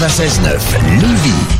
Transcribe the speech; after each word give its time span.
96.9 0.00 0.80
Lévis. 0.98 1.59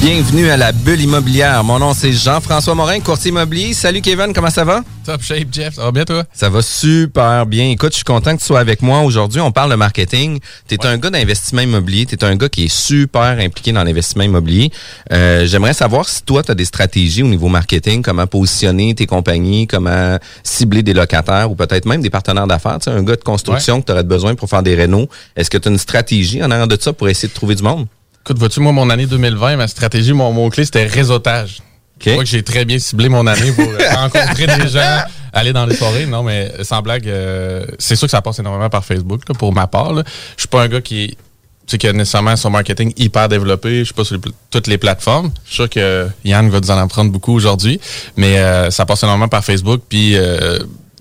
Bienvenue 0.00 0.48
à 0.48 0.56
la 0.56 0.72
bulle 0.72 1.02
immobilière. 1.02 1.62
Mon 1.62 1.78
nom 1.78 1.92
c'est 1.92 2.12
Jean-François 2.12 2.74
Morin, 2.74 3.00
courtier 3.00 3.28
immobilier. 3.28 3.74
Salut 3.74 4.00
Kevin, 4.00 4.32
comment 4.32 4.48
ça 4.48 4.64
va? 4.64 4.82
Top 5.04 5.20
shape, 5.22 5.48
Jeff. 5.52 5.74
Ça 5.74 5.82
va 5.82 5.92
bien, 5.92 6.06
toi? 6.06 6.24
Ça 6.32 6.48
va 6.48 6.62
super 6.62 7.44
bien. 7.44 7.68
Écoute, 7.68 7.90
je 7.90 7.96
suis 7.96 8.04
content 8.04 8.34
que 8.34 8.40
tu 8.40 8.46
sois 8.46 8.60
avec 8.60 8.80
moi 8.80 9.00
aujourd'hui. 9.02 9.42
On 9.42 9.52
parle 9.52 9.70
de 9.70 9.74
marketing. 9.74 10.38
Tu 10.68 10.76
es 10.76 10.86
un 10.86 10.96
gars 10.96 11.10
d'investissement 11.10 11.60
immobilier. 11.60 12.06
Tu 12.06 12.14
es 12.14 12.24
un 12.24 12.34
gars 12.34 12.48
qui 12.48 12.64
est 12.64 12.74
super 12.74 13.38
impliqué 13.40 13.72
dans 13.72 13.84
l'investissement 13.84 14.22
immobilier. 14.22 14.70
Euh, 15.12 15.44
J'aimerais 15.44 15.74
savoir 15.74 16.08
si 16.08 16.22
toi, 16.22 16.42
tu 16.42 16.50
as 16.50 16.54
des 16.54 16.64
stratégies 16.64 17.22
au 17.22 17.28
niveau 17.28 17.48
marketing, 17.48 18.00
comment 18.02 18.26
positionner 18.26 18.94
tes 18.94 19.04
compagnies, 19.06 19.66
comment 19.66 20.16
cibler 20.42 20.82
des 20.82 20.94
locataires 20.94 21.50
ou 21.50 21.56
peut-être 21.56 21.84
même 21.84 22.00
des 22.00 22.10
partenaires 22.10 22.46
d'affaires. 22.46 22.78
Tu 22.78 22.84
sais, 22.84 22.90
un 22.96 23.02
gars 23.02 23.16
de 23.16 23.22
construction 23.22 23.82
que 23.82 23.86
tu 23.86 23.92
aurais 23.92 24.04
besoin 24.04 24.34
pour 24.34 24.48
faire 24.48 24.62
des 24.62 24.74
rénaux. 24.74 25.08
Est-ce 25.36 25.50
que 25.50 25.58
tu 25.58 25.68
as 25.68 25.70
une 25.70 25.78
stratégie 25.78 26.42
en 26.42 26.50
arrière 26.50 26.68
de 26.68 26.78
ça 26.80 26.94
pour 26.94 27.10
essayer 27.10 27.28
de 27.28 27.34
trouver 27.34 27.54
du 27.54 27.62
monde? 27.62 27.86
Écoute, 28.24 28.38
vois-tu, 28.38 28.60
moi, 28.60 28.72
mon 28.72 28.90
année 28.90 29.06
2020, 29.06 29.56
ma 29.56 29.66
stratégie, 29.68 30.12
mon 30.12 30.32
mot-clé, 30.32 30.64
c'était 30.64 30.86
réseautage. 30.86 31.62
Je 32.00 32.10
crois 32.12 32.24
que 32.24 32.30
j'ai 32.30 32.42
très 32.42 32.64
bien 32.64 32.78
ciblé 32.78 33.08
mon 33.08 33.26
année 33.26 33.52
pour 33.52 33.64
euh, 33.68 33.78
rencontrer 33.94 34.46
des 34.46 34.68
gens, 34.68 35.02
aller 35.32 35.52
dans 35.52 35.66
les 35.66 35.74
soirées. 35.74 36.06
Non, 36.06 36.22
mais 36.22 36.50
sans 36.62 36.80
blague, 36.82 37.06
euh, 37.08 37.64
c'est 37.78 37.96
sûr 37.96 38.06
que 38.06 38.10
ça 38.10 38.22
passe 38.22 38.38
énormément 38.38 38.70
par 38.70 38.84
Facebook, 38.84 39.22
là, 39.28 39.34
pour 39.34 39.52
ma 39.52 39.66
part. 39.66 39.92
là. 39.92 40.02
Je 40.36 40.42
suis 40.42 40.48
pas 40.48 40.62
un 40.62 40.68
gars 40.68 40.80
qui, 40.80 41.08
tu 41.08 41.16
sais, 41.66 41.78
qui 41.78 41.86
a 41.88 41.92
nécessairement 41.92 42.36
son 42.36 42.48
marketing 42.50 42.92
hyper 42.96 43.28
développé. 43.28 43.80
Je 43.80 43.84
suis 43.84 43.94
pas 43.94 44.04
sur 44.04 44.16
les 44.16 44.22
toutes 44.50 44.66
les 44.66 44.78
plateformes. 44.78 45.30
Je 45.44 45.48
suis 45.48 45.56
sûr 45.56 45.68
que 45.70 46.08
Yann 46.24 46.48
va 46.48 46.60
nous 46.60 46.70
en 46.70 46.78
apprendre 46.78 47.10
beaucoup 47.12 47.34
aujourd'hui. 47.34 47.80
Mais 48.16 48.38
euh, 48.38 48.70
ça 48.70 48.86
passe 48.86 49.02
énormément 49.02 49.28
par 49.28 49.44
Facebook. 49.44 49.82
Puis, 49.88 50.16
euh, 50.16 50.58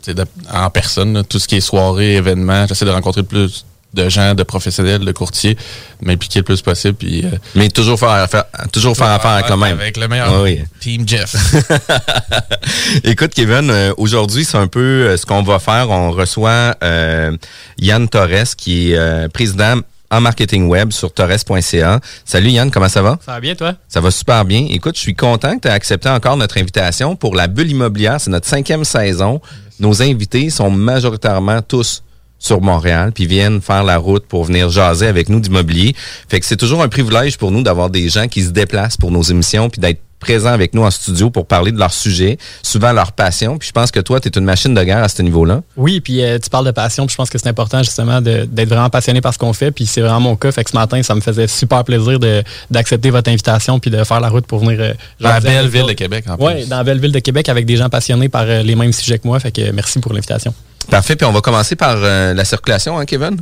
de- 0.08 0.26
en 0.54 0.70
personne, 0.70 1.14
là, 1.14 1.24
tout 1.24 1.40
ce 1.40 1.48
qui 1.48 1.56
est 1.58 1.62
soirée, 1.62 2.16
événements, 2.16 2.66
j'essaie 2.68 2.86
de 2.86 2.92
rencontrer 2.92 3.22
le 3.22 3.28
plus 3.28 3.66
de 3.94 4.10
gens, 4.10 4.36
de 4.36 4.44
professionnels, 4.44 5.04
de 5.04 5.12
courtiers, 5.12 5.58
m'impliquer 6.02 6.40
le 6.40 6.44
plus 6.44 6.62
possible. 6.62 6.96
Puis, 6.96 7.26
euh, 7.26 7.30
Mais 7.56 7.70
toujours 7.70 8.00
faire 8.00 8.10
affaire, 8.10 8.46
toujours 8.72 8.96
faire 8.96 9.08
affaire 9.08 9.32
avec 9.32 9.50
le 9.50 9.58
même. 9.58 9.80
Avec 9.80 9.98
le 9.98 10.08
meilleur 10.08 10.42
oui. 10.42 10.64
Team 10.80 11.08
Jeff. 11.08 11.36
Écoute, 13.04 13.32
Kevin, 13.34 13.70
euh, 13.70 13.94
aujourd'hui, 13.98 14.46
c'est 14.46 14.58
un 14.58 14.68
peu 14.68 14.80
euh, 14.80 15.18
ce 15.18 15.26
qu'on 15.26 15.44
va 15.44 15.60
faire. 15.60 15.90
On 15.90 16.12
reçoit 16.12 16.76
euh, 16.84 17.36
Yann 17.78 18.08
Torres, 18.08 18.56
qui 18.58 18.92
est 18.92 18.98
euh, 18.98 19.28
président 19.28 19.82
en 20.12 20.22
marketing 20.22 20.68
web 20.68 20.92
sur 20.92 21.14
torres.ca. 21.14 22.00
Salut 22.26 22.50
Yann, 22.50 22.72
comment 22.72 22.90
ça 22.90 23.02
va? 23.02 23.20
Ça 23.26 23.34
va 23.34 23.40
bien, 23.40 23.56
toi? 23.56 23.76
Ça 23.88 24.02
va 24.02 24.12
super 24.12 24.44
bien. 24.46 24.66
Écoute, 24.70 24.96
je 24.96 25.02
suis 25.02 25.16
content 25.16 25.56
que 25.56 25.62
tu 25.62 25.68
aies 25.68 25.72
accepté 25.72 26.10
encore 26.10 26.38
notre 26.38 26.58
invitation 26.58 27.16
pour 27.16 27.36
la 27.36 27.48
bulle 27.48 27.70
immobilière. 27.70 28.20
C'est 28.20 28.32
notre 28.32 28.48
cinquième 28.48 28.84
saison. 28.84 29.42
Nos 29.80 30.02
invités 30.02 30.50
sont 30.50 30.72
majoritairement 30.72 31.62
tous 31.62 32.04
sur 32.40 32.62
Montréal, 32.62 33.12
puis 33.14 33.28
viennent 33.28 33.62
faire 33.62 33.84
la 33.84 33.98
route 33.98 34.26
pour 34.26 34.46
venir 34.46 34.70
jaser 34.70 35.08
avec 35.08 35.30
nous 35.30 35.40
d'immobilier. 35.40 35.96
Fait 36.28 36.40
que 36.40 36.46
c'est 36.46 36.58
toujours 36.58 36.82
un 36.82 36.88
privilège 36.88 37.38
pour 37.38 37.52
nous 37.52 37.62
d'avoir 37.62 37.90
des 37.90 38.10
gens 38.10 38.28
qui 38.28 38.42
se 38.42 38.50
déplacent 38.50 38.98
pour 38.98 39.12
nos 39.12 39.22
émissions, 39.22 39.70
puis 39.70 39.82
d'être 39.82 40.02
présents 40.20 40.52
avec 40.52 40.74
nous 40.74 40.84
en 40.84 40.92
studio 40.92 41.30
pour 41.30 41.46
parler 41.48 41.72
de 41.72 41.80
leur 41.80 41.94
sujet, 41.94 42.38
souvent 42.62 42.92
leur 42.92 43.12
passion. 43.14 43.58
Puis 43.58 43.70
je 43.70 43.72
pense 43.74 43.90
que 43.92 44.00
toi, 44.00 44.20
tu 44.20 44.28
es 44.28 44.32
une 44.38 44.44
machine 44.46 44.74
de 44.74 44.84
guerre 44.84 45.04
à 45.04 45.08
ce 45.10 45.22
niveau-là. 45.22 45.62
Oui, 45.78 46.02
puis 46.02 46.22
euh, 46.24 46.38
tu 46.40 46.50
parles 46.50 46.66
de 46.66 46.72
passion, 46.72 47.06
puis 47.06 47.14
je 47.14 47.18
pense 47.18 47.30
que 47.30 47.38
c'est 47.38 47.48
important 47.50 47.82
justement 47.84 48.22
de- 48.22 48.46
d'être 48.46 48.70
vraiment 48.70 48.90
passionné 48.90 49.22
par 49.22 49.34
ce 49.34 49.40
qu'on 49.40 49.54
fait, 49.54 49.72
puis 49.72 49.86
c'est 49.86 50.02
vraiment 50.02 50.20
mon 50.20 50.36
cas. 50.36 50.52
Fait 50.52 50.64
que 50.64 50.70
ce 50.72 50.76
matin, 50.76 51.02
ça 51.04 51.16
me 51.16 51.22
faisait 51.22 51.48
super 51.48 51.84
plaisir 51.84 52.20
de- 52.20 52.44
d'accepter 52.70 53.10
votre 53.10 53.30
invitation, 53.30 53.80
puis 53.80 53.90
de 53.92 54.04
faire 54.04 54.20
la 54.20 54.30
route 54.30 54.46
pour 54.46 54.60
venir. 54.60 54.78
euh, 54.80 54.94
Dans 55.20 55.30
la 55.30 55.40
belle 55.40 55.68
ville 55.70 55.86
de 55.86 55.94
Québec, 55.94 56.26
en 56.28 56.36
plus. 56.38 56.46
Oui, 56.46 56.66
dans 56.68 56.78
la 56.78 56.84
belle 56.84 57.00
ville 57.00 57.12
de 57.12 57.20
Québec 57.20 57.48
avec 57.50 57.66
des 57.66 57.78
gens 57.78 57.90
passionnés 57.90 58.30
par 58.30 58.44
euh, 58.44 58.62
les 58.62 58.76
mêmes 58.76 58.94
sujets 58.94 59.20
que 59.20 59.28
moi. 59.28 59.40
Fait 59.40 59.52
que 59.52 59.62
euh, 59.62 59.72
merci 59.74 60.00
pour 60.00 60.14
l'invitation. 60.14 60.54
Parfait. 60.92 61.16
Puis 61.16 61.26
on 61.26 61.32
va 61.32 61.42
commencer 61.42 61.76
par 61.76 61.96
euh, 61.98 62.34
la 62.34 62.44
circulation, 62.46 62.98
hein, 63.00 63.06
Kevin? 63.06 63.38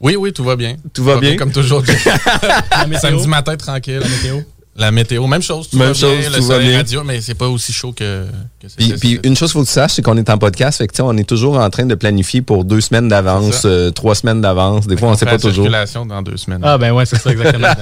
Oui, 0.00 0.16
oui, 0.16 0.32
tout 0.32 0.42
va 0.44 0.56
bien. 0.56 0.76
Tout 0.94 1.04
va 1.04 1.16
bien? 1.18 1.36
Comme 1.36 1.52
toujours. 1.52 1.82
Samedi 3.00 3.28
matin, 3.28 3.56
tranquille. 3.56 4.00
La 4.00 4.08
météo? 4.08 4.40
La 4.74 4.90
météo, 4.90 5.26
même 5.26 5.42
chose. 5.42 5.68
Tout 5.68 5.76
Même 5.76 5.88
va 5.88 5.94
chose, 5.94 6.16
bien, 6.16 6.28
tout 6.30 6.34
le 6.36 6.40
va 6.40 6.46
soleil 6.54 6.68
bien. 6.68 6.76
radio, 6.78 7.02
mais 7.04 7.20
c'est 7.20 7.34
pas 7.34 7.46
aussi 7.48 7.74
chaud 7.74 7.92
que, 7.92 8.24
que 8.58 8.68
c'est. 8.68 8.76
Puis, 8.76 8.92
puis 8.98 9.20
une 9.22 9.36
chose 9.36 9.50
qu'il 9.50 9.58
faut 9.58 9.64
que 9.64 9.68
tu 9.68 9.74
saches, 9.74 9.92
c'est 9.92 10.02
qu'on 10.02 10.16
est 10.16 10.30
en 10.30 10.38
podcast. 10.38 10.78
Fait 10.78 10.86
que, 10.88 11.02
on 11.02 11.14
est 11.18 11.28
toujours 11.28 11.58
en 11.58 11.68
train 11.68 11.84
de 11.84 11.94
planifier 11.94 12.40
pour 12.40 12.64
deux 12.64 12.80
semaines 12.80 13.06
d'avance, 13.06 13.62
euh, 13.66 13.90
trois 13.90 14.14
semaines 14.14 14.40
d'avance. 14.40 14.86
Des 14.86 14.96
fois, 14.96 15.08
on 15.08 15.12
on 15.12 15.16
sait 15.16 15.26
pas 15.26 15.32
la 15.32 15.38
toujours. 15.38 15.64
circulation 15.64 16.06
dans 16.06 16.22
deux 16.22 16.38
semaines. 16.38 16.60
Ah, 16.62 16.78
ben 16.78 16.92
ouais, 16.92 17.04
c'est 17.04 17.18
ça, 17.18 17.30
exactement. 17.32 17.68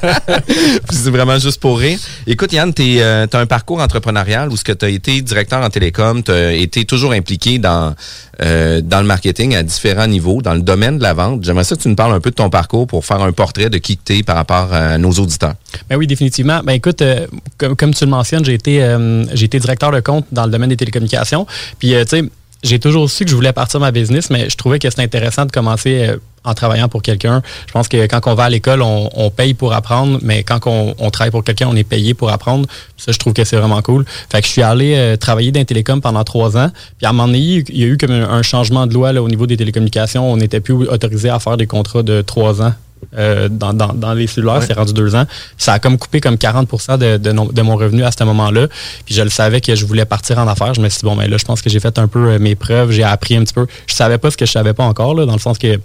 Puis 0.46 0.96
c'est 0.96 1.10
vraiment 1.10 1.38
juste 1.38 1.60
pour 1.60 1.78
rire. 1.78 1.98
Écoute, 2.26 2.50
Yann, 2.54 2.72
tu 2.72 3.02
as 3.02 3.28
un 3.34 3.46
parcours 3.46 3.80
entrepreneurial 3.80 4.48
où 4.48 4.56
ce 4.56 4.64
que 4.64 4.72
tu 4.72 4.86
as 4.86 4.88
été 4.88 5.20
directeur 5.20 5.62
en 5.62 5.68
télécom, 5.68 6.22
tu 6.22 6.32
as 6.32 6.52
été 6.52 6.86
toujours 6.86 7.12
impliqué 7.12 7.58
dans, 7.58 7.94
euh, 8.40 8.80
dans 8.80 9.00
le 9.00 9.06
marketing 9.06 9.54
à 9.54 9.62
différents 9.62 10.06
niveaux, 10.06 10.40
dans 10.40 10.54
le 10.54 10.62
domaine 10.62 10.96
de 10.96 11.02
la 11.02 11.12
vente. 11.12 11.44
J'aimerais 11.44 11.64
ça 11.64 11.76
que 11.76 11.82
tu 11.82 11.88
nous 11.88 11.94
parles 11.96 12.14
un 12.14 12.20
peu 12.20 12.30
de 12.30 12.36
ton 12.36 12.48
parcours 12.48 12.86
pour 12.86 13.04
faire 13.04 13.20
un 13.20 13.32
portrait 13.32 13.68
de 13.68 13.76
qui 13.76 13.98
tu 13.98 14.16
es 14.18 14.22
par 14.22 14.36
rapport 14.36 14.72
à 14.72 14.96
nos 14.96 15.10
auditeurs. 15.12 15.54
Ben 15.88 15.96
oui, 15.96 16.06
définitivement. 16.06 16.60
Ben 16.64 16.72
écoute, 16.72 17.02
euh, 17.02 17.26
comme, 17.56 17.94
tu 17.94 18.04
le 18.04 18.10
mentionnes, 18.10 18.44
j'ai 18.44 18.54
été, 18.54 18.82
euh, 18.82 19.24
été 19.40 19.58
directeur 19.58 19.92
de 19.92 20.00
compte 20.00 20.26
dans 20.32 20.44
le 20.44 20.50
domaine 20.50 20.70
des 20.70 20.76
télécommunications. 20.76 21.46
Puis, 21.78 21.94
euh, 21.94 22.04
tu 22.04 22.10
sais, 22.10 22.24
j'ai 22.62 22.78
toujours 22.78 23.08
su 23.08 23.24
que 23.24 23.30
je 23.30 23.36
voulais 23.36 23.52
partir 23.52 23.78
ma 23.80 23.92
business, 23.92 24.30
mais 24.30 24.50
je 24.50 24.56
trouvais 24.56 24.78
que 24.78 24.90
c'était 24.90 25.02
intéressant 25.02 25.46
de 25.46 25.52
commencer 25.52 26.10
en 26.42 26.54
travaillant 26.54 26.88
pour 26.88 27.02
quelqu'un. 27.02 27.40
Je 27.68 27.72
pense 27.72 27.86
que 27.86 28.06
quand 28.06 28.20
on 28.26 28.34
va 28.34 28.44
à 28.44 28.50
l'école, 28.50 28.82
on, 28.82 29.30
paye 29.30 29.54
pour 29.54 29.72
apprendre, 29.72 30.18
mais 30.22 30.42
quand 30.42 30.66
on, 30.66 31.10
travaille 31.10 31.30
pour 31.30 31.44
quelqu'un, 31.44 31.68
on 31.70 31.76
est 31.76 31.84
payé 31.84 32.14
pour 32.14 32.30
apprendre. 32.32 32.66
Ça, 32.96 33.12
je 33.12 33.18
trouve 33.18 33.32
que 33.32 33.44
c'est 33.44 33.56
vraiment 33.56 33.80
cool. 33.80 34.04
Fait 34.28 34.40
que 34.40 34.46
je 34.48 34.52
suis 34.52 34.62
allé 34.62 35.14
travailler 35.20 35.52
dans 35.52 35.60
les 35.60 35.66
télécoms 35.66 36.00
pendant 36.00 36.24
trois 36.24 36.56
ans. 36.56 36.72
Puis 36.96 37.06
à 37.06 37.10
un 37.10 37.12
moment 37.12 37.28
donné, 37.28 37.38
il 37.38 37.78
y 37.78 37.84
a 37.84 37.86
eu 37.86 37.96
comme 37.96 38.10
un, 38.10 38.42
changement 38.42 38.88
de 38.88 38.94
loi 38.94 39.12
au 39.12 39.28
niveau 39.28 39.46
des 39.46 39.56
télécommunications. 39.56 40.28
On 40.28 40.36
n'était 40.36 40.58
plus 40.60 40.74
autorisé 40.74 41.28
à 41.28 41.38
faire 41.38 41.58
des 41.58 41.68
contrats 41.68 42.02
de 42.02 42.22
trois 42.22 42.60
ans 42.60 42.72
euh, 43.16 43.48
dans, 43.48 43.72
dans, 43.72 43.92
dans 43.92 44.14
les 44.14 44.26
cellulaires, 44.26 44.62
c'est 44.62 44.74
rendu 44.74 44.92
deux 44.92 45.14
ans. 45.14 45.24
Ça 45.56 45.74
a 45.74 45.78
comme 45.78 45.98
coupé 45.98 46.20
comme 46.20 46.38
40 46.38 46.98
de, 46.98 47.16
de, 47.16 47.52
de 47.52 47.62
mon 47.62 47.76
revenu 47.76 48.04
à 48.04 48.10
ce 48.10 48.22
moment-là. 48.24 48.68
Puis 49.04 49.14
je 49.14 49.22
le 49.22 49.30
savais 49.30 49.60
que 49.60 49.74
je 49.74 49.84
voulais 49.86 50.04
partir 50.04 50.38
en 50.38 50.46
affaires. 50.48 50.74
Je 50.74 50.80
me 50.80 50.88
suis 50.88 51.00
dit, 51.00 51.06
bon, 51.06 51.16
mais 51.16 51.28
là, 51.28 51.36
je 51.38 51.44
pense 51.44 51.62
que 51.62 51.70
j'ai 51.70 51.80
fait 51.80 51.98
un 51.98 52.08
peu 52.08 52.30
euh, 52.30 52.38
mes 52.38 52.54
preuves, 52.54 52.90
j'ai 52.90 53.04
appris 53.04 53.36
un 53.36 53.44
petit 53.44 53.54
peu. 53.54 53.66
Je 53.86 53.94
savais 53.94 54.18
pas 54.18 54.30
ce 54.30 54.36
que 54.36 54.46
je 54.46 54.52
savais 54.52 54.74
pas 54.74 54.84
encore, 54.84 55.14
là, 55.14 55.26
dans 55.26 55.32
le 55.32 55.38
sens 55.38 55.58
que 55.58 55.78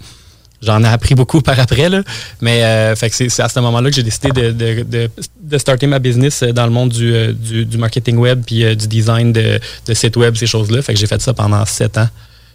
J'en 0.62 0.82
ai 0.82 0.86
appris 0.88 1.14
beaucoup 1.14 1.42
par 1.42 1.60
après, 1.60 1.90
là. 1.90 2.02
mais 2.40 2.64
euh, 2.64 2.96
fait 2.96 3.10
que 3.10 3.16
c'est 3.16 3.28
c'est 3.28 3.42
à 3.42 3.48
ce 3.50 3.60
moment-là 3.60 3.90
que 3.90 3.96
j'ai 3.96 4.02
décidé 4.02 4.30
de, 4.30 4.50
de, 4.50 4.82
de, 4.82 5.10
de 5.42 5.58
starter 5.58 5.86
ma 5.86 5.98
business 5.98 6.42
dans 6.42 6.64
le 6.64 6.70
monde 6.72 6.88
du, 6.88 7.34
du, 7.34 7.66
du 7.66 7.76
marketing 7.76 8.16
web 8.16 8.42
puis 8.46 8.64
euh, 8.64 8.74
du 8.74 8.88
design 8.88 9.32
de, 9.32 9.60
de 9.86 9.94
sites 9.94 10.16
web, 10.16 10.36
ces 10.36 10.46
choses-là. 10.46 10.80
Fait 10.80 10.94
que 10.94 11.00
j'ai 11.00 11.06
fait 11.06 11.20
ça 11.20 11.34
pendant 11.34 11.64
sept 11.66 11.98
ans. 11.98 12.08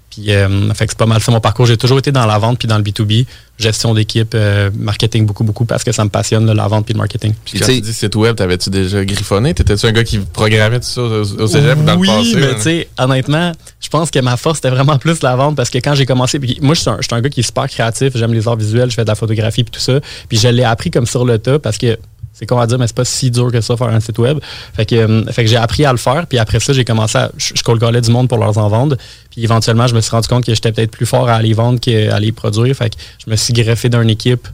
Puis 0.09 0.31
euh, 0.33 0.73
fait 0.73 0.85
que 0.85 0.91
c'est 0.91 0.97
pas 0.97 1.05
mal 1.05 1.21
ça 1.21 1.31
mon 1.31 1.39
parcours. 1.39 1.65
J'ai 1.65 1.77
toujours 1.77 1.99
été 1.99 2.11
dans 2.11 2.25
la 2.25 2.37
vente 2.37 2.59
puis 2.59 2.67
dans 2.67 2.77
le 2.77 2.83
B2B, 2.83 3.25
gestion 3.57 3.93
d'équipe, 3.93 4.31
euh, 4.33 4.69
marketing 4.75 5.25
beaucoup, 5.25 5.43
beaucoup 5.43 5.65
parce 5.65 5.83
que 5.83 5.91
ça 5.91 6.03
me 6.03 6.09
passionne, 6.09 6.45
là, 6.45 6.53
la 6.53 6.67
vente 6.67 6.85
puis 6.85 6.93
le 6.93 6.97
marketing. 6.97 7.33
Puis 7.45 7.59
quand 7.59 7.67
tu 7.67 7.81
dis 7.81 7.93
site 7.93 8.15
web, 8.15 8.35
t'avais-tu 8.35 8.69
déjà 8.69 9.05
griffonné? 9.05 9.53
T'étais-tu 9.53 9.85
un 9.85 9.91
gars 9.91 10.03
qui 10.03 10.19
programmait 10.19 10.79
tout 10.79 10.87
ça 10.87 11.01
au, 11.01 11.41
au 11.41 11.47
cégep 11.47 11.77
ou 11.77 11.83
dans 11.83 11.97
oui, 11.97 12.07
le 12.07 12.13
passé? 12.17 12.35
mais 12.35 12.47
là? 12.47 12.53
tu 12.55 12.61
sais, 12.61 12.89
honnêtement, 12.97 13.51
je 13.79 13.89
pense 13.89 14.09
que 14.11 14.19
ma 14.19 14.37
force 14.37 14.57
c'était 14.57 14.71
vraiment 14.71 14.97
plus 14.99 15.21
la 15.21 15.35
vente 15.35 15.55
parce 15.55 15.69
que 15.69 15.77
quand 15.77 15.95
j'ai 15.95 16.05
commencé, 16.05 16.39
puis 16.39 16.57
moi 16.61 16.73
je 16.73 16.81
suis 16.81 16.89
un, 16.89 16.97
je 16.99 17.07
suis 17.07 17.15
un 17.15 17.21
gars 17.21 17.29
qui 17.29 17.41
est 17.41 17.43
super 17.43 17.67
créatif, 17.67 18.15
j'aime 18.15 18.33
les 18.33 18.47
arts 18.47 18.57
visuels, 18.57 18.89
je 18.89 18.95
fais 18.95 19.03
de 19.03 19.09
la 19.09 19.15
photographie 19.15 19.63
puis 19.63 19.71
tout 19.71 19.79
ça, 19.79 19.99
puis 20.27 20.37
je 20.37 20.47
l'ai 20.47 20.63
appris 20.63 20.91
comme 20.91 21.05
sur 21.05 21.25
le 21.25 21.37
tas 21.37 21.59
parce 21.59 21.77
que 21.77 21.97
c'est 22.33 22.45
con 22.45 22.59
à 22.59 22.67
dire, 22.67 22.79
mais 22.79 22.87
c'est 22.87 22.95
pas 22.95 23.05
si 23.05 23.31
dur 23.31 23.51
que 23.51 23.59
ça 23.59 23.75
faire 23.75 23.87
un 23.87 23.99
site 23.99 24.17
web. 24.17 24.39
Fait 24.73 24.85
que, 24.85 24.95
euh, 24.95 25.25
fait 25.25 25.43
que 25.43 25.49
j'ai 25.49 25.57
appris 25.57 25.85
à 25.85 25.91
le 25.91 25.97
faire, 25.97 26.25
puis 26.27 26.37
après 26.37 26.59
ça, 26.59 26.71
j'ai 26.73 26.85
commencé 26.85 27.17
à. 27.17 27.31
Je, 27.37 27.53
je 27.55 27.99
du 27.99 28.11
monde 28.11 28.29
pour 28.29 28.37
leur 28.37 28.57
en 28.57 28.69
vendre. 28.69 28.95
Puis 29.29 29.43
éventuellement, 29.43 29.87
je 29.87 29.95
me 29.95 30.01
suis 30.01 30.11
rendu 30.11 30.27
compte 30.27 30.45
que 30.45 30.53
j'étais 30.53 30.71
peut-être 30.71 30.91
plus 30.91 31.05
fort 31.05 31.27
à 31.29 31.41
les 31.41 31.53
vendre 31.53 31.79
qu'à 31.79 32.19
les 32.19 32.31
produire. 32.31 32.75
Fait 32.75 32.89
que 32.89 32.95
je 33.25 33.29
me 33.29 33.35
suis 33.35 33.53
greffé 33.53 33.89
d'une 33.89 34.09
équipe 34.09 34.47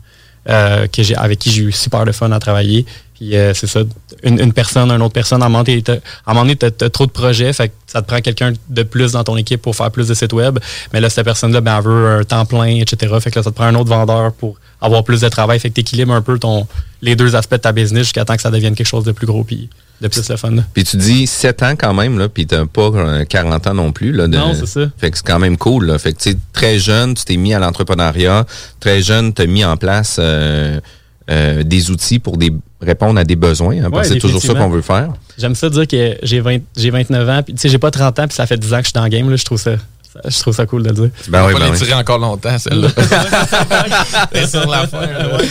euh, 0.50 0.88
que 0.88 1.02
j'ai, 1.04 1.16
avec 1.16 1.40
qui 1.40 1.52
j'ai 1.52 1.64
eu 1.64 1.72
super 1.72 2.06
de 2.06 2.12
fun 2.12 2.32
à 2.32 2.40
travailler. 2.40 2.86
Puis 3.18 3.36
euh, 3.38 3.54
c'est 3.54 3.68
ça, 3.68 3.80
une, 4.24 4.40
une 4.42 4.52
personne, 4.54 4.92
une 4.92 5.02
autre 5.02 5.14
personne, 5.14 5.42
à 5.42 5.46
un 5.46 5.50
moment 5.50 5.64
donné, 5.64 5.82
t'as- 5.82 5.94
à 5.94 5.98
un 6.32 6.34
moment 6.34 6.42
donné, 6.42 6.56
t'as, 6.58 6.70
t'as 6.72 6.90
trop 6.90 7.06
de 7.06 7.12
projets, 7.12 7.54
fait 7.54 7.70
que 7.70 7.74
ça 7.88 8.02
te 8.02 8.08
prend 8.08 8.20
quelqu'un 8.20 8.52
de 8.70 8.84
plus 8.84 9.14
dans 9.14 9.24
ton 9.24 9.38
équipe 9.38 9.62
pour 9.62 9.76
faire 9.76 9.90
plus 9.90 10.08
de 10.10 10.14
sites 10.14 10.34
web. 10.34 10.60
Mais 10.92 11.00
là, 11.00 11.10
cette 11.10 11.24
personne-là, 11.26 11.62
ben, 11.62 11.78
elle 11.78 11.84
veut 11.86 12.20
un 12.20 12.24
temps 12.26 12.46
plein, 12.46 12.66
etc. 12.82 13.14
Fait 13.22 13.32
que 13.32 13.40
là, 13.40 13.44
ça 13.44 13.52
te 13.52 13.56
prend 13.56 13.66
un 13.66 13.76
autre 13.76 13.90
vendeur 13.90 14.34
pour 14.34 14.58
avoir 14.82 15.04
plus 15.06 15.22
de 15.22 15.30
travail. 15.30 15.60
Fait 15.60 15.70
que 15.70 15.76
t'équilibres 15.76 16.14
un 16.14 16.22
peu 16.22 16.38
ton, 16.38 16.68
les 17.02 17.16
deux 17.16 17.36
aspects 17.38 17.54
de 17.54 17.60
ta 17.60 17.72
business 17.72 18.04
jusqu'à 18.04 18.26
temps 18.26 18.36
que 18.36 18.42
ça 18.42 18.52
devienne 18.52 18.76
quelque 18.76 18.86
chose 18.88 19.06
de 19.06 19.14
plus 19.14 19.26
gros 19.28 19.44
puis 19.46 19.70
de 20.02 20.10
plus 20.10 20.28
le 20.30 20.36
fun. 20.36 20.52
là. 20.52 20.64
Puis 20.74 20.84
tu 20.84 20.98
dis 20.98 21.26
7 21.26 21.64
ans 21.64 21.76
quand 21.78 21.94
même, 21.94 22.20
là, 22.20 22.28
puis 22.28 22.46
t'as 22.46 22.66
pas 22.66 22.82
euh, 22.94 23.24
40 23.24 23.66
ans 23.68 23.74
non 23.74 23.92
plus. 23.94 24.12
Là, 24.12 24.28
de- 24.28 24.36
Non, 24.38 24.54
c'est 24.54 24.66
ça. 24.66 24.82
Fait 24.98 25.10
que 25.10 25.16
c'est 25.18 25.26
quand 25.26 25.40
même 25.40 25.56
cool. 25.56 25.86
Là. 25.86 25.98
Fait 25.98 26.12
que 26.12 26.18
tu 26.20 26.32
sais, 26.32 26.38
très 26.52 26.80
jeune, 26.80 27.14
tu 27.14 27.24
t'es 27.24 27.38
mis 27.38 27.54
à 27.54 27.60
l'entrepreneuriat. 27.60 28.46
Très 28.82 29.02
jeune, 29.02 29.34
tu 29.34 29.44
as 29.44 29.46
mis 29.48 29.64
en 29.64 29.78
place 29.78 30.18
euh, 30.20 30.82
euh, 31.30 31.64
des 31.64 31.90
outils 31.92 32.20
pour 32.20 32.38
des, 32.38 32.54
répondre 32.82 33.20
à 33.20 33.24
des 33.24 33.36
besoins. 33.36 33.78
hein, 33.78 33.90
parce 33.92 34.08
que 34.08 34.14
Ouais, 34.14 34.20
c'est 34.20 34.20
toujours 34.20 34.42
ça 34.42 34.54
qu'on 34.54 34.70
veut 34.70 34.82
faire. 34.82 35.10
J'aime 35.38 35.56
ça 35.56 35.70
dire 35.70 35.88
que 35.88 36.18
j'ai 36.24 36.40
20 36.40 36.60
j'ai 36.78 36.90
29 36.92 37.30
ans, 37.30 37.42
puis 37.44 37.54
tu 37.54 37.62
sais, 37.62 37.70
j'ai 37.70 37.80
pas 37.80 37.92
30 37.92 38.20
ans, 38.20 38.28
puis 38.28 38.36
ça 38.36 38.46
fait 38.46 38.58
10 38.58 38.74
ans 38.74 38.78
que 38.78 38.84
je 38.84 38.88
suis 38.90 38.94
dans 38.94 39.04
le 39.04 39.10
game, 39.10 39.30
là, 39.30 39.36
je 39.36 39.46
trouve 39.46 39.60
ça. 39.60 39.76
Ça- 40.24 40.30
Je 40.30 40.40
trouve 40.40 40.56
ça 40.56 40.66
cool 40.66 40.84
de 40.84 40.90
le 40.90 40.96
dire. 40.96 41.10
Ben 41.30 41.44
On 41.44 41.48
oui, 41.48 41.54
va 41.54 41.60
ben 41.60 41.66
pas 41.66 41.72
oui. 41.72 41.80
l'étirer 41.80 41.94
encore 42.00 42.20
longtemps, 42.20 42.58
celle-là. 42.58 42.88
C'est 44.34 44.48
sur 44.50 44.68
la 44.70 44.88
fin. 44.88 45.00
ouais. 45.02 45.48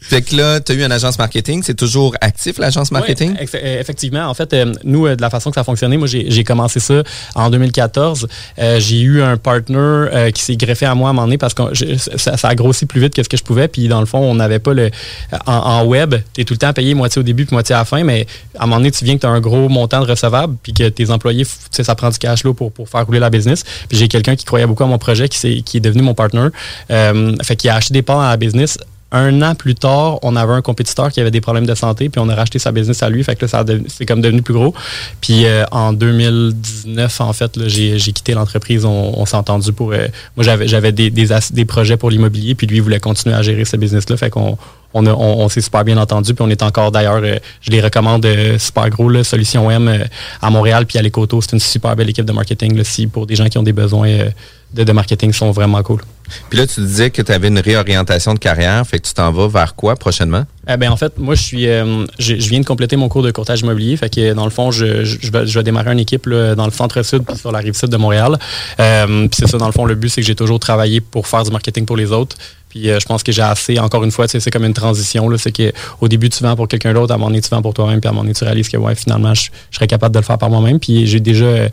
Fait 0.00 0.20
que 0.22 0.36
là, 0.36 0.60
tu 0.60 0.72
as 0.72 0.74
eu 0.74 0.82
une 0.84 0.92
agence 0.92 1.18
marketing. 1.18 1.62
C'est 1.64 1.74
toujours 1.76 2.14
actif, 2.20 2.58
l'agence 2.58 2.90
marketing? 2.90 3.34
Euh, 3.38 3.80
effectivement. 3.80 4.26
En 4.26 4.34
fait, 4.34 4.52
euh, 4.52 4.72
nous, 4.84 5.06
euh, 5.06 5.16
de 5.16 5.22
la 5.22 5.30
façon 5.30 5.50
que 5.50 5.54
ça 5.54 5.60
a 5.62 5.64
fonctionné, 5.64 5.96
moi, 5.96 6.06
j'ai 6.08 6.44
commencé 6.44 6.80
ça 6.80 7.02
en 7.34 7.48
2014. 7.50 8.26
Euh, 8.58 8.80
j'ai 8.80 9.00
eu 9.00 9.22
un 9.22 9.36
partner 9.36 9.76
euh, 9.78 10.30
qui 10.30 10.42
s'est 10.42 10.56
greffé 10.56 10.86
à 10.86 10.94
moi 10.94 11.08
à 11.08 11.10
un 11.10 11.12
moment 11.14 11.26
donné 11.26 11.38
parce 11.38 11.54
que 11.54 11.62
je- 11.72 11.96
ça, 12.16 12.36
ça 12.36 12.48
a 12.48 12.54
grossi 12.54 12.84
plus 12.86 13.00
vite 13.00 13.14
que 13.14 13.22
ce 13.22 13.28
que 13.28 13.36
je 13.36 13.42
pouvais. 13.44 13.68
Puis, 13.68 13.88
dans 13.88 14.00
le 14.00 14.06
fond, 14.06 14.18
on 14.18 14.34
n'avait 14.34 14.58
pas 14.58 14.74
le. 14.74 14.90
En, 15.46 15.52
en 15.52 15.84
web, 15.84 16.14
tu 16.34 16.40
es 16.40 16.44
tout 16.44 16.54
le 16.54 16.58
temps 16.58 16.72
payé 16.72 16.94
moitié 16.94 17.20
au 17.20 17.22
début 17.22 17.46
puis 17.46 17.54
moitié 17.54 17.74
à 17.74 17.78
la 17.78 17.84
fin, 17.84 18.02
mais 18.04 18.26
à 18.58 18.64
un 18.64 18.66
moment 18.66 18.76
donné, 18.78 18.90
tu 18.90 19.04
viens 19.04 19.14
que 19.16 19.20
tu 19.20 19.26
as 19.26 19.30
un 19.30 19.40
gros 19.40 19.68
montant 19.68 20.00
de 20.04 20.10
recevables 20.10 20.56
puis 20.62 20.72
que 20.74 20.88
tes 20.88 21.10
employés, 21.10 21.44
f- 21.44 21.46
tu 21.48 21.76
sais, 21.76 21.84
ça 21.84 21.94
prend 21.94 22.10
du 22.10 22.18
cash 22.18 22.44
là 22.44 22.52
pour, 22.52 22.72
pour 22.72 22.88
faire 22.88 23.06
rouler 23.06 23.18
la 23.20 23.30
business. 23.30 23.64
Puis, 23.88 23.98
j'ai 23.98 24.08
quelqu'un 24.08 24.36
qui 24.36 24.44
croyait 24.44 24.66
beaucoup 24.66 24.84
à 24.84 24.86
mon 24.86 24.98
projet 24.98 25.28
qui, 25.28 25.38
s'est- 25.38 25.62
qui 25.64 25.76
est 25.76 25.80
devenu 25.80 26.02
mon 26.02 26.14
partner. 26.14 26.48
Euh, 26.90 27.34
fait 27.42 27.56
qu'il 27.56 27.70
a 27.70 27.76
acheté 27.76 27.94
des 27.94 28.02
parts 28.02 28.20
à 28.20 28.30
la 28.30 28.36
business 28.36 28.78
un 29.14 29.42
an 29.42 29.54
plus 29.54 29.74
tard, 29.74 30.18
on 30.22 30.36
avait 30.36 30.54
un 30.54 30.62
compétiteur 30.62 31.12
qui 31.12 31.20
avait 31.20 31.30
des 31.30 31.42
problèmes 31.42 31.66
de 31.66 31.74
santé, 31.74 32.08
puis 32.08 32.18
on 32.24 32.30
a 32.30 32.34
racheté 32.34 32.58
sa 32.58 32.72
business 32.72 33.02
à 33.02 33.10
lui. 33.10 33.22
Fait 33.22 33.36
que 33.36 33.44
là, 33.44 33.62
c'est 33.88 34.06
comme 34.06 34.22
devenu 34.22 34.40
plus 34.40 34.54
gros. 34.54 34.74
Puis 35.20 35.44
euh, 35.44 35.64
en 35.70 35.92
2019, 35.92 37.20
en 37.20 37.32
fait, 37.34 37.58
j'ai, 37.66 37.98
quitté 37.98 38.32
l'entreprise. 38.32 38.84
On, 38.86 39.12
on 39.18 39.26
s'est 39.26 39.36
entendu 39.36 39.72
pour. 39.72 39.92
euh, 39.92 40.08
moi, 40.36 40.44
j'avais, 40.64 40.92
des, 40.92 41.10
des, 41.10 41.28
des 41.50 41.64
projets 41.66 41.96
pour 41.98 42.10
l'immobilier, 42.10 42.54
puis 42.54 42.66
lui, 42.66 42.76
il 42.78 42.82
voulait 42.82 43.00
continuer 43.00 43.34
à 43.36 43.42
gérer 43.42 43.64
ce 43.66 43.76
business-là. 43.76 44.16
Fait 44.16 44.30
qu'on 44.30 44.56
on, 44.94 45.06
on, 45.06 45.12
on 45.14 45.48
s'est 45.48 45.60
super 45.60 45.84
bien 45.84 45.96
entendu, 45.96 46.34
puis 46.34 46.44
on 46.44 46.50
est 46.50 46.62
encore 46.62 46.92
d'ailleurs, 46.92 47.20
euh, 47.22 47.38
je 47.60 47.70
les 47.70 47.80
recommande 47.80 48.24
euh, 48.26 48.58
super 48.58 48.88
gros, 48.90 49.08
là, 49.08 49.24
Solution 49.24 49.70
M 49.70 49.88
euh, 49.88 50.04
à 50.40 50.50
Montréal, 50.50 50.86
puis 50.86 50.98
à 50.98 51.02
l'Écoto. 51.02 51.40
C'est 51.40 51.52
une 51.52 51.60
super 51.60 51.96
belle 51.96 52.10
équipe 52.10 52.24
de 52.24 52.32
marketing, 52.32 52.76
là, 52.76 52.84
si 52.84 53.06
pour 53.06 53.26
des 53.26 53.36
gens 53.36 53.48
qui 53.48 53.58
ont 53.58 53.62
des 53.62 53.72
besoins 53.72 54.08
euh, 54.08 54.30
de, 54.74 54.84
de 54.84 54.92
marketing, 54.92 55.30
ils 55.30 55.34
sont 55.34 55.50
vraiment 55.50 55.82
cool. 55.82 56.00
Puis 56.48 56.58
là, 56.58 56.66
tu 56.66 56.80
disais 56.80 57.10
que 57.10 57.20
tu 57.20 57.30
avais 57.30 57.48
une 57.48 57.58
réorientation 57.58 58.32
de 58.32 58.38
carrière. 58.38 58.86
Fait 58.86 58.98
que 58.98 59.06
tu 59.06 59.12
t'en 59.12 59.30
vas 59.32 59.46
vers 59.48 59.74
quoi 59.74 59.96
prochainement? 59.96 60.44
Eh 60.66 60.78
ben, 60.78 60.90
en 60.90 60.96
fait, 60.96 61.18
moi, 61.18 61.34
je 61.34 61.42
suis, 61.42 61.68
euh, 61.68 62.06
je, 62.18 62.36
je 62.36 62.48
viens 62.48 62.60
de 62.60 62.64
compléter 62.64 62.96
mon 62.96 63.10
cours 63.10 63.22
de 63.22 63.30
courtage 63.30 63.60
immobilier. 63.60 63.98
Fait 63.98 64.08
que, 64.08 64.32
dans 64.32 64.44
le 64.44 64.50
fond, 64.50 64.70
je, 64.70 65.04
je, 65.04 65.18
je 65.20 65.30
vais, 65.30 65.46
je 65.46 65.58
vais 65.58 65.62
démarrer 65.62 65.92
une 65.92 66.00
équipe 66.00 66.24
là, 66.24 66.54
dans 66.54 66.64
le 66.64 66.70
centre-sud 66.72 67.22
puis 67.26 67.36
sur 67.36 67.52
la 67.52 67.58
rive 67.58 67.74
sud 67.74 67.90
de 67.90 67.96
Montréal. 67.98 68.38
Euh, 68.80 69.28
puis 69.28 69.36
c'est 69.40 69.46
ça, 69.46 69.58
dans 69.58 69.66
le 69.66 69.72
fond, 69.72 69.84
le 69.84 69.94
but, 69.94 70.08
c'est 70.08 70.22
que 70.22 70.26
j'ai 70.26 70.36
toujours 70.36 70.60
travaillé 70.60 71.02
pour 71.02 71.26
faire 71.26 71.42
du 71.42 71.50
marketing 71.50 71.84
pour 71.84 71.98
les 71.98 72.10
autres. 72.12 72.36
Puis 72.72 72.88
euh, 72.88 72.98
je 72.98 73.04
pense 73.04 73.22
que 73.22 73.32
j'ai 73.32 73.42
assez, 73.42 73.78
encore 73.78 74.02
une 74.02 74.10
fois, 74.10 74.26
c'est 74.28 74.50
comme 74.50 74.64
une 74.64 74.72
transition. 74.72 75.28
C'est 75.36 75.52
qu'au 75.52 76.08
début, 76.08 76.30
tu 76.30 76.42
vends 76.42 76.56
pour 76.56 76.68
quelqu'un 76.68 76.94
d'autre, 76.94 77.12
à 77.12 77.16
un 77.16 77.18
moment 77.18 77.28
donné, 77.28 77.42
tu 77.42 77.50
vends 77.50 77.60
pour 77.60 77.74
toi-même, 77.74 78.00
puis 78.00 78.08
à 78.08 78.10
un 78.10 78.14
moment 78.14 78.22
donné, 78.24 78.34
tu 78.34 78.44
réalises 78.44 78.70
que 78.70 78.78
ouais, 78.78 78.94
finalement, 78.94 79.34
je, 79.34 79.50
je 79.70 79.76
serais 79.76 79.86
capable 79.86 80.14
de 80.14 80.20
le 80.20 80.24
faire 80.24 80.38
par 80.38 80.48
moi-même. 80.48 80.80
Puis 80.80 81.06
j'ai 81.06 81.20
déjà, 81.20 81.44
euh, 81.44 81.68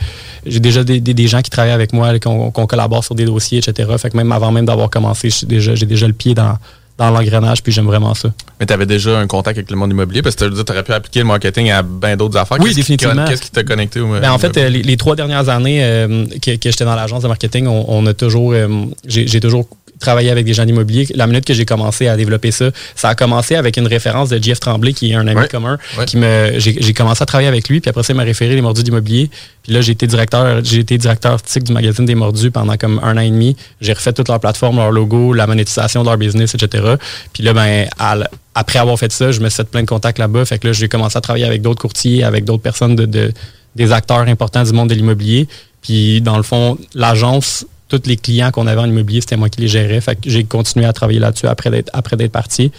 j'ai 0.46 0.60
déjà 0.60 0.84
des, 0.84 1.00
des- 1.00 1.13
des 1.13 1.28
gens 1.28 1.42
qui 1.42 1.50
travaillent 1.50 1.72
avec 1.72 1.94
moi, 1.94 2.19
qu'on 2.19 2.51
collabore 2.51 3.06
sur 3.06 3.16
des 3.16 3.24
dossiers, 3.25 3.60
etc. 3.60 3.90
Fait 3.98 4.10
que 4.10 4.18
même 4.18 4.31
avant 4.34 4.51
même 4.51 4.66
d'avoir 4.66 4.90
commencé, 4.90 5.30
suis 5.30 5.48
déjà- 5.48 5.74
j'ai 5.75 5.86
déjà 5.86 6.06
le 6.06 6.13
pied 6.13 6.34
dans, 6.34 6.57
dans 6.98 7.12
l'engrenage, 7.12 7.63
puis 7.63 7.72
j'aime 7.72 7.86
vraiment 7.86 8.13
ça. 8.13 8.30
Mais 8.60 8.66
tu 8.66 8.74
avais 8.74 8.86
déjà 8.86 9.18
un 9.19 9.25
contact 9.25 9.57
avec 9.57 9.72
le 9.72 9.78
monde 9.78 9.92
immobilier? 9.92 10.22
Parce 10.22 10.36
que 10.36 10.44
tu 10.63 10.72
aurais 10.72 10.84
pu 10.84 10.92
appliquer 10.92 11.19
le 11.19 11.25
marketing 11.28 11.72
à 11.72 11.81
bien 11.81 12.18
d'autres 12.18 12.36
affaires. 12.38 12.57
Oui, 12.60 12.74
définitivement. 12.74 13.24
Qu'est-ce 13.25 13.42
qui 13.44 13.51
t'a 13.51 13.63
connecté 13.63 14.01
au 14.01 14.10
Ben, 14.19 14.30
en 14.34 14.38
fait, 14.38 14.57
euh, 14.57 14.68
les, 14.68 14.84
les 14.84 14.98
trois 14.98 15.16
dernières 15.16 15.48
années 15.48 15.80
euh, 15.81 16.25
que, 16.42 16.57
que 16.57 16.69
j'étais 16.69 16.84
dans 16.84 16.96
l'agence 16.96 17.24
de 17.24 17.30
marketing, 17.30 17.68
on, 17.68 17.86
on 17.88 18.06
a 18.06 18.13
toujours, 18.13 18.51
euh, 18.54 18.68
j'ai 19.07 19.28
j'ai 19.28 19.40
toujours 19.40 19.66
travaillé 20.00 20.30
avec 20.31 20.46
des 20.46 20.54
gens 20.54 20.66
d'immobilier. 20.66 21.07
La 21.16 21.28
minute 21.28 21.46
que 21.46 21.54
j'ai 21.54 21.66
commencé 21.66 22.07
à 22.07 22.16
développer 22.16 22.51
ça, 22.51 22.72
ça 22.96 23.10
a 23.10 23.16
commencé 23.16 23.56
avec 23.56 23.78
une 23.78 23.88
référence 23.88 24.30
de 24.30 24.42
Jeff 24.42 24.60
Tremblay, 24.60 24.94
qui 24.94 25.12
est 25.12 25.16
un 25.16 25.28
ami 25.28 25.42
Ouais. 25.42 25.48
commun, 25.48 25.78
Ouais. 25.98 26.06
qui 26.06 26.18
me, 26.18 26.54
j'ai 26.57 26.78
j'ai 26.81 26.94
commencé 26.94 27.22
à 27.22 27.25
travailler 27.25 27.50
avec 27.50 27.68
lui, 27.69 27.80
puis 27.81 27.90
après 27.90 28.03
ça, 28.03 28.13
il 28.13 28.15
m'a 28.15 28.24
référé 28.24 28.56
les 28.56 28.62
mordus 28.62 28.84
d'immobilier. 28.84 29.29
Puis 29.63 29.74
là, 29.74 29.82
j'ai 29.82 29.91
été 29.91 30.08
directeur, 30.08 30.63
j'ai 30.63 30.79
été 30.79 30.98
directeur 30.98 31.34
artistique 31.34 31.63
du 31.65 31.74
magazine 31.74 32.06
des 32.06 32.15
mordus 32.15 32.50
pendant 32.50 32.77
comme 32.77 33.00
un 33.03 33.18
an 33.18 33.22
et 33.22 33.29
demi. 33.29 33.56
J'ai 33.82 33.94
refait 33.94 34.13
toute 34.13 34.29
leur 34.29 34.39
plateforme, 34.39 34.77
leur 34.77 34.91
logo, 34.91 35.34
la 35.34 35.46
monétisation 35.48 36.01
de 36.03 36.08
leur 36.08 36.18
business, 36.18 36.56
etc. 36.56 36.96
Puis 37.34 37.44
là, 37.44 37.53
ben, 37.53 37.88
à 38.00 38.18
après 38.56 38.79
avoir 38.79 38.98
fait 38.98 39.12
ça, 39.12 39.32
je 39.32 39.39
me 39.41 39.48
suis 39.50 39.58
fait 39.58 39.70
plein 39.70 39.82
de 39.82 39.88
contacts 39.88 40.18
là-bas. 40.18 40.44
Fait 40.46 40.60
que 40.60 40.68
là, 40.68 40.74
j'ai 40.74 40.88
commencé 40.89 41.18
à 41.18 41.22
travailler 41.22 41.46
avec 41.46 41.62
d'autres 41.62 41.79
courtiers, 41.82 42.24
avec 42.24 42.44
d'autres 42.46 42.63
personnes 42.63 42.96
de, 42.96 43.06
de- 43.06 43.32
des 43.75 43.91
acteurs 43.94 44.20
importants 44.27 44.63
du 44.63 44.74
monde 44.74 44.89
de 44.89 44.96
l'immobilier. 44.96 45.48
Puis, 45.82 46.20
dans 46.20 46.36
le 46.36 46.44
fond, 46.44 46.77
l'agence, 46.94 47.65
tous 47.89 48.01
les 48.05 48.15
clients 48.17 48.51
qu'on 48.51 48.67
avait 48.67 48.79
en 48.81 48.86
immobilier, 48.88 49.22
c'était 49.22 49.38
moi 49.38 49.50
qui 49.50 49.62
les 49.62 49.67
gérais. 49.67 50.00
Fait 50.00 50.15
que 50.15 50.29
j'ai 50.29 50.43
continué 50.46 50.86
à 50.86 50.93
travailler 50.93 51.19
là-dessus 51.19 51.48
après 51.48 51.69
d'être, 51.72 51.89
après 51.93 52.15
d'être 52.15 52.31
parti. 52.31 52.72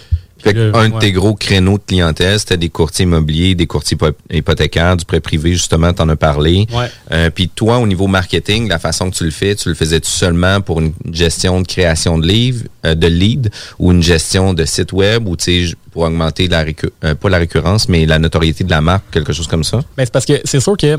Fait 0.43 0.55
Puis 0.55 0.71
là, 0.71 0.79
un 0.79 0.89
de 0.89 0.99
tes 0.99 1.13
gros 1.13 1.35
créneaux 1.35 1.77
de 1.77 1.83
clientèle, 1.87 2.39
c'était 2.39 2.57
des 2.57 2.71
courtiers 2.71 3.03
immobiliers, 3.03 3.55
des 3.55 3.67
courtiers 3.67 3.99
hypo- 3.99 4.15
hypothécaires, 4.33 4.97
du 4.97 5.05
prêt 5.05 5.21
privé, 5.21 5.53
justement, 5.53 5.93
tu 5.93 6.01
en 6.01 6.09
as 6.09 6.17
parlé. 6.17 6.67
Ouais. 6.73 6.87
Euh, 7.13 7.29
Puis 7.29 7.51
toi, 7.51 7.77
au 7.77 7.87
niveau 7.87 8.07
marketing, 8.07 8.67
la 8.67 8.79
façon 8.79 9.11
que 9.11 9.17
tu 9.17 9.25
le 9.25 9.33
fais, 9.33 9.55
tu 9.55 9.69
le 9.69 9.75
faisais-tu 9.75 10.09
seulement 10.11 10.63
pour 10.63 10.81
une 10.81 10.95
gestion 11.13 11.61
de 11.61 11.67
création 11.67 12.17
de 12.17 12.27
livres, 12.27 12.65
euh, 12.87 12.95
de 12.95 13.07
leads, 13.07 13.51
ou 13.79 13.93
une 13.93 14.03
gestion 14.03 14.55
de 14.55 14.65
site 14.65 14.95
web, 14.95 15.29
ou 15.29 15.37
pour 15.93 16.05
augmenter 16.05 16.49
la 16.49 16.65
récu- 16.65 16.89
euh, 17.05 17.15
pas 17.15 17.29
la 17.29 17.37
récurrence, 17.39 17.87
mais 17.91 18.07
la 18.07 18.19
notoriété 18.19 18.65
de 18.65 18.71
la 18.71 18.81
marque, 18.81 19.05
quelque 19.11 19.35
chose 19.35 19.47
comme 19.47 19.65
ça? 19.65 19.83
Ben, 19.95 20.07
c'est 20.07 20.13
parce 20.13 20.25
que 20.25 20.41
c'est 20.45 20.61
sûr 20.61 20.75
que, 20.79 20.97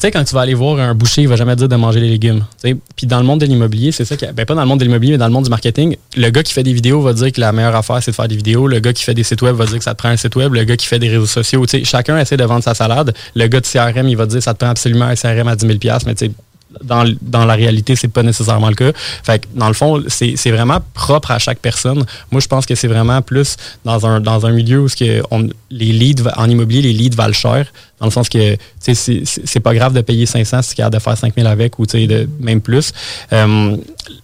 sais, 0.00 0.10
quand 0.10 0.24
tu 0.24 0.34
vas 0.34 0.42
aller 0.42 0.54
voir 0.54 0.78
un 0.78 0.94
boucher, 0.94 1.22
il 1.22 1.28
va 1.28 1.36
jamais 1.36 1.54
te 1.54 1.60
dire 1.60 1.68
de 1.68 1.76
manger 1.76 2.00
les 2.00 2.08
légumes. 2.08 2.44
tu. 2.62 2.76
Puis 2.96 3.06
dans 3.06 3.18
le 3.18 3.24
monde 3.24 3.40
de 3.40 3.46
l'immobilier, 3.46 3.92
c'est 3.92 4.04
ça 4.04 4.16
qui. 4.16 4.26
Ben, 4.26 4.44
pas 4.46 4.54
dans 4.54 4.62
le 4.62 4.68
monde 4.68 4.80
de 4.80 4.84
l'immobilier, 4.84 5.12
mais 5.12 5.18
dans 5.18 5.26
le 5.26 5.32
monde 5.32 5.44
du 5.44 5.50
marketing, 5.50 5.96
le 6.16 6.30
gars 6.30 6.42
qui 6.42 6.52
fait 6.52 6.62
des 6.62 6.72
vidéos 6.72 7.00
va 7.00 7.12
dire 7.12 7.32
que 7.32 7.40
la 7.40 7.52
meilleure 7.52 7.74
affaire, 7.74 8.02
c'est 8.02 8.10
de 8.10 8.16
faire 8.16 8.28
des 8.28 8.36
vidéos. 8.36 8.66
Le 8.66 8.80
gars 8.80 8.92
qui 8.92 9.02
fait 9.02 9.14
des 9.14 9.22
sites 9.22 9.42
web 9.42 9.54
va 9.54 9.66
dire 9.66 9.78
que 9.78 9.84
ça 9.84 9.94
te 9.94 9.98
prend 9.98 10.08
un 10.08 10.16
site 10.16 10.36
web. 10.36 10.52
Le 10.52 10.64
gars 10.64 10.76
qui 10.76 10.86
fait 10.86 10.98
des 10.98 11.08
réseaux 11.08 11.26
sociaux, 11.26 11.64
tu 11.66 11.84
chacun 11.84 12.18
essaie 12.18 12.36
de 12.36 12.44
vendre 12.44 12.62
sa 12.62 12.74
salade. 12.74 13.14
Le 13.34 13.46
gars 13.46 13.60
de 13.60 13.66
CRM, 13.66 14.08
il 14.08 14.16
va 14.16 14.26
dire 14.26 14.38
que 14.38 14.44
ça 14.44 14.54
te 14.54 14.58
prend 14.58 14.70
absolument 14.70 15.06
un 15.06 15.14
CRM 15.14 15.48
à 15.48 15.56
10 15.56 15.66
000 15.66 15.78
mais 16.06 16.14
tu 16.14 16.30
dans, 16.82 17.04
dans 17.22 17.44
la 17.44 17.54
réalité, 17.54 17.96
c'est 17.96 18.08
pas 18.08 18.22
nécessairement 18.22 18.68
le 18.68 18.74
cas. 18.74 18.92
Fait 19.22 19.40
que, 19.40 19.46
dans 19.54 19.68
le 19.68 19.74
fond, 19.74 20.02
c'est 20.08 20.50
vraiment 20.50 20.78
propre 20.94 21.30
à 21.30 21.38
chaque 21.38 21.58
personne. 21.58 22.04
Moi, 22.30 22.40
je 22.40 22.46
pense 22.48 22.66
que 22.66 22.74
c'est 22.74 22.88
vraiment 22.88 23.22
plus 23.22 23.56
dans 23.84 24.06
un, 24.06 24.20
dans 24.20 24.46
un 24.46 24.52
milieu 24.52 24.80
où 24.80 24.86
que 24.88 25.22
on, 25.30 25.48
les 25.70 25.92
leads, 25.92 26.22
en 26.36 26.48
immobilier, 26.48 26.82
les 26.82 26.92
leads 26.92 27.16
valent 27.16 27.32
cher. 27.34 27.66
Dans 28.00 28.06
le 28.06 28.12
sens 28.12 28.28
que, 28.28 28.56
c'est- 28.78 29.60
pas 29.60 29.74
grave 29.74 29.94
de 29.94 30.00
payer 30.02 30.26
500 30.26 30.62
si 30.62 30.68
tu 30.68 30.72
es 30.74 30.76
capable 30.76 30.96
de 30.96 31.00
faire 31.02 31.16
5000 31.16 31.46
avec 31.46 31.78
ou, 31.78 31.86
tu 31.86 32.06
de- 32.06 32.28
même 32.40 32.60
plus. 32.60 32.92
Euh, 33.32 33.76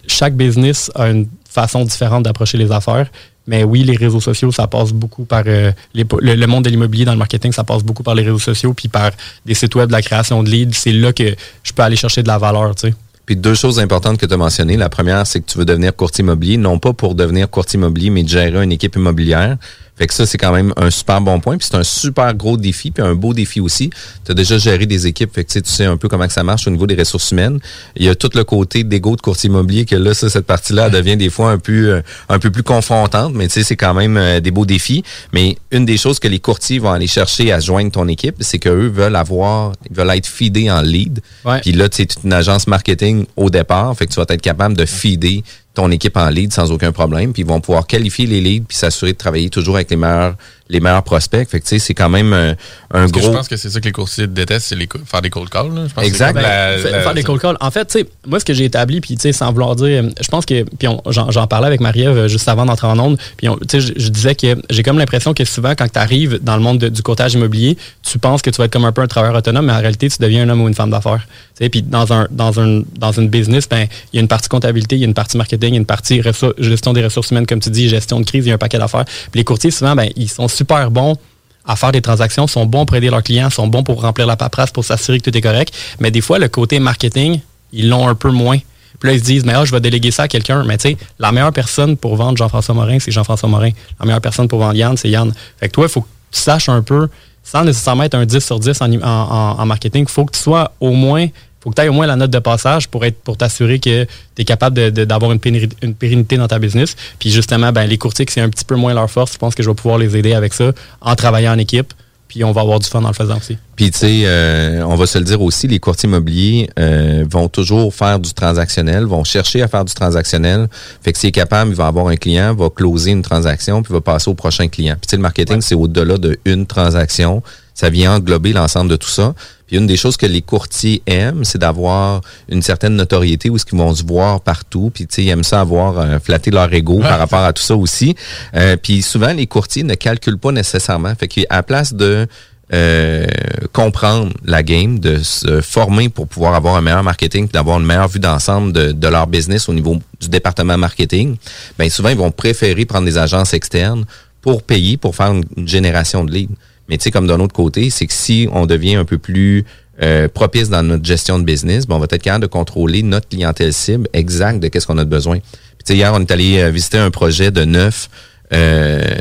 chaque 0.07 0.35
business 0.37 0.91
a 0.95 1.09
une 1.09 1.27
façons 1.49 1.85
différentes 1.85 2.23
d'approcher 2.23 2.57
les 2.57 2.73
affaires. 2.73 3.09
Mais 3.47 3.65
oui, 3.65 3.83
les 3.83 3.97
réseaux 3.97 4.21
sociaux, 4.21 4.53
ça 4.53 4.67
passe 4.67 4.93
beaucoup 4.93 5.25
par 5.25 5.43
euh, 5.47 5.73
le, 5.95 6.47
monde 6.47 6.65
de 6.65 6.71
l'immobilier 6.71 7.05
dans 7.05 7.13
le 7.13 7.19
marketing, 7.19 7.53
ça 7.53 7.65
passe 7.65 7.83
beaucoup 7.83 8.03
par 8.03 8.15
les 8.15 8.23
réseaux 8.23 8.39
sociaux, 8.39 8.73
puis 8.73 8.89
par 8.89 9.11
des 9.45 9.55
sites 9.55 9.75
web, 9.75 9.91
la 9.91 10.03
création 10.03 10.43
de 10.43 10.51
leads. 10.51 10.75
C'est 10.75 10.93
là 10.93 11.13
que 11.13 11.35
je 11.63 11.73
peux 11.73 11.83
aller 11.83 11.97
chercher 11.97 12.23
de 12.23 12.29
la 12.29 12.39
valeur, 12.39 12.75
tu 12.75 12.89
sais. 12.89 12.95
Puis 13.27 13.37
deux 13.37 13.55
choses 13.55 13.79
importantes 13.79 14.19
que 14.19 14.27
tu 14.27 14.35
as 14.35 14.37
mentionnées. 14.37 14.77
La 14.77 14.89
première, 14.89 15.27
c'est 15.27 15.41
que 15.41 15.51
tu 15.51 15.57
veux 15.59 15.65
devenir 15.65 15.95
courtier 15.95 16.23
immobilier, 16.23 16.57
non 16.57 16.79
pas 16.79 16.93
pour 16.93 17.15
devenir 17.15 17.49
courtier 17.49 17.79
immobilier, 17.79 18.11
mais 18.11 18.25
de 18.25 18.29
gérer 18.29 18.63
une 18.63 18.73
équipe 18.73 18.97
immobilière. 18.97 19.57
Fait 20.03 20.09
que 20.09 20.15
ça, 20.15 20.27
c'est 20.27 20.37
quand 20.37 20.51
même 20.51 20.75
un 20.77 20.91
super 20.91 21.21
bon 21.21 21.39
point. 21.39 21.57
Puis 21.57 21.69
c'est 21.71 21.77
un 21.77 21.85
super 21.85 22.35
gros 22.35 22.57
défi, 22.57 22.91
puis 22.91 23.05
un 23.05 23.15
beau 23.15 23.33
défi 23.33 23.61
aussi. 23.61 23.89
Tu 24.25 24.33
as 24.33 24.35
déjà 24.35 24.59
géré 24.59 24.85
des 24.85 25.07
équipes, 25.07 25.33
fait 25.33 25.45
que 25.45 25.53
tu 25.53 25.61
sais, 25.65 25.85
un 25.85 25.97
peu 25.97 26.09
comment 26.09 26.27
que 26.27 26.33
ça 26.33 26.43
marche 26.43 26.67
au 26.67 26.71
niveau 26.71 26.89
des 26.89 26.97
ressources 26.97 27.31
humaines. 27.31 27.61
Il 27.95 28.05
y 28.05 28.09
a 28.09 28.17
tout 28.17 28.31
le 28.35 28.43
côté 28.43 28.83
d'égo 28.83 29.15
de 29.15 29.21
courtier 29.21 29.49
immobilier 29.49 29.85
que 29.85 29.95
là, 29.95 30.13
ça, 30.13 30.29
cette 30.29 30.45
partie-là 30.45 30.91
devient 30.91 31.17
des 31.17 31.31
fois 31.31 31.53
un 31.53 31.59
peu, 31.59 31.91
euh, 31.91 32.03
un 32.29 32.41
peu 32.41 32.51
plus 32.51 32.65
confrontante, 32.65 33.33
mais 33.35 33.47
tu 33.47 33.53
sais, 33.53 33.63
c'est 33.63 33.77
quand 33.77 33.95
même 33.95 34.17
euh, 34.17 34.41
des 34.41 34.51
beaux 34.51 34.67
défis. 34.67 35.05
Mais 35.33 35.57
une 35.71 35.85
des 35.85 35.99
choses 35.99 36.19
que 36.19 36.27
les 36.27 36.41
courtiers 36.41 36.81
vont 36.81 36.91
aller 36.91 37.07
chercher 37.07 37.53
à 37.53 37.61
joindre 37.61 37.93
ton 37.93 38.09
équipe, 38.09 38.35
c'est 38.41 38.59
qu'eux 38.59 38.89
veulent 38.89 39.15
avoir, 39.15 39.71
ils 39.89 39.97
veulent 39.97 40.11
être 40.11 40.27
feedés 40.27 40.69
en 40.69 40.81
lead. 40.81 41.21
Ouais. 41.45 41.61
Puis 41.61 41.71
là, 41.71 41.89
tu 41.89 42.03
es 42.03 42.09
une 42.25 42.33
agence 42.33 42.67
marketing 42.67 43.27
au 43.37 43.51
départ, 43.51 43.97
fait 43.97 44.09
que 44.09 44.13
tu 44.13 44.17
vas 44.19 44.27
être 44.29 44.43
capable 44.43 44.77
de 44.77 44.85
feeder 44.85 45.43
ton 45.75 45.91
équipe 45.91 46.17
en 46.17 46.29
lead 46.29 46.53
sans 46.53 46.71
aucun 46.71 46.93
problème, 46.93 47.33
puis 47.33 47.43
ils 47.43 47.49
vont 47.49 47.61
pouvoir 47.61 47.87
qualifier 47.87 48.27
les 48.27 48.41
leads 48.41 48.67
puis 48.69 48.77
s'assurer 48.77 49.13
de 49.13 49.19
travailler 49.19 49.51
toujours 49.51 49.77
avec 49.77 49.91
les 49.91 49.97
meilleurs 49.97 50.37
les 50.73 50.81
meilleurs 50.81 51.03
prospects. 51.05 51.49
Fait 51.49 51.61
que 51.61 51.65
tu 51.65 51.71
sais, 51.71 51.79
c'est 51.79 51.95
quand 51.95 52.09
même 52.09 52.33
un 52.33 52.55
Parce 52.91 53.13
que 53.13 53.19
gros 53.21 53.29
je 53.31 53.37
pense 53.37 53.49
que 53.49 53.57
c'est 53.57 53.71
ça 53.71 53.79
que 53.81 53.85
les 53.85 53.93
courtiers 53.93 54.27
détestent, 54.27 54.69
c'est 54.69 54.75
les 54.77 54.87
co- 54.87 54.99
faire 55.05 55.23
des 55.23 55.31
cold 55.31 55.49
calls. 55.51 55.73
là. 55.75 55.85
Je 55.89 55.93
pense 55.95 56.03
que 56.05 56.09
Exact. 56.09 56.35
la- 56.35 56.77
Ben, 56.77 56.91
la- 56.91 57.01
faire 57.03 57.15
des 57.15 57.23
cold 57.23 57.41
calls. 57.41 57.57
En 57.61 57.71
fait, 57.71 57.85
tu 57.87 57.99
sais, 58.01 58.07
moi, 58.27 58.41
ce 58.41 58.45
que 58.45 58.55
j'ai 58.55 58.65
établi, 58.65 59.01
puis 59.01 59.15
tu 59.17 59.21
sais, 59.23 59.33
sans 59.33 59.53
vouloir 59.53 59.77
dire, 59.77 60.05
je 60.21 60.29
pense 60.29 60.47
que, 60.47 60.63
puis 60.65 60.89
j'en 61.11 61.31
j'en 61.31 61.47
parlais 61.47 61.67
avec 61.67 61.81
Marie-Ève 61.81 62.17
euh, 62.17 62.29
juste 62.29 62.49
avant 62.49 62.65
d'entrer 62.67 62.87
en 62.89 62.99
onde, 62.99 63.19
puis 63.37 63.49
on- 63.49 63.57
tu 63.57 63.67
sais, 63.69 63.81
je, 63.81 63.93
je 63.97 64.09
disais 64.09 64.35
que 64.35 64.57
j'ai 64.71 64.83
comme 64.83 64.99
l'impression 64.99 65.35
que 65.35 65.45
souvent, 65.45 65.75
quand 65.77 65.91
tu 65.93 65.99
arrives 65.99 66.39
dans 66.43 66.57
le 66.57 66.63
monde 66.63 66.79
de- 66.79 66.89
du 66.89 67.03
courtage 67.03 67.35
immobilier, 67.35 67.77
tu 68.03 68.19
penses 68.19 68.41
que 68.43 68.51
tu 68.51 68.57
vas 68.59 68.65
être 68.65 68.73
comme 68.73 68.85
un 68.85 68.93
peu 68.93 69.03
un 69.03 69.07
travailleur 69.07 69.37
autonome, 69.37 69.67
mais 69.67 69.73
en 69.73 69.79
réalité, 69.81 70.09
tu 70.09 70.17
deviens 70.21 70.43
un 70.45 70.49
homme 70.49 70.63
ou 70.63 70.69
une 70.69 70.75
femme 70.75 70.91
d'affaires. 70.91 71.27
Tu 71.57 71.65
sais, 71.65 71.69
puis 71.69 71.83
dans 71.83 72.13
un 72.13 72.27
dans 72.31 72.59
un 72.61 72.83
dans 72.99 73.13
une 73.13 73.29
business, 73.29 73.69
ben 73.69 73.87
il 74.13 74.17
y 74.17 74.19
a 74.19 74.23
une 74.23 74.29
partie 74.29 74.49
comptabilité, 74.49 74.97
il 74.97 75.01
y 75.01 75.05
a 75.05 75.07
une 75.09 75.15
partie 75.15 75.37
marketing, 75.37 75.69
il 75.71 75.75
y 75.75 75.77
a 75.77 75.81
une 75.81 75.87
partie 75.87 76.23
gestion 76.59 76.93
des 76.93 77.05
ressources 77.05 77.31
humaines, 77.31 77.47
comme 77.47 77.61
tu 77.61 77.71
dis, 77.71 77.89
gestion 77.89 78.21
de 78.21 78.25
crise, 78.25 78.47
il 78.47 78.49
y 78.49 78.53
a 78.53 78.55
un 78.55 78.59
paquet 78.59 78.79
d'affaires. 78.79 79.05
Puis 79.05 79.39
les 79.41 79.45
courtiers, 79.45 79.71
souvent, 79.71 79.95
ben 79.95 80.09
ils 80.17 80.31
sont 80.31 80.49
super 80.63 80.91
bons 80.91 81.17
à 81.65 81.77
faire 81.77 81.93
des 81.93 82.01
transactions, 82.01 82.47
sont 82.47 82.67
bons 82.67 82.87
pour 82.87 82.97
aider 82.97 83.11
leurs 83.11 83.23
clients, 83.23 83.51
sont 83.51 83.67
bons 83.67 83.85
pour 83.85 84.01
remplir 84.01 84.27
la 84.27 84.37
paperasse, 84.37 84.71
pour 84.71 84.85
s'assurer 84.85 85.19
que 85.21 85.31
tout 85.31 85.37
est 85.37 85.41
correct. 85.41 85.73
Mais 86.01 86.11
des 86.11 86.21
fois, 86.21 86.39
le 86.39 86.49
côté 86.49 86.81
marketing, 86.81 87.41
ils 87.73 87.89
l'ont 87.89 88.09
un 88.09 88.15
peu 88.15 88.31
moins. 88.31 88.59
Puis 88.99 89.09
là, 89.09 89.15
ils 89.15 89.21
se 89.21 89.25
disent, 89.25 89.45
mais 89.45 89.55
ah, 89.55 89.65
je 89.65 89.71
vais 89.71 89.81
déléguer 89.81 90.11
ça 90.11 90.25
à 90.25 90.29
quelqu'un. 90.29 90.65
Mais 90.65 90.77
tu 90.77 90.91
sais, 90.91 90.97
la 91.19 91.31
meilleure 91.33 91.53
personne 91.53 91.97
pour 91.97 92.17
vendre 92.17 92.37
Jean-François 92.37 92.75
Morin, 92.75 92.99
c'est 92.99 93.13
Jean-François 93.13 93.49
Morin. 93.49 93.71
La 94.01 94.07
meilleure 94.07 94.21
personne 94.21 94.49
pour 94.49 94.59
vendre 94.59 94.75
Yann, 94.75 94.97
c'est 94.97 95.09
Yann. 95.09 95.33
Fait 95.59 95.69
que 95.69 95.73
toi, 95.73 95.85
il 95.87 95.91
faut 95.91 96.03
que 96.03 96.09
tu 96.31 96.41
saches 96.41 96.69
un 96.69 96.83
peu, 96.83 97.09
sans 97.45 97.65
nécessairement 97.65 98.05
être 98.05 98.15
un 98.15 98.27
10 98.27 98.45
sur 98.45 98.59
10 98.59 98.81
en, 98.81 99.03
en, 99.03 99.67
marketing, 99.67 100.05
il 100.09 100.11
faut 100.11 100.25
que 100.25 100.37
tu 100.37 100.43
sois 100.43 100.73
au 100.81 100.91
moins, 100.91 101.27
faut 101.63 101.71
que 101.71 101.77
tu 101.77 101.83
aies 101.83 101.89
au 101.89 101.93
moins 101.93 102.07
la 102.07 102.17
note 102.17 102.31
de 102.31 102.39
passage 102.41 102.89
pour 102.89 103.05
être 103.05 103.19
pour 103.23 103.37
t'assurer 103.37 103.79
que 103.79 104.05
tu 104.05 104.43
es 104.43 104.45
capable 104.45 104.77
de- 104.77 104.91
de- 104.91 105.05
d'avoir 105.05 105.31
une, 105.33 105.39
pérennité 105.39 106.37
dans 106.37 106.49
ta 106.49 106.59
business. 106.59 106.97
Puis 107.19 107.31
justement, 107.31 107.71
ben, 107.73 107.85
les 107.87 107.99
courtiers, 107.99 108.27
c'est 108.29 108.41
un 108.41 108.49
petit 108.49 108.65
peu 108.65 108.75
moins 108.75 108.95
leur 108.95 109.11
force, 109.11 109.35
je 109.35 109.39
pense 109.39 109.55
que 109.55 109.63
je 109.63 109.69
vais 109.69 109.75
pouvoir 109.75 109.99
les 109.99 110.17
aider 110.17 110.35
avec 110.35 110.55
ça 110.55 110.73
en 111.01 111.15
travaillant 111.15 111.55
en 111.55 111.59
équipe. 111.59 111.93
Puis 112.29 112.43
on 112.45 112.53
va 112.53 112.63
avoir 112.63 112.81
du 112.81 112.89
fun 112.89 113.03
en 113.05 113.09
le 113.09 113.13
faisant 113.13 113.37
aussi. 113.37 113.59
Puis, 113.77 113.91
tu 113.91 113.99
sais, 113.99 114.23
euh, 114.25 114.83
on 114.87 114.95
va 114.97 115.07
se 115.07 115.19
le 115.19 115.25
dire 115.25 115.43
aussi, 115.43 115.69
les 115.69 115.79
courtiers 115.79 116.09
immobiliers 116.09 116.71
euh, 116.79 117.27
vont 117.31 117.47
toujours 117.51 117.95
faire 117.95 118.19
du 118.19 118.33
transactionnel, 118.33 119.05
vont 119.05 119.23
chercher 119.23 119.61
à 119.61 119.69
faire 119.69 119.85
du 119.85 119.93
transactionnel. 119.93 120.67
Fait 121.03 121.13
que 121.13 121.19
s'il 121.19 121.29
est 121.29 121.33
capable, 121.33 121.73
il 121.73 121.77
va 121.77 121.89
avoir 121.89 122.09
un 122.09 122.17
client, 122.17 122.55
va 122.55 122.71
closer 122.71 123.11
une 123.11 123.21
transaction, 123.21 123.83
puis 123.83 123.93
va 123.93 124.01
passer 124.01 124.31
au 124.31 124.35
prochain 124.35 124.67
client. 124.69 124.95
Puis, 124.95 125.09
tu 125.09 125.11
sais, 125.11 125.17
le 125.17 125.23
marketing, 125.23 125.61
c'est 125.61 125.75
au-delà 125.75 126.17
d'une 126.47 126.65
transaction. 126.67 127.43
Ça 127.75 127.91
vient 127.91 128.17
englober 128.17 128.53
l'ensemble 128.53 128.91
de 128.91 128.97
tout 128.97 129.09
ça. 129.09 129.35
Puis, 129.67 129.77
une 129.77 129.87
des 129.87 129.97
choses 129.97 130.17
que 130.17 130.27
les 130.27 130.43
courtiers 130.43 131.03
aiment, 131.07 131.45
c'est 131.45 131.59
d'avoir 131.59 132.21
une 132.49 132.63
certaine 132.63 132.95
notoriété 132.97 133.49
où 133.49 133.57
ils 133.57 133.79
vont 133.79 133.95
se 133.95 134.05
voir 134.05 134.41
partout. 134.41 134.91
Puis, 134.93 135.07
tu 135.07 135.15
sais, 135.15 135.25
ils 135.25 135.31
aiment 135.31 135.45
ça 135.45 135.61
avoir 135.61 135.99
euh, 135.99 136.19
flatté 136.19 136.51
leur 136.51 136.73
ego 136.73 137.01
par 137.01 137.19
rapport 137.19 137.45
à 137.45 137.53
tout 137.53 137.63
ça 137.63 137.75
aussi. 137.77 138.15
Euh, 138.55 138.77
puis, 138.77 139.03
souvent, 139.03 139.33
les 139.33 139.47
courtiers 139.47 139.85
ne 139.85 139.95
calculent 139.95 140.39
pas 140.39 140.53
nécessairement. 140.53 141.15
Fait 141.15 141.29
qu'à 141.29 141.43
la 141.51 141.63
place 141.63 141.95
de 141.95 142.27
euh, 142.75 143.27
comprendre 143.73 144.33
la 144.45 144.63
game, 144.63 144.99
de 144.99 145.19
se 145.19 145.61
former 145.61 146.09
pour 146.09 146.27
pouvoir 146.27 146.55
avoir 146.55 146.77
un 146.77 146.81
meilleur 146.81 147.03
marketing, 147.03 147.47
d'avoir 147.53 147.79
une 147.79 147.85
meilleure 147.85 148.09
vue 148.09 148.19
d'ensemble 148.19 148.73
de, 148.73 148.93
de 148.93 149.09
leur 149.09 149.27
business 149.27 149.69
au 149.69 149.75
niveau 149.75 149.99
du 150.21 150.29
département 150.31 150.79
marketing, 150.79 151.37
ben 151.79 151.91
souvent 151.91 152.09
ils 152.09 152.17
vont 152.17 152.31
préférer 152.31 152.87
prendre 152.87 153.05
des 153.05 153.19
agences 153.19 153.53
externes 153.53 154.07
pour 154.41 154.63
payer, 154.63 154.97
pour 154.97 155.15
faire 155.15 155.33
une, 155.33 155.45
une 155.59 155.69
génération 155.69 156.25
de 156.25 156.33
leads. 156.33 156.55
Mais 156.89 156.99
tu 156.99 157.05
sais, 157.05 157.11
comme 157.11 157.27
d'un 157.27 157.41
autre 157.41 157.55
côté, 157.55 157.91
c'est 157.91 158.07
que 158.07 158.13
si 158.13 158.49
on 158.53 158.67
devient 158.67 158.97
un 158.97 159.05
peu 159.05 159.19
plus 159.19 159.65
euh, 160.03 160.29
propice 160.29 160.69
dans 160.69 160.83
notre 160.83 161.05
gestion 161.05 161.39
de 161.39 161.45
business, 161.45 161.87
ben, 161.87 161.97
on 161.97 161.99
va 161.99 162.07
être 162.11 162.23
capable 162.23 162.43
de 162.43 162.49
contrôler 162.49 163.03
notre 163.03 163.29
clientèle 163.29 163.73
cible 163.73 164.09
exacte 164.13 164.61
de 164.61 164.69
qu'est-ce 164.69 164.87
qu'on 164.87 164.99
a 164.99 165.05
de 165.05 165.11
besoin. 165.11 165.39
Puis 165.85 165.95
hier, 165.95 166.13
on 166.15 166.21
est 166.21 166.31
allé 166.31 166.59
euh, 166.59 166.71
visiter 166.71 166.99
un 166.99 167.11
projet 167.11 167.51
de 167.51 167.65
neuf 167.65 168.09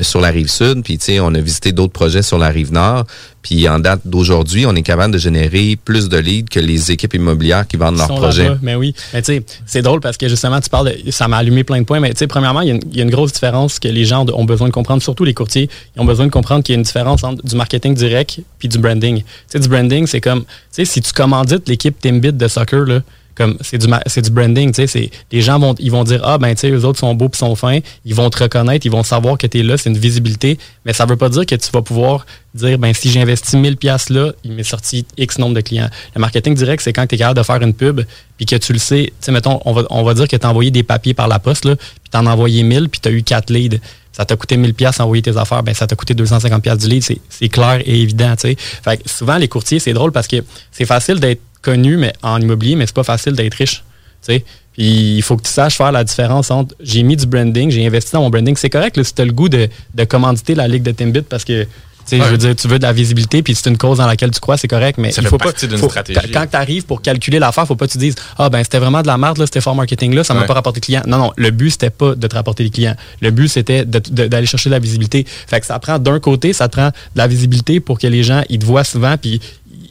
sur 0.01 0.21
la 0.21 0.29
rive 0.29 0.49
sud, 0.49 0.83
puis 0.83 0.97
tu 0.97 1.05
sais, 1.05 1.19
on 1.19 1.33
a 1.33 1.39
visité 1.39 1.71
d'autres 1.71 1.93
projets 1.93 2.21
sur 2.21 2.37
la 2.37 2.49
rive 2.49 2.71
nord, 2.73 3.05
puis 3.41 3.67
en 3.69 3.79
date 3.79 4.01
d'aujourd'hui, 4.05 4.65
on 4.65 4.75
est 4.75 4.81
capable 4.83 5.13
de 5.13 5.17
générer 5.17 5.77
plus 5.83 6.09
de 6.09 6.17
leads 6.17 6.49
que 6.49 6.59
les 6.59 6.91
équipes 6.91 7.13
immobilières 7.15 7.67
qui 7.67 7.77
vendent 7.77 7.95
Ils 7.95 7.99
leurs 7.99 8.07
projets. 8.15 8.49
Mais 8.61 8.75
oui. 8.75 8.93
Mais 9.13 9.21
tu 9.21 9.33
sais, 9.33 9.43
c'est 9.65 9.81
drôle 9.81 9.99
parce 9.99 10.17
que 10.17 10.27
justement, 10.27 10.59
tu 10.59 10.69
parles 10.69 10.93
de, 11.05 11.11
ça 11.11 11.27
m'a 11.27 11.37
allumé 11.37 11.63
plein 11.63 11.79
de 11.79 11.85
points. 11.85 11.99
Mais 11.99 12.11
tu 12.11 12.17
sais, 12.19 12.27
premièrement, 12.27 12.61
il 12.61 12.67
y, 12.67 12.71
a 12.71 12.75
une- 12.75 12.81
il 12.91 12.97
y 12.97 12.99
a 12.99 13.03
une 13.03 13.09
grosse 13.09 13.31
différence 13.33 13.79
que 13.79 13.87
les 13.87 14.05
gens 14.05 14.25
ont 14.33 14.45
besoin 14.45 14.67
de 14.67 14.73
comprendre, 14.73 15.01
surtout 15.01 15.23
les 15.23 15.33
courtiers. 15.33 15.69
Ils 15.95 16.01
ont 16.01 16.05
besoin 16.05 16.25
de 16.27 16.31
comprendre 16.31 16.63
qu'il 16.63 16.73
y 16.73 16.75
a 16.75 16.79
une 16.79 16.83
différence 16.83 17.23
entre 17.23 17.43
du 17.43 17.55
marketing 17.55 17.95
direct 17.95 18.39
puis 18.59 18.67
du 18.67 18.77
branding. 18.77 19.19
Tu 19.21 19.25
sais, 19.47 19.59
du 19.59 19.67
branding, 19.69 20.05
c'est 20.07 20.21
comme, 20.21 20.41
tu 20.41 20.47
sais, 20.71 20.85
si 20.85 21.01
tu 21.01 21.11
commandites 21.13 21.67
l'équipe 21.67 21.99
Timbit 21.99 22.33
de 22.33 22.47
soccer, 22.47 22.85
là, 22.85 22.99
comme 23.35 23.57
c'est 23.61 23.77
du 23.77 23.87
c'est 24.07 24.21
du 24.21 24.31
branding, 24.31 24.71
tu 24.73 24.87
sais, 24.87 25.11
les 25.31 25.41
gens 25.41 25.59
vont 25.59 25.75
ils 25.79 25.91
vont 25.91 26.03
dire 26.03 26.21
ah 26.23 26.37
ben 26.37 26.53
tu 26.53 26.61
sais 26.61 26.69
eux 26.69 26.85
autres 26.85 26.99
sont 26.99 27.13
beaux 27.15 27.29
puis 27.29 27.39
sont 27.39 27.55
fins, 27.55 27.79
ils 28.05 28.15
vont 28.15 28.29
te 28.29 28.43
reconnaître, 28.43 28.85
ils 28.85 28.91
vont 28.91 29.03
savoir 29.03 29.37
que 29.37 29.47
tu 29.47 29.59
es 29.59 29.63
là, 29.63 29.77
c'est 29.77 29.89
une 29.89 29.97
visibilité, 29.97 30.57
mais 30.85 30.93
ça 30.93 31.05
veut 31.05 31.17
pas 31.17 31.29
dire 31.29 31.45
que 31.45 31.55
tu 31.55 31.69
vas 31.71 31.81
pouvoir 31.81 32.25
dire 32.53 32.77
ben 32.77 32.93
si 32.93 33.09
j'ai 33.09 33.21
investi 33.21 33.57
1000 33.57 33.77
pièces 33.77 34.09
là, 34.09 34.33
il 34.43 34.51
m'est 34.51 34.63
sorti 34.63 35.05
X 35.17 35.37
nombre 35.37 35.55
de 35.55 35.61
clients. 35.61 35.89
Le 36.15 36.19
marketing 36.19 36.53
direct, 36.55 36.83
c'est 36.83 36.93
quand 36.93 37.07
tu 37.07 37.15
es 37.15 37.17
capable 37.17 37.37
de 37.37 37.43
faire 37.43 37.61
une 37.61 37.73
pub 37.73 38.01
puis 38.37 38.45
que 38.45 38.55
tu 38.55 38.73
le 38.73 38.79
sais, 38.79 39.05
tu 39.05 39.13
sais 39.21 39.31
mettons 39.31 39.59
on 39.65 39.73
va 39.73 39.83
on 39.89 40.03
va 40.03 40.13
dire 40.13 40.27
que 40.27 40.35
tu 40.35 40.45
as 40.45 40.49
envoyé 40.49 40.71
des 40.71 40.83
papiers 40.83 41.13
par 41.13 41.27
la 41.27 41.39
poste 41.39 41.65
là, 41.65 41.75
puis 41.75 42.09
tu 42.11 42.17
en 42.17 42.25
as 42.25 42.31
envoyé 42.31 42.63
1000 42.63 42.89
puis 42.89 42.99
tu 42.99 43.09
as 43.09 43.11
eu 43.11 43.23
4 43.23 43.49
leads. 43.51 43.79
Ça 44.11 44.25
t'a 44.25 44.35
coûté 44.35 44.57
1000 44.57 44.73
pièces 44.73 44.99
envoyer 44.99 45.21
tes 45.21 45.37
affaires, 45.37 45.63
ben 45.63 45.73
ça 45.73 45.87
t'a 45.87 45.95
coûté 45.95 46.13
250 46.13 46.61
pièces 46.61 46.79
du 46.79 46.87
lead, 46.89 47.01
c'est 47.29 47.49
clair 47.49 47.81
et 47.85 48.01
évident, 48.01 48.35
tu 48.35 48.49
sais. 48.49 48.57
Fait 48.57 48.97
que 48.97 49.09
souvent 49.09 49.37
les 49.37 49.47
courtiers, 49.47 49.79
c'est 49.79 49.93
drôle 49.93 50.11
parce 50.11 50.27
que 50.27 50.43
c'est 50.71 50.85
facile 50.85 51.21
d'être 51.21 51.41
connu 51.61 51.97
mais 51.97 52.13
en 52.23 52.39
immobilier, 52.41 52.75
mais 52.75 52.85
c'est 52.87 52.95
pas 52.95 53.03
facile 53.03 53.33
d'être 53.33 53.55
riche. 53.55 53.83
tu 54.25 54.33
sais. 54.33 54.43
Puis 54.73 55.15
il 55.17 55.21
faut 55.21 55.35
que 55.35 55.43
tu 55.43 55.51
saches 55.51 55.75
faire 55.75 55.91
la 55.91 56.03
différence 56.03 56.49
entre 56.49 56.73
j'ai 56.79 57.03
mis 57.03 57.17
du 57.17 57.25
branding, 57.25 57.69
j'ai 57.71 57.85
investi 57.85 58.11
dans 58.13 58.21
mon 58.21 58.29
branding. 58.29 58.55
C'est 58.55 58.69
correct 58.69 58.95
là, 58.97 59.03
si 59.03 59.13
tu 59.13 59.21
as 59.21 59.25
le 59.25 59.33
goût 59.33 59.49
de, 59.49 59.67
de 59.93 60.03
commanditer 60.05 60.55
la 60.55 60.67
Ligue 60.67 60.83
de 60.83 60.91
Timbit 60.91 61.21
parce 61.23 61.43
que 61.43 61.65
Ouais. 62.11 62.17
je 62.17 62.23
veux 62.31 62.37
dire, 62.37 62.55
tu 62.55 62.67
veux 62.67 62.79
de 62.79 62.83
la 62.83 62.91
visibilité, 62.91 63.41
puis 63.43 63.53
c'est 63.55 63.69
une 63.69 63.77
cause 63.77 63.99
dans 63.99 64.07
laquelle 64.07 64.31
tu 64.31 64.39
crois, 64.41 64.57
c'est 64.57 64.67
correct, 64.67 64.97
mais 64.97 65.11
Ça 65.11 65.21
il 65.21 65.27
faut 65.29 65.37
pas. 65.37 65.51
faut- 65.51 65.87
stratégie. 65.87 66.31
Quand 66.33 66.45
tu 66.49 66.57
arrives 66.57 66.83
pour 66.83 67.01
calculer 67.01 67.37
l'affaire, 67.39 67.65
faut 67.67 67.75
pas 67.75 67.85
que 67.87 67.91
tu 67.91 67.99
dises 67.99 68.15
Ah 68.37 68.49
ben 68.49 68.61
c'était 68.63 68.79
vraiment 68.79 69.01
de 69.01 69.07
la 69.07 69.17
merde, 69.17 69.37
là, 69.37 69.45
c'était 69.45 69.61
fort 69.61 69.75
marketing 69.75 70.13
là, 70.15 70.23
ça 70.25 70.33
m'a 70.33 70.41
Ouais. 70.41 70.45
pas 70.47 70.55
rapporté 70.55 70.79
de 70.81 70.85
clients. 70.87 71.03
Non, 71.05 71.17
non, 71.19 71.31
le 71.37 71.51
but, 71.51 71.69
c'était 71.69 71.91
pas 71.91 72.15
de 72.15 72.27
te 72.27 72.35
rapporter 72.35 72.63
des 72.65 72.69
clients. 72.71 72.95
Le 73.21 73.29
but, 73.31 73.47
c'était 73.47 73.85
d'aller 73.85 74.45
chercher 74.47 74.69
de 74.69 74.73
la 74.75 74.79
visibilité. 74.79 75.25
Fait 75.47 75.59
que 75.61 75.65
ça 75.65 75.77
prend 75.79 75.99
d'un 75.99 76.19
côté, 76.19 76.51
ça 76.53 76.67
te 76.67 76.73
prend 76.73 76.87
de 76.89 76.93
la 77.15 77.27
visibilité 77.27 77.79
pour 77.79 77.97
que 77.99 78.07
les 78.07 78.23
gens 78.23 78.41
ils 78.49 78.59
te 78.59 78.65
voient 78.65 78.83
souvent, 78.83 79.15
puis 79.17 79.39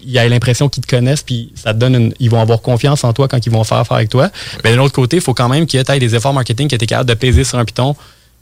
il 0.04 0.10
y 0.10 0.18
a 0.18 0.28
l'impression 0.28 0.68
qu'ils 0.68 0.82
te 0.84 0.88
connaissent, 0.88 1.22
puis 1.22 1.52
ça 1.54 1.72
te 1.74 1.78
donne 1.78 1.94
une- 1.94 2.14
ils 2.20 2.30
vont 2.30 2.40
avoir 2.40 2.60
confiance 2.62 3.04
en 3.04 3.12
toi 3.12 3.28
quand 3.28 3.44
ils 3.44 3.52
vont 3.52 3.64
faire 3.64 3.78
affaire 3.78 3.96
avec 3.96 4.08
toi. 4.08 4.30
Mais 4.64 4.72
de 4.72 4.76
l'autre 4.76 4.94
côté, 4.94 5.16
il 5.16 5.22
faut 5.22 5.34
quand 5.34 5.48
même 5.48 5.66
qu'il 5.66 5.78
y 5.78 5.82
ait 5.92 5.98
des 5.98 6.14
efforts 6.14 6.32
marketing 6.34 6.68
que 6.68 6.76
tu 6.76 6.84
es 6.84 6.86
capable 6.86 7.08
de 7.08 7.14
peser 7.14 7.44
sur 7.44 7.58
un 7.58 7.64
piton 7.64 7.94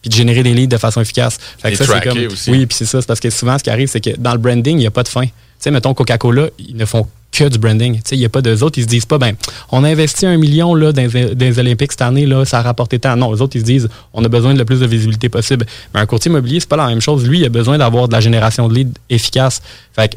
puis 0.03 0.11
de 0.11 0.15
générer 0.15 0.43
des 0.43 0.55
leads 0.55 0.69
de 0.69 0.79
façon 0.79 1.01
efficace. 1.01 1.39
Fait 1.59 1.71
que 1.73 1.77
ça, 1.77 1.85
c'est 1.87 2.09
comme, 2.09 2.19
aussi. 2.33 2.51
Oui, 2.51 2.67
puis 2.67 2.77
c'est 2.77 2.85
ça, 2.87 3.01
c'est 3.01 3.07
parce 3.07 3.21
que 3.21 3.31
souvent, 3.31 3.59
ce 3.59 3.65
qui 3.65 3.71
arrive, 3.71 3.89
c'est 3.89 4.01
que 4.01 4.11
dans 4.19 4.33
le 4.33 4.39
branding, 4.39 4.77
il 4.77 4.81
n'y 4.81 4.87
a 4.87 4.91
pas 4.93 5.03
de 5.03 5.09
fin. 5.09 5.25
Tu 5.25 5.31
sais, 5.59 5.71
mettons 5.73 5.93
Coca-Cola, 5.93 6.51
ils 6.59 6.77
ne 6.77 6.85
font 6.85 7.05
que 7.33 7.45
du 7.49 7.59
branding. 7.59 7.97
Tu 7.97 8.03
sais, 8.05 8.17
il 8.17 8.21
n'y 8.21 8.25
a 8.25 8.29
pas 8.29 8.41
d'eux 8.41 8.63
autres, 8.63 8.79
ils 8.79 8.85
se 8.85 8.87
disent 8.89 9.05
pas, 9.07 9.19
ben, 9.19 9.35
on 9.73 9.83
a 9.83 9.89
investi 9.89 10.25
un 10.25 10.37
million 10.37 10.73
là, 10.75 10.93
dans, 10.93 11.03
les- 11.13 11.35
dans 11.35 11.45
les 11.45 11.59
Olympiques 11.59 11.91
cette 11.93 12.03
année, 12.03 12.27
là, 12.27 12.45
ça 12.45 12.61
a 12.61 12.63
rapporté 12.63 13.01
tant. 13.01 13.17
Non, 13.17 13.35
eux 13.35 13.43
autres, 13.43 13.57
ils 13.57 13.61
se 13.63 13.65
disent, 13.67 13.89
on 14.15 14.25
a 14.25 14.29
besoin 14.29 14.55
de 14.55 14.59
le 14.61 14.65
plus 14.65 14.79
de 14.81 14.87
visibilité 14.87 15.29
possible. 15.29 15.67
Mais 15.93 16.01
un 16.01 16.07
courtier 16.07 16.31
immobilier, 16.31 16.61
c'est 16.61 16.69
pas 16.69 16.77
la 16.77 16.87
même 16.87 17.01
chose. 17.01 17.27
Lui, 17.29 17.41
il 17.41 17.45
a 17.45 17.49
besoin 17.49 17.77
d'avoir 17.77 18.07
de 18.07 18.13
la 18.13 18.21
génération 18.21 18.69
de 18.69 18.75
leads 18.75 18.93
efficace. 19.11 19.61
Fait 19.95 20.11
que, 20.11 20.17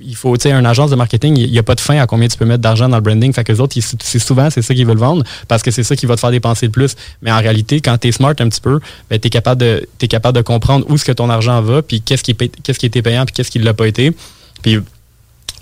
il 0.00 0.16
faut, 0.16 0.36
tu 0.36 0.48
sais, 0.48 0.52
une 0.52 0.66
agence 0.66 0.90
de 0.90 0.96
marketing, 0.96 1.36
il 1.36 1.50
n'y 1.50 1.58
a 1.58 1.62
pas 1.62 1.74
de 1.74 1.80
fin 1.80 1.98
à 1.98 2.06
combien 2.06 2.28
tu 2.28 2.36
peux 2.36 2.44
mettre 2.44 2.62
d'argent 2.62 2.88
dans 2.88 2.96
le 2.96 3.02
branding. 3.02 3.32
Fait 3.32 3.44
que 3.44 3.52
les 3.52 3.60
autres, 3.60 3.76
c'est 3.80 4.18
souvent, 4.18 4.50
c'est 4.50 4.62
ça 4.62 4.74
qu'ils 4.74 4.86
veulent 4.86 4.96
vendre 4.96 5.24
parce 5.48 5.62
que 5.62 5.70
c'est 5.70 5.82
ça 5.82 5.96
qui 5.96 6.06
va 6.06 6.14
te 6.14 6.20
faire 6.20 6.30
dépenser 6.30 6.66
le 6.66 6.72
plus. 6.72 6.94
Mais 7.22 7.32
en 7.32 7.38
réalité, 7.38 7.80
quand 7.80 7.98
tu 7.98 8.08
es 8.08 8.12
smart 8.12 8.34
un 8.38 8.48
petit 8.48 8.60
peu, 8.60 8.80
ben, 9.10 9.18
tu 9.18 9.26
es 9.26 9.30
capable 9.30 9.60
de, 9.60 9.86
capable 10.08 10.36
de 10.36 10.42
comprendre 10.42 10.86
où 10.88 10.94
est-ce 10.94 11.04
que 11.04 11.12
ton 11.12 11.30
argent 11.30 11.60
va, 11.62 11.82
puis 11.82 12.00
qu'est-ce 12.00 12.22
qui, 12.22 12.34
qui 12.34 12.86
était 12.86 13.02
payant, 13.02 13.24
puis 13.24 13.34
qu'est-ce 13.34 13.50
qui 13.50 13.58
ne 13.58 13.64
l'a 13.64 13.74
pas 13.74 13.86
été. 13.86 14.14
Puis 14.62 14.78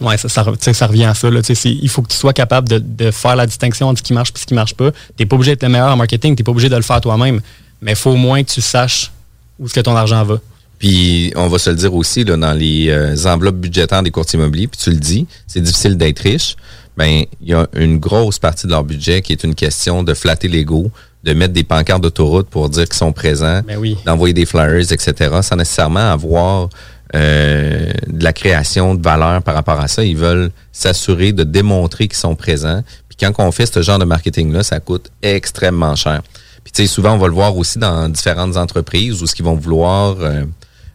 Ouais, 0.00 0.16
ça, 0.16 0.42
revient 0.42 1.04
à 1.04 1.14
ça. 1.14 1.31
Là, 1.31 1.40
il 1.64 1.88
faut 1.88 2.02
que 2.02 2.09
tu 2.09 2.16
sois 2.16 2.33
capable 2.33 2.69
de, 2.69 3.11
faire 3.12 3.37
la 3.37 3.47
distinction 3.47 3.88
entre 3.88 3.99
ce 3.99 4.02
qui 4.02 4.12
marche 4.12 4.31
et 4.35 4.38
ce 4.38 4.47
qui 4.47 4.54
marche 4.54 4.75
pas. 4.75 4.90
Tu 4.90 4.99
n'es 5.21 5.26
pas 5.26 5.37
obligé 5.37 5.52
d'être 5.52 5.62
le 5.62 5.69
meilleur 5.69 5.92
en 5.92 5.97
marketing, 5.97 6.35
tu 6.35 6.40
n'es 6.40 6.45
pas 6.45 6.50
obligé 6.50 6.69
de 6.69 6.75
le 6.75 6.83
faire 6.83 7.00
toi-même. 7.00 7.40
Mais 7.81 7.92
il 7.92 7.97
faut 7.97 8.11
au 8.11 8.16
moins 8.16 8.42
que 8.42 8.50
tu 8.50 8.61
saches 8.61 9.12
où 9.61 9.66
est-ce 9.66 9.75
que 9.75 9.81
ton 9.81 9.95
argent 9.95 10.25
va. 10.25 10.40
Puis 10.82 11.32
on 11.36 11.46
va 11.46 11.60
se 11.60 11.70
le 11.70 11.76
dire 11.76 11.94
aussi, 11.94 12.24
là, 12.24 12.36
dans 12.36 12.54
les 12.54 12.88
euh, 12.88 13.14
enveloppes 13.26 13.54
budgétaires 13.54 14.02
des 14.02 14.10
courtiers 14.10 14.36
immobiliers, 14.36 14.66
puis 14.66 14.80
tu 14.82 14.90
le 14.90 14.96
dis, 14.96 15.28
c'est 15.46 15.60
difficile 15.60 15.96
d'être 15.96 16.18
riche. 16.18 16.56
Ben, 16.96 17.22
il 17.40 17.48
y 17.48 17.54
a 17.54 17.68
une 17.74 18.00
grosse 18.00 18.40
partie 18.40 18.66
de 18.66 18.72
leur 18.72 18.82
budget 18.82 19.22
qui 19.22 19.30
est 19.30 19.44
une 19.44 19.54
question 19.54 20.02
de 20.02 20.12
flatter 20.12 20.48
l'ego, 20.48 20.90
de 21.22 21.34
mettre 21.34 21.52
des 21.52 21.62
pancartes 21.62 22.02
d'autoroute 22.02 22.48
pour 22.48 22.68
dire 22.68 22.86
qu'ils 22.86 22.96
sont 22.96 23.12
présents, 23.12 23.60
ben 23.64 23.78
oui. 23.78 23.96
d'envoyer 24.04 24.34
des 24.34 24.44
flyers, 24.44 24.90
etc., 24.90 25.14
sans 25.42 25.54
nécessairement 25.54 26.10
avoir 26.10 26.68
euh, 27.14 27.92
de 28.08 28.24
la 28.24 28.32
création 28.32 28.96
de 28.96 29.02
valeur 29.04 29.40
par 29.44 29.54
rapport 29.54 29.78
à 29.78 29.86
ça. 29.86 30.02
Ils 30.02 30.16
veulent 30.16 30.50
s'assurer 30.72 31.30
de 31.30 31.44
démontrer 31.44 32.08
qu'ils 32.08 32.18
sont 32.18 32.34
présents. 32.34 32.82
Puis 33.08 33.16
quand 33.20 33.32
on 33.38 33.52
fait 33.52 33.72
ce 33.72 33.82
genre 33.82 34.00
de 34.00 34.04
marketing-là, 34.04 34.64
ça 34.64 34.80
coûte 34.80 35.12
extrêmement 35.22 35.94
cher. 35.94 36.22
Puis 36.64 36.72
tu 36.72 36.82
sais, 36.82 36.88
souvent, 36.88 37.12
on 37.12 37.18
va 37.18 37.28
le 37.28 37.34
voir 37.34 37.56
aussi 37.56 37.78
dans 37.78 38.08
différentes 38.08 38.56
entreprises 38.56 39.22
où 39.22 39.28
ce 39.28 39.34
qu'ils 39.36 39.44
vont 39.44 39.54
vouloir... 39.54 40.16
Euh, 40.18 40.42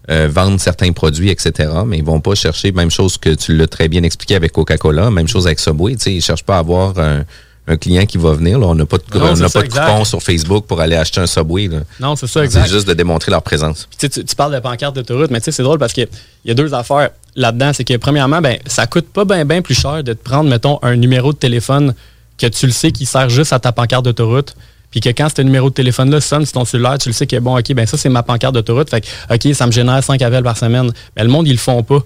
euh, 0.09 0.29
vendre 0.31 0.59
certains 0.59 0.91
produits, 0.93 1.29
etc. 1.29 1.69
Mais 1.85 1.97
ils 1.97 2.03
vont 2.03 2.21
pas 2.21 2.35
chercher, 2.35 2.71
même 2.71 2.91
chose 2.91 3.17
que 3.17 3.33
tu 3.33 3.55
l'as 3.55 3.67
très 3.67 3.87
bien 3.87 4.03
expliqué 4.03 4.35
avec 4.35 4.51
Coca-Cola, 4.53 5.11
même 5.11 5.27
chose 5.27 5.47
avec 5.47 5.59
Subway. 5.59 5.95
Tu 5.95 6.01
sais, 6.01 6.13
ils 6.13 6.21
cherchent 6.21 6.45
pas 6.45 6.55
à 6.55 6.59
avoir 6.59 6.97
un, 6.97 7.25
un 7.67 7.77
client 7.77 8.05
qui 8.05 8.17
va 8.17 8.33
venir. 8.33 8.57
Là. 8.57 8.67
On 8.67 8.75
n'a 8.75 8.85
pas 8.85 8.97
de, 8.97 9.03
on 9.13 9.35
n'a 9.35 9.49
pas 9.49 9.63
de 9.63 9.67
coupon 9.67 10.05
sur 10.05 10.23
Facebook 10.23 10.65
pour 10.65 10.79
aller 10.79 10.95
acheter 10.95 11.19
un 11.19 11.27
Subway. 11.27 11.67
Là. 11.67 11.79
Non, 11.99 12.15
c'est 12.15 12.27
ça, 12.27 12.43
exact. 12.43 12.65
C'est 12.65 12.71
juste 12.71 12.87
de 12.87 12.93
démontrer 12.93 13.31
leur 13.31 13.41
présence. 13.41 13.87
tu, 13.99 14.09
tu, 14.09 14.35
parles 14.35 14.53
de 14.53 14.59
pancarte 14.59 14.95
d'autoroute, 14.95 15.29
mais 15.29 15.39
tu 15.39 15.45
sais, 15.45 15.51
c'est 15.51 15.63
drôle 15.63 15.77
parce 15.77 15.91
qu'il 15.91 16.07
y 16.45 16.51
a 16.51 16.53
deux 16.53 16.73
affaires 16.73 17.09
là-dedans. 17.35 17.71
C'est 17.73 17.83
que, 17.83 17.97
premièrement, 17.97 18.41
ben, 18.41 18.57
ça 18.65 18.87
coûte 18.87 19.07
pas 19.09 19.25
bien 19.25 19.43
ben 19.43 19.61
plus 19.61 19.75
cher 19.75 20.03
de 20.03 20.13
te 20.13 20.23
prendre, 20.23 20.49
mettons, 20.49 20.79
un 20.81 20.95
numéro 20.95 21.33
de 21.33 21.37
téléphone 21.37 21.93
que 22.37 22.47
tu 22.47 22.67
le 22.67 22.71
sais 22.71 22.91
qui 22.91 23.05
sert 23.05 23.29
juste 23.29 23.51
à 23.51 23.59
ta 23.59 23.73
pancarte 23.73 24.05
d'autoroute 24.05 24.55
puis 24.91 25.01
que 25.01 25.09
quand 25.09 25.27
ce 25.35 25.41
numéro 25.41 25.69
de 25.69 25.75
téléphone-là 25.75 26.21
sonne 26.21 26.45
sur 26.45 26.53
ton 26.53 26.65
cellulaire, 26.65 26.97
tu 26.97 27.09
le 27.09 27.13
sais 27.13 27.27
que 27.27 27.37
bon, 27.37 27.57
OK, 27.57 27.73
ben 27.73 27.85
ça, 27.85 27.97
c'est 27.97 28.09
ma 28.09 28.23
pancarte 28.23 28.53
d'autoroute. 28.53 28.89
Fait 28.89 29.01
que, 29.01 29.07
OK, 29.33 29.53
ça 29.53 29.67
me 29.67 29.71
génère 29.71 30.03
5 30.03 30.21
appels 30.21 30.43
par 30.43 30.57
semaine. 30.57 30.91
Mais 31.15 31.23
le 31.23 31.29
monde, 31.29 31.47
ils 31.47 31.53
le 31.53 31.57
font 31.57 31.83
pas. 31.83 31.99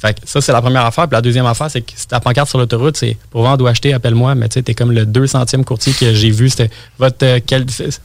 Fait 0.00 0.14
que 0.14 0.20
ça, 0.24 0.40
c'est 0.40 0.52
la 0.52 0.62
première 0.62 0.86
affaire. 0.86 1.06
Puis 1.06 1.14
la 1.14 1.20
deuxième 1.20 1.44
affaire, 1.44 1.70
c'est 1.70 1.82
que 1.82 1.92
si 1.94 2.08
ta 2.08 2.20
pancarte 2.20 2.48
sur 2.48 2.58
l'autoroute, 2.58 2.96
c'est 2.96 3.18
pour 3.30 3.42
vendre 3.42 3.64
ou 3.64 3.66
acheter, 3.66 3.92
appelle-moi. 3.92 4.34
Mais 4.34 4.48
tu 4.48 4.54
sais, 4.54 4.62
t'es 4.62 4.74
comme 4.74 4.92
le 4.92 5.04
200e 5.04 5.62
courtier 5.64 5.92
que 5.92 6.14
j'ai 6.14 6.30
vu. 6.30 6.48
C'était 6.48 6.70
votre, 6.98 7.18
euh, 7.22 7.38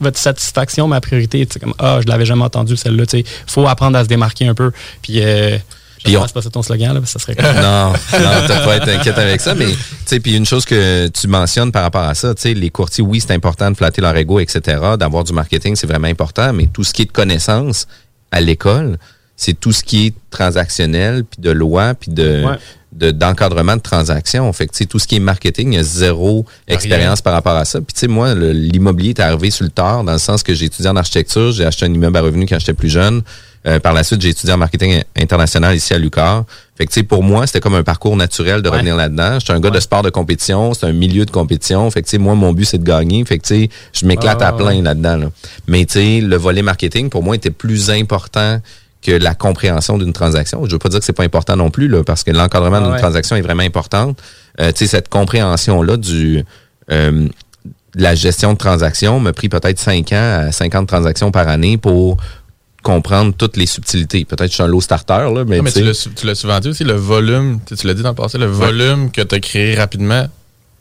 votre 0.00 0.18
satisfaction, 0.18 0.88
ma 0.88 1.00
priorité. 1.00 1.46
C'est 1.50 1.58
comme, 1.58 1.74
ah, 1.78 2.00
je 2.02 2.08
l'avais 2.08 2.26
jamais 2.26 2.44
entendu, 2.44 2.76
celle-là. 2.76 3.06
Tu 3.06 3.18
sais, 3.18 3.24
faut 3.46 3.66
apprendre 3.66 3.96
à 3.96 4.04
se 4.04 4.08
démarquer 4.08 4.46
un 4.46 4.54
peu. 4.54 4.72
Puis, 5.00 5.20
euh, 5.22 5.56
puis 6.04 6.16
on... 6.16 6.26
pas 6.26 6.42
ça 6.42 6.50
ton 6.50 6.62
slogan, 6.62 6.94
là, 6.94 7.00
ça 7.04 7.18
serait 7.18 7.34
Non, 7.34 7.92
non, 8.12 8.46
t'as 8.46 8.64
pas 8.64 8.76
être 8.76 8.88
inquiète 8.88 9.18
avec 9.18 9.40
ça, 9.40 9.54
mais 9.54 9.66
tu 9.66 9.76
sais, 10.06 10.20
puis 10.20 10.36
une 10.36 10.46
chose 10.46 10.64
que 10.64 11.08
tu 11.08 11.28
mentionnes 11.28 11.72
par 11.72 11.82
rapport 11.82 12.04
à 12.04 12.14
ça, 12.14 12.34
tu 12.34 12.42
sais, 12.42 12.54
les 12.54 12.70
courtiers, 12.70 13.04
oui, 13.04 13.20
c'est 13.20 13.32
important 13.32 13.70
de 13.70 13.76
flatter 13.76 14.00
leur 14.00 14.16
ego, 14.16 14.40
etc., 14.40 14.60
d'avoir 14.98 15.24
du 15.24 15.32
marketing, 15.32 15.76
c'est 15.76 15.86
vraiment 15.86 16.08
important, 16.08 16.52
mais 16.52 16.66
tout 16.66 16.84
ce 16.84 16.92
qui 16.92 17.02
est 17.02 17.06
de 17.06 17.12
connaissances 17.12 17.86
à 18.30 18.40
l'école, 18.40 18.98
c'est 19.36 19.58
tout 19.58 19.72
ce 19.72 19.84
qui 19.84 20.06
est 20.06 20.14
transactionnel, 20.30 21.24
puis 21.24 21.40
de 21.40 21.50
loi, 21.50 21.94
puis 21.94 22.10
de 22.10 22.44
d'encadrement 22.96 23.76
de, 23.76 23.82
transactions. 23.82 24.50
Fait 24.52 24.66
que, 24.66 24.84
tout 24.84 24.98
ce 24.98 25.06
qui 25.06 25.16
est 25.16 25.20
marketing, 25.20 25.72
il 25.72 25.76
y 25.76 25.78
a 25.78 25.82
zéro 25.82 26.46
expérience 26.66 27.20
par 27.20 27.34
rapport 27.34 27.56
à 27.56 27.64
ça. 27.64 27.80
Puis, 27.80 27.92
tu 27.92 28.00
sais, 28.00 28.08
moi, 28.08 28.34
l'immobilier 28.34 29.10
est 29.10 29.20
arrivé 29.20 29.50
sur 29.50 29.64
le 29.64 29.70
tard, 29.70 30.04
dans 30.04 30.12
le 30.12 30.18
sens 30.18 30.42
que 30.42 30.54
j'ai 30.54 30.66
étudié 30.66 30.88
en 30.88 30.96
architecture, 30.96 31.52
j'ai 31.52 31.64
acheté 31.64 31.84
un 31.86 31.92
immeuble 31.92 32.16
à 32.16 32.22
revenu 32.22 32.46
quand 32.46 32.58
j'étais 32.58 32.74
plus 32.74 32.88
jeune. 32.88 33.22
Euh, 33.66 33.80
par 33.80 33.92
la 33.92 34.04
suite, 34.04 34.20
j'ai 34.20 34.28
étudié 34.28 34.52
en 34.52 34.58
marketing 34.58 35.02
international 35.16 35.74
ici 35.74 35.92
à 35.92 35.98
Lucar. 35.98 36.44
Fait 36.76 36.86
que, 36.86 36.92
tu 36.92 37.00
sais, 37.00 37.02
pour 37.02 37.22
moi, 37.22 37.46
c'était 37.46 37.60
comme 37.60 37.74
un 37.74 37.82
parcours 37.82 38.16
naturel 38.16 38.62
de 38.62 38.68
revenir 38.68 38.94
là-dedans. 38.96 39.38
J'étais 39.40 39.52
un 39.52 39.60
gars 39.60 39.70
de 39.70 39.80
sport 39.80 40.02
de 40.02 40.10
compétition, 40.10 40.72
c'est 40.74 40.86
un 40.86 40.92
milieu 40.92 41.24
de 41.24 41.30
compétition. 41.30 41.90
Fait 41.90 42.02
que, 42.02 42.06
tu 42.06 42.12
sais, 42.12 42.18
moi, 42.18 42.34
mon 42.34 42.52
but, 42.52 42.66
c'est 42.66 42.78
de 42.78 42.84
gagner. 42.84 43.24
Fait 43.24 43.38
que, 43.38 43.46
tu 43.46 43.62
sais, 43.62 43.70
je 43.92 44.06
m'éclate 44.06 44.40
à 44.42 44.52
plein 44.52 44.82
là-dedans. 44.82 45.30
Mais, 45.66 45.84
tu 45.84 45.94
sais, 45.94 46.20
le 46.20 46.36
volet 46.36 46.62
marketing, 46.62 47.08
pour 47.08 47.22
moi, 47.22 47.34
était 47.34 47.50
plus 47.50 47.90
important 47.90 48.60
que 49.02 49.12
la 49.12 49.34
compréhension 49.34 49.98
d'une 49.98 50.12
transaction. 50.12 50.64
Je 50.66 50.72
veux 50.72 50.78
pas 50.78 50.88
dire 50.88 51.00
que 51.00 51.04
c'est 51.04 51.12
pas 51.12 51.24
important 51.24 51.56
non 51.56 51.70
plus, 51.70 51.88
là, 51.88 52.04
parce 52.04 52.24
que 52.24 52.30
l'encadrement 52.30 52.80
d'une 52.80 52.96
transaction 52.96 53.36
est 53.36 53.42
vraiment 53.42 53.62
important. 53.62 54.14
Euh, 54.60 54.70
tu 54.72 54.78
sais, 54.78 54.86
cette 54.86 55.08
compréhension-là 55.08 55.96
du... 55.96 56.44
Euh, 56.90 57.28
la 57.96 58.14
gestion 58.14 58.52
de 58.52 58.58
transaction 58.58 59.18
m'a 59.20 59.32
pris 59.32 59.48
peut-être 59.48 59.78
5 59.78 60.12
ans 60.12 60.46
à 60.48 60.52
50 60.52 60.86
transactions 60.86 61.30
par 61.30 61.48
année 61.48 61.78
pour 61.78 62.18
comprendre 62.86 63.34
toutes 63.36 63.56
les 63.56 63.66
subtilités. 63.66 64.24
Peut-être 64.24 64.44
que 64.44 64.50
je 64.50 64.54
suis 64.54 64.62
un 64.62 64.68
low 64.68 64.80
starter, 64.80 65.28
là, 65.34 65.44
mais, 65.44 65.60
mais 65.60 65.72
tu 65.72 65.82
l'as 65.82 66.34
souvent 66.36 66.60
dit 66.60 66.68
aussi, 66.68 66.84
le 66.84 66.92
volume, 66.92 67.58
tu 67.66 67.84
l'as 67.84 67.94
dit 67.94 68.02
dans 68.02 68.10
le 68.10 68.14
passé, 68.14 68.38
le 68.38 68.46
volume 68.46 69.10
que 69.10 69.22
tu 69.22 69.34
as 69.34 69.40
créé 69.40 69.74
rapidement 69.74 70.28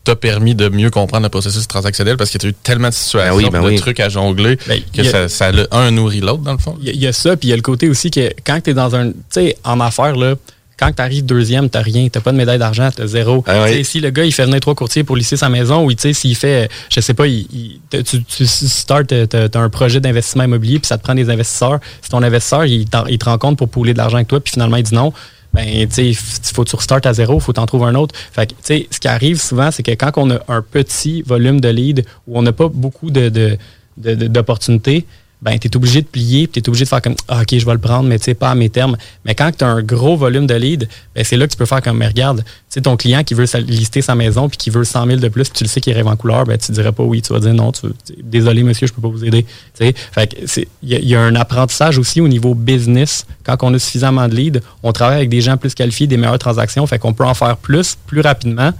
t'a 0.03 0.15
permis 0.15 0.53
de 0.53 0.69
mieux 0.69 0.91
comprendre 0.91 1.23
le 1.23 1.29
processus 1.29 1.67
transactionnel 1.67 2.15
parce 2.15 2.29
qu'il 2.29 2.43
y 2.43 2.45
a 2.45 2.49
eu 2.49 2.53
tellement 2.53 2.89
de 2.89 2.93
situations, 2.93 3.49
ben 3.49 3.59
ben 3.59 3.71
de 3.71 3.77
trucs 3.77 3.99
à 3.99 4.09
jongler 4.09 4.59
ben, 4.67 4.79
que 4.93 5.03
ça, 5.03 5.27
ça 5.27 5.49
un 5.71 5.89
nourrit 5.89 6.19
l'autre, 6.19 6.43
dans 6.43 6.51
le 6.51 6.59
fond. 6.59 6.77
Il 6.79 6.95
y, 6.95 7.07
a 7.07 7.11
ça, 7.11 7.35
puis 7.35 7.47
il 7.47 7.49
y 7.49 7.53
a 7.53 7.55
le 7.55 7.63
côté 7.63 7.89
aussi 7.89 8.11
que 8.11 8.29
quand 8.45 8.61
tu 8.61 8.69
es 8.69 8.73
dans 8.75 8.95
un... 8.95 9.07
Tu 9.07 9.15
sais, 9.31 9.57
en 9.63 9.79
affaires, 9.79 10.15
là, 10.15 10.35
quand 10.77 10.91
tu 10.91 11.01
arrives 11.01 11.25
deuxième, 11.25 11.69
tu 11.69 11.77
rien. 11.77 12.07
Tu 12.11 12.19
pas 12.19 12.31
de 12.31 12.37
médaille 12.37 12.59
d'argent, 12.59 12.89
tu 12.95 13.01
as 13.01 13.07
zéro. 13.07 13.43
Ah 13.47 13.65
si 13.83 13.99
le 13.99 14.09
gars, 14.09 14.25
il 14.25 14.33
fait 14.33 14.45
venir 14.45 14.59
trois 14.59 14.75
courtiers 14.75 15.03
pour 15.03 15.15
lisser 15.15 15.37
sa 15.37 15.49
maison, 15.49 15.85
ou 15.85 15.91
s'il 15.97 16.35
fait, 16.35 16.69
je 16.89 16.99
sais 16.99 17.13
pas, 17.13 17.27
il, 17.27 17.79
tu, 17.89 18.23
tu 18.23 18.45
tu 18.45 18.93
as, 18.93 19.59
un 19.59 19.69
projet 19.69 19.99
d'investissement 19.99 20.43
immobilier, 20.43 20.79
puis 20.79 20.87
ça 20.87 20.97
te 20.97 21.03
prend 21.03 21.15
des 21.15 21.29
investisseurs. 21.29 21.79
Si 22.01 22.09
ton 22.09 22.21
investisseur, 22.23 22.65
il, 22.65 22.85
il 23.09 23.17
te 23.17 23.25
rencontre 23.25 23.57
pour 23.57 23.69
pouler 23.69 23.93
de 23.93 23.97
l'argent 23.97 24.17
avec 24.17 24.27
toi, 24.27 24.39
puis 24.39 24.53
finalement, 24.53 24.77
il 24.77 24.83
dit 24.83 24.93
non, 24.93 25.13
ben, 25.55 25.87
tu 25.87 26.13
sais, 26.13 26.51
faut 26.53 26.65
que 26.65 26.69
tu 26.69 26.75
restartes 26.75 27.05
à 27.05 27.13
zéro, 27.13 27.39
faut 27.39 27.53
t'en 27.53 27.65
trouver 27.65 27.85
un 27.85 27.95
autre. 27.95 28.13
Fait 28.33 28.47
que, 28.47 28.51
tu 28.51 28.57
sais, 28.61 28.87
ce 28.91 28.99
qui 28.99 29.07
arrive 29.07 29.39
souvent, 29.39 29.71
c'est 29.71 29.83
que 29.83 29.91
quand 29.91 30.11
on 30.17 30.29
a 30.29 30.39
un 30.49 30.61
petit 30.61 31.21
volume 31.21 31.61
de 31.61 31.69
leads 31.69 32.03
où 32.27 32.37
on 32.37 32.41
n'a 32.41 32.51
pas 32.51 32.67
beaucoup 32.67 33.09
de, 33.09 33.57
d'opportunités, 33.97 35.05
ben, 35.45 35.59
tu 35.59 35.67
es 35.67 35.77
obligé 35.77 36.01
de 36.01 36.07
plier, 36.07 36.47
tu 36.47 36.59
es 36.59 36.67
obligé 36.67 36.85
de 36.85 36.89
faire 36.89 37.03
comme 37.03 37.13
ah, 37.27 37.41
OK, 37.41 37.55
je 37.55 37.63
vais 37.63 37.73
le 37.73 37.77
prendre, 37.77 38.09
mais 38.09 38.17
tu 38.17 38.25
sais, 38.25 38.33
pas 38.33 38.49
à 38.49 38.55
mes 38.55 38.69
termes. 38.69 38.97
Mais 39.25 39.35
quand 39.35 39.51
tu 39.55 39.63
as 39.63 39.67
un 39.67 39.83
gros 39.83 40.17
volume 40.17 40.47
de 40.47 40.55
leads, 40.55 40.87
ben, 41.13 41.23
c'est 41.23 41.37
là 41.37 41.45
que 41.45 41.51
tu 41.51 41.57
peux 41.57 41.67
faire 41.67 41.83
comme 41.83 41.99
mais 41.99 42.07
regarde, 42.07 42.39
tu 42.39 42.53
sais, 42.69 42.81
ton 42.81 42.97
client 42.97 43.23
qui 43.23 43.35
veut 43.35 43.45
lister 43.59 44.01
sa 44.01 44.15
maison 44.15 44.49
puis 44.49 44.57
qui 44.57 44.71
veut 44.71 44.83
100 44.83 45.05
000 45.05 45.19
de 45.19 45.27
plus, 45.27 45.53
tu 45.53 45.63
le 45.63 45.69
sais 45.69 45.81
qu'il 45.81 45.93
rêve 45.93 46.07
en 46.07 46.15
couleur, 46.15 46.45
ben, 46.45 46.57
tu 46.57 46.71
dirais 46.71 46.91
pas 46.91 47.03
oui, 47.03 47.21
tu 47.21 47.31
vas 47.31 47.39
dire 47.39 47.53
non, 47.53 47.71
tu, 47.71 47.85
désolé 48.23 48.63
monsieur, 48.63 48.87
je 48.87 48.93
peux 48.93 49.03
pas 49.03 49.07
vous 49.07 49.23
aider. 49.23 49.45
Tu 49.77 49.93
sais, 50.15 50.67
il 50.81 51.07
y, 51.07 51.15
a 51.15 51.21
un 51.21 51.35
apprentissage 51.35 51.99
aussi 51.99 52.21
au 52.21 52.27
niveau 52.27 52.55
business. 52.55 53.27
Quand 53.43 53.57
on 53.61 53.73
a 53.75 53.77
suffisamment 53.77 54.27
de 54.27 54.33
leads, 54.33 54.61
on 54.81 54.93
travaille 54.93 55.17
avec 55.17 55.29
des 55.29 55.41
gens 55.41 55.57
plus 55.57 55.75
qualifiés, 55.75 56.07
des 56.07 56.17
meilleures 56.17 56.39
transactions, 56.39 56.87
fait 56.87 56.97
qu'on 56.97 57.13
peut 57.13 57.25
en 57.25 57.35
faire 57.35 57.57
plus, 57.57 57.95
plus 58.07 58.21
rapidement 58.21 58.71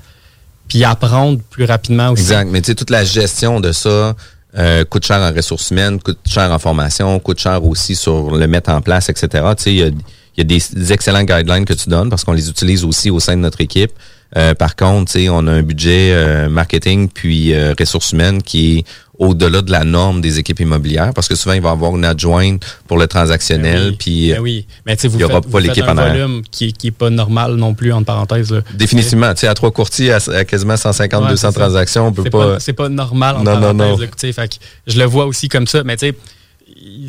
puis 0.68 0.84
apprendre 0.84 1.40
plus 1.52 1.66
rapidement 1.66 2.10
aussi. 2.10 2.24
Exact. 2.24 2.50
Mais 2.52 2.62
tu 2.62 2.68
sais, 2.68 2.76
toute 2.76 2.90
la 2.90 3.04
gestion 3.04 3.60
de 3.60 3.72
ça, 3.72 4.16
euh, 4.58 4.86
coûte 4.86 5.06
cher 5.06 5.18
en 5.18 5.34
ressources 5.36 5.72
humaines, 5.72 6.00
coûte 6.02 6.20
cher 6.26 6.52
en 6.52 6.60
formation, 6.60 7.20
coûte 7.20 7.40
cher 7.40 7.64
aussi 7.64 7.96
sur 7.96 8.36
le 8.36 8.48
mettre 8.48 8.70
en 8.70 8.82
place, 8.82 9.10
etc. 9.10 9.28
Tu 9.58 9.64
sais, 9.64 9.74
il 9.74 9.94
y 10.38 10.42
a, 10.42 10.44
des, 10.44 10.94
excellents 10.94 11.24
guidelines 11.24 11.66
que 11.66 11.74
tu 11.74 11.90
donnes 11.90 12.10
parce 12.10 12.24
qu'on 12.24 12.34
les 12.34 12.50
utilise 12.50 12.84
aussi 12.84 13.10
au 13.10 13.20
sein 13.20 13.36
de 13.36 13.42
notre 13.42 13.62
équipe. 13.62 13.92
Euh, 14.38 14.54
par 14.54 14.76
contre, 14.76 15.12
tu 15.12 15.20
sais, 15.20 15.30
on 15.30 15.46
a 15.48 15.52
un 15.52 15.62
budget 15.62 16.12
euh, 16.14 16.50
marketing 16.50 17.10
puis 17.10 17.54
ressources 17.78 18.12
humaines 18.12 18.42
qui 18.42 18.80
est 18.80 18.86
au-delà 19.20 19.62
de 19.62 19.72
la 19.72 19.84
norme 19.84 20.22
des 20.22 20.40
équipes 20.40 20.60
immobilières 20.60 21.14
parce 21.14 21.28
que 21.28 21.36
souvent 21.36 21.54
il 21.54 21.62
va 21.62 21.70
y 21.70 21.72
avoir 21.72 21.96
une 21.96 22.06
adjointe 22.06 22.64
pour 22.88 22.98
le 22.98 23.08
transactionnel 23.08 23.82
ben 23.82 23.90
oui, 23.90 23.96
puis 23.98 24.32
ben 24.32 24.42
oui. 24.42 24.66
mais 24.86 24.96
il 24.96 25.10
n'y 25.12 25.24
aura 25.24 25.42
pas 25.42 25.60
l'équipe 25.60 25.88
en 25.88 25.96
volume 25.96 26.42
qui 26.52 26.74
n'est 26.84 26.92
pas 26.92 27.10
normal 27.10 27.56
non 27.56 27.74
plus 27.74 27.94
entre 27.94 28.06
parenthèses 28.06 28.62
définitivement. 28.74 29.34
Tu 29.34 29.42
sais 29.42 29.48
à 29.48 29.54
trois 29.54 29.72
courtiers 29.72 30.12
à, 30.12 30.46
quasiment 30.46 30.78
150 30.78 31.30
200 31.30 31.52
transactions 31.52 32.08
on 32.08 32.12
peut 32.12 32.30
pas, 32.30 32.60
c'est 32.60 32.74
pas 32.74 32.90
normal 32.90 33.38
entre 33.38 33.60
non, 33.60 33.76
parenthèses 33.76 34.36
fait 34.36 34.60
je 34.88 34.98
le 34.98 35.06
vois 35.06 35.26
aussi 35.26 35.48
comme 35.50 35.68
ça. 35.68 35.84
Mais 35.84 35.98
tu 35.98 36.08
sais 36.08 36.16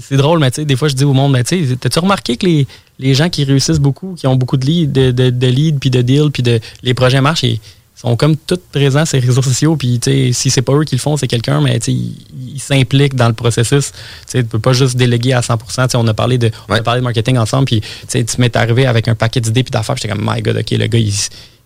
c'est 0.01 0.17
drôle, 0.17 0.39
mais 0.39 0.51
tu 0.51 0.57
sais, 0.57 0.65
des 0.65 0.77
fois, 0.77 0.89
je 0.89 0.95
dis 0.95 1.05
au 1.05 1.13
monde, 1.13 1.33
mais 1.33 1.45
tu 1.45 1.67
sais, 1.67 1.77
t'as-tu 1.77 1.99
remarqué 1.99 2.37
que 2.37 2.47
les, 2.47 2.67
les, 2.99 3.15
gens 3.15 3.29
qui 3.29 3.45
réussissent 3.45 3.81
beaucoup, 3.81 4.15
qui 4.15 4.27
ont 4.27 4.37
beaucoup 4.37 4.57
de 4.57 4.67
leads, 4.67 4.93
de, 4.93 5.11
de, 5.11 5.31
de 5.31 5.47
leads, 5.47 5.79
puis 5.79 5.91
de 5.91 6.03
deals, 6.03 6.31
puis 6.31 6.43
de, 6.43 6.61
les 6.83 6.95
projets 6.95 7.21
marchent, 7.21 7.45
et, 7.45 7.61
sont 7.97 8.15
comme 8.15 8.37
tous 8.37 8.61
présents 8.71 9.05
les 9.11 9.19
réseaux 9.19 9.43
sociaux. 9.43 9.75
Puis, 9.77 9.99
si 10.33 10.51
c'est 10.51 10.63
pas 10.63 10.75
eux 10.75 10.85
qui 10.85 10.95
le 10.95 11.01
font, 11.01 11.17
c'est 11.17 11.27
quelqu'un, 11.27 11.61
mais 11.63 11.79
ils 11.89 12.15
il 12.55 12.61
s'impliquent 12.61 13.15
dans 13.15 13.29
le 13.29 13.35
processus. 13.35 13.93
Tu 14.31 14.39
ne 14.39 14.43
peux 14.43 14.59
pas 14.59 14.75
juste 14.75 14.97
déléguer 14.97 15.33
à 15.33 15.43
100 15.43 15.59
on 15.95 16.07
a 16.07 16.15
parlé 16.15 16.37
de, 16.39 16.51
on 16.69 16.75
a 16.75 16.83
parlé 16.83 17.01
de 17.01 17.05
marketing 17.05 17.39
ensemble. 17.39 17.65
Puis, 17.65 17.81
tu 18.09 18.25
m'es 18.39 18.55
arrivé 18.57 18.87
avec 18.87 19.09
un 19.09 19.15
paquet 19.15 19.41
d'idées 19.41 19.63
puis 19.63 19.71
d'affaires. 19.71 19.97
J'étais 19.97 20.09
comme, 20.09 20.25
my 20.27 20.43
God, 20.43 20.59
OK, 20.59 20.71
le 20.73 20.87
gars, 20.87 20.99
il, 20.99 21.13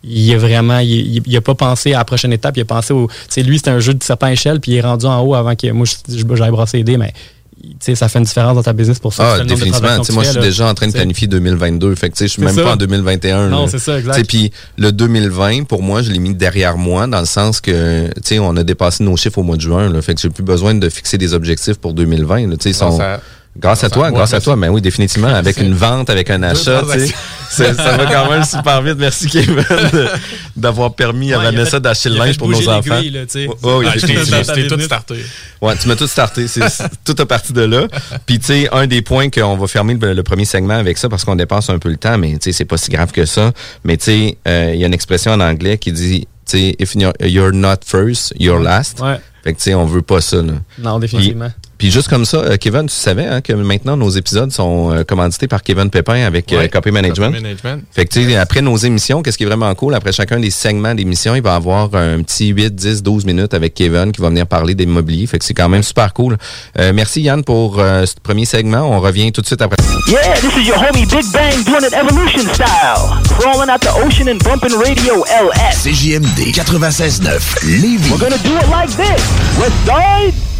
il 0.05 0.31
est 0.31 0.37
vraiment, 0.37 0.79
il, 0.79 1.21
il, 1.27 1.37
a 1.37 1.41
pas 1.41 1.57
pensé 1.57 1.95
à 1.95 1.99
la 1.99 2.05
prochaine 2.05 2.33
étape. 2.33 2.57
Il 2.57 2.61
a 2.61 2.65
pensé 2.65 2.93
au, 2.93 3.09
tu 3.29 3.43
lui, 3.43 3.59
c'était 3.59 3.71
un 3.71 3.81
jeu 3.81 3.95
de 3.95 4.03
serpent 4.03 4.29
échelle, 4.29 4.61
puis 4.61 4.73
il 4.73 4.77
est 4.77 4.83
rendu 4.83 5.07
en 5.07 5.21
haut 5.21 5.35
avant 5.35 5.57
que 5.57 5.71
moi, 5.73 5.87
j'aille 6.09 6.51
brasser 6.51 6.79
les 6.79 6.85
dés, 6.85 6.97
mais 6.97 7.13
ça 7.81 8.09
fait 8.09 8.19
une 8.19 8.25
différence 8.25 8.55
dans 8.55 8.63
ta 8.63 8.73
business 8.73 8.99
pour 8.99 9.13
ça. 9.13 9.35
Ah, 9.35 9.45
définitivement. 9.45 10.03
moi, 10.13 10.25
je 10.25 10.31
suis 10.31 10.41
déjà 10.41 10.67
en 10.67 10.75
train 10.75 10.87
de 10.87 10.93
planifier 10.93 11.27
2022. 11.29 11.95
Fait 11.95 12.11
que, 12.11 12.17
je 12.19 12.27
suis 12.27 12.43
même 12.43 12.55
pas 12.55 12.73
en 12.73 12.77
2021. 12.77 13.49
Non, 13.49 13.67
c'est 13.67 13.79
ça, 13.79 13.99
exact. 13.99 14.27
Puis 14.27 14.53
le 14.77 14.93
2020, 14.93 15.65
pour 15.65 15.83
moi, 15.83 16.03
je 16.03 16.11
l'ai 16.11 16.19
mis 16.19 16.35
derrière 16.35 16.77
moi 16.77 17.07
dans 17.07 17.21
le 17.21 17.27
sens 17.27 17.61
que, 17.61 18.07
tu 18.09 18.21
sais, 18.25 18.39
on 18.39 18.57
a 18.57 18.63
dépassé 18.63 19.05
nos 19.05 19.17
chiffres 19.17 19.39
au 19.39 19.43
mois 19.43 19.57
de 19.57 19.63
juin. 19.63 19.91
Là, 19.91 20.03
fait 20.03 20.15
que 20.15 20.21
j'ai 20.21 20.31
plus 20.31 20.45
besoin 20.45 20.75
de 20.75 20.89
fixer 20.89 21.19
des 21.19 21.35
objectifs 21.35 21.77
pour 21.77 21.95
2020. 21.95 22.49
Là, 22.49 22.57
sont, 22.73 22.99
Grâce 23.59 23.83
à 23.83 23.91
toi, 23.91 24.11
grâce 24.13 24.33
à 24.33 24.41
toi, 24.41 24.55
mais 24.55 24.69
oui, 24.69 24.81
définitivement, 24.81 25.29
avec 25.35 25.59
une 25.59 25.75
vente, 25.75 26.09
avec 26.09 26.31
un 26.31 26.43
achat, 26.45 26.83
tu 26.93 27.01
sais. 27.51 27.75
ça 27.75 27.97
va 27.97 28.07
quand 28.07 28.31
même 28.31 28.45
super 28.45 28.81
vite. 28.81 28.95
Merci, 28.97 29.27
Kevin, 29.27 29.57
d'avoir 30.57 30.95
permis 30.95 31.33
à 31.33 31.39
Ouais, 31.39 31.45
Vanessa 31.47 31.81
d'acheter 31.81 32.11
le 32.11 32.17
linge 32.17 32.39
pour 32.39 32.49
nos 32.49 32.69
enfants. 32.69 33.01
là, 33.01 33.01
Ah, 33.01 33.93
je 33.97 34.07
je 34.07 34.53
t'ai 34.53 34.67
tout 34.69 34.81
starté. 34.81 35.17
Ouais, 35.61 35.77
tu 35.77 35.89
m'as 35.89 35.97
tout 35.97 36.07
starté. 36.07 36.47
C'est 36.47 36.61
tout 37.05 37.17
a 37.19 37.27
parti 37.27 37.53
de 37.53 37.63
là. 37.63 37.87
Puis, 38.25 38.39
tu 38.39 38.47
sais, 38.47 38.69
un 38.73 38.87
des 38.87 39.03
points 39.03 39.31
qu'on 39.31 39.57
va 39.57 39.67
fermer 39.67 39.95
le, 39.95 40.13
le 40.15 40.23
premier 40.23 40.45
segment 40.45 40.75
avec 40.75 40.97
ça 40.97 41.09
parce 41.09 41.25
qu'on 41.25 41.37
dépasse 41.37 41.71
un 41.71 41.79
peu 41.79 41.89
le 41.89 41.97
temps, 41.97 42.19
mais 42.19 42.33
tu 42.35 42.39
sais, 42.45 42.53
c'est 42.53 42.65
pas 42.65 42.77
si 42.77 42.91
grave 42.91 43.11
que 43.11 43.25
ça. 43.25 43.53
Mais 43.85 43.97
tu 43.97 44.05
sais, 44.05 44.39
euh, 44.47 44.71
il 44.75 44.81
y 44.81 44.85
a 44.85 44.87
une 44.87 44.95
expression 44.95 45.33
en 45.33 45.41
anglais 45.41 45.77
qui 45.77 45.91
dit, 45.93 46.21
tu 46.49 46.57
sais, 46.59 46.77
if 46.79 46.95
you're, 46.95 47.13
you're 47.21 47.53
not 47.53 47.79
first, 47.85 48.33
you're 48.39 48.61
last. 48.61 49.01
Ouais. 49.01 49.19
Fait 49.43 49.53
que, 49.55 49.59
tu 49.59 49.65
sais, 49.65 49.75
on 49.75 49.87
veut 49.87 50.03
pas 50.03 50.21
ça, 50.21 50.37
là. 50.41 50.53
Non, 50.79 50.99
définitivement. 50.99 51.51
Puis, 51.63 51.70
puis 51.81 51.91
juste 51.91 52.09
comme 52.09 52.27
ça, 52.27 52.37
euh, 52.37 52.59
Kevin, 52.59 52.89
tu 52.89 52.95
savais 52.95 53.25
hein, 53.25 53.41
que 53.41 53.55
maintenant 53.55 53.97
nos 53.97 54.11
épisodes 54.11 54.53
sont 54.53 54.93
euh, 54.93 55.03
commandités 55.03 55.49
par 55.49 55.63
Kevin 55.63 55.89
Pépin 55.89 56.27
avec 56.27 56.53
euh, 56.53 56.59
Ouais, 56.59 56.69
Copy 56.69 56.91
Management. 56.91 57.31
Copy 57.31 57.43
Management. 57.43 57.85
Fait 57.91 58.05
que 58.05 58.13
tu 58.13 58.23
sais, 58.23 58.37
après 58.37 58.61
nos 58.61 58.77
émissions, 58.77 59.23
qu'est-ce 59.23 59.39
qui 59.39 59.45
est 59.45 59.47
vraiment 59.47 59.75
cool, 59.75 59.95
après 59.95 60.13
chacun 60.13 60.39
des 60.39 60.51
segments 60.51 60.95
d'émissions, 60.95 61.35
il 61.35 61.41
va 61.41 61.55
avoir 61.55 61.95
un 61.95 62.23
petit 62.23 62.49
8, 62.49 62.75
10, 62.75 63.03
12 63.03 63.25
minutes 63.25 63.55
avec 63.55 63.73
Kevin 63.73 64.13
qui 64.13 64.21
va 64.21 64.29
venir 64.29 64.47
parler 64.47 64.75
d'immobilier. 64.75 65.27
Fait 65.27 65.39
que 65.39 65.45
c'est 65.47 65.55
quand 65.55 65.71
même 65.71 65.83
super 65.83 66.13
cool. 66.13 66.37
Euh, 66.79 66.93
merci 66.95 67.23
Yann 67.23 67.43
pour 67.45 67.79
euh, 67.79 68.05
ce 68.05 68.13
premier 68.23 68.45
segment. 68.45 68.83
On 68.83 69.01
revient 69.01 69.33
tout 69.33 69.41
de 69.41 69.47
suite 69.47 69.63
après. 69.63 69.79
Yeah, 70.07 70.35
this 70.35 70.55
is 70.59 70.69
your 70.69 70.77
homie 70.77 71.07
Big 71.07 71.33
Bang 71.33 71.65
doing 71.65 71.87
it 71.87 71.95
evolution 71.95 72.43
style. 72.53 73.23
Crawling 73.39 73.71
out 73.71 73.81
the 73.81 73.95
ocean 74.05 74.29
and 74.29 74.39
bumping 74.45 74.79
radio 74.79 75.25
LS. 75.25 75.87
CJMD 75.87 76.53
96.9 76.53 77.81
Lévis. 77.81 78.11
We're 78.11 78.19
gonna 78.19 78.37
do 78.43 78.55
it 78.59 78.69
like 78.69 78.91
this. 78.91 79.23
West 79.59 79.87
Side. 79.87 80.60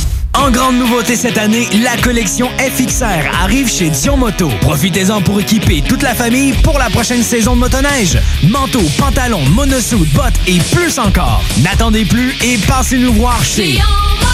En 0.33 0.49
grande 0.49 0.77
nouveauté 0.77 1.15
cette 1.15 1.37
année, 1.37 1.67
la 1.83 1.97
collection 2.01 2.49
FXR 2.57 3.29
arrive 3.41 3.69
chez 3.69 3.89
Dion 3.89 4.17
Moto. 4.17 4.49
Profitez-en 4.61 5.21
pour 5.21 5.39
équiper 5.39 5.81
toute 5.81 6.01
la 6.01 6.15
famille 6.15 6.53
pour 6.63 6.79
la 6.79 6.89
prochaine 6.89 7.23
saison 7.23 7.55
de 7.55 7.59
motoneige. 7.59 8.17
Manteaux, 8.43 8.89
pantalons, 8.97 9.45
monosuit, 9.49 10.05
bottes 10.15 10.39
et 10.47 10.59
plus 10.73 10.97
encore. 10.99 11.43
N'attendez 11.63 12.05
plus 12.05 12.33
et 12.43 12.57
passez-nous 12.67 13.13
voir 13.13 13.43
chez 13.43 13.79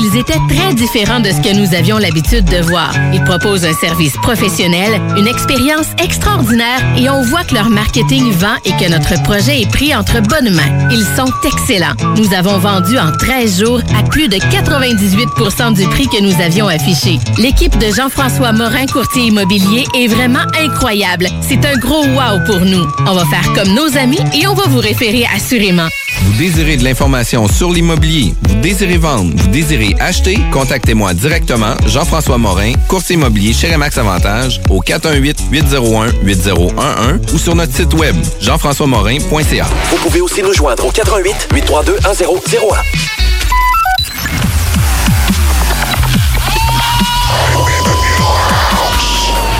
qu'ils 0.00 0.16
étaient 0.16 0.40
très 0.48 0.74
différents 0.74 1.20
de 1.20 1.30
ce 1.30 1.40
que 1.40 1.54
nous 1.54 1.74
avions 1.74 1.98
l'habitude 1.98 2.44
de 2.44 2.58
voir. 2.62 2.92
Ils 3.12 3.22
proposent 3.24 3.64
un 3.64 3.74
service 3.74 4.14
professionnel, 4.22 5.00
une 5.16 5.26
expérience 5.26 5.88
extraordinaire 6.02 6.80
et 6.96 7.10
on 7.10 7.22
voit 7.22 7.44
que 7.44 7.54
leur 7.54 7.70
marketing 7.70 8.30
vend 8.32 8.56
et 8.64 8.70
que 8.72 8.90
notre 8.90 9.22
projet 9.22 9.62
est 9.62 9.70
pris 9.70 9.94
entre 9.94 10.20
bonnes 10.20 10.54
mains. 10.54 10.88
Ils 10.90 11.04
sont 11.16 11.30
excellents. 11.46 11.94
Nous 12.16 12.32
avons 12.34 12.58
vendu 12.58 12.98
en 12.98 13.12
13 13.12 13.60
jours 13.60 13.80
à 13.98 14.02
plus 14.02 14.28
de 14.28 14.36
98% 14.36 15.74
du 15.74 15.86
prix 15.88 16.06
que 16.08 16.22
nous 16.22 16.40
avions 16.40 16.68
affiché. 16.68 17.18
L'équipe 17.38 17.76
de 17.78 17.92
Jean-François 17.92 18.52
Morin, 18.52 18.86
courtier 18.86 19.24
immobilier, 19.24 19.84
est 19.94 20.08
vraiment 20.08 20.46
incroyable. 20.58 21.26
C'est 21.46 21.64
un 21.64 21.76
gros 21.76 22.04
wow 22.04 22.40
pour 22.46 22.60
nous. 22.60 22.86
On 23.06 23.14
va 23.14 23.24
faire 23.26 23.52
comme 23.54 23.74
nos 23.74 23.96
amis 23.96 24.20
et 24.34 24.46
on 24.46 24.54
va 24.54 24.64
vous 24.66 24.80
référer 24.80 25.26
assurément. 25.34 25.88
Vous 26.22 26.32
désirez 26.38 26.76
de 26.76 26.84
l'information 26.84 27.48
sur 27.48 27.72
l'immobilier, 27.72 28.34
vous 28.42 28.60
désirez 28.60 28.98
vendre, 28.98 29.32
vous 29.34 29.48
désirez 29.48 29.89
acheter, 29.98 30.38
contactez-moi 30.52 31.14
directement, 31.14 31.74
Jean-François 31.86 32.38
Morin, 32.38 32.72
courtier 32.88 33.16
immobilier 33.16 33.52
chez 33.52 33.72
Remax 33.72 33.98
Avantage, 33.98 34.60
au 34.68 34.80
418-801-8011 34.82 37.32
ou 37.32 37.38
sur 37.38 37.54
notre 37.54 37.74
site 37.74 37.94
web, 37.94 38.16
jean-françois-morin.ca. 38.40 39.66
Vous 39.90 39.96
pouvez 39.96 40.20
aussi 40.20 40.42
nous 40.42 40.52
joindre 40.52 40.86
au 40.86 40.90
88 40.90 41.48
832 41.52 41.94
1001. 41.94 42.76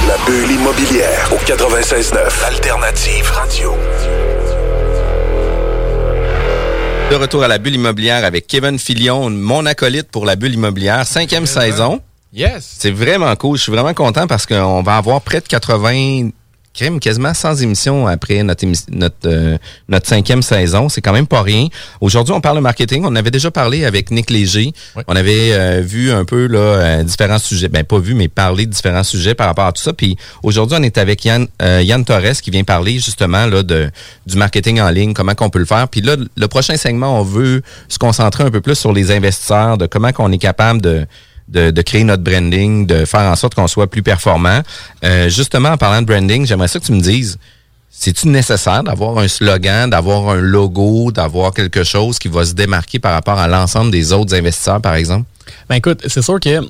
La 0.07 0.17
bulle 0.27 0.51
immobilière 0.51 1.31
au 1.33 1.37
96.9 1.37 2.45
Alternative 2.45 3.31
Radio. 3.31 3.75
De 7.11 7.17
retour 7.17 7.43
à 7.43 7.49
la 7.49 7.59
bulle 7.59 7.75
immobilière 7.75 8.25
avec 8.25 8.47
Kevin 8.47 8.79
Filion, 8.79 9.31
mon 9.31 9.67
acolyte 9.67 10.13
pour 10.13 10.25
la 10.25 10.37
bulle 10.37 10.55
immobilière, 10.55 11.05
cinquième 11.05 11.45
saison. 11.45 12.01
Yes. 12.33 12.77
C'est 12.79 12.93
vraiment 12.93 13.35
cool. 13.35 13.57
Je 13.57 13.65
suis 13.65 13.73
vraiment 13.73 13.95
content 13.95 14.29
parce 14.29 14.47
qu'on 14.47 14.81
va 14.85 14.97
avoir 14.97 15.21
près 15.21 15.41
de 15.41 15.49
80 15.49 15.91
crime 15.91 16.33
quasiment 17.01 17.35
100 17.35 17.57
émissions 17.57 18.07
après 18.07 18.43
notre, 18.43 18.65
émi- 18.65 18.85
notre, 18.91 19.17
euh, 19.27 19.59
notre 19.89 20.09
cinquième 20.09 20.43
saison. 20.43 20.89
C'est 20.89 21.01
quand 21.01 21.13
même 21.13 21.27
pas 21.27 21.43
rien. 21.43 21.67
Aujourd'hui, 22.01 22.33
on 22.35 22.41
parle 22.41 22.57
de 22.57 22.63
marketing. 22.63 23.05
On 23.05 23.15
avait 23.17 23.31
déjà 23.31 23.51
parlé 23.51 23.85
avec 23.85 24.11
Nick 24.11 24.31
Léger. 24.31 24.73
On 25.07 25.17
avait 25.17 25.53
euh, 25.53 25.81
vu 25.85 26.11
un 26.11 26.25
peu 26.25 26.47
là, 26.47 26.59
euh, 26.59 27.03
différents 27.03 27.39
sujets. 27.39 27.69
Ben, 27.69 27.85
pas 27.85 27.99
vu, 27.99 28.15
mais 28.15 28.29
parlé 28.29 28.67
de 28.67 28.73
différents 28.73 29.05
sujets 29.05 29.35
par 29.35 29.47
rapport 29.47 29.67
à 29.67 29.73
tout 29.73 29.83
ça. 29.83 29.93
Puis 29.93 30.17
aujourd'hui, 30.43 30.77
on 30.81 30.83
est 30.83 30.99
avec 30.99 31.25
Yann, 31.25 31.47
euh, 31.63 31.83
Yann 31.83 32.05
Torres 32.05 32.41
qui 32.43 32.51
vient 32.51 32.65
parler 32.65 32.95
justement 32.95 33.47
là, 33.47 33.63
de, 33.63 33.91
du 34.27 34.37
marketing 34.37 34.81
en 34.81 34.91
ligne, 34.91 35.13
comment 35.13 35.35
qu'on 35.35 35.51
peut 35.51 35.59
le 35.59 35.65
faire. 35.67 35.89
Puis 35.89 36.01
là, 36.01 36.17
le 36.37 36.49
prochain 36.49 36.77
segment, 36.77 37.21
on 37.21 37.23
veut 37.23 37.63
se 37.89 37.99
concentrer 37.99 38.45
un 38.45 38.51
peu 38.51 38.61
plus 38.61 38.75
sur 38.77 38.93
les 38.93 39.11
investisseurs, 39.11 39.77
de 39.79 39.87
comment 39.87 40.13
qu'on 40.13 40.33
est 40.33 40.39
capable 40.39 40.81
de 40.81 41.07
de, 41.51 41.71
de 41.71 41.83
créer 41.83 42.05
notre 42.05 42.23
branding, 42.23 42.87
de 42.87 43.05
faire 43.05 43.23
en 43.23 43.37
sorte 43.37 43.55
qu'on 43.55 43.69
soit 43.69 43.89
plus 43.89 44.03
performant. 44.03 44.61
Euh, 45.05 45.29
justement, 45.29 45.71
en 45.71 45.77
parlant 45.77 46.01
de 46.01 46.07
branding, 46.07 46.47
j'aimerais 46.47 46.69
ça 46.69 46.79
que 46.79 46.85
tu 46.85 46.93
me 46.93 47.01
dises, 47.01 47.39
c'est-tu 47.91 48.29
nécessaire 48.29 48.83
d'avoir 48.83 49.19
un 49.19 49.29
slogan, 49.29 49.91
d'avoir 49.91 50.31
un 50.31 50.41
logo, 50.41 51.11
d'avoir 51.13 51.53
quelque 51.53 51.85
chose 51.85 52.19
qui 52.19 52.29
va 52.29 52.45
se 52.45 52.55
démarquer 52.55 52.99
par 52.99 53.13
rapport 53.13 53.39
à 53.39 53.49
l'ensemble 53.49 53.91
des 53.91 54.13
autres 54.13 54.35
investisseurs, 54.35 54.81
par 54.81 54.95
exemple? 54.95 55.27
Ben 55.69 55.77
écoute, 55.77 56.03
c'est 56.07 56.23
sûr 56.23 56.39
que 56.41 56.61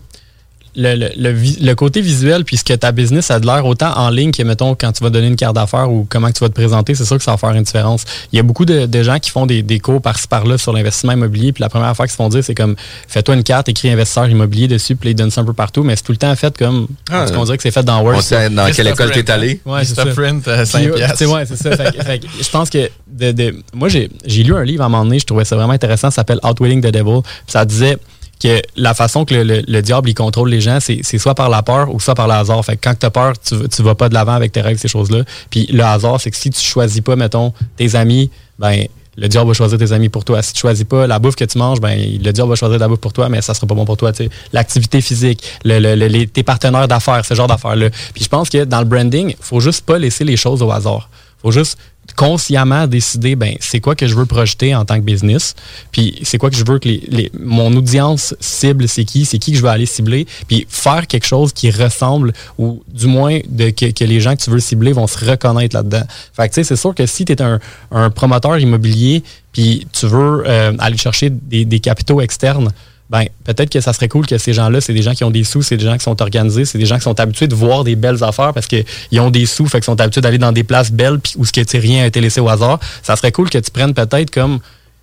le, 0.77 0.95
le, 0.95 1.09
le 1.17 1.33
vi- 1.33 1.59
le 1.61 1.75
côté 1.75 2.01
visuel, 2.01 2.45
puisque 2.45 2.79
ta 2.79 2.93
business 2.93 3.31
a 3.31 3.41
de 3.41 3.47
l'air 3.47 3.67
autant 3.67 3.93
en 3.97 4.09
ligne 4.11 4.31
que, 4.31 4.43
mettons, 4.43 4.75
quand 4.75 4.93
tu 4.93 5.03
vas 5.03 5.11
donner 5.11 5.27
une 5.27 5.37
carte 5.37 5.55
d'affaires 5.57 5.91
ou 5.91 6.07
comment 6.09 6.29
que 6.29 6.35
tu 6.35 6.41
vas 6.45 6.49
te 6.49 6.55
présenter, 6.55 6.95
c'est 6.95 7.05
sûr 7.05 7.19
que 7.19 7.25
ça 7.25 7.33
va 7.33 7.37
faire 7.37 7.51
une 7.51 7.63
différence. 7.65 8.05
Il 8.33 8.37
y 8.37 8.39
a 8.39 8.43
beaucoup 8.43 8.65
de, 8.65 8.87
de 8.87 9.03
gens 9.03 9.19
qui 9.19 9.31
font 9.31 9.47
des, 9.47 9.63
des 9.63 9.81
cours 9.81 10.01
par-ci 10.01 10.29
par-là 10.29 10.59
sur 10.59 10.73
l'investissement 10.73 11.13
immobilier, 11.13 11.53
puis 11.53 11.61
la 11.63 11.69
première 11.69 11.95
fois 11.97 12.07
qu'ils 12.07 12.13
se 12.13 12.17
font 12.17 12.29
dire, 12.29 12.45
c'est 12.45 12.55
comme, 12.55 12.77
fais-toi 13.09 13.35
une 13.35 13.43
carte, 13.43 13.69
écris 13.69 13.91
investisseur 13.91 14.29
immobilier 14.29 14.69
dessus, 14.69 14.95
puis 14.97 15.09
là, 15.09 15.11
ils 15.13 15.15
donnent 15.15 15.31
ça 15.31 15.41
un 15.41 15.45
peu 15.45 15.53
partout, 15.55 15.83
mais 15.83 15.97
c'est 15.97 16.03
tout 16.03 16.13
le 16.13 16.19
temps 16.19 16.35
fait 16.37 16.57
comme, 16.57 16.87
Ah, 17.11 17.27
on 17.37 17.45
dirait 17.45 17.57
que 17.57 17.63
c'est 17.63 17.71
fait 17.71 17.83
dans 17.83 18.01
Word. 18.03 18.17
on 18.19 18.21
sait 18.21 18.49
dans 18.51 18.71
quelle 18.71 18.89
école 18.89 19.11
t'es 19.11 19.31
allé? 19.31 19.61
Ouais, 19.67 19.85
c'est 19.85 19.95
ça. 19.95 20.07
Print, 20.07 20.47
euh, 20.49 20.65
cinq 20.65 20.83
Puis, 20.85 20.93
piastres. 20.93 21.19
tu 21.19 21.25
sais, 21.25 21.31
ouais, 21.31 21.47
c'est 21.47 21.57
ça. 21.57 21.77
Fait 21.77 22.03
fait 22.03 22.21
je 22.41 22.49
pense 22.51 22.71
que 22.71 22.91
de, 23.09 23.33
de- 23.33 23.55
moi, 23.75 23.89
j'ai 23.89 24.09
j'ai 24.25 24.43
lu 24.43 24.55
un 24.55 24.63
livre 24.65 24.83
à 24.83 24.87
un 24.87 24.89
moment 24.89 25.05
donné, 25.05 25.19
je 25.19 25.27
trouvais 25.27 25.45
ça 25.45 25.57
vraiment 25.57 25.73
intéressant, 25.73 26.11
ça 26.11 26.17
s'appelle 26.17 26.39
Outwitting 26.45 26.81
the 26.81 26.93
Devil. 26.93 27.23
Puis 27.23 27.33
ça 27.49 27.65
disait 27.65 27.97
que 28.43 28.61
la 28.77 28.95
façon 28.95 29.25
que 29.25 29.35
le, 29.35 29.43
le- 29.45 29.63
le 29.67 29.83
diable 29.83 30.09
il 30.09 30.15
contrôle 30.15 30.49
les 30.51 30.61
gens, 30.61 30.79
c'est 30.81 31.03
soit 31.19 31.35
par 31.35 31.49
la 31.51 31.63
peur 31.63 31.95
ou 31.95 32.01
soit 32.01 32.15
par 32.15 32.27
le 32.27 32.35
hasard. 32.35 32.65
Fait 32.65 32.77
que 32.77 32.81
quand 32.83 32.99
tu 32.99 33.07
as 33.07 33.11
peur, 33.11 33.35
tu, 33.39 33.57
tu 33.69 33.83
vas 33.83 33.95
pas 33.95 34.09
de 34.09 34.15
l'avant 34.15 34.33
avec 34.35 34.53
tes 34.53 34.61
règles, 34.63 34.79
ces 34.79 34.89
choses-là. 34.89 35.25
Puis 35.51 35.67
le 35.71 35.83
hasard, 35.85 36.21
c'est 36.21 36.31
que 36.31 36.37
si 36.37 36.51
tu 36.51 36.61
choisis 36.61 37.01
pas, 37.03 37.17
mettons, 37.17 37.53
tes 37.77 37.95
amis, 37.95 38.31
ben 38.59 38.87
le 39.17 39.29
diable 39.29 39.49
va 39.49 39.55
choisir 39.55 39.77
tes 39.77 39.93
amis 39.93 40.09
pour 40.09 40.25
toi. 40.25 40.41
Si 40.41 40.55
tu 40.55 40.61
choisis 40.61 40.85
pas 40.85 41.07
la 41.07 41.19
bouffe 41.19 41.37
que 41.37 41.45
tu 41.45 41.59
manges, 41.59 41.81
ben 41.81 41.99
le 41.99 42.33
diable 42.33 42.49
va 42.49 42.57
choisir 42.57 42.79
la 42.79 42.89
bouffe 42.89 43.01
pour 43.01 43.13
toi, 43.13 43.29
mais 43.29 43.43
ça 43.43 43.53
sera 43.53 43.67
pas 43.67 43.75
bon 43.75 43.85
pour 43.85 43.99
toi. 43.99 44.13
L'activité 44.55 45.01
physique, 45.03 45.43
les, 45.65 46.27
tes 46.27 46.43
partenaires 46.43 46.89
d'affaires, 46.89 47.25
ce 47.25 47.35
genre 47.35 47.47
d'affaires-là. 47.49 47.91
Puis 48.15 48.25
je 48.25 48.29
pense 48.29 48.49
que 48.49 48.65
dans 48.65 48.79
le 48.79 48.87
branding, 48.87 49.35
faut 49.41 49.61
juste 49.61 49.85
pas 49.85 49.99
laisser 49.99 50.25
les 50.25 50.37
choses 50.37 50.63
au 50.63 50.71
hasard. 50.71 51.11
faut 51.43 51.51
juste 51.51 51.77
consciemment 52.17 52.87
décider 52.87 53.37
ben 53.37 53.55
c'est 53.61 53.81
quoi 53.81 53.95
que 53.95 54.07
je 54.07 54.15
veux 54.15 54.27
projeter 54.27 54.75
en 54.75 54.85
tant 54.85 54.97
que 54.97 55.05
business 55.05 55.55
puis 55.93 56.19
c'est 56.23 56.39
quoi 56.39 56.51
que 56.51 56.57
je 56.57 56.65
veux 56.67 56.79
que 56.79 56.89
les, 56.89 57.31
mon 57.39 57.75
audience 57.77 58.35
cible 58.41 58.89
c'est 58.89 59.05
qui 59.05 59.25
c'est 59.25 59.39
qui 59.39 59.53
que 59.53 59.59
je 59.59 59.63
veux 59.63 59.69
aller 59.69 59.87
cibler 59.87 60.27
puis 60.49 60.67
faire 60.69 61.07
quelque 61.07 61.27
chose 61.27 61.53
qui 61.53 61.71
ressemble 61.71 62.33
ou 62.59 62.83
du 62.89 63.07
moins 63.07 63.39
de 63.49 63.71
que, 63.71 64.05
les 64.05 64.21
gens 64.21 64.37
que 64.37 64.43
tu 64.43 64.51
veux 64.51 64.61
cibler 64.61 64.93
vont 64.93 65.07
se 65.07 65.25
reconnaître 65.25 65.77
là-dedans. 65.77 66.03
Fait 66.35 66.49
que 66.49 66.55
tu 66.55 66.61
sais 66.61 66.65
c'est 66.65 66.77
sûr 66.77 66.95
que 66.95 67.07
si 67.07 67.25
tu 67.25 67.33
es 67.33 67.43
un, 67.43 67.59
un, 67.91 68.11
promoteur 68.11 68.59
immobilier 68.59 69.23
puis 69.53 69.87
tu 69.93 70.07
veux 70.07 70.45
euh, 70.47 70.73
aller 70.79 70.97
chercher 70.97 71.31
des, 71.31 71.65
des 71.65 71.81
capitaux 71.81 72.21
externes 72.21 72.71
ben 73.11 73.25
peut-être 73.45 73.71
que 73.71 73.81
ça 73.81 73.93
serait 73.93 74.09
cool 74.09 74.25
que 74.25 74.39
ces 74.39 74.53
gens-là, 74.53 74.81
c'est 74.81 74.95
des 74.95 75.03
gens 75.03 75.15
qui 75.15 75.25
ont 75.25 75.31
des 75.31 75.43
sous, 75.43 75.63
c'est 75.63 75.77
des 75.77 75.85
gens 75.85 75.97
qui 75.97 76.05
sont 76.05 76.23
organisés, 76.23 76.65
c'est 76.65 76.79
des 76.79 76.87
gens 76.87 76.97
qui 76.97 77.03
sont 77.03 77.19
habitués 77.19 77.49
de 77.49 77.55
voir 77.57 77.83
des 77.83 77.97
belles 77.97 78.23
affaires 78.23 78.53
parce 78.55 78.67
qu'ils 78.67 79.21
ont 79.21 79.31
des 79.31 79.47
sous, 79.47 79.67
fait 79.67 79.79
qu'ils 79.79 79.87
sont 79.87 80.01
habitués 80.01 80.21
d'aller 80.21 80.39
dans 80.39 80.53
des 80.53 80.63
places 80.63 80.93
belles 80.93 81.19
où 81.37 81.45
ce 81.45 81.53
que 81.53 81.77
rien 81.77 82.05
a 82.05 82.07
été 82.07 82.21
laissé 82.21 82.41
au 82.41 82.49
hasard. 82.49 82.79
Ça 83.03 83.17
serait 83.17 83.33
cool 83.33 83.51
que 83.51 83.59
tu 83.59 83.71
prennes 83.73 83.95
peut-être 83.95 84.31
comme 84.31 84.61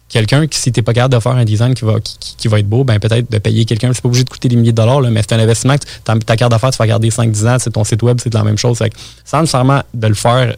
quelqu'un 0.07 0.47
qui, 0.47 0.57
si 0.57 0.71
tu 0.71 0.79
n'es 0.79 0.83
pas 0.83 0.93
capable 0.93 1.21
de 1.21 1.27
un 1.27 1.43
design 1.43 1.73
qui 1.73 1.83
va, 1.83 1.95
qui, 1.99 2.47
va 2.47 2.59
être 2.59 2.69
beau, 2.69 2.85
ben 2.85 2.97
peut-être 2.97 3.29
de 3.29 3.37
payer 3.39 3.65
quelqu'un. 3.65 3.91
C'est 3.93 4.01
pas 4.01 4.07
obligé 4.07 4.23
de 4.23 4.29
coûter 4.29 4.47
des 4.47 4.55
milliers 4.55 4.71
de 4.71 4.77
dollars, 4.77 5.01
mais 5.01 5.21
c'est 5.21 5.33
un 5.33 5.39
investissement. 5.39 5.75
ta 6.05 6.37
carte 6.37 6.51
d'affaires, 6.51 6.71
tu 6.71 6.77
vas 6.77 6.87
garder 6.87 7.09
5-10 7.09 7.49
ans, 7.49 7.57
c'est 7.59 7.71
ton 7.71 7.83
site 7.83 8.01
web, 8.03 8.19
c'est 8.23 8.33
la 8.33 8.43
même 8.43 8.57
chose. 8.57 8.81
sans 9.25 9.41
nécessairement 9.41 9.81
de 9.93 10.07
le 10.07 10.13
faire 10.15 10.55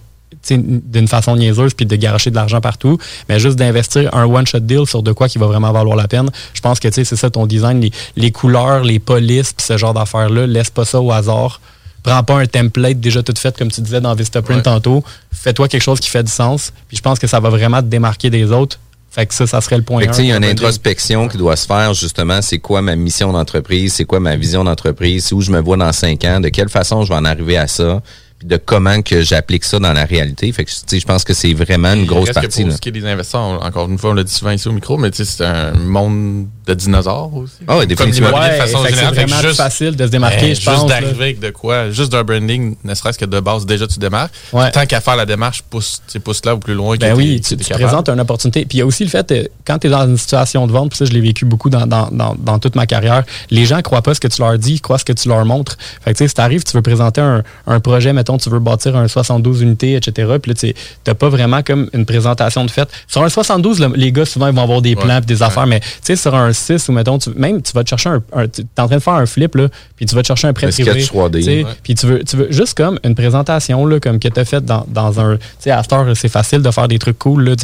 d'une 0.58 1.08
façon 1.08 1.36
niaiseuse 1.36 1.74
puis 1.74 1.86
de 1.86 1.96
garocher 1.96 2.30
de 2.30 2.36
l'argent 2.36 2.62
partout, 2.62 2.98
mais 3.28 3.40
juste 3.40 3.58
d'investir 3.58 4.14
un 4.16 4.26
one-shot 4.26 4.60
deal 4.60 4.86
sur 4.86 5.04
de 5.04 5.12
quoi 5.12 5.28
qui 5.28 5.38
va 5.38 5.48
vraiment 5.48 5.72
valoir 5.72 5.96
la 5.96 6.08
peine. 6.08 6.30
Je 6.54 6.62
pense 6.62 6.80
que 6.80 6.90
c'est 6.92 7.04
ça 7.04 7.30
ton 7.30 7.46
design, 7.46 7.88
les, 8.16 8.32
couleurs, 8.32 8.84
les 8.84 9.00
polices, 9.00 9.54
puis 9.54 9.66
ce 9.66 9.78
genre 9.78 9.94
d'affaires-là, 9.94 10.48
laisse 10.48 10.70
pas 10.70 10.86
ça 10.86 11.02
au 11.02 11.12
hasard. 11.12 11.62
Prends 12.04 12.24
pas 12.24 12.38
un 12.38 12.46
template 12.46 13.00
déjà 13.00 13.22
tout 13.22 13.34
fait, 13.38 13.58
comme 13.58 13.72
tu 13.72 13.82
disais 13.82 14.02
dans 14.02 14.16
Vistaprint 14.16 14.64
tantôt. 14.64 15.04
Fais-toi 15.32 15.68
quelque 15.68 15.84
chose 15.84 16.00
qui 16.00 16.10
fait 16.10 16.24
du 16.24 16.32
sens. 16.32 16.72
Puis 16.88 16.98
je 16.98 17.02
pense 17.02 17.20
que 17.20 17.28
ça 17.28 17.40
va 17.40 17.50
vraiment 17.50 17.82
te 17.82 17.88
démarquer 17.88 18.30
des 18.30 18.52
autres. 18.52 18.80
Fait 19.12 19.26
que 19.26 19.34
ça, 19.34 19.48
ça 19.48 19.60
serait 19.60 19.78
le 19.78 19.84
point. 19.84 20.04
Il 20.04 20.26
y 20.26 20.32
a 20.32 20.38
une 20.38 20.46
introspection 20.46 21.28
qui 21.28 21.38
doit 21.38 21.56
se 21.56 21.66
faire, 21.66 21.94
justement. 21.94 22.42
C'est 22.42 22.60
quoi 22.60 22.82
ma 22.82 22.96
mission 22.96 23.34
d'entreprise? 23.34 23.94
C'est 23.94 24.06
quoi 24.06 24.20
ma 24.20 24.36
vision 24.36 24.64
d'entreprise? 24.64 25.32
Où 25.34 25.42
je 25.42 25.52
me 25.52 25.60
vois 25.60 25.78
dans 25.78 25.92
cinq 25.92 26.24
ans? 26.26 26.40
De 26.40 26.50
quelle 26.50 26.70
façon 26.70 27.04
je 27.04 27.10
vais 27.10 27.16
en 27.16 27.26
arriver 27.26 27.58
à 27.58 27.68
ça? 27.68 28.02
De 28.44 28.58
comment 28.58 29.02
que 29.02 29.22
j'applique 29.22 29.66
ça 29.66 29.80
dans 29.80 29.94
la 29.94 30.06
réalité. 30.06 30.52
Fait 30.52 30.66
que 30.66 30.72
je 30.72 31.06
pense 31.06 31.24
que 31.24 31.34
c'est 31.34 31.54
vraiment 31.54 31.94
une 31.94 32.06
grosse 32.06 32.32
partie. 32.32 32.64
pour 32.64 32.74
ce 32.74 32.78
qui 32.80 32.90
est 32.90 32.94
des 32.94 33.06
investisseurs, 33.06 33.64
encore 33.64 33.90
une 33.90 33.98
fois, 33.98 34.12
on 34.12 34.14
l'a 34.14 34.24
dit 34.24 34.34
souvent 34.34 34.52
ici 34.52 34.68
au 34.68 34.72
micro, 34.72 34.98
mais 34.98 35.10
c'est 35.14 35.44
un 35.44 35.74
monde 35.74 36.48
de 36.70 36.74
dinosaures 36.76 37.34
aussi? 37.36 37.54
Ah 37.68 37.78
oui, 37.78 37.88
définitivement. 37.88 38.30
Ouais, 38.30 38.52
de 38.52 38.56
façon 38.56 38.86
générale. 38.86 39.14
C'est 39.14 39.26
vraiment 39.26 39.42
juste, 39.42 39.58
facile 39.58 39.96
de 39.96 40.06
se 40.06 40.12
démarquer, 40.12 40.56
je 40.56 40.64
pense. 40.64 40.76
Juste 40.76 40.88
d'arriver 40.88 41.24
avec 41.24 41.40
de 41.40 41.50
quoi, 41.50 41.90
juste 41.90 42.12
d'un 42.12 42.24
branding, 42.24 42.76
ne 42.84 42.94
serait-ce 42.94 43.18
que 43.18 43.26
de 43.26 43.40
base, 43.40 43.66
déjà 43.66 43.88
tu 43.88 44.00
démarques. 44.00 44.34
Tant 44.52 44.86
qu'à 44.86 45.02
faire 45.02 45.16
la 45.16 45.26
démarche, 45.26 45.64
pousse, 45.70 46.02
pousse 46.24 46.46
là 46.46 46.56
ou 46.56 46.60
plus 46.60 46.74
loin. 46.74 46.96
Ben 46.98 47.16
oui, 47.16 47.42
tu, 47.42 47.58
présentes 47.58 48.10
une 48.10 48.20
opportunité. 48.20 48.66
Puis 48.66 48.78
il 48.78 48.80
y 48.80 48.84
a 48.84 48.86
aussi 48.86 49.04
le 49.04 49.10
fait, 49.10 49.32
euh, 49.32 49.44
quand 49.66 49.80
tu 49.80 49.88
es 49.88 49.90
dans 49.90 50.06
une 50.06 50.18
situation 50.18 50.68
de 50.68 50.72
vente, 50.72 50.90
puis 50.90 50.98
ça 50.98 51.06
je 51.06 51.12
l'ai 51.12 51.22
vécu 51.22 51.46
beaucoup 51.46 51.70
dans, 51.70 51.88
dans, 51.88 52.10
dans, 52.12 52.60
toute 52.60 52.76
ma 52.76 52.86
carrière, 52.86 53.24
les 53.50 53.66
gens 53.66 53.82
croient 53.82 54.02
pas 54.02 54.14
ce 54.14 54.20
que 54.20 54.28
tu 54.28 54.42
leur 54.42 54.58
dis, 54.58 54.74
ils 54.74 54.82
croient 54.82 54.98
ce 54.98 55.06
que 55.06 55.14
tu 55.14 55.28
leur 55.28 55.46
montres. 55.46 55.78
Fait 56.04 56.14
que 56.14 56.18
tu 56.18 56.24
sais, 56.24 56.28
si 56.28 56.36
tu 56.36 56.42
arrives, 56.42 56.64
tu 56.64 56.76
veux 56.76 56.82
présenter 56.82 57.22
un, 57.22 57.44
un 57.68 57.80
projet, 57.80 58.14
mettons, 58.14 58.38
tu 58.38 58.50
veux 58.50 58.60
bâtir 58.60 58.96
un 58.96 59.08
72 59.08 59.62
unités, 59.62 59.96
etc. 59.96 60.36
Puis 60.42 60.52
là, 60.52 60.56
tu 60.56 60.76
n'as 61.08 61.14
pas 61.14 61.30
vraiment 61.30 61.64
comme 61.64 61.90
une 61.94 62.06
présentation 62.06 62.66
de 62.66 62.72
fait. 62.72 62.90
Sur 63.08 63.24
un 63.24 63.30
72, 63.30 63.80
les 63.96 64.12
gars, 64.12 64.26
souvent, 64.26 64.48
ils 64.48 64.54
vont 64.54 64.64
avoir 64.64 64.82
des 64.82 64.96
plans 64.96 65.18
et 65.18 65.22
des 65.22 65.44
affaires, 65.44 65.68
mais 65.68 65.80
tu 65.80 65.88
sais, 66.04 66.16
sur 66.16 66.36
un 66.36 66.52
6 66.60 66.90
ou 66.90 66.92
mettons, 66.92 67.18
tu, 67.18 67.32
même, 67.32 67.62
tu 67.62 67.72
vas 67.74 67.84
te 67.84 67.90
chercher 67.90 68.10
un. 68.10 68.48
tu 68.48 68.62
es 68.62 68.82
en 68.82 68.88
train 68.88 68.98
de 68.98 69.02
faire 69.02 69.14
un 69.14 69.26
flip, 69.26 69.56
là, 69.56 69.68
puis 69.96 70.06
tu 70.06 70.16
vas 70.16 70.22
te 70.22 70.28
chercher 70.28 70.48
un 70.48 70.54
prêt 70.54 70.68
privé. 70.68 71.06
Puis 71.84 71.96
tu 71.96 72.06
veux, 72.06 72.24
tu 72.24 72.38
veux 72.38 72.52
juste 72.52 72.76
comme 72.76 73.00
une 73.04 73.16
présentation, 73.16 73.86
là, 73.86 74.00
comme 74.00 74.20
que 74.20 74.28
tu 74.28 74.40
as 74.40 74.46
faite 74.46 74.66
dans, 74.66 74.86
dans, 74.88 75.20
un. 75.20 75.38
Tu 75.38 75.44
sais, 75.60 75.72
à 75.72 75.82
Star, 75.84 76.06
c'est 76.16 76.30
facile 76.30 76.62
de 76.62 76.72
faire 76.72 76.88
des 76.88 77.00
trucs 77.00 77.20
cool, 77.20 77.44
là, 77.44 77.56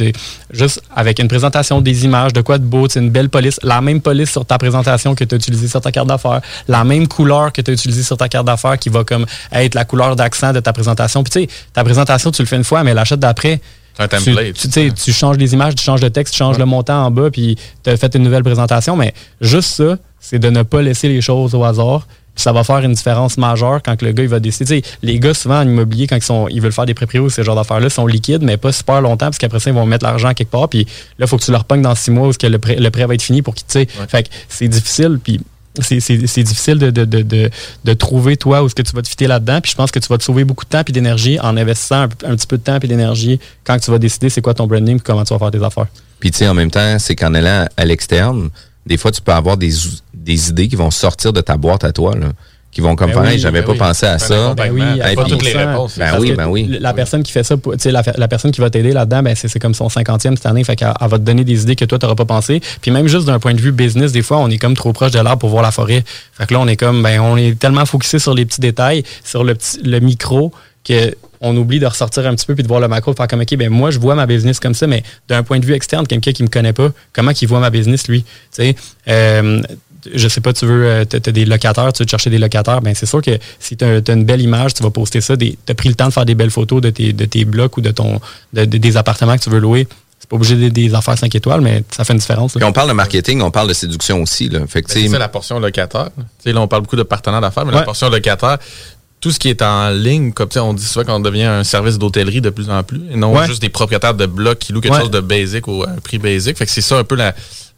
juste 0.50 0.82
avec 0.94 1.18
une 1.18 1.28
présentation 1.28 1.80
des 1.80 2.04
images, 2.04 2.32
de 2.32 2.40
quoi 2.40 2.58
de 2.58 2.64
beau, 2.64 2.88
une 2.88 3.10
belle 3.10 3.28
police, 3.28 3.58
la 3.62 3.80
même 3.80 4.00
police 4.00 4.30
sur 4.30 4.44
ta 4.44 4.58
présentation 4.58 5.14
que 5.14 5.24
tu 5.24 5.34
as 5.34 5.38
utilisée 5.38 5.68
sur 5.68 5.80
ta 5.80 5.92
carte 5.92 6.08
d'affaires, 6.08 6.40
la 6.68 6.84
même 6.84 7.08
couleur 7.08 7.52
que 7.52 7.60
tu 7.60 7.70
as 7.70 7.74
utilisée 7.74 8.02
sur 8.02 8.16
ta 8.16 8.28
carte 8.28 8.46
d'affaires 8.46 8.78
qui 8.78 8.88
va 8.88 9.04
comme 9.04 9.26
être 9.52 9.74
la 9.74 9.84
couleur 9.84 10.16
d'accent 10.16 10.52
de 10.52 10.60
ta 10.60 10.72
présentation. 10.72 11.22
Puis 11.22 11.48
ta 11.72 11.84
présentation, 11.84 12.30
tu 12.30 12.42
le 12.42 12.46
fais 12.46 12.56
une 12.56 12.64
fois, 12.64 12.82
mais 12.82 12.94
l'achat 12.94 13.16
d'après, 13.16 13.60
un 13.98 14.08
template. 14.08 14.54
Tu, 14.54 14.68
tu, 14.68 14.92
tu, 14.92 15.12
changes 15.12 15.36
les 15.36 15.54
images, 15.54 15.74
tu 15.74 15.84
changes 15.84 16.02
le 16.02 16.10
texte, 16.10 16.34
tu 16.34 16.38
changes 16.38 16.58
le 16.58 16.66
montant 16.66 17.04
en 17.04 17.10
bas, 17.10 17.30
puis 17.30 17.56
tu 17.82 17.90
as 17.90 17.96
fait 17.96 18.14
une 18.14 18.22
nouvelle 18.22 18.44
présentation. 18.44 18.96
Mais 18.96 19.14
juste 19.40 19.70
ça, 19.70 19.96
c'est 20.20 20.38
de 20.38 20.50
ne 20.50 20.62
pas 20.62 20.82
laisser 20.82 21.08
les 21.08 21.20
choses 21.20 21.54
au 21.54 21.64
hasard. 21.64 22.06
Puis 22.34 22.42
ça 22.42 22.52
va 22.52 22.64
faire 22.64 22.80
une 22.80 22.92
différence 22.92 23.38
majeure 23.38 23.80
quand 23.82 24.02
le 24.02 24.12
gars 24.12 24.22
il 24.22 24.28
va 24.28 24.40
décider. 24.40 24.82
les 25.02 25.18
gars, 25.18 25.32
souvent 25.32 25.60
en 25.60 25.66
immobilier, 25.66 26.06
quand 26.06 26.16
ils, 26.16 26.22
sont, 26.22 26.48
ils 26.48 26.60
veulent 26.60 26.72
faire 26.72 26.84
des 26.84 26.92
pré 26.92 27.18
ou 27.18 27.30
ces 27.30 27.42
genres 27.42 27.56
d'affaires-là, 27.56 27.88
sont 27.88 28.06
liquides, 28.06 28.42
mais 28.42 28.58
pas 28.58 28.72
super 28.72 29.00
longtemps, 29.00 29.26
parce 29.26 29.38
qu'après 29.38 29.58
ça, 29.58 29.70
ils 29.70 29.76
vont 29.76 29.86
mettre 29.86 30.04
l'argent 30.04 30.34
quelque 30.34 30.50
part. 30.50 30.68
Puis 30.68 30.84
là, 31.18 31.24
il 31.24 31.26
faut 31.26 31.38
que 31.38 31.44
tu 31.44 31.50
leur 31.50 31.64
pognes 31.64 31.80
dans 31.80 31.94
six 31.94 32.10
mois 32.10 32.28
où 32.28 32.32
que 32.32 32.46
le, 32.46 32.58
prêt, 32.58 32.76
le 32.76 32.90
prêt 32.90 33.06
va 33.06 33.14
être 33.14 33.22
fini 33.22 33.40
pour 33.40 33.54
qu'ils. 33.54 33.66
Ouais. 33.80 33.88
Fait 34.08 34.24
que 34.24 34.28
c'est 34.50 34.68
difficile. 34.68 35.18
Puis 35.22 35.40
c'est 35.82 36.42
difficile 36.42 36.78
de, 36.78 36.90
de, 36.90 37.04
de, 37.04 37.50
de, 37.84 37.92
trouver 37.94 38.36
toi 38.36 38.62
où 38.62 38.66
est-ce 38.66 38.74
que 38.74 38.82
tu 38.82 38.92
vas 38.94 39.02
te 39.02 39.08
fitter 39.08 39.26
là-dedans. 39.26 39.60
Puis 39.60 39.72
je 39.72 39.76
pense 39.76 39.90
que 39.90 39.98
tu 39.98 40.08
vas 40.08 40.18
te 40.18 40.24
sauver 40.24 40.44
beaucoup 40.44 40.64
de 40.64 40.70
temps 40.70 40.82
et 40.86 40.92
d'énergie 40.92 41.38
en 41.40 41.56
investissant 41.56 42.02
un, 42.02 42.08
petit 42.08 42.46
peu 42.46 42.58
de 42.58 42.62
temps 42.62 42.78
et 42.80 42.86
d'énergie 42.86 43.40
quand 43.64 43.78
tu 43.78 43.90
vas 43.90 43.98
décider 43.98 44.30
c'est 44.30 44.42
quoi 44.42 44.54
ton 44.54 44.66
branding 44.66 44.96
et 44.96 45.00
comment 45.00 45.24
tu 45.24 45.32
vas 45.32 45.38
faire 45.38 45.50
tes 45.50 45.64
affaires. 45.64 45.88
Puis 46.20 46.30
tu 46.30 46.38
sais, 46.38 46.48
en 46.48 46.54
même 46.54 46.70
temps, 46.70 46.98
c'est 46.98 47.14
qu'en 47.14 47.34
allant 47.34 47.66
à 47.76 47.84
l'externe, 47.84 48.50
des 48.86 48.96
fois, 48.96 49.10
tu 49.10 49.20
peux 49.20 49.32
avoir 49.32 49.56
des, 49.56 49.72
des 50.14 50.48
idées 50.48 50.68
qui 50.68 50.76
vont 50.76 50.90
sortir 50.90 51.32
de 51.32 51.40
ta 51.40 51.56
boîte 51.56 51.84
à 51.84 51.92
toi. 51.92 52.14
Là 52.16 52.28
qui 52.76 52.82
vont 52.82 52.94
comme 52.94 53.10
ben 53.10 53.38
j'avais 53.38 53.62
ben 53.62 53.74
pas 53.74 53.86
pensé 53.86 54.04
à 54.04 54.18
ça. 54.18 54.54
Ben 54.54 54.70
oui, 54.70 54.82
pas 55.14 55.24
toutes 55.24 55.42
les 55.42 55.52
réponses. 55.52 55.98
Ben 55.98 56.18
oui, 56.20 56.32
ben 56.32 56.46
oui. 56.46 56.76
La 56.78 56.92
personne 56.92 57.22
qui 57.22 57.32
fait 57.32 57.42
ça, 57.42 57.56
la, 57.86 58.02
la 58.18 58.28
personne 58.28 58.50
qui 58.50 58.60
va 58.60 58.68
t'aider 58.68 58.92
là-dedans, 58.92 59.22
ben 59.22 59.34
c'est 59.34 59.58
comme 59.58 59.72
son 59.72 59.88
cinquantième 59.88 60.36
cette 60.36 60.44
année, 60.44 60.62
fait 60.62 60.76
qu'elle 60.76 60.92
va 61.00 61.18
te 61.18 61.22
donner 61.22 61.42
des 61.42 61.62
idées 61.62 61.74
que 61.74 61.86
toi, 61.86 61.98
tu 61.98 62.04
n'auras 62.04 62.16
pas 62.16 62.26
pensé. 62.26 62.60
Puis 62.82 62.90
même 62.90 63.08
juste 63.08 63.24
d'un 63.24 63.38
point 63.38 63.54
de 63.54 63.62
vue 63.62 63.72
business, 63.72 64.12
des 64.12 64.20
fois, 64.20 64.36
on 64.36 64.50
est 64.50 64.58
comme 64.58 64.74
trop 64.74 64.92
proche 64.92 65.12
de 65.12 65.18
l'arbre 65.18 65.38
pour 65.38 65.48
voir 65.48 65.62
la 65.62 65.70
forêt. 65.70 66.04
Fait 66.34 66.44
que 66.44 66.52
là, 66.52 66.60
on 66.60 66.68
est 66.68 66.76
comme, 66.76 67.02
ben, 67.02 67.18
on 67.18 67.38
est 67.38 67.58
tellement 67.58 67.86
focusé 67.86 68.18
sur 68.18 68.34
les 68.34 68.44
petits 68.44 68.60
détails, 68.60 69.04
sur 69.24 69.42
le, 69.42 69.54
petit, 69.54 69.80
le 69.82 69.98
micro, 70.00 70.52
qu'on 70.86 71.56
oublie 71.56 71.80
de 71.80 71.86
ressortir 71.86 72.26
un 72.26 72.34
petit 72.34 72.44
peu 72.44 72.54
puis 72.54 72.62
de 72.62 72.68
voir 72.68 72.80
le 72.80 72.88
macro, 72.88 73.12
de 73.12 73.16
faire 73.16 73.26
comme, 73.26 73.40
OK, 73.40 73.56
ben 73.56 73.70
moi, 73.70 73.90
je 73.90 73.98
vois 73.98 74.14
ma 74.14 74.26
business 74.26 74.60
comme 74.60 74.74
ça, 74.74 74.86
mais 74.86 75.02
d'un 75.28 75.42
point 75.42 75.60
de 75.60 75.64
vue 75.64 75.72
externe, 75.72 76.06
quelqu'un 76.06 76.32
qui 76.32 76.42
me 76.42 76.48
connaît 76.48 76.74
pas, 76.74 76.90
comment 77.14 77.32
il 77.40 77.48
voit 77.48 77.60
ma 77.60 77.70
business, 77.70 78.06
lui? 78.06 78.22
Tu 78.22 78.28
sais, 78.50 78.76
euh, 79.08 79.62
je 80.14 80.28
sais 80.28 80.40
pas, 80.40 80.52
tu 80.52 80.66
veux, 80.66 80.86
euh, 80.86 81.04
tu 81.04 81.16
as 81.16 81.32
des 81.32 81.44
locataires, 81.44 81.92
tu 81.92 82.02
veux 82.02 82.08
chercher 82.08 82.30
des 82.30 82.38
locataires, 82.38 82.80
ben 82.80 82.94
c'est 82.94 83.06
sûr 83.06 83.22
que 83.22 83.38
si 83.58 83.76
tu 83.76 83.84
as, 83.84 84.00
une 84.08 84.24
belle 84.24 84.40
image, 84.40 84.74
tu 84.74 84.82
vas 84.82 84.90
poster 84.90 85.20
ça, 85.20 85.36
tu 85.36 85.56
as 85.68 85.74
pris 85.74 85.88
le 85.88 85.94
temps 85.94 86.08
de 86.08 86.12
faire 86.12 86.24
des 86.24 86.34
belles 86.34 86.50
photos 86.50 86.80
de 86.80 86.90
tes, 86.90 87.12
de 87.12 87.24
tes 87.24 87.44
blocs 87.44 87.76
ou 87.76 87.80
de 87.80 87.90
ton 87.90 88.20
des 88.52 88.96
appartements 88.96 89.36
que 89.36 89.42
tu 89.42 89.50
veux 89.50 89.58
louer. 89.58 89.86
C'est 90.18 90.30
pas 90.30 90.36
obligé 90.36 90.56
des, 90.56 90.70
des 90.70 90.94
affaires 90.94 91.18
5 91.18 91.32
étoiles, 91.34 91.60
mais 91.60 91.84
ça 91.90 92.04
fait 92.04 92.14
une 92.14 92.18
différence. 92.18 92.56
on 92.60 92.72
parle 92.72 92.88
de 92.88 92.94
marketing, 92.94 93.42
on 93.42 93.50
parle 93.50 93.68
de 93.68 93.74
séduction 93.74 94.22
aussi. 94.22 94.48
Là. 94.48 94.60
Fait 94.66 94.82
c'est 94.88 95.06
la 95.08 95.28
portion 95.28 95.60
locataire. 95.60 96.08
là, 96.44 96.60
on 96.60 96.68
parle 96.68 96.82
beaucoup 96.82 96.96
de 96.96 97.02
partenaires 97.02 97.42
d'affaires, 97.42 97.66
mais 97.66 97.72
la 97.72 97.82
portion 97.82 98.08
locataire, 98.08 98.58
tout 99.20 99.30
ce 99.30 99.38
qui 99.38 99.48
est 99.48 99.62
en 99.62 99.90
ligne, 99.90 100.32
comme 100.32 100.48
on 100.56 100.74
dit 100.74 100.84
souvent 100.84 101.04
qu'on 101.04 101.20
devient 101.20 101.44
un 101.44 101.64
service 101.64 101.98
d'hôtellerie 101.98 102.40
de 102.40 102.50
plus 102.50 102.70
en 102.70 102.82
plus, 102.82 103.00
et 103.10 103.16
non 103.16 103.42
juste 103.44 103.62
des 103.62 103.70
propriétaires 103.70 104.14
de 104.14 104.26
blocs 104.26 104.58
qui 104.58 104.72
louent 104.72 104.80
quelque 104.80 105.00
chose 105.00 105.10
de 105.10 105.20
basic 105.20 105.66
ou 105.68 105.84
un 105.84 105.96
prix 106.02 106.18
basic. 106.18 106.56
Fait 106.56 106.66
que 106.66 106.70
c'est 106.70 106.82
ça 106.82 106.98
un 106.98 107.04
peu 107.04 107.16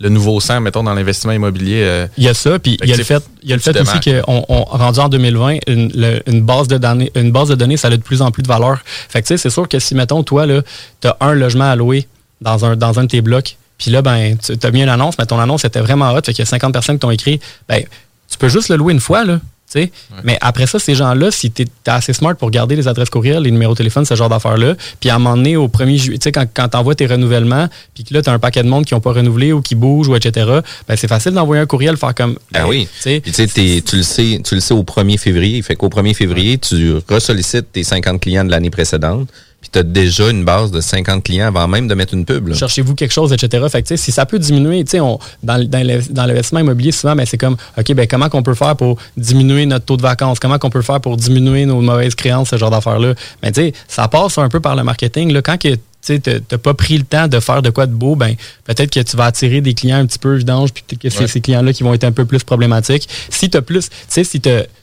le 0.01 0.09
nouveau 0.09 0.41
sang, 0.41 0.61
mettons, 0.61 0.83
dans 0.83 0.95
l'investissement 0.95 1.33
immobilier. 1.33 1.83
Euh. 1.83 2.07
il 2.17 2.25
y 2.25 2.29
a 2.29 2.35
ça, 2.35 2.59
puis 2.59 2.77
il 2.83 2.89
y 2.89 2.93
a 2.93 2.97
le 2.97 3.05
fait, 3.05 3.23
il 3.43 3.51
y 3.51 3.53
a 3.53 3.57
le 3.57 3.63
fait 3.63 3.81
aussi 3.81 4.01
qu'on 4.01 4.45
on, 4.49 4.65
rendu 4.65 4.99
en 4.99 5.09
2020, 5.09 5.59
une, 5.67 6.41
base 6.43 6.69
de 6.69 6.79
données, 6.79 7.11
une 7.15 7.33
base 7.33 7.49
de 7.49 7.55
données, 7.55 7.77
ça 7.77 7.89
a 7.89 7.91
de 7.91 7.97
plus 7.97 8.21
en 8.21 8.31
plus 8.31 8.43
de 8.43 8.49
valeur. 8.49 8.81
Fait 8.85 9.23
que 9.23 9.27
tu 9.27 9.35
sais, 9.35 9.39
c'est 9.39 9.51
sûr 9.51 9.69
que 9.69 9.79
si, 9.79 9.95
mettons, 9.95 10.23
toi, 10.23 10.47
tu 10.47 11.09
as 11.09 11.17
un 11.21 11.35
logement 11.35 11.71
à 11.71 11.77
louer 11.77 12.07
dans 12.41 12.65
un, 12.65 12.77
dans 12.77 12.99
un 12.99 13.05
de 13.05 13.09
tes 13.09 13.21
blocs, 13.21 13.57
puis 13.79 13.91
là, 13.93 14.03
ben, 14.03 14.37
tu 14.37 14.55
as 14.61 14.71
mis 14.71 14.83
une 14.83 14.89
annonce, 14.89 15.17
mais 15.19 15.27
ton 15.27 15.39
annonce 15.39 15.65
était 15.65 15.81
vraiment 15.81 16.11
hot, 16.13 16.21
fait 16.25 16.33
qu'il 16.33 16.41
y 16.41 16.43
a 16.43 16.47
50 16.47 16.73
personnes 16.73 16.97
qui 16.97 17.01
t'ont 17.01 17.11
écrit, 17.11 17.41
ben, 17.69 17.83
tu 18.31 18.39
peux 18.39 18.49
juste 18.49 18.69
le 18.69 18.77
louer 18.77 18.93
une 18.93 19.01
fois, 19.01 19.25
là. 19.25 19.41
Mais 20.25 20.39
après 20.41 20.67
ça, 20.67 20.79
ces 20.79 20.95
gens-là, 20.95 21.31
si 21.31 21.51
tu 21.51 21.63
es, 21.63 21.67
assez 21.87 22.13
smart 22.13 22.37
pour 22.37 22.51
garder 22.51 22.77
les 22.77 22.89
adresses 22.89 23.11
courriels, 23.11 23.43
les 23.43 23.51
numéros 23.51 23.73
de 23.73 23.79
téléphone, 23.79 24.05
ce 24.05 24.15
genre 24.15 24.29
d'affaires-là, 24.29 24.75
puis 25.01 25.11
à 25.11 25.17
un 25.17 25.19
moment 25.19 25.37
donné, 25.37 25.57
au 25.57 25.69
1er 25.69 25.97
juillet, 25.97 26.19
quand, 26.33 26.47
quand 26.53 26.69
tu 26.69 26.77
envoies 26.77 26.95
tes 26.95 27.07
renouvellements, 27.07 27.69
puis 27.95 28.05
que 28.05 28.15
là, 28.15 28.23
tu 28.23 28.31
as 28.31 28.33
un 28.33 28.39
paquet 28.39 28.63
de 28.63 28.69
monde 28.69 28.85
qui 28.85 28.95
n'ont 28.95 29.01
pas 29.01 29.13
renouvelé 29.13 29.53
ou 29.53 29.61
qui 29.61 29.75
bougent, 29.75 30.09
ou 30.09 30.17
etc., 30.17 30.61
ben, 30.87 30.97
c'est 30.97 31.09
facile 31.09 31.33
d'envoyer 31.33 31.63
un 31.63 31.67
courriel, 31.67 31.97
faire 31.97 32.15
comme. 32.15 32.39
Ben 32.53 32.67
oui. 32.67 32.89
tu 33.03 33.97
le 33.97 34.03
sais, 34.03 34.41
tu 34.45 34.55
le 34.55 34.61
sais 34.61 34.75
au 34.75 34.83
1er 34.83 35.19
février. 35.19 35.61
Fait 35.63 35.77
qu'au 35.77 35.89
1er 35.89 36.15
février, 36.15 36.59
tu 36.59 36.95
ressollicites 37.09 37.73
tes 37.73 37.83
50 37.83 38.21
clients 38.21 38.45
de 38.45 38.51
l'année 38.51 38.71
précédente 38.71 39.29
puis 39.61 39.71
tu 39.73 39.79
as 39.81 39.83
déjà 39.83 40.31
une 40.31 40.45
base 40.45 40.71
de 40.71 40.81
50 40.81 41.25
clients 41.25 41.49
avant 41.49 41.67
même 41.67 41.89
de 41.89 41.95
mettre 41.95 42.15
une 42.15 42.25
pub. 42.25 42.55
Cherchez-vous 42.55 42.95
quelque 42.95 43.13
chose, 43.13 43.33
etc. 43.33 43.67
Fait 43.69 43.83
que, 43.83 43.97
si 43.97 44.13
ça 44.13 44.25
peut 44.25 44.39
diminuer, 44.39 44.85
on, 45.01 45.19
dans, 45.43 45.69
dans 45.69 46.27
l'investissement 46.27 46.61
immobilier, 46.61 46.93
souvent, 46.93 47.17
ben, 47.17 47.27
c'est 47.27 47.39
comme, 47.39 47.57
OK, 47.77 47.93
ben, 47.93 48.07
comment 48.07 48.29
qu'on 48.29 48.45
peut 48.45 48.55
faire 48.55 48.77
pour 48.77 48.99
diminuer 49.17 49.67
notre 49.67 49.85
taux 49.85 49.97
de 49.97 50.03
vacances? 50.03 50.39
Comment 50.39 50.59
qu'on 50.59 50.71
peut 50.71 50.83
faire 50.83 51.01
pour 51.01 51.17
diminuer 51.17 51.67
nos 51.67 51.81
mauvaises 51.81 52.15
créances, 52.15 52.51
ce 52.51 52.57
genre 52.57 52.71
d'affaires-là? 52.71 53.15
Mais 53.43 53.51
ben, 53.51 53.73
ça 53.89 54.07
passe 54.07 54.39
un 54.39 54.49
peu 54.49 54.61
par 54.61 54.77
le 54.77 54.85
marketing. 54.85 55.33
Là, 55.33 55.43
quand 55.43 55.59
tu 55.59 55.77
tu 56.01 56.31
n'as 56.51 56.59
pas 56.59 56.75
pris 56.75 56.97
le 56.97 57.05
temps 57.05 57.29
de 57.29 57.41
faire 57.41 57.61
de 57.61 57.71
quoi 57.71 57.87
de 57.87 57.93
beau, 57.93 58.15
ben 58.17 58.35
peut-être 58.65 58.91
que 58.91 59.01
tu 59.01 59.17
vas 59.17 59.27
attirer 59.27 59.61
des 59.61 59.75
clients 59.75 59.99
un 59.99 60.07
petit 60.07 60.19
peu 60.19 60.37
vidanges, 60.37 60.73
puis 60.73 60.85
peut-être 60.87 61.03
que 61.03 61.11
c'est 61.11 61.27
ces 61.27 61.41
clients-là 61.41 61.73
qui 61.73 61.83
vont 61.83 61.93
être 61.93 62.05
un 62.05 62.13
peu 62.13 62.25
plus 62.25 62.45
problématiques. 62.45 63.09
Si 63.31 63.51
tu 63.51 63.57
as 63.57 63.63
plus, 63.63 63.91
tu 63.91 63.97
sais, 64.09 64.25
si 64.25 64.41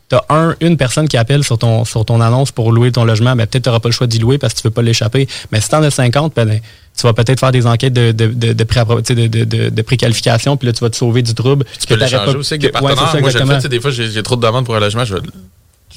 tu 0.09 0.15
as 0.15 0.23
un, 0.29 0.55
une 0.61 0.77
personne 0.77 1.07
qui 1.07 1.17
appelle 1.17 1.43
sur 1.43 1.57
ton, 1.57 1.83
sur 1.85 2.05
ton 2.05 2.21
annonce 2.21 2.51
pour 2.51 2.71
louer 2.71 2.91
ton 2.91 3.05
logement, 3.05 3.35
ben, 3.35 3.47
peut-être 3.47 3.63
tu 3.63 3.69
n'auras 3.69 3.79
pas 3.79 3.89
le 3.89 3.93
choix 3.93 4.07
d'y 4.07 4.19
louer 4.19 4.37
parce 4.37 4.53
que 4.53 4.61
tu 4.61 4.67
ne 4.67 4.69
veux 4.69 4.73
pas 4.73 4.81
l'échapper. 4.81 5.27
Mais 5.51 5.61
si 5.61 5.69
tu 5.69 5.75
en 5.75 5.83
as 5.83 5.91
50, 5.91 6.33
ben, 6.35 6.59
tu 6.97 7.03
vas 7.03 7.13
peut-être 7.13 7.39
faire 7.39 7.51
des 7.51 7.65
enquêtes 7.65 7.93
de, 7.93 8.11
de, 8.11 8.27
de, 8.27 8.53
de, 8.53 8.63
pré 8.63 8.81
de, 8.85 9.27
de, 9.27 9.69
de 9.69 9.81
préqualification, 9.81 10.57
puis 10.57 10.67
là, 10.67 10.73
tu 10.73 10.81
vas 10.81 10.89
te 10.89 10.95
sauver 10.95 11.21
du 11.23 11.33
trouble. 11.33 11.65
Tu 11.79 11.87
peux 11.87 11.95
l'échanger 11.95 12.37
aussi 12.37 12.53
avec 12.53 12.61
des 12.61 12.69
partenaires. 12.69 12.95
Moi, 13.19 13.29
je 13.29 13.37
le 13.37 13.59
fais, 13.59 13.69
des 13.69 13.79
fois, 13.79 13.91
j'ai 13.91 14.23
trop 14.23 14.35
de 14.35 14.41
demandes 14.41 14.65
pour 14.65 14.75
un 14.75 14.79
logement, 14.79 15.05
je 15.05 15.15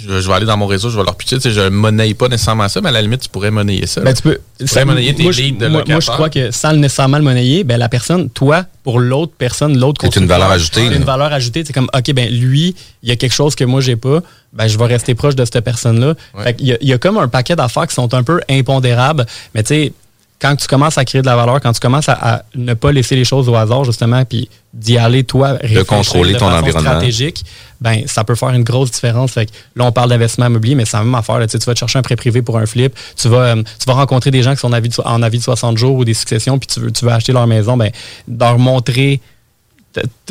je, 0.00 0.28
vais 0.28 0.32
aller 0.32 0.46
dans 0.46 0.56
mon 0.56 0.66
réseau, 0.66 0.90
je 0.90 0.96
vais 0.96 1.04
leur 1.04 1.16
pitcher. 1.16 1.36
Tu 1.36 1.42
sais, 1.42 1.50
je 1.50 1.60
ne 1.60 1.68
monnaie 1.70 2.14
pas 2.14 2.28
nécessairement 2.28 2.68
ça, 2.68 2.80
mais 2.80 2.88
à 2.88 2.92
la 2.92 3.02
limite, 3.02 3.22
tu 3.22 3.28
pourrais 3.28 3.50
monnayer 3.50 3.86
ça. 3.86 4.00
Ben, 4.00 4.14
tu 4.14 4.22
peux. 4.22 4.38
pourrais 4.66 4.84
monnayer 4.84 5.14
tes 5.14 5.22
moi, 5.22 5.32
leads 5.32 5.58
de 5.58 5.68
moi, 5.68 5.82
moi, 5.86 6.00
je 6.00 6.10
crois 6.10 6.30
que 6.30 6.50
sans 6.50 6.72
nécessairement 6.72 7.18
le 7.18 7.24
monnayer, 7.24 7.64
ben, 7.64 7.78
la 7.78 7.88
personne, 7.88 8.30
toi, 8.30 8.64
pour 8.84 9.00
l'autre 9.00 9.32
personne, 9.36 9.78
l'autre 9.78 10.00
C'est 10.04 10.20
une 10.20 10.26
valeur 10.26 10.50
ajoutée. 10.50 10.84
une 10.86 11.04
valeur 11.04 11.32
ajoutée. 11.32 11.64
C'est 11.66 11.72
comme, 11.72 11.88
OK, 11.94 12.12
ben, 12.12 12.28
lui, 12.30 12.74
il 13.02 13.08
y 13.08 13.12
a 13.12 13.16
quelque 13.16 13.34
chose 13.34 13.54
que 13.54 13.64
moi, 13.64 13.80
j'ai 13.80 13.96
pas. 13.96 14.20
Ben, 14.52 14.68
je 14.68 14.78
vais 14.78 14.86
rester 14.86 15.14
proche 15.14 15.34
de 15.34 15.44
cette 15.44 15.60
personne-là. 15.60 16.14
Il 16.60 16.72
a, 16.72 16.76
il 16.80 16.88
y 16.88 16.92
a 16.92 16.98
comme 16.98 17.18
un 17.18 17.28
paquet 17.28 17.56
d'affaires 17.56 17.86
qui 17.86 17.94
sont 17.94 18.14
un 18.14 18.22
peu 18.22 18.40
impondérables. 18.48 19.26
Mais 19.54 19.62
tu 19.62 19.68
sais, 19.68 19.92
quand 20.40 20.54
tu 20.54 20.68
commences 20.68 20.98
à 20.98 21.04
créer 21.04 21.20
de 21.20 21.26
la 21.26 21.34
valeur, 21.34 21.60
quand 21.60 21.72
tu 21.72 21.80
commences 21.80 22.08
à, 22.08 22.44
ne 22.54 22.74
pas 22.74 22.92
laisser 22.92 23.16
les 23.16 23.24
choses 23.24 23.48
au 23.48 23.56
hasard, 23.56 23.84
justement, 23.84 24.24
puis 24.24 24.48
d'y 24.72 24.96
aller, 24.96 25.24
toi, 25.24 25.54
de 25.54 25.82
contrôler 25.82 26.34
de 26.34 26.38
ton 26.38 26.46
environnement. 26.46 26.90
stratégique, 26.90 27.44
ben, 27.80 28.02
ça 28.06 28.22
peut 28.22 28.36
faire 28.36 28.50
une 28.50 28.62
grosse 28.62 28.92
différence. 28.92 29.32
Fait 29.32 29.46
que 29.46 29.52
là, 29.74 29.84
on 29.84 29.92
parle 29.92 30.10
d'investissement 30.10 30.46
immobilier, 30.46 30.76
mais 30.76 30.84
c'est 30.84 30.96
la 30.96 31.02
même 31.02 31.14
affaire. 31.14 31.38
Là, 31.38 31.46
tu, 31.46 31.52
sais, 31.52 31.58
tu 31.58 31.66
vas 31.66 31.74
te 31.74 31.80
chercher 31.80 31.98
un 31.98 32.02
prêt 32.02 32.16
privé 32.16 32.42
pour 32.42 32.56
un 32.58 32.66
flip, 32.66 32.94
tu 33.16 33.28
vas, 33.28 33.38
euh, 33.38 33.62
tu 33.62 33.86
vas 33.86 33.94
rencontrer 33.94 34.30
des 34.30 34.42
gens 34.42 34.54
qui 34.54 34.60
sont 34.60 34.68
en 34.68 34.72
avis, 34.72 34.90
de, 34.90 34.94
en 35.04 35.22
avis 35.22 35.38
de 35.38 35.42
60 35.42 35.76
jours 35.76 35.96
ou 35.96 36.04
des 36.04 36.14
successions, 36.14 36.58
puis 36.58 36.68
tu 36.68 36.80
veux, 36.80 36.92
tu 36.92 37.04
veux 37.04 37.10
acheter 37.10 37.32
leur 37.32 37.46
maison, 37.46 37.76
ben, 37.76 37.90
leur 38.28 38.58
montrer 38.58 39.20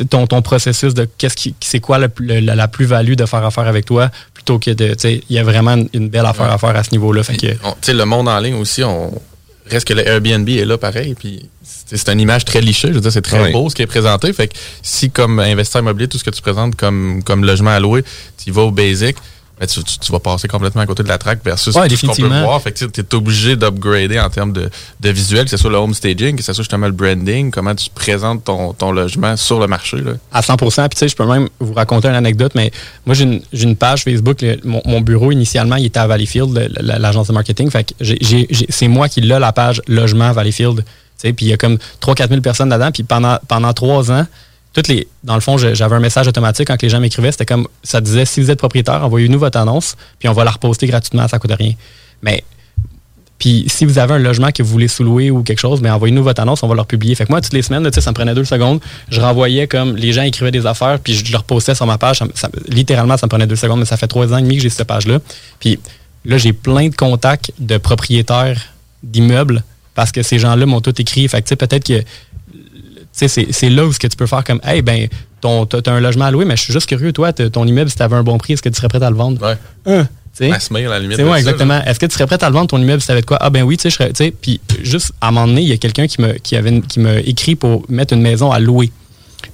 ton, 0.08 0.26
ton 0.26 0.40
processus 0.40 0.94
de 0.94 1.06
qu'est-ce 1.18 1.36
qui 1.36 1.54
c'est 1.60 1.80
quoi 1.80 1.98
la, 1.98 2.08
la, 2.40 2.68
plus-value 2.68 3.14
de 3.14 3.26
faire 3.26 3.44
affaire 3.44 3.66
avec 3.66 3.84
toi 3.84 4.10
plutôt 4.32 4.58
que 4.58 4.70
de 4.70 4.96
il 5.04 5.22
y 5.28 5.38
a 5.38 5.42
vraiment 5.42 5.76
une 5.92 6.08
belle 6.08 6.24
affaire 6.24 6.50
à 6.50 6.56
faire 6.56 6.74
à 6.74 6.84
ce 6.84 6.92
niveau-là. 6.92 7.22
Fait 7.22 7.36
que 7.36 7.92
le 7.92 8.04
monde 8.04 8.28
en 8.28 8.38
ligne 8.38 8.54
aussi 8.54 8.82
on 8.82 9.12
reste 9.70 9.86
que 9.86 9.94
le 9.94 10.06
Airbnb 10.06 10.48
est 10.48 10.64
là 10.64 10.78
pareil. 10.78 11.14
Puis 11.18 11.48
c'est 11.62 12.08
une 12.08 12.20
image 12.20 12.44
très 12.44 12.60
lichée. 12.60 12.88
Je 12.88 12.94
veux 12.94 13.00
dire, 13.00 13.12
c'est 13.12 13.22
très 13.22 13.52
beau 13.52 13.68
ce 13.70 13.74
qui 13.74 13.82
est 13.82 13.86
présenté. 13.86 14.32
Fait 14.32 14.48
que 14.48 14.54
si, 14.82 15.10
comme 15.10 15.38
investisseur 15.38 15.82
immobilier, 15.82 16.08
tout 16.08 16.18
ce 16.18 16.24
que 16.24 16.30
tu 16.30 16.42
présentes 16.42 16.76
comme, 16.76 17.22
comme 17.24 17.44
logement 17.44 17.70
à 17.70 17.80
louer, 17.80 18.04
tu 18.42 18.50
vas 18.50 18.62
au 18.62 18.70
basic, 18.70 19.16
ben, 19.60 19.66
tu, 19.66 20.12
vas 20.12 20.20
passer 20.20 20.46
complètement 20.46 20.82
à 20.82 20.86
côté 20.86 21.02
de 21.02 21.08
la 21.08 21.18
track 21.18 21.40
versus 21.44 21.74
ouais, 21.74 21.88
ce 21.88 22.06
qu'on 22.06 22.14
peut 22.14 22.26
voir. 22.26 22.62
Fait 22.62 22.72
que 22.72 22.84
tu 22.84 23.00
es 23.00 23.14
obligé 23.14 23.56
d'upgrader 23.56 24.20
en 24.20 24.30
termes 24.30 24.52
de, 24.52 24.70
de, 25.00 25.10
visuel, 25.10 25.44
que 25.44 25.50
ce 25.50 25.56
soit 25.56 25.70
le 25.70 25.76
home 25.76 25.94
staging, 25.94 26.36
que 26.36 26.42
ce 26.42 26.52
soit 26.52 26.62
justement 26.62 26.86
le 26.86 26.92
branding, 26.92 27.50
comment 27.50 27.74
tu 27.74 27.90
présentes 27.90 28.44
ton, 28.44 28.72
ton 28.72 28.92
logement 28.92 29.36
sur 29.36 29.58
le 29.58 29.66
marché. 29.66 29.96
Là. 29.96 30.12
À 30.32 30.42
100 30.42 30.56
Puis 30.56 30.68
tu 30.70 30.96
sais, 30.96 31.08
je 31.08 31.16
peux 31.16 31.26
même 31.26 31.48
vous 31.58 31.74
raconter 31.74 32.08
une 32.08 32.14
anecdote, 32.14 32.52
mais 32.54 32.70
moi 33.04 33.14
j'ai 33.14 33.24
une, 33.24 33.40
une, 33.52 33.76
page 33.76 34.04
Facebook. 34.04 34.44
mon, 34.64 35.00
bureau 35.00 35.32
initialement, 35.32 35.76
il 35.76 35.86
était 35.86 36.00
à 36.00 36.06
Valleyfield, 36.06 36.70
l'agence 36.80 37.28
de 37.28 37.32
marketing. 37.32 37.70
Fait 37.70 37.84
que 37.84 38.04
c'est 38.68 38.88
moi 38.88 39.08
qui 39.08 39.20
l'ai 39.20 39.38
la 39.38 39.52
page 39.52 39.82
logement 39.88 40.32
Valleyfield. 40.32 40.84
Puis 41.20 41.34
il 41.40 41.48
y 41.48 41.52
a 41.52 41.56
comme 41.56 41.78
3-4 42.00 42.28
000 42.28 42.40
personnes 42.40 42.68
là-dedans. 42.68 42.92
Puis 42.92 43.02
pendant, 43.02 43.38
pendant 43.48 43.72
trois 43.72 44.12
ans, 44.12 44.26
toutes 44.78 44.88
les, 44.88 45.08
dans 45.24 45.34
le 45.34 45.40
fond, 45.40 45.58
j'avais 45.58 45.96
un 45.96 46.00
message 46.00 46.28
automatique 46.28 46.68
quand 46.68 46.80
les 46.80 46.88
gens 46.88 47.00
m'écrivaient. 47.00 47.32
C'était 47.32 47.46
comme, 47.46 47.66
ça 47.82 48.00
disait, 48.00 48.24
si 48.24 48.40
vous 48.40 48.48
êtes 48.48 48.60
propriétaire, 48.60 49.04
envoyez-nous 49.04 49.38
votre 49.38 49.58
annonce, 49.58 49.96
puis 50.20 50.28
on 50.28 50.32
va 50.32 50.44
la 50.44 50.52
reposter 50.52 50.86
gratuitement, 50.86 51.26
ça 51.26 51.40
coûte 51.40 51.50
rien. 51.58 51.72
Mais, 52.22 52.44
puis 53.40 53.64
si 53.66 53.84
vous 53.84 53.98
avez 53.98 54.14
un 54.14 54.18
logement 54.18 54.52
que 54.52 54.62
vous 54.62 54.68
voulez 54.70 54.86
sous-louer 54.86 55.32
ou 55.32 55.42
quelque 55.42 55.58
chose, 55.58 55.80
mais 55.80 55.90
envoyez-nous 55.90 56.22
votre 56.22 56.40
annonce, 56.40 56.62
on 56.62 56.68
va 56.68 56.76
le 56.76 56.84
publier. 56.84 57.16
Fait 57.16 57.26
que 57.26 57.32
moi, 57.32 57.40
toutes 57.40 57.54
les 57.54 57.62
semaines, 57.62 57.90
ça 57.90 58.10
me 58.10 58.14
prenait 58.14 58.36
deux 58.36 58.44
secondes. 58.44 58.80
Je 59.10 59.20
renvoyais 59.20 59.66
comme, 59.66 59.96
les 59.96 60.12
gens 60.12 60.22
écrivaient 60.22 60.52
des 60.52 60.64
affaires, 60.64 61.00
puis 61.00 61.14
je 61.14 61.32
leur 61.32 61.42
postais 61.42 61.74
sur 61.74 61.86
ma 61.86 61.98
page. 61.98 62.22
littéralement, 62.68 63.16
ça 63.16 63.26
me 63.26 63.30
prenait 63.30 63.48
deux 63.48 63.56
secondes, 63.56 63.80
mais 63.80 63.84
ça 63.84 63.96
fait 63.96 64.06
trois 64.06 64.32
ans 64.32 64.38
et 64.38 64.42
demi 64.42 64.58
que 64.58 64.62
j'ai 64.62 64.70
cette 64.70 64.86
page-là. 64.86 65.18
Puis 65.58 65.80
là, 66.24 66.38
j'ai 66.38 66.52
plein 66.52 66.88
de 66.88 66.94
contacts 66.94 67.50
de 67.58 67.78
propriétaires 67.78 68.60
d'immeubles 69.02 69.64
parce 69.96 70.12
que 70.12 70.22
ces 70.22 70.38
gens-là 70.38 70.64
m'ont 70.66 70.80
tout 70.80 70.94
écrit. 71.00 71.26
Fait 71.26 71.42
que 71.42 71.52
peut-être 71.56 71.84
que 71.84 72.04
c'est 73.26 73.70
là 73.70 73.84
où 73.84 73.92
ce 73.92 73.98
que 73.98 74.06
tu 74.06 74.16
peux 74.16 74.26
faire 74.26 74.44
comme, 74.44 74.60
hey, 74.62 74.82
ben, 74.82 75.08
ton, 75.40 75.64
as 75.64 75.90
un 75.90 76.00
logement 76.00 76.26
à 76.26 76.30
louer, 76.30 76.44
mais 76.44 76.56
je 76.56 76.62
suis 76.62 76.72
juste 76.72 76.88
curieux, 76.88 77.12
toi, 77.12 77.32
ton 77.32 77.66
immeuble, 77.66 77.90
si 77.90 77.96
tu 77.96 78.02
avais 78.02 78.16
un 78.16 78.22
bon 78.22 78.38
prix, 78.38 78.52
est-ce 78.52 78.62
que 78.62 78.68
tu 78.68 78.76
serais 78.76 78.88
prêt 78.88 79.02
à 79.02 79.10
le 79.10 79.16
vendre? 79.16 79.44
Ouais. 79.44 79.56
Hein, 79.86 80.08
à 80.40 80.90
la 80.90 81.00
limite. 81.00 81.18
Ouais, 81.18 81.38
exactement. 81.38 81.82
Est-ce 81.84 81.98
que 81.98 82.06
tu 82.06 82.14
serais 82.14 82.26
prêt 82.26 82.42
à 82.42 82.48
le 82.48 82.54
vendre 82.54 82.68
ton 82.68 82.78
immeuble 82.78 83.00
si 83.00 83.06
tu 83.06 83.12
avais 83.12 83.22
de 83.22 83.26
quoi? 83.26 83.38
Ah 83.40 83.50
ben 83.50 83.62
oui, 83.62 83.76
tu 83.76 83.90
sais, 83.90 84.30
puis 84.40 84.60
juste 84.82 85.12
à 85.20 85.28
un 85.28 85.30
moment 85.32 85.48
donné, 85.48 85.62
il 85.62 85.68
y 85.68 85.72
a 85.72 85.76
quelqu'un 85.76 86.06
qui 86.06 86.20
me 86.22 86.34
qui 86.34 86.56
avait 86.56 86.80
qui 86.82 87.00
m'a 87.00 87.16
écrit 87.16 87.56
pour 87.56 87.84
mettre 87.88 88.14
une 88.14 88.22
maison 88.22 88.52
à 88.52 88.58
louer. 88.58 88.92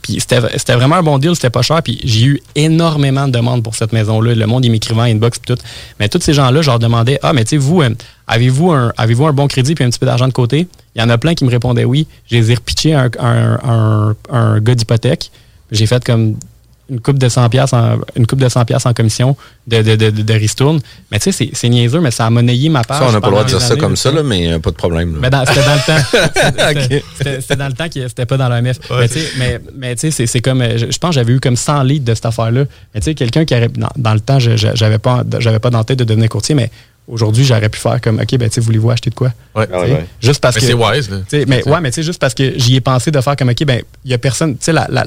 Puis 0.02 0.18
c'était 0.20 0.74
vraiment 0.74 0.96
un 0.96 1.02
bon 1.02 1.18
deal, 1.18 1.34
c'était 1.34 1.50
pas 1.50 1.62
cher. 1.62 1.82
Puis 1.82 2.00
j'ai 2.04 2.26
eu 2.26 2.42
énormément 2.54 3.26
de 3.26 3.32
demandes 3.32 3.62
pour 3.62 3.74
cette 3.74 3.92
maison-là. 3.92 4.34
Le 4.34 4.46
monde, 4.46 4.64
il 4.64 4.70
m'écrivait 4.70 5.00
en 5.00 5.04
inbox 5.04 5.38
et 5.38 5.54
tout. 5.54 5.62
Mais 6.00 6.08
tous 6.08 6.20
ces 6.20 6.34
gens-là, 6.34 6.62
je 6.62 6.70
leur 6.70 6.78
demandais 6.78 7.18
Ah, 7.22 7.32
mais 7.32 7.44
tu 7.44 7.50
sais, 7.50 7.56
vous, 7.56 7.82
euh, 7.82 7.90
avez-vous 8.26 8.72
un, 8.72 9.32
bon 9.32 9.46
crédit 9.46 9.74
puis 9.74 9.84
un 9.84 9.90
petit 9.90 9.98
peu 9.98 10.06
d'argent 10.06 10.28
de 10.28 10.32
côté 10.32 10.66
Il 10.94 11.00
y 11.00 11.04
en 11.04 11.08
a 11.08 11.18
plein 11.18 11.34
qui 11.34 11.44
me 11.44 11.50
répondaient 11.50 11.84
oui. 11.84 12.06
J'ai 12.30 12.40
repitché 12.40 12.94
un, 12.94 13.10
un, 13.20 14.14
un 14.30 14.60
gars 14.60 14.74
d'hypothèque. 14.74 15.30
J'ai 15.70 15.86
fait 15.86 16.04
comme 16.04 16.36
une 16.90 17.00
coupe 17.00 17.18
de 17.18 17.28
100 17.28 17.48
pièces 17.48 17.72
en 17.72 17.98
une 18.16 18.26
coupe 18.26 18.40
de 18.40 18.48
100 18.48 18.64
pièces 18.64 18.86
en 18.86 18.92
commission 18.92 19.36
de 19.66 19.82
de, 19.82 19.96
de, 19.96 20.10
de 20.10 20.34
ristourne. 20.34 20.80
Mais 21.10 21.18
tu 21.18 21.32
sais 21.32 21.50
c'est 21.52 21.68
niaiseux 21.68 22.00
mais 22.00 22.10
ça 22.10 22.26
a 22.26 22.30
monnayé 22.30 22.68
ma 22.68 22.84
page 22.84 22.98
ça 22.98 23.08
on 23.08 23.12
n'a 23.12 23.20
pas 23.20 23.28
le 23.28 23.32
droit 23.32 23.44
de 23.44 23.48
dire 23.48 23.60
ça 23.60 23.76
comme 23.76 23.96
ça 23.96 24.10
là, 24.12 24.22
mais 24.22 24.52
euh, 24.52 24.58
pas 24.58 24.70
de 24.70 24.76
problème 24.76 25.16
mais 25.20 25.30
c'était 25.46 25.64
dans 25.64 25.74
le 25.74 25.86
temps. 25.86 27.04
C'était 27.16 27.56
dans 27.56 27.66
le 27.66 27.72
temps 27.72 27.88
qui 27.88 28.00
c'était 28.02 28.26
pas 28.26 28.36
dans 28.36 28.48
l'OMF 28.48 28.78
mais 28.90 29.08
tu 29.08 29.18
sais 29.18 29.26
mais, 29.38 29.60
mais 29.76 29.96
tu 29.96 30.10
sais 30.10 30.26
c'est 30.26 30.40
comme 30.40 30.62
euh, 30.62 30.76
je, 30.76 30.98
pense 30.98 31.10
que 31.10 31.14
j'avais 31.14 31.32
eu 31.32 31.40
comme 31.40 31.56
100 31.56 31.82
litres 31.84 32.04
de 32.04 32.14
cette 32.14 32.26
affaire 32.26 32.50
là 32.50 32.64
mais 32.94 33.00
tu 33.00 33.04
sais 33.04 33.14
quelqu'un 33.14 33.44
qui 33.44 33.54
aurait 33.54 33.68
dans, 33.68 33.88
dans, 33.96 34.14
le 34.14 34.20
temps 34.20 34.38
j'avais 34.38 34.98
pas 34.98 35.24
j'avais 35.38 35.58
pas 35.58 35.70
dans 35.70 35.78
la 35.78 35.84
tête 35.84 35.98
de 35.98 36.04
devenir 36.04 36.28
courtier 36.28 36.54
mais 36.54 36.70
Aujourd'hui, 37.06 37.44
j'aurais 37.44 37.68
pu 37.68 37.78
faire 37.78 38.00
comme, 38.00 38.18
OK, 38.18 38.38
ben, 38.38 38.48
tu 38.48 38.60
voulez-vous 38.60 38.90
acheter 38.90 39.10
de 39.10 39.14
quoi? 39.14 39.30
Ouais, 39.54 39.68
ouais, 39.68 40.06
Juste 40.22 40.40
parce 40.40 40.54
mais 40.56 40.62
que. 40.62 40.66
c'est 40.68 40.72
wise, 40.72 41.10
là. 41.10 41.18
Mais, 41.46 41.68
ouais, 41.68 41.80
mais 41.82 41.90
tu 41.90 41.96
sais, 41.96 42.02
juste 42.02 42.18
parce 42.18 42.32
que 42.32 42.58
j'y 42.58 42.76
ai 42.76 42.80
pensé 42.80 43.10
de 43.10 43.20
faire 43.20 43.36
comme, 43.36 43.50
OK, 43.50 43.62
ben, 43.64 43.82
il 44.06 44.10
y 44.10 44.14
a 44.14 44.18
personne, 44.18 44.56
tu 44.56 44.64
sais, 44.64 44.72
la, 44.72 44.86
la, 44.88 45.04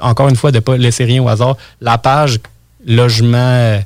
encore 0.00 0.28
une 0.28 0.36
fois, 0.36 0.50
de 0.50 0.56
ne 0.56 0.60
pas 0.60 0.76
laisser 0.76 1.04
rien 1.04 1.22
au 1.22 1.28
hasard. 1.28 1.56
La 1.80 1.98
page 1.98 2.38
logement 2.86 3.36
euh, 3.38 3.78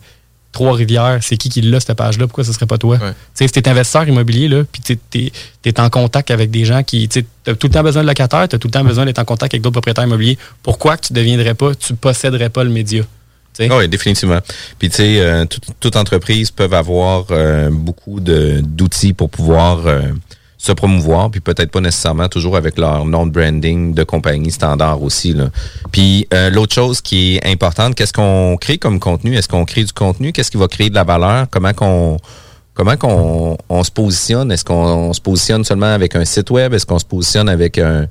Trois-Rivières, 0.52 1.18
c'est 1.22 1.36
qui 1.36 1.48
qui 1.48 1.60
l'a, 1.60 1.78
cette 1.78 1.96
page-là? 1.96 2.26
Pourquoi 2.26 2.42
ce 2.42 2.52
serait 2.52 2.66
pas 2.66 2.76
toi? 2.76 2.96
Ouais. 2.96 3.12
Si 3.34 3.48
tu 3.48 3.58
es 3.60 3.68
investisseur 3.68 4.08
immobilier, 4.08 4.48
là, 4.48 4.64
puis 4.64 4.82
tu 4.82 5.30
es, 5.64 5.80
en 5.80 5.88
contact 5.90 6.30
avec 6.32 6.50
des 6.50 6.64
gens 6.64 6.82
qui. 6.82 7.08
Tu 7.08 7.24
as 7.46 7.54
tout 7.54 7.68
le 7.68 7.72
temps 7.72 7.84
besoin 7.84 8.02
de 8.02 8.08
locataires, 8.08 8.48
tu 8.48 8.56
as 8.56 8.58
tout 8.58 8.66
le 8.66 8.72
temps 8.72 8.84
besoin 8.84 9.04
d'être 9.04 9.20
en 9.20 9.24
contact 9.24 9.54
avec 9.54 9.62
d'autres 9.62 9.74
propriétaires 9.74 10.04
immobiliers. 10.04 10.38
Pourquoi 10.62 10.96
que 10.96 11.06
tu 11.06 11.12
ne 11.12 11.18
deviendrais 11.18 11.54
pas, 11.54 11.74
tu 11.74 11.94
posséderais 11.94 12.50
pas 12.50 12.64
le 12.64 12.70
média? 12.70 13.04
Oui, 13.58 13.88
définitivement. 13.88 14.38
Puis 14.78 14.88
tu 14.88 14.96
sais, 14.96 15.20
euh, 15.20 15.44
toute, 15.80 15.96
entreprise 15.96 16.50
peut 16.50 16.68
avoir 16.72 17.26
euh, 17.30 17.68
beaucoup 17.70 18.18
d'outils 18.20 19.12
pour 19.12 19.28
pouvoir 19.28 19.80
se 20.60 20.72
promouvoir, 20.72 21.30
puis 21.30 21.40
peut-être 21.40 21.70
pas 21.70 21.80
nécessairement 21.80 22.28
toujours 22.28 22.54
avec 22.54 22.76
leur 22.76 23.06
nom 23.06 23.26
de 23.26 23.32
branding 23.32 23.94
de 23.94 24.04
compagnie 24.04 24.50
standard 24.50 25.02
aussi. 25.02 25.32
Là. 25.32 25.48
Puis 25.90 26.28
euh, 26.34 26.50
l'autre 26.50 26.74
chose 26.74 27.00
qui 27.00 27.36
est 27.36 27.46
importante, 27.50 27.94
qu'est-ce 27.94 28.12
qu'on 28.12 28.58
crée 28.60 28.76
comme 28.76 29.00
contenu? 29.00 29.34
Est-ce 29.36 29.48
qu'on 29.48 29.64
crée 29.64 29.84
du 29.84 29.94
contenu? 29.94 30.32
Qu'est-ce 30.32 30.50
qui 30.50 30.58
va 30.58 30.68
créer 30.68 30.90
de 30.90 30.94
la 30.94 31.04
valeur? 31.04 31.46
Comment 31.50 31.72
qu'on 31.72 32.18
comment 32.74 32.98
qu'on 32.98 33.56
on 33.70 33.84
se 33.84 33.90
positionne? 33.90 34.52
Est-ce 34.52 34.66
qu'on 34.66 35.14
se 35.14 35.20
positionne 35.22 35.64
seulement 35.64 35.94
avec 35.94 36.14
un 36.14 36.26
site 36.26 36.50
web? 36.50 36.74
Est-ce 36.74 36.84
qu'on 36.84 36.98
se 36.98 37.06
positionne 37.06 37.48
avec 37.48 37.78
un, 37.78 38.06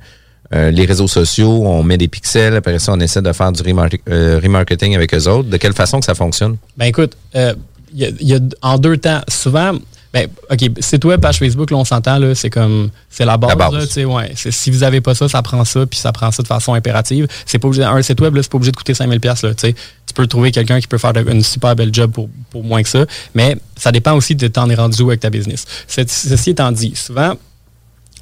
euh, 0.52 0.72
les 0.72 0.86
réseaux 0.86 1.08
sociaux? 1.08 1.62
On 1.64 1.84
met 1.84 1.98
des 1.98 2.08
pixels, 2.08 2.56
après 2.56 2.80
ça, 2.80 2.92
on 2.94 2.98
essaie 2.98 3.22
de 3.22 3.32
faire 3.32 3.52
du 3.52 3.62
euh, 4.08 4.40
remarketing 4.42 4.96
avec 4.96 5.14
eux 5.14 5.28
autres. 5.28 5.48
De 5.48 5.56
quelle 5.56 5.72
façon 5.72 6.00
que 6.00 6.04
ça 6.04 6.16
fonctionne? 6.16 6.56
Ben 6.76 6.86
écoute, 6.86 7.16
il 7.32 8.12
y, 8.20 8.34
a 8.34 8.38
en 8.62 8.78
deux 8.78 8.96
temps, 8.96 9.20
souvent 9.28 9.72
ben, 10.12 10.28
OK, 10.50 10.70
site 10.80 11.04
web, 11.04 11.20
page 11.20 11.38
Facebook, 11.38 11.70
là, 11.70 11.76
on 11.76 11.84
s'entend, 11.84 12.18
là, 12.18 12.34
c'est 12.34 12.50
comme, 12.50 12.90
c'est 13.08 13.24
la 13.24 13.36
base, 13.36 13.96
Là, 13.96 14.04
ouais. 14.06 14.32
Si 14.34 14.70
vous 14.70 14.82
avez 14.82 15.00
pas 15.00 15.14
ça, 15.14 15.28
ça 15.28 15.40
prend 15.42 15.64
ça, 15.64 15.86
puis 15.86 16.00
ça 16.00 16.10
prend 16.10 16.32
ça 16.32 16.42
de 16.42 16.48
façon 16.48 16.74
impérative. 16.74 17.28
C'est 17.46 17.58
pas 17.58 17.68
obligé, 17.68 17.84
un 17.84 18.02
site 18.02 18.20
web, 18.20 18.34
là, 18.34 18.42
c'est 18.42 18.50
pas 18.50 18.56
obligé 18.56 18.72
de 18.72 18.76
coûter 18.76 18.94
5000 18.94 19.20
pièces 19.20 19.42
là, 19.42 19.54
tu 19.54 19.72
Tu 19.72 20.14
peux 20.14 20.26
trouver 20.26 20.50
quelqu'un 20.50 20.80
qui 20.80 20.88
peut 20.88 20.98
faire 20.98 21.12
une 21.16 21.44
super 21.44 21.76
belle 21.76 21.94
job 21.94 22.10
pour, 22.10 22.28
pour 22.50 22.64
moins 22.64 22.82
que 22.82 22.88
ça, 22.88 23.06
mais 23.34 23.56
ça 23.76 23.92
dépend 23.92 24.14
aussi 24.14 24.34
de 24.34 24.48
t'en 24.48 24.68
es 24.68 24.74
rendu 24.74 25.00
où 25.02 25.08
avec 25.08 25.20
ta 25.20 25.30
business. 25.30 25.64
Ceci 25.86 26.50
étant 26.50 26.72
dit, 26.72 26.92
souvent, 26.96 27.34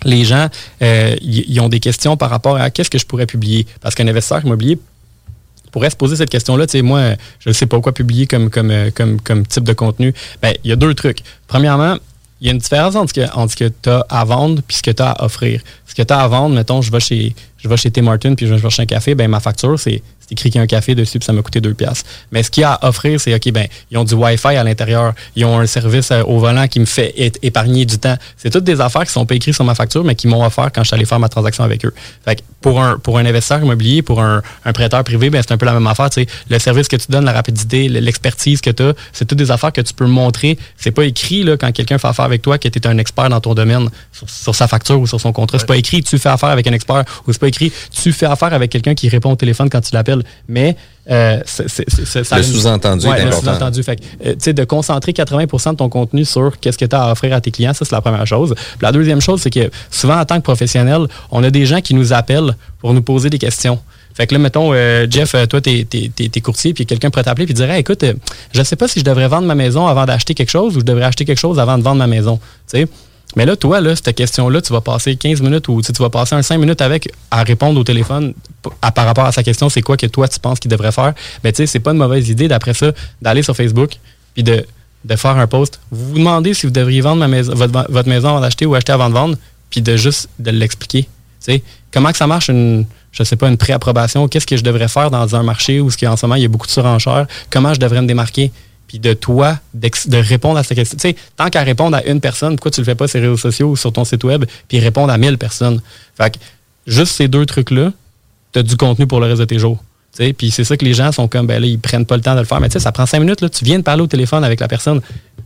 les 0.04 0.24
gens, 0.24 0.48
euh, 0.82 1.16
ils 1.22 1.58
ont 1.60 1.68
des 1.68 1.80
questions 1.80 2.16
par 2.16 2.30
rapport 2.30 2.56
à 2.56 2.70
qu'est-ce 2.70 2.90
que 2.90 2.98
je 2.98 3.06
pourrais 3.06 3.26
publier. 3.26 3.66
Parce 3.80 3.94
qu'un 3.94 4.06
investisseur 4.06 4.44
immobilier 4.44 4.78
pourrait 5.78 5.90
se 5.90 5.96
poser 5.96 6.16
cette 6.16 6.30
question-là. 6.30 6.66
Tu 6.66 6.72
sais, 6.72 6.82
moi, 6.82 7.14
je 7.38 7.50
ne 7.50 7.54
sais 7.54 7.66
pas 7.66 7.80
quoi 7.80 7.92
publier 7.92 8.26
comme, 8.26 8.50
comme, 8.50 8.72
euh, 8.72 8.90
comme, 8.92 9.20
comme 9.20 9.46
type 9.46 9.62
de 9.62 9.72
contenu. 9.72 10.12
Ben, 10.42 10.52
il 10.64 10.70
y 10.70 10.72
a 10.72 10.76
deux 10.76 10.92
trucs. 10.92 11.20
Premièrement, 11.46 11.96
il 12.40 12.48
y 12.48 12.50
a 12.50 12.52
une 12.52 12.58
différence 12.58 12.96
entre 12.96 13.14
ce 13.14 13.56
que, 13.56 13.68
tu 13.68 13.88
as 13.88 14.04
à 14.08 14.24
vendre 14.24 14.60
et 14.68 14.72
ce 14.72 14.82
que 14.82 14.90
tu 14.90 15.02
as 15.02 15.10
à 15.12 15.24
offrir. 15.24 15.60
Ce 15.86 15.94
que 15.94 16.02
tu 16.02 16.12
as 16.12 16.18
à 16.18 16.26
vendre, 16.26 16.56
mettons, 16.56 16.82
je 16.82 16.90
vais 16.90 17.00
chez 17.00 17.34
je 17.58 17.68
vais 17.68 17.76
chez 17.76 17.90
Tim 17.90 18.02
Martin 18.02 18.34
puis 18.34 18.46
je 18.46 18.54
vais 18.54 18.60
chercher 18.60 18.82
un 18.82 18.86
café, 18.86 19.14
ben 19.14 19.28
ma 19.28 19.40
facture, 19.40 19.78
c'est 19.78 20.02
c'est 20.28 20.32
écrit 20.32 20.50
qu'il 20.50 20.58
y 20.58 20.60
a 20.60 20.62
un 20.62 20.66
café 20.66 20.94
dessus, 20.94 21.18
puis 21.18 21.24
ça 21.24 21.32
m'a 21.32 21.40
coûté 21.40 21.60
2 21.60 21.72
piastres. 21.72 22.04
Mais 22.32 22.42
ce 22.42 22.50
qu'il 22.50 22.60
y 22.60 22.64
a 22.64 22.74
à 22.74 22.88
offrir, 22.88 23.18
c'est, 23.18 23.34
OK, 23.34 23.50
ben, 23.50 23.66
ils 23.90 23.96
ont 23.96 24.04
du 24.04 24.12
Wi-Fi 24.14 24.56
à 24.56 24.62
l'intérieur, 24.62 25.14
ils 25.36 25.44
ont 25.46 25.58
un 25.58 25.66
service 25.66 26.10
euh, 26.10 26.22
au 26.24 26.38
volant 26.38 26.68
qui 26.68 26.80
me 26.80 26.84
fait 26.84 27.14
épargner 27.42 27.86
du 27.86 27.98
temps. 27.98 28.16
C'est 28.36 28.50
toutes 28.50 28.64
des 28.64 28.80
affaires 28.80 29.04
qui 29.04 29.12
sont 29.12 29.24
pas 29.24 29.34
écrites 29.34 29.54
sur 29.54 29.64
ma 29.64 29.74
facture, 29.74 30.04
mais 30.04 30.14
qui 30.14 30.26
m'ont 30.26 30.44
offert 30.44 30.70
quand 30.72 30.82
je 30.82 30.88
suis 30.88 30.94
allé 30.94 31.06
faire 31.06 31.18
ma 31.18 31.28
transaction 31.28 31.64
avec 31.64 31.84
eux. 31.86 31.94
Fait 32.24 32.36
que 32.36 32.42
pour 32.60 32.82
un, 32.82 32.98
pour 32.98 33.18
un 33.18 33.24
investisseur 33.24 33.62
immobilier, 33.62 34.02
pour 34.02 34.20
un, 34.20 34.42
un 34.64 34.72
prêteur 34.72 35.02
privé, 35.02 35.30
ben, 35.30 35.40
c'est 35.40 35.52
un 35.52 35.58
peu 35.58 35.66
la 35.66 35.72
même 35.72 35.86
affaire. 35.86 36.10
Le 36.50 36.58
service 36.58 36.88
que 36.88 36.96
tu 36.96 37.10
donnes, 37.10 37.24
la 37.24 37.32
rapidité, 37.32 37.88
l'expertise 37.88 38.60
que 38.60 38.70
tu 38.70 38.82
as, 38.82 38.92
c'est 39.12 39.24
toutes 39.24 39.38
des 39.38 39.50
affaires 39.50 39.72
que 39.72 39.80
tu 39.80 39.94
peux 39.94 40.06
montrer. 40.06 40.58
C'est 40.76 40.90
pas 40.90 41.04
écrit 41.04 41.42
là, 41.42 41.56
quand 41.56 41.72
quelqu'un 41.72 41.98
fait 41.98 42.08
affaire 42.08 42.24
avec 42.24 42.42
toi 42.42 42.58
que 42.58 42.68
tu 42.68 42.78
es 42.78 42.86
un 42.86 42.98
expert 42.98 43.28
dans 43.28 43.40
ton 43.40 43.54
domaine 43.54 43.88
sur, 44.12 44.28
sur 44.28 44.54
sa 44.54 44.68
facture 44.68 45.00
ou 45.00 45.06
sur 45.06 45.20
son 45.20 45.32
contrat. 45.32 45.58
C'est 45.58 45.66
pas 45.66 45.76
écrit 45.76 46.02
tu 46.02 46.18
fais 46.18 46.28
affaire 46.28 46.50
avec 46.50 46.66
un 46.66 46.72
expert 46.72 47.04
ou 47.26 47.32
c'est 47.32 47.38
pas 47.38 47.48
écrit 47.48 47.72
tu 47.90 48.12
fais 48.12 48.26
affaire 48.26 48.52
avec 48.52 48.70
quelqu'un 48.70 48.94
qui 48.94 49.08
répond 49.08 49.32
au 49.32 49.36
téléphone 49.36 49.70
quand 49.70 49.80
tu 49.80 49.94
l'appelles. 49.94 50.17
Mais 50.48 50.76
euh, 51.10 51.40
c'est- 51.44 51.90
Le 52.36 52.42
sous-entendu 52.42 53.06
Ouais, 53.06 53.20
important. 53.22 53.40
sous-entendu. 53.40 53.82
Fait 53.82 53.98
euh, 54.24 54.32
tu 54.32 54.36
sais, 54.40 54.52
de 54.52 54.64
concentrer 54.64 55.12
80% 55.12 55.72
de 55.72 55.76
ton 55.76 55.88
contenu 55.88 56.24
sur 56.24 56.58
qu'est-ce 56.60 56.76
que 56.78 56.84
tu 56.84 56.94
as 56.94 57.04
à 57.04 57.12
offrir 57.12 57.34
à 57.34 57.40
tes 57.40 57.50
clients, 57.50 57.72
ça, 57.74 57.84
c'est 57.84 57.94
la 57.94 58.00
première 58.00 58.26
chose. 58.26 58.54
Puis 58.56 58.78
la 58.82 58.92
deuxième 58.92 59.20
chose, 59.20 59.40
c'est 59.40 59.50
que 59.50 59.70
souvent, 59.90 60.18
en 60.18 60.24
tant 60.24 60.36
que 60.36 60.42
professionnel, 60.44 61.06
on 61.30 61.42
a 61.44 61.50
des 61.50 61.64
gens 61.66 61.80
qui 61.80 61.94
nous 61.94 62.12
appellent 62.12 62.54
pour 62.80 62.92
nous 62.94 63.02
poser 63.02 63.30
des 63.30 63.38
questions. 63.38 63.78
Fait 64.14 64.26
que 64.26 64.34
là, 64.34 64.40
mettons, 64.40 64.72
euh, 64.72 65.06
Jeff, 65.08 65.34
euh, 65.36 65.46
toi, 65.46 65.60
t'es 65.60 65.86
es, 65.92 66.40
courtier, 66.40 66.74
puis 66.74 66.84
quelqu'un 66.86 67.08
pourrait 67.08 67.22
t'appeler 67.22 67.46
puis 67.46 67.54
dire 67.54 67.70
Hey, 67.70 67.80
écoute, 67.80 68.04
je 68.52 68.62
sais 68.64 68.74
pas 68.76 68.88
si 68.88 68.98
je 68.98 69.04
devrais 69.04 69.28
vendre 69.28 69.46
ma 69.46 69.54
maison 69.54 69.86
avant 69.86 70.06
d'acheter 70.06 70.34
quelque 70.34 70.50
chose 70.50 70.76
ou 70.76 70.80
je 70.80 70.84
devrais 70.84 71.04
acheter 71.04 71.24
quelque 71.24 71.38
chose 71.38 71.58
avant 71.60 71.78
de 71.78 71.84
vendre 71.84 71.98
ma 71.98 72.08
maison. 72.08 72.38
Tu 72.68 72.80
sais? 72.80 72.88
Mais 73.36 73.44
là, 73.44 73.56
toi, 73.56 73.80
là, 73.80 73.94
cette 73.94 74.14
question-là, 74.16 74.60
tu 74.62 74.72
vas 74.72 74.80
passer 74.80 75.14
15 75.16 75.42
minutes 75.42 75.68
ou 75.68 75.82
tu 75.82 75.92
vas 75.92 76.08
passer 76.10 76.34
un 76.34 76.42
5 76.42 76.58
minutes 76.58 76.80
avec 76.80 77.10
à 77.30 77.42
répondre 77.42 77.78
au 77.78 77.84
téléphone 77.84 78.32
à- 78.80 78.90
par 78.90 79.04
rapport 79.06 79.26
à 79.26 79.32
sa 79.32 79.42
question, 79.42 79.68
c'est 79.68 79.82
quoi 79.82 79.96
que 79.96 80.06
toi, 80.06 80.26
tu 80.28 80.40
penses 80.40 80.58
qu'il 80.60 80.70
devrait 80.70 80.92
faire? 80.92 81.12
Mais 81.44 81.52
tu 81.52 81.58
sais, 81.58 81.66
c'est 81.66 81.80
pas 81.80 81.90
une 81.92 81.98
mauvaise 81.98 82.28
idée 82.30 82.48
d'après 82.48 82.74
ça 82.74 82.92
d'aller 83.20 83.42
sur 83.42 83.54
Facebook 83.54 83.92
puis 84.34 84.42
de, 84.42 84.64
de 85.04 85.16
faire 85.16 85.36
un 85.36 85.46
post. 85.46 85.78
Vous 85.90 86.08
vous 86.12 86.18
demandez 86.18 86.54
si 86.54 86.66
vous 86.66 86.72
devriez 86.72 87.02
vendre 87.02 87.18
ma 87.20 87.28
maison, 87.28 87.54
votre, 87.54 87.86
votre 87.92 88.08
maison 88.08 88.28
avant 88.30 88.40
d'acheter 88.40 88.64
ou 88.66 88.74
acheter 88.74 88.92
avant 88.92 89.08
de 89.10 89.14
vendre, 89.14 89.36
puis 89.70 89.82
de 89.82 89.96
juste 89.96 90.28
de 90.38 90.50
l'expliquer. 90.50 91.02
Tu 91.02 91.08
sais, 91.40 91.62
comment 91.92 92.10
que 92.10 92.16
ça 92.18 92.26
marche 92.26 92.48
une, 92.48 92.86
je 93.12 93.22
sais 93.24 93.36
pas, 93.36 93.48
une 93.48 93.58
préapprobation, 93.58 94.26
qu'est-ce 94.26 94.46
que 94.46 94.56
je 94.56 94.64
devrais 94.64 94.88
faire 94.88 95.10
dans 95.10 95.36
un 95.36 95.42
marché 95.42 95.80
où 95.80 95.90
ce 95.90 95.98
qu'en 95.98 96.16
ce 96.16 96.24
moment, 96.24 96.36
il 96.36 96.42
y 96.42 96.46
a 96.46 96.48
beaucoup 96.48 96.66
de 96.66 96.72
surenchères, 96.72 97.26
comment 97.50 97.74
je 97.74 97.78
devrais 97.80 98.00
me 98.00 98.06
démarquer, 98.06 98.50
puis 98.88 98.98
de 98.98 99.12
toi, 99.12 99.58
de 99.74 100.16
répondre 100.16 100.58
à 100.58 100.64
cette 100.64 100.76
question. 100.76 100.96
Tu 100.98 101.14
tant 101.36 101.50
qu'à 101.50 101.62
répondre 101.62 101.96
à 101.96 102.04
une 102.06 102.20
personne, 102.20 102.56
pourquoi 102.56 102.70
tu 102.72 102.80
le 102.80 102.84
fais 102.84 102.94
pas 102.94 103.06
sur 103.06 103.20
les 103.20 103.26
réseaux 103.26 103.36
sociaux 103.36 103.68
ou 103.68 103.76
sur 103.76 103.92
ton 103.92 104.04
site 104.04 104.24
web, 104.24 104.44
puis 104.66 104.80
répondre 104.80 105.12
à 105.12 105.18
1000 105.18 105.38
personnes? 105.38 105.80
Fait 106.16 106.30
que, 106.32 106.38
juste 106.86 107.12
ces 107.12 107.28
deux 107.28 107.46
trucs-là, 107.46 107.92
tu 108.52 108.58
as 108.58 108.62
du 108.62 108.76
contenu 108.76 109.06
pour 109.06 109.20
le 109.20 109.26
reste 109.26 109.40
de 109.40 109.44
tes 109.44 109.58
jours. 109.58 109.78
Tu 110.16 110.24
sais, 110.24 110.32
Puis 110.32 110.50
c'est 110.50 110.64
ça 110.64 110.74
que 110.78 110.86
les 110.86 110.94
gens 110.94 111.12
sont 111.12 111.28
comme, 111.28 111.46
ben 111.46 111.60
là, 111.60 111.66
ils 111.66 111.78
prennent 111.78 112.06
pas 112.06 112.16
le 112.16 112.22
temps 112.22 112.34
de 112.34 112.40
le 112.40 112.46
faire. 112.46 112.60
Mais 112.60 112.70
tu 112.70 112.80
ça 112.80 112.92
prend 112.92 113.04
cinq 113.04 113.20
minutes, 113.20 113.42
là, 113.42 113.50
tu 113.50 113.62
viens 113.62 113.78
de 113.78 113.84
parler 113.84 114.02
au 114.02 114.06
téléphone 114.06 114.42
avec 114.42 114.58
la 114.58 114.66
personne. 114.66 115.02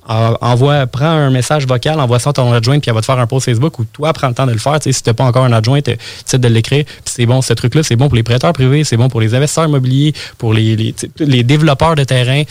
En- 0.06 0.36
envoie, 0.40 0.86
prends 0.86 1.04
un 1.06 1.30
message 1.30 1.66
vocal, 1.66 1.98
envoie 1.98 2.20
ça 2.20 2.30
à 2.30 2.32
ton 2.32 2.52
adjoint, 2.52 2.78
puis 2.78 2.88
elle 2.88 2.94
va 2.94 3.00
te 3.00 3.06
faire 3.06 3.18
un 3.18 3.26
post 3.26 3.46
Facebook 3.46 3.76
ou 3.80 3.84
toi, 3.84 4.12
prends 4.12 4.28
le 4.28 4.34
temps 4.34 4.46
de 4.46 4.52
le 4.52 4.58
faire. 4.58 4.78
Tu 4.78 4.92
si 4.92 5.02
tu 5.02 5.10
n'as 5.10 5.14
pas 5.14 5.24
encore 5.24 5.44
un 5.44 5.52
adjoint, 5.52 5.80
tu 5.82 5.96
sais 6.24 6.38
de 6.38 6.48
l'écrire. 6.48 6.84
Puis 6.84 6.94
c'est 7.16 7.26
bon, 7.26 7.42
ce 7.42 7.52
truc-là, 7.54 7.82
c'est 7.82 7.96
bon 7.96 8.06
pour 8.06 8.14
les 8.16 8.22
prêteurs 8.22 8.52
privés, 8.52 8.84
c'est 8.84 8.96
bon 8.96 9.08
pour 9.08 9.20
les 9.20 9.34
investisseurs 9.34 9.66
immobiliers, 9.66 10.12
pour 10.38 10.54
les, 10.54 10.76
les, 10.76 10.94
les 11.18 11.42
développeurs 11.42 11.96
de 11.96 12.04
terrain. 12.04 12.44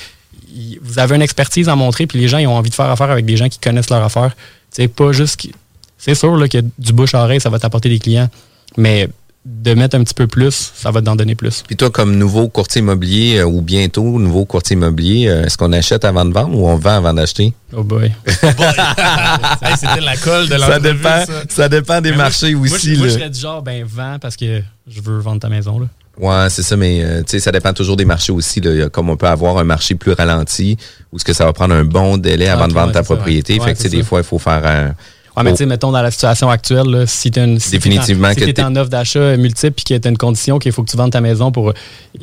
Vous 0.82 1.00
avez 1.00 1.16
une 1.16 1.22
expertise 1.22 1.70
à 1.70 1.76
montrer, 1.76 2.08
puis 2.08 2.20
les 2.20 2.28
gens 2.28 2.38
ils 2.38 2.48
ont 2.48 2.56
envie 2.58 2.70
de 2.70 2.76
faire 2.76 2.90
affaire 2.90 3.10
avec 3.12 3.26
des 3.26 3.38
gens 3.38 3.50
qui 3.50 3.60
connaissent 3.60 3.90
leur 3.90 4.04
affaire. 4.04 4.32
Tu 4.74 4.82
sais, 4.84 4.88
pas 4.88 5.12
juste. 5.12 5.38
qui- 5.38 5.52
C'est 5.98 6.16
sûr 6.16 6.36
là, 6.36 6.48
que 6.48 6.58
du 6.80 6.94
bouche 6.94 7.14
à 7.14 7.24
oreille, 7.24 7.40
ça 7.42 7.50
va 7.50 7.60
t'apporter 7.60 7.90
des 7.90 8.00
clients, 8.00 8.30
mais 8.78 9.08
de 9.44 9.74
mettre 9.74 9.96
un 9.96 10.04
petit 10.04 10.14
peu 10.14 10.28
plus, 10.28 10.72
ça 10.76 10.92
va 10.92 11.02
t'en 11.02 11.16
donner 11.16 11.34
plus. 11.34 11.64
Puis 11.66 11.76
toi, 11.76 11.90
comme 11.90 12.16
nouveau 12.16 12.48
courtier 12.48 12.80
immobilier 12.80 13.38
euh, 13.40 13.46
ou 13.46 13.62
bientôt 13.64 14.20
nouveau 14.20 14.46
courtier 14.46 14.76
immobilier, 14.76 15.28
euh, 15.30 15.46
est-ce 15.46 15.58
qu'on 15.58 15.74
achète 15.74 16.06
avant 16.06 16.26
de 16.26 16.32
vendre 16.32 16.56
ou 16.56 16.68
on 16.68 16.76
vend 16.76 16.98
avant 16.98 17.14
d'acheter? 17.14 17.52
Oh 17.76 17.84
boy. 17.84 18.12
Hey, 19.62 19.76
C'était 19.78 20.02
la 20.02 20.16
colle 20.18 20.48
de 20.50 20.58
Ça 20.58 20.80
dépend, 20.80 21.26
ça. 21.26 21.44
ça 21.50 21.70
dépend 21.70 22.02
des 22.02 22.12
Mais 22.12 22.16
moi, 22.18 22.26
marchés 22.26 22.54
moi, 22.54 22.66
aussi. 22.66 22.96
Moi, 22.98 23.08
là. 23.08 23.14
je 23.14 23.18
serais 23.18 23.30
du 23.30 23.40
genre, 23.40 23.62
ben, 23.62 23.84
vends 23.84 24.18
parce 24.20 24.36
que 24.36 24.62
je 24.88 25.02
veux 25.02 25.20
vendre 25.20 25.40
ta 25.40 25.50
maison. 25.50 25.80
Là. 25.80 25.88
Ouais, 26.20 26.48
c'est 26.50 26.62
ça, 26.64 26.76
mais 26.78 27.02
euh, 27.04 27.20
tu 27.20 27.32
sais, 27.32 27.40
ça 27.40 27.52
dépend 27.52 27.74
toujours 27.74 27.96
des 27.98 28.06
marchés 28.06 28.32
aussi. 28.32 28.60
Là. 28.62 28.90
Comme 28.90 29.10
on 29.10 29.16
peut 29.18 29.28
avoir 29.28 29.58
un 29.58 29.64
marché 29.64 29.96
plus 29.96 30.12
ralenti, 30.12 30.78
où 31.12 31.18
ce 31.20 31.24
que 31.24 31.34
ça 31.34 31.46
va 31.46 31.54
prendre 31.54 31.74
un 31.74 31.84
bon 31.86 32.18
délai 32.18 32.48
Ah, 32.48 32.54
avant 32.54 32.68
de 32.68 32.74
vendre 32.74 32.88
ouais, 32.88 32.94
ta 32.94 33.04
propriété. 33.04 33.60
ouais. 33.60 33.74
fait 33.76 33.84
que 33.84 33.88
des 33.90 34.04
fois, 34.04 34.20
il 34.20 34.26
faut 34.26 34.38
faire 34.40 34.66
un. 34.66 34.94
Ouais, 35.38 35.44
mais 35.44 35.52
tu 35.52 35.60
sais, 35.60 35.66
mettons, 35.66 35.92
dans 35.94 36.02
la 36.02 36.12
situation 36.12 36.50
actuelle, 36.50 36.88
là, 36.88 37.08
si 37.08 37.32
tu 37.32 37.40
une, 37.40 37.58
si 37.58 37.72
Définitivement 37.72 38.34
si 38.38 38.54
t'es- 38.54 38.62
en 38.62 38.76
offre 38.76 38.90
d'achat 38.90 39.38
multiple 39.38 39.80
et 39.80 39.96
que 39.96 40.02
tu 40.02 40.06
as 40.08 40.12
une 40.12 40.18
condition 40.18 40.60
qu'il 40.60 40.74
faut 40.74 40.84
que 40.84 40.92
tu 40.92 40.98
vendes 40.98 41.14
ta 41.14 41.22
maison 41.22 41.54
pour. 41.54 41.74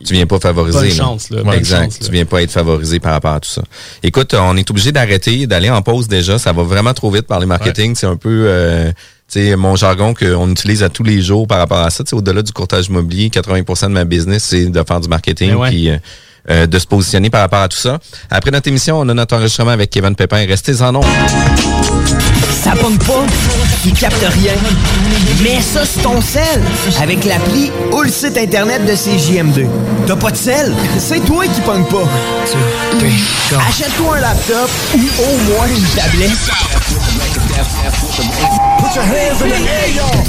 tu 0.05 0.12
viens 0.12 0.26
pas 0.26 0.39
favoriser. 0.39 0.78
Bonne 0.78 0.91
chance, 0.91 1.30
là, 1.30 1.43
bonne 1.43 1.55
exact. 1.55 1.84
chance, 1.84 2.01
là. 2.01 2.07
tu 2.07 2.12
viens 2.12 2.26
pas 2.26 2.43
être 2.43 2.51
favorisé 2.53 3.01
par 3.01 3.12
rapport 3.12 3.32
à 3.32 3.41
tout 3.41 3.49
ça. 3.49 3.62
Écoute, 4.03 4.34
on 4.34 4.55
est 4.59 4.70
obligé 4.70 4.93
d'arrêter, 4.93 5.47
d'aller 5.47 5.70
en 5.70 5.80
pause 5.80 6.07
déjà. 6.07 6.39
Ça 6.39 6.53
va 6.53 6.62
vraiment 6.64 6.93
trop 6.93 7.11
vite 7.11 7.26
par 7.26 7.41
les 7.41 7.47
marketing. 7.47 7.95
C'est 7.95 8.07
un 8.07 8.16
peu 8.16 8.45
euh, 8.47 8.93
sais, 9.29 9.57
mon 9.57 9.76
jargon 9.76 10.14
qu'on 10.14 10.51
utilise 10.51 10.83
à 10.83 10.89
tous 10.89 11.03
les 11.03 11.20
jours 11.20 11.47
par 11.47 11.59
rapport 11.59 11.81
à 11.81 11.91
ça. 11.91 12.05
Tu 12.05 12.11
sais, 12.11 12.16
Au-delà 12.16 12.43
du 12.43 12.53
courtage 12.53 12.87
immobilier, 12.87 13.29
80% 13.29 13.83
de 13.85 13.89
ma 13.89 14.05
business, 14.05 14.45
c'est 14.45 14.66
de 14.66 14.83
faire 14.87 15.01
du 15.01 15.09
marketing 15.09 15.51
Mais 15.51 15.55
ouais. 15.55 15.68
puis 15.68 15.91
euh, 15.91 15.97
euh, 16.51 16.66
de 16.66 16.79
se 16.79 16.87
positionner 16.87 17.29
par 17.29 17.43
rapport 17.43 17.61
à 17.61 17.68
tout 17.68 17.76
ça. 17.76 17.99
Après 18.31 18.51
notre 18.51 18.68
émission, 18.68 18.99
on 18.99 19.09
a 19.09 19.14
notre 19.14 19.37
enregistrement 19.37 19.70
avec 19.70 19.91
Kevin 19.91 20.14
Pépin. 20.14 20.47
Restez 20.47 20.81
en 20.81 20.93
nombre. 20.93 21.07
Ça 22.62 22.72
pogne 22.72 22.97
pas, 22.99 23.26
il 23.85 23.93
capte 23.93 24.16
rien. 24.20 24.55
Mais 25.43 25.61
ça, 25.61 25.85
c'est 25.85 26.01
ton 26.01 26.20
sel. 26.22 26.62
Avec 27.03 27.24
l'appli 27.24 27.70
ou 27.93 28.03
le 28.03 28.11
site 28.11 28.39
internet 28.39 28.85
de 28.87 28.93
CJM2. 28.93 29.66
T'as 30.07 30.16
pas 30.16 30.31
de 30.31 30.37
sel? 30.37 30.72
C'est 30.99 31.20
toi 31.24 31.45
qui 31.47 31.61
pogne 31.61 31.85
pas. 31.85 32.09
Achète-toi 33.68 34.16
un 34.16 34.20
laptop 34.20 34.70
ou 34.95 35.22
au 35.22 35.53
moins 35.53 35.66
une 35.68 35.85
tablette. 35.95 36.31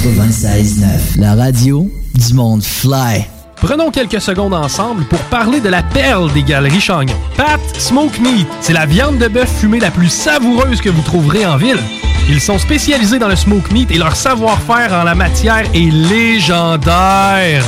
96.9, 0.02 1.18
la 1.18 1.34
radio 1.34 1.90
du 2.14 2.34
monde 2.34 2.62
fly. 2.62 3.26
Prenons 3.56 3.90
quelques 3.90 4.20
secondes 4.20 4.54
ensemble 4.54 5.04
pour 5.04 5.18
parler 5.24 5.60
de 5.60 5.68
la 5.68 5.82
perle 5.82 6.32
des 6.32 6.42
galeries 6.42 6.80
Chagnon. 6.80 7.14
Pat 7.36 7.60
Smoke 7.78 8.18
Meat, 8.20 8.46
c'est 8.60 8.72
la 8.72 8.86
viande 8.86 9.18
de 9.18 9.28
bœuf 9.28 9.50
fumée 9.60 9.80
la 9.80 9.90
plus 9.90 10.08
savoureuse 10.08 10.80
que 10.80 10.88
vous 10.88 11.02
trouverez 11.02 11.46
en 11.46 11.56
ville. 11.56 11.80
Ils 12.28 12.40
sont 12.40 12.58
spécialisés 12.58 13.18
dans 13.18 13.28
le 13.28 13.36
smoke 13.36 13.72
meat 13.72 13.90
et 13.90 13.98
leur 13.98 14.14
savoir-faire 14.14 14.92
en 14.92 15.04
la 15.04 15.14
matière 15.14 15.64
est 15.74 15.90
légendaire. 15.90 17.64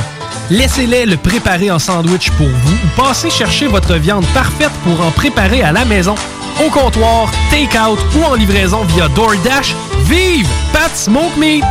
Laissez-les 0.49 1.05
le 1.05 1.17
préparer 1.17 1.71
en 1.71 1.79
sandwich 1.79 2.29
pour 2.31 2.47
vous 2.47 2.73
ou 2.73 3.01
passez 3.01 3.29
chercher 3.29 3.67
votre 3.67 3.95
viande 3.95 4.25
parfaite 4.33 4.71
pour 4.83 4.99
en 5.05 5.11
préparer 5.11 5.63
à 5.63 5.71
la 5.71 5.85
maison, 5.85 6.15
au 6.65 6.69
comptoir, 6.69 7.31
take-out 7.49 7.99
ou 8.17 8.23
en 8.23 8.35
livraison 8.35 8.83
via 8.83 9.07
DoorDash. 9.09 9.75
Vive 10.05 10.47
Pat 10.73 10.91
Smoke 10.95 11.37
Meat! 11.37 11.63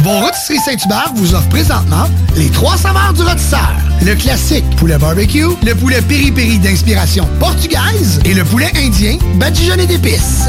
Vos 0.00 0.18
rôtisseries 0.20 0.58
Saint-Hubert 0.58 1.12
vous 1.14 1.34
offre 1.34 1.48
présentement 1.48 2.06
les 2.36 2.48
trois 2.50 2.76
saveurs 2.76 3.12
du 3.12 3.22
rôtisseur. 3.22 3.72
Le 4.02 4.14
classique 4.14 4.64
poulet 4.76 4.98
barbecue, 4.98 5.46
le 5.64 5.74
poulet 5.74 6.00
piri-piri 6.00 6.58
d'inspiration 6.58 7.26
portugaise 7.38 8.20
et 8.24 8.34
le 8.34 8.44
poulet 8.44 8.70
indien 8.76 9.18
badigeonné 9.34 9.86
d'épices. 9.86 10.48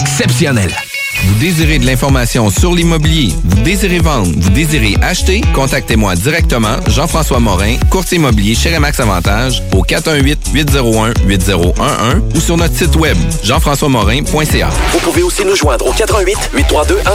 exceptionnelle. 0.01 0.75
Vous 1.25 1.35
désirez 1.35 1.77
de 1.77 1.85
l'information 1.85 2.49
sur 2.49 2.73
l'immobilier, 2.73 3.35
vous 3.43 3.61
désirez 3.61 3.99
vendre, 3.99 4.31
vous 4.35 4.49
désirez 4.49 4.95
acheter, 5.01 5.41
contactez-moi 5.53 6.15
directement, 6.15 6.77
Jean-François 6.87 7.39
Morin, 7.39 7.75
courtier 7.91 8.17
immobilier 8.17 8.55
chez 8.55 8.73
Remax 8.73 8.99
Avantage, 8.99 9.61
au 9.73 9.83
418-801-8011 9.83 12.35
ou 12.35 12.41
sur 12.41 12.57
notre 12.57 12.75
site 12.75 12.95
web, 12.95 13.15
jean-françois-morin.ca. 13.43 14.69
Vous 14.91 14.99
pouvez 14.99 15.21
aussi 15.21 15.45
nous 15.45 15.55
joindre 15.55 15.85
au 15.85 15.91
88 15.91 16.49
832 16.53 16.95
1001. 16.95 17.05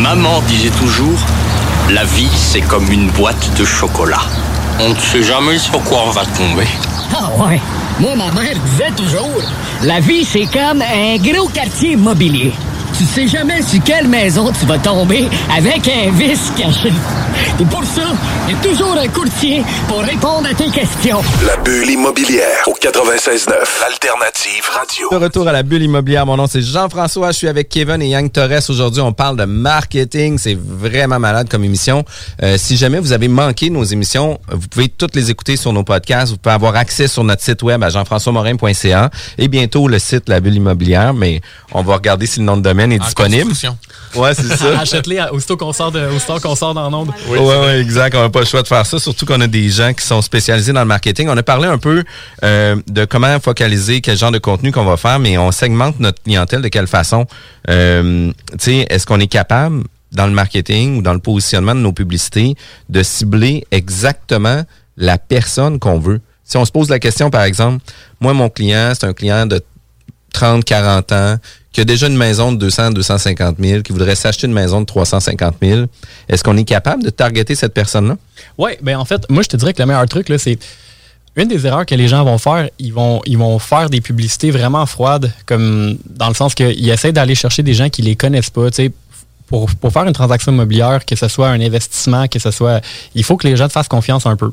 Maman 0.00 0.40
disait 0.48 0.70
toujours, 0.70 1.20
la 1.90 2.02
vie 2.04 2.28
c'est 2.34 2.62
comme 2.62 2.90
une 2.90 3.08
boîte 3.10 3.56
de 3.56 3.64
chocolat. 3.64 4.22
On 4.80 4.88
ne 4.88 4.98
sait 4.98 5.22
jamais 5.22 5.58
sur 5.58 5.80
quoi 5.84 6.02
on 6.06 6.10
va 6.10 6.26
tomber. 6.26 6.66
Ah 7.12 7.30
ouais. 7.38 7.60
Moi, 7.98 8.14
ma 8.16 8.30
mère 8.32 8.54
disait 8.64 8.90
toujours, 8.96 9.42
la 9.82 10.00
vie, 10.00 10.24
c'est 10.24 10.46
comme 10.46 10.82
un 10.82 11.16
gros 11.18 11.48
quartier 11.48 11.92
immobilier. 11.92 12.52
Tu 12.96 13.04
sais 13.04 13.26
jamais 13.28 13.62
sur 13.62 13.82
quelle 13.82 14.08
maison 14.08 14.52
tu 14.58 14.66
vas 14.66 14.78
tomber 14.78 15.26
avec 15.56 15.88
un 15.88 16.10
vice 16.12 16.52
caché. 16.56 16.92
Et 17.58 17.64
pour 17.64 17.84
ça, 17.84 18.02
il 18.48 18.54
y 18.54 18.58
a 18.58 18.60
toujours 18.62 18.96
un 18.98 19.08
courtier 19.08 19.62
pour 19.88 20.00
répondre 20.00 20.46
à 20.50 20.54
tes 20.54 20.70
questions. 20.70 21.20
La 21.46 21.56
bulle 21.58 21.90
immobilière 21.90 22.66
au 22.66 22.72
96.9, 22.72 23.52
Alternative 23.86 24.64
Radio. 24.72 25.08
De 25.10 25.16
retour 25.16 25.48
à 25.48 25.52
la 25.52 25.62
bulle 25.62 25.82
immobilière, 25.82 26.26
mon 26.26 26.36
nom 26.36 26.46
c'est 26.46 26.60
Jean-François, 26.62 27.30
je 27.32 27.36
suis 27.38 27.48
avec 27.48 27.68
Kevin 27.68 28.02
et 28.02 28.08
Yang 28.08 28.32
Torres. 28.32 28.68
Aujourd'hui, 28.68 29.00
on 29.00 29.12
parle 29.12 29.36
de 29.36 29.44
marketing, 29.44 30.38
c'est 30.38 30.58
vraiment 30.60 31.18
malade 31.18 31.48
comme 31.48 31.64
émission. 31.64 32.04
Euh, 32.42 32.56
si 32.58 32.76
jamais 32.76 32.98
vous 32.98 33.12
avez 33.12 33.28
manqué 33.28 33.70
nos 33.70 33.84
émissions, 33.84 34.38
vous 34.50 34.68
pouvez 34.68 34.88
toutes 34.88 35.14
les 35.14 35.30
écouter 35.30 35.56
sur 35.56 35.72
nos 35.72 35.84
podcasts. 35.84 36.32
Vous 36.32 36.38
pouvez 36.38 36.54
avoir 36.54 36.76
accès 36.76 37.08
sur 37.08 37.24
notre 37.24 37.42
site 37.42 37.62
web 37.62 37.82
à 37.82 37.88
jean-françois-morin.ca 37.88 39.10
et 39.38 39.48
bientôt 39.48 39.88
le 39.88 39.98
site 39.98 40.28
La 40.28 40.40
Bulle 40.40 40.56
immobilière, 40.56 41.14
mais 41.14 41.40
on 41.72 41.82
va 41.82 41.94
regarder 41.94 42.26
si 42.26 42.40
le 42.40 42.46
nom 42.46 42.56
de 42.56 42.62
domaine 42.62 42.79
est 42.88 42.98
disponible. 42.98 43.52
Ouais, 44.14 44.34
c'est 44.34 44.56
ça. 44.56 44.78
Achète-les 44.80 45.20
aussitôt 45.32 45.56
qu'on 45.56 45.72
sort, 45.72 45.92
de, 45.92 46.00
aussitôt 46.14 46.38
qu'on 46.40 46.54
sort 46.54 46.74
dans 46.74 46.90
l'onde. 46.90 47.10
Oui, 47.28 47.38
ouais, 47.38 47.80
exact. 47.80 48.14
On 48.16 48.22
n'a 48.22 48.30
pas 48.30 48.40
le 48.40 48.46
choix 48.46 48.62
de 48.62 48.68
faire 48.68 48.84
ça, 48.86 48.98
surtout 48.98 49.26
qu'on 49.26 49.40
a 49.40 49.46
des 49.46 49.68
gens 49.68 49.92
qui 49.92 50.04
sont 50.04 50.22
spécialisés 50.22 50.72
dans 50.72 50.80
le 50.80 50.86
marketing. 50.86 51.28
On 51.28 51.36
a 51.36 51.42
parlé 51.42 51.68
un 51.68 51.78
peu 51.78 52.04
euh, 52.42 52.76
de 52.88 53.04
comment 53.04 53.38
focaliser, 53.40 54.00
quel 54.00 54.16
genre 54.16 54.32
de 54.32 54.38
contenu 54.38 54.72
qu'on 54.72 54.84
va 54.84 54.96
faire, 54.96 55.18
mais 55.18 55.38
on 55.38 55.52
segmente 55.52 56.00
notre 56.00 56.22
clientèle 56.22 56.62
de 56.62 56.68
quelle 56.68 56.86
façon. 56.86 57.26
Euh, 57.68 58.32
tu 58.52 58.58
sais, 58.58 58.86
est-ce 58.88 59.06
qu'on 59.06 59.20
est 59.20 59.28
capable 59.28 59.84
dans 60.12 60.26
le 60.26 60.32
marketing 60.32 60.98
ou 60.98 61.02
dans 61.02 61.14
le 61.14 61.20
positionnement 61.20 61.74
de 61.74 61.80
nos 61.80 61.92
publicités 61.92 62.56
de 62.88 63.02
cibler 63.02 63.64
exactement 63.70 64.64
la 64.96 65.18
personne 65.18 65.78
qu'on 65.78 65.98
veut? 65.98 66.20
Si 66.44 66.56
on 66.56 66.64
se 66.64 66.72
pose 66.72 66.88
la 66.88 66.98
question, 66.98 67.30
par 67.30 67.44
exemple, 67.44 67.84
moi, 68.20 68.32
mon 68.32 68.48
client, 68.48 68.92
c'est 68.98 69.06
un 69.06 69.12
client 69.12 69.46
de 69.46 69.62
30, 70.32 70.64
40 70.64 71.12
ans, 71.12 71.36
qui 71.72 71.80
a 71.80 71.84
déjà 71.84 72.08
une 72.08 72.16
maison 72.16 72.52
de 72.52 72.58
200, 72.58 72.90
250 72.92 73.56
000, 73.60 73.82
qui 73.82 73.92
voudrait 73.92 74.16
s'acheter 74.16 74.46
une 74.46 74.52
maison 74.52 74.80
de 74.80 74.86
350 74.86 75.54
000, 75.62 75.86
est-ce 76.28 76.42
qu'on 76.42 76.56
est 76.56 76.64
capable 76.64 77.02
de 77.02 77.10
targeter 77.10 77.54
cette 77.54 77.74
personne-là? 77.74 78.16
Oui, 78.58 78.72
ben 78.82 78.96
en 78.96 79.04
fait, 79.04 79.24
moi, 79.30 79.42
je 79.42 79.48
te 79.48 79.56
dirais 79.56 79.72
que 79.72 79.80
le 79.80 79.86
meilleur 79.86 80.06
truc, 80.06 80.32
c'est 80.38 80.58
une 81.36 81.48
des 81.48 81.66
erreurs 81.66 81.86
que 81.86 81.94
les 81.94 82.08
gens 82.08 82.24
vont 82.24 82.38
faire, 82.38 82.68
ils 82.78 82.92
vont, 82.92 83.22
ils 83.24 83.38
vont 83.38 83.58
faire 83.58 83.88
des 83.88 84.00
publicités 84.00 84.50
vraiment 84.50 84.84
froides, 84.86 85.32
comme 85.46 85.96
dans 86.06 86.28
le 86.28 86.34
sens 86.34 86.54
qu'ils 86.54 86.88
essaient 86.88 87.12
d'aller 87.12 87.36
chercher 87.36 87.62
des 87.62 87.74
gens 87.74 87.88
qui 87.88 88.02
les 88.02 88.16
connaissent 88.16 88.50
pas. 88.50 88.68
Pour, 89.46 89.68
pour 89.68 89.92
faire 89.92 90.04
une 90.04 90.12
transaction 90.12 90.52
immobilière, 90.52 91.04
que 91.04 91.16
ce 91.16 91.26
soit 91.26 91.48
un 91.48 91.60
investissement, 91.60 92.28
que 92.28 92.38
ce 92.38 92.52
soit. 92.52 92.80
Il 93.16 93.24
faut 93.24 93.36
que 93.36 93.48
les 93.48 93.56
gens 93.56 93.66
te 93.66 93.72
fassent 93.72 93.88
confiance 93.88 94.24
un 94.24 94.36
peu. 94.36 94.52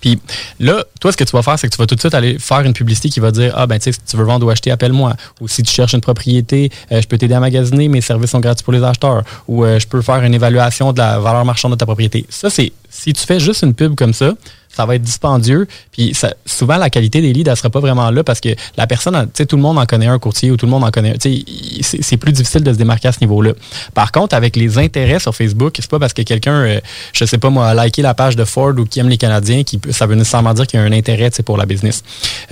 Puis 0.00 0.18
là, 0.58 0.84
toi, 1.00 1.12
ce 1.12 1.16
que 1.16 1.24
tu 1.24 1.32
vas 1.32 1.42
faire, 1.42 1.58
c'est 1.58 1.68
que 1.68 1.74
tu 1.74 1.78
vas 1.78 1.86
tout 1.86 1.94
de 1.94 2.00
suite 2.00 2.14
aller 2.14 2.38
faire 2.38 2.60
une 2.60 2.72
publicité 2.72 3.08
qui 3.08 3.20
va 3.20 3.30
dire 3.30 3.52
Ah, 3.56 3.66
ben, 3.66 3.78
tu 3.78 3.84
sais, 3.84 3.92
si 3.92 4.00
tu 4.06 4.16
veux 4.16 4.24
vendre 4.24 4.46
ou 4.46 4.50
acheter, 4.50 4.70
appelle-moi. 4.70 5.14
Ou 5.40 5.48
si 5.48 5.62
tu 5.62 5.72
cherches 5.72 5.94
une 5.94 6.00
propriété, 6.00 6.70
euh, 6.92 7.00
je 7.00 7.08
peux 7.08 7.18
t'aider 7.18 7.34
à 7.34 7.40
magasiner, 7.40 7.88
mes 7.88 8.00
services 8.00 8.30
sont 8.30 8.40
gratuits 8.40 8.64
pour 8.64 8.72
les 8.72 8.82
acheteurs. 8.82 9.22
Ou 9.48 9.64
euh, 9.64 9.78
je 9.78 9.86
peux 9.86 10.02
faire 10.02 10.22
une 10.22 10.34
évaluation 10.34 10.92
de 10.92 10.98
la 10.98 11.18
valeur 11.18 11.44
marchande 11.44 11.72
de 11.72 11.76
ta 11.76 11.86
propriété. 11.86 12.26
Ça, 12.28 12.50
c'est 12.50 12.72
si 12.88 13.12
tu 13.12 13.24
fais 13.24 13.40
juste 13.40 13.62
une 13.62 13.74
pub 13.74 13.94
comme 13.94 14.12
ça, 14.12 14.34
ça 14.72 14.86
va 14.86 14.94
être 14.94 15.02
dispendieux. 15.02 15.66
Puis 15.92 16.14
ça, 16.14 16.34
souvent, 16.46 16.76
la 16.76 16.90
qualité 16.90 17.20
des 17.20 17.32
leads, 17.32 17.50
elle 17.50 17.56
sera 17.56 17.70
pas 17.70 17.80
vraiment 17.80 18.10
là 18.10 18.22
parce 18.22 18.40
que 18.40 18.50
la 18.76 18.86
personne, 18.86 19.14
tu 19.26 19.30
sais, 19.34 19.46
tout 19.46 19.56
le 19.56 19.62
monde 19.62 19.78
en 19.78 19.86
connaît 19.86 20.06
un 20.06 20.18
courtier 20.18 20.50
ou 20.50 20.56
tout 20.56 20.66
le 20.66 20.70
monde 20.70 20.84
en 20.84 20.90
connaît 20.90 21.10
un. 21.10 21.18
Tu 21.18 21.44
sais, 21.82 21.98
c'est 22.02 22.16
plus 22.16 22.32
difficile 22.32 22.62
de 22.62 22.72
se 22.72 22.78
démarquer 22.78 23.08
à 23.08 23.12
ce 23.12 23.20
niveau-là. 23.20 23.52
Par 23.94 24.12
contre, 24.12 24.34
avec 24.34 24.56
les 24.56 24.78
intérêts 24.78 25.18
sur 25.18 25.34
Facebook, 25.34 25.74
c'est 25.78 25.90
pas 25.90 25.98
parce 25.98 26.12
que 26.12 26.22
quelqu'un, 26.22 26.52
euh, 26.52 26.80
je 27.12 27.24
sais 27.24 27.38
pas 27.38 27.50
moi, 27.50 27.68
a 27.68 27.84
liké 27.84 28.02
la 28.02 28.14
page 28.14 28.36
de 28.36 28.44
Ford 28.44 28.72
ou 28.78 28.84
qui 28.84 29.00
aime 29.00 29.08
les 29.08 29.18
Canadiens, 29.18 29.64
qui, 29.64 29.80
ça 29.90 30.06
veut 30.06 30.14
nécessairement 30.14 30.54
dire 30.54 30.66
qu'il 30.66 30.78
y 30.78 30.82
a 30.82 30.86
un 30.86 30.92
intérêt 30.92 31.30
pour 31.44 31.56
la 31.56 31.66
business. 31.66 32.02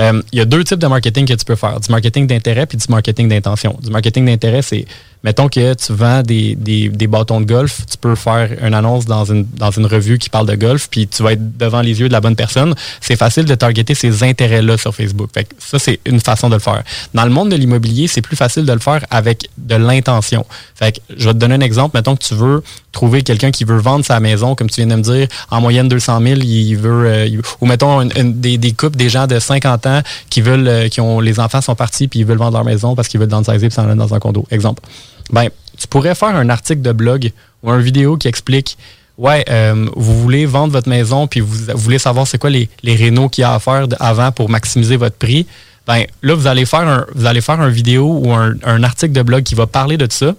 Euh, 0.00 0.22
il 0.32 0.38
y 0.38 0.42
a 0.42 0.44
deux 0.44 0.64
types 0.64 0.78
de 0.78 0.86
marketing 0.86 1.26
que 1.26 1.34
tu 1.34 1.44
peux 1.44 1.56
faire. 1.56 1.80
Du 1.80 1.90
marketing 1.90 2.26
d'intérêt 2.26 2.66
puis 2.66 2.78
du 2.78 2.84
marketing 2.88 3.28
d'intention. 3.28 3.78
Du 3.82 3.90
marketing 3.90 4.26
d'intérêt, 4.26 4.62
c'est 4.62 4.86
mettons 5.24 5.48
que 5.48 5.74
tu 5.74 5.92
vends 5.92 6.22
des, 6.22 6.54
des, 6.54 6.88
des, 6.88 7.06
bâtons 7.06 7.40
de 7.40 7.46
golf, 7.46 7.80
tu 7.90 7.96
peux 7.98 8.14
faire 8.14 8.50
une 8.62 8.74
annonce 8.74 9.04
dans 9.06 9.24
une, 9.24 9.44
dans 9.56 9.70
une 9.70 9.86
revue 9.86 10.18
qui 10.18 10.30
parle 10.30 10.46
de 10.46 10.54
golf, 10.54 10.88
puis 10.90 11.08
tu 11.08 11.22
vas 11.22 11.32
être 11.32 11.58
devant 11.58 11.80
les 11.80 12.00
yeux 12.00 12.08
de 12.08 12.12
la 12.12 12.20
bonne 12.20 12.36
personne. 12.36 12.74
C'est 13.00 13.16
facile 13.16 13.44
de 13.44 13.54
targeter 13.54 13.94
ces 13.94 14.22
intérêts-là 14.22 14.78
sur 14.78 14.94
Facebook. 14.94 15.30
Fait 15.32 15.44
que 15.44 15.54
ça, 15.58 15.78
c'est 15.78 16.00
une 16.06 16.20
façon 16.20 16.48
de 16.48 16.54
le 16.54 16.60
faire. 16.60 16.82
Dans 17.14 17.24
le 17.24 17.30
monde 17.30 17.50
de 17.50 17.56
l'immobilier, 17.56 18.06
c'est 18.06 18.22
plus 18.22 18.36
facile 18.36 18.64
de 18.64 18.72
le 18.72 18.78
faire 18.78 19.04
avec 19.10 19.48
de 19.56 19.74
l'intention. 19.74 20.46
Fait 20.74 20.92
que 20.92 21.00
je 21.16 21.24
vais 21.26 21.34
te 21.34 21.38
donner 21.38 21.54
un 21.54 21.60
exemple. 21.60 21.96
Mettons 21.96 22.14
que 22.14 22.24
tu 22.24 22.34
veux 22.34 22.62
trouver 22.92 23.22
quelqu'un 23.22 23.50
qui 23.50 23.64
veut 23.64 23.78
vendre 23.78 24.04
sa 24.04 24.20
maison, 24.20 24.54
comme 24.54 24.70
tu 24.70 24.80
viens 24.80 24.86
de 24.86 24.96
me 24.96 25.02
dire, 25.02 25.28
en 25.50 25.60
moyenne 25.60 25.88
200 25.88 26.20
000, 26.20 26.40
il 26.40 26.74
veut, 26.76 27.06
euh, 27.06 27.40
ou 27.60 27.66
mettons 27.66 28.04
des, 28.04 28.58
des 28.58 28.72
couples, 28.72 28.96
des 28.96 29.08
gens 29.08 29.26
de 29.26 29.38
50 29.38 29.86
ans 29.86 30.02
qui 30.30 30.40
veulent, 30.40 30.68
euh, 30.68 30.88
qui 30.88 31.00
ont, 31.00 31.20
les 31.20 31.40
enfants 31.40 31.60
sont 31.60 31.74
partis 31.74 32.08
puis 32.08 32.20
ils 32.20 32.26
veulent 32.26 32.38
vendre 32.38 32.56
leur 32.56 32.64
maison 32.64 32.94
parce 32.94 33.08
qu'ils 33.08 33.20
veulent 33.20 33.28
downsizer 33.28 33.68
puis 33.68 33.72
s'en 33.72 33.94
dans 33.94 34.14
un 34.14 34.18
condo. 34.18 34.46
Exemple. 34.50 34.82
Ben, 35.30 35.48
tu 35.76 35.86
pourrais 35.86 36.14
faire 36.14 36.34
un 36.34 36.48
article 36.48 36.82
de 36.82 36.92
blog 36.92 37.32
ou 37.62 37.70
une 37.70 37.80
vidéo 37.80 38.16
qui 38.16 38.28
explique 38.28 38.76
Ouais, 39.16 39.44
euh, 39.50 39.88
vous 39.96 40.22
voulez 40.22 40.46
vendre 40.46 40.72
votre 40.72 40.88
maison 40.88 41.26
puis 41.26 41.40
vous, 41.40 41.56
voulez 41.74 41.98
savoir 41.98 42.26
c'est 42.26 42.38
quoi 42.38 42.50
les, 42.50 42.68
les 42.84 42.94
rénaux 42.94 43.28
qu'il 43.28 43.42
y 43.42 43.44
a 43.44 43.52
à 43.52 43.58
faire 43.58 43.86
avant 43.98 44.30
pour 44.30 44.48
maximiser 44.48 44.96
votre 44.96 45.16
prix. 45.16 45.44
Ben 45.88 46.04
là, 46.22 46.34
vous 46.34 46.46
allez 46.46 46.64
faire 46.64 46.86
un, 46.86 47.04
vous 47.14 47.26
allez 47.26 47.40
faire 47.40 47.60
une 47.60 47.72
vidéo 47.72 48.20
ou 48.22 48.32
un, 48.32 48.54
un 48.62 48.82
article 48.84 49.12
de 49.12 49.22
blog 49.22 49.42
qui 49.42 49.56
va 49.56 49.66
parler 49.66 49.96
de 49.96 50.06
ça. 50.08 50.36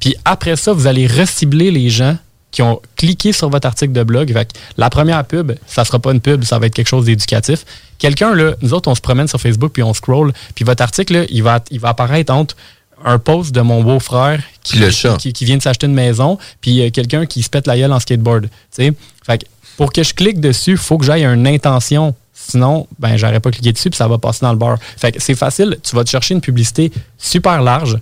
Puis 0.00 0.16
après 0.26 0.56
ça, 0.56 0.74
vous 0.74 0.86
allez 0.86 1.06
recibler 1.06 1.70
les 1.70 1.88
gens 1.88 2.16
qui 2.50 2.62
ont 2.62 2.80
cliqué 2.96 3.32
sur 3.32 3.48
votre 3.48 3.66
article 3.66 3.92
de 3.92 4.02
blog. 4.02 4.32
Fait 4.32 4.52
que 4.52 4.58
la 4.76 4.90
première 4.90 5.24
pub, 5.24 5.52
ça 5.66 5.84
sera 5.84 5.98
pas 5.98 6.12
une 6.12 6.20
pub, 6.20 6.44
ça 6.44 6.58
va 6.58 6.66
être 6.66 6.74
quelque 6.74 6.88
chose 6.88 7.04
d'éducatif. 7.04 7.64
Quelqu'un, 7.98 8.34
là, 8.34 8.54
nous 8.60 8.74
autres, 8.74 8.90
on 8.90 8.94
se 8.94 9.00
promène 9.00 9.28
sur 9.28 9.40
Facebook 9.40 9.72
puis 9.72 9.82
on 9.82 9.94
scroll, 9.94 10.32
puis 10.54 10.64
votre 10.64 10.82
article, 10.82 11.14
là, 11.14 11.24
il 11.28 11.42
va, 11.42 11.60
il 11.70 11.80
va 11.80 11.90
apparaître 11.90 12.32
entre 12.32 12.56
un 13.04 13.18
post 13.18 13.54
de 13.54 13.60
mon 13.60 13.82
beau-frère 13.82 14.42
qui, 14.62 14.80
qui, 15.18 15.32
qui, 15.32 15.44
vient 15.44 15.56
de 15.56 15.62
s'acheter 15.62 15.86
une 15.86 15.94
maison, 15.94 16.38
puis 16.60 16.82
euh, 16.82 16.90
quelqu'un 16.90 17.26
qui 17.26 17.42
se 17.42 17.50
pète 17.50 17.66
la 17.66 17.76
gueule 17.76 17.92
en 17.92 18.00
skateboard. 18.00 18.48
Fait 18.72 18.92
que 19.38 19.46
pour 19.76 19.92
que 19.92 20.02
je 20.02 20.12
clique 20.12 20.40
dessus, 20.40 20.72
il 20.72 20.76
faut 20.76 20.98
que 20.98 21.04
j'aille 21.04 21.24
une 21.24 21.46
intention. 21.46 22.14
Sinon, 22.34 22.86
ben, 22.98 23.16
j'aurais 23.16 23.40
pas 23.40 23.50
cliqué 23.50 23.72
dessus, 23.72 23.90
puis 23.90 23.96
ça 23.96 24.08
va 24.08 24.18
passer 24.18 24.40
dans 24.42 24.52
le 24.52 24.58
bar. 24.58 24.78
Fait 24.96 25.12
que 25.12 25.20
c'est 25.20 25.34
facile. 25.34 25.78
Tu 25.82 25.94
vas 25.94 26.04
te 26.04 26.10
chercher 26.10 26.34
une 26.34 26.40
publicité 26.40 26.92
super 27.18 27.62
large, 27.62 27.98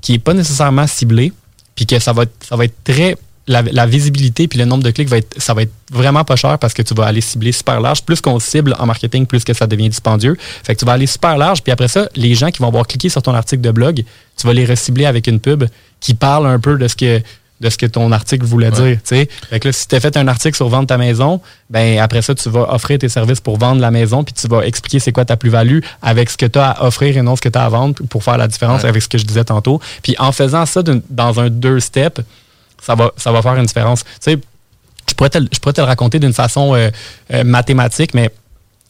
qui 0.00 0.14
est 0.14 0.18
pas 0.18 0.34
nécessairement 0.34 0.86
ciblée, 0.86 1.32
puis 1.74 1.86
que 1.86 1.98
ça 1.98 2.12
va, 2.12 2.24
ça 2.40 2.56
va 2.56 2.64
être 2.64 2.84
très 2.84 3.16
la, 3.48 3.86
visibilité 3.86 4.46
puis 4.46 4.58
le 4.58 4.64
nombre 4.64 4.84
de 4.84 4.90
clics 4.90 5.08
va 5.08 5.18
être, 5.18 5.40
ça 5.40 5.54
va 5.54 5.62
être 5.62 5.72
vraiment 5.90 6.24
pas 6.24 6.36
cher 6.36 6.58
parce 6.58 6.74
que 6.74 6.82
tu 6.82 6.94
vas 6.94 7.06
aller 7.06 7.20
cibler 7.20 7.52
super 7.52 7.80
large. 7.80 8.02
Plus 8.02 8.20
qu'on 8.20 8.38
cible 8.38 8.74
en 8.78 8.86
marketing, 8.86 9.26
plus 9.26 9.44
que 9.44 9.54
ça 9.54 9.66
devient 9.66 9.88
dispendieux. 9.88 10.36
Fait 10.62 10.74
que 10.74 10.78
tu 10.78 10.84
vas 10.84 10.92
aller 10.92 11.06
super 11.06 11.36
large, 11.38 11.62
puis 11.62 11.72
après 11.72 11.88
ça, 11.88 12.08
les 12.14 12.34
gens 12.34 12.50
qui 12.50 12.60
vont 12.60 12.68
avoir 12.68 12.86
cliqué 12.86 13.08
sur 13.08 13.22
ton 13.22 13.34
article 13.34 13.62
de 13.62 13.70
blog, 13.70 14.04
tu 14.36 14.46
vas 14.46 14.52
les 14.52 14.66
recibler 14.66 15.06
avec 15.06 15.26
une 15.26 15.40
pub 15.40 15.64
qui 16.00 16.14
parle 16.14 16.46
un 16.46 16.60
peu 16.60 16.76
de 16.76 16.86
ce 16.86 16.94
que 16.94 17.22
de 17.60 17.70
ce 17.70 17.76
que 17.76 17.86
ton 17.86 18.12
article 18.12 18.44
voulait 18.44 18.70
dire. 18.70 18.98
Fait 19.50 19.58
que 19.58 19.68
là, 19.68 19.72
si 19.72 19.88
tu 19.88 19.94
as 19.96 20.00
fait 20.00 20.16
un 20.16 20.28
article 20.28 20.54
sur 20.54 20.68
vendre 20.68 20.86
ta 20.86 20.96
maison, 20.96 21.40
ben 21.70 21.98
après 21.98 22.22
ça, 22.22 22.34
tu 22.34 22.48
vas 22.48 22.72
offrir 22.72 22.98
tes 22.98 23.08
services 23.08 23.40
pour 23.40 23.58
vendre 23.58 23.80
la 23.80 23.90
maison, 23.90 24.22
puis 24.22 24.32
tu 24.32 24.46
vas 24.46 24.64
expliquer 24.64 25.00
c'est 25.00 25.10
quoi 25.10 25.24
ta 25.24 25.36
plus-value 25.36 25.80
avec 26.00 26.30
ce 26.30 26.36
que 26.36 26.46
tu 26.46 26.58
as 26.58 26.70
à 26.70 26.86
offrir 26.86 27.16
et 27.16 27.22
non 27.22 27.34
ce 27.34 27.40
que 27.40 27.48
tu 27.48 27.58
as 27.58 27.64
à 27.64 27.68
vendre 27.68 27.96
pour 28.08 28.22
faire 28.22 28.38
la 28.38 28.46
différence 28.46 28.84
avec 28.84 29.02
ce 29.02 29.08
que 29.08 29.18
je 29.18 29.24
disais 29.24 29.44
tantôt. 29.44 29.80
Puis 30.02 30.14
en 30.18 30.30
faisant 30.30 30.66
ça 30.66 30.82
dans 31.10 31.40
un 31.40 31.50
deux 31.50 31.80
steps, 31.80 32.20
ça 32.88 32.94
va, 32.94 33.12
ça 33.18 33.30
va 33.30 33.42
faire 33.42 33.54
une 33.56 33.66
différence. 33.66 34.02
Tu 34.02 34.10
sais, 34.20 34.38
je 35.08 35.14
pourrais 35.14 35.28
te, 35.28 35.38
je 35.38 35.58
pourrais 35.58 35.74
te 35.74 35.80
le 35.82 35.86
raconter 35.86 36.18
d'une 36.18 36.32
façon 36.32 36.74
euh, 36.74 36.90
euh, 37.34 37.44
mathématique, 37.44 38.14
mais 38.14 38.30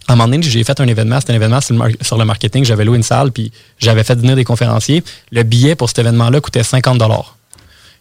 à 0.07 0.13
un 0.13 0.17
moment 0.17 0.29
donné, 0.29 0.43
j'ai 0.43 0.63
fait 0.63 0.81
un 0.81 0.87
événement. 0.87 1.19
C'était 1.19 1.33
un 1.33 1.37
événement 1.37 1.61
sur 1.61 2.17
le, 2.17 2.25
marketing. 2.25 2.65
J'avais 2.65 2.85
loué 2.85 2.97
une 2.97 3.03
salle, 3.03 3.33
puis 3.33 3.51
j'avais 3.79 4.05
fait 4.05 4.15
venir 4.15 4.37
des 4.37 4.45
conférenciers. 4.45 5.03
Le 5.33 5.43
billet 5.43 5.75
pour 5.75 5.89
cet 5.89 5.99
événement-là 5.99 6.41
coûtait 6.41 6.63
50 6.63 7.03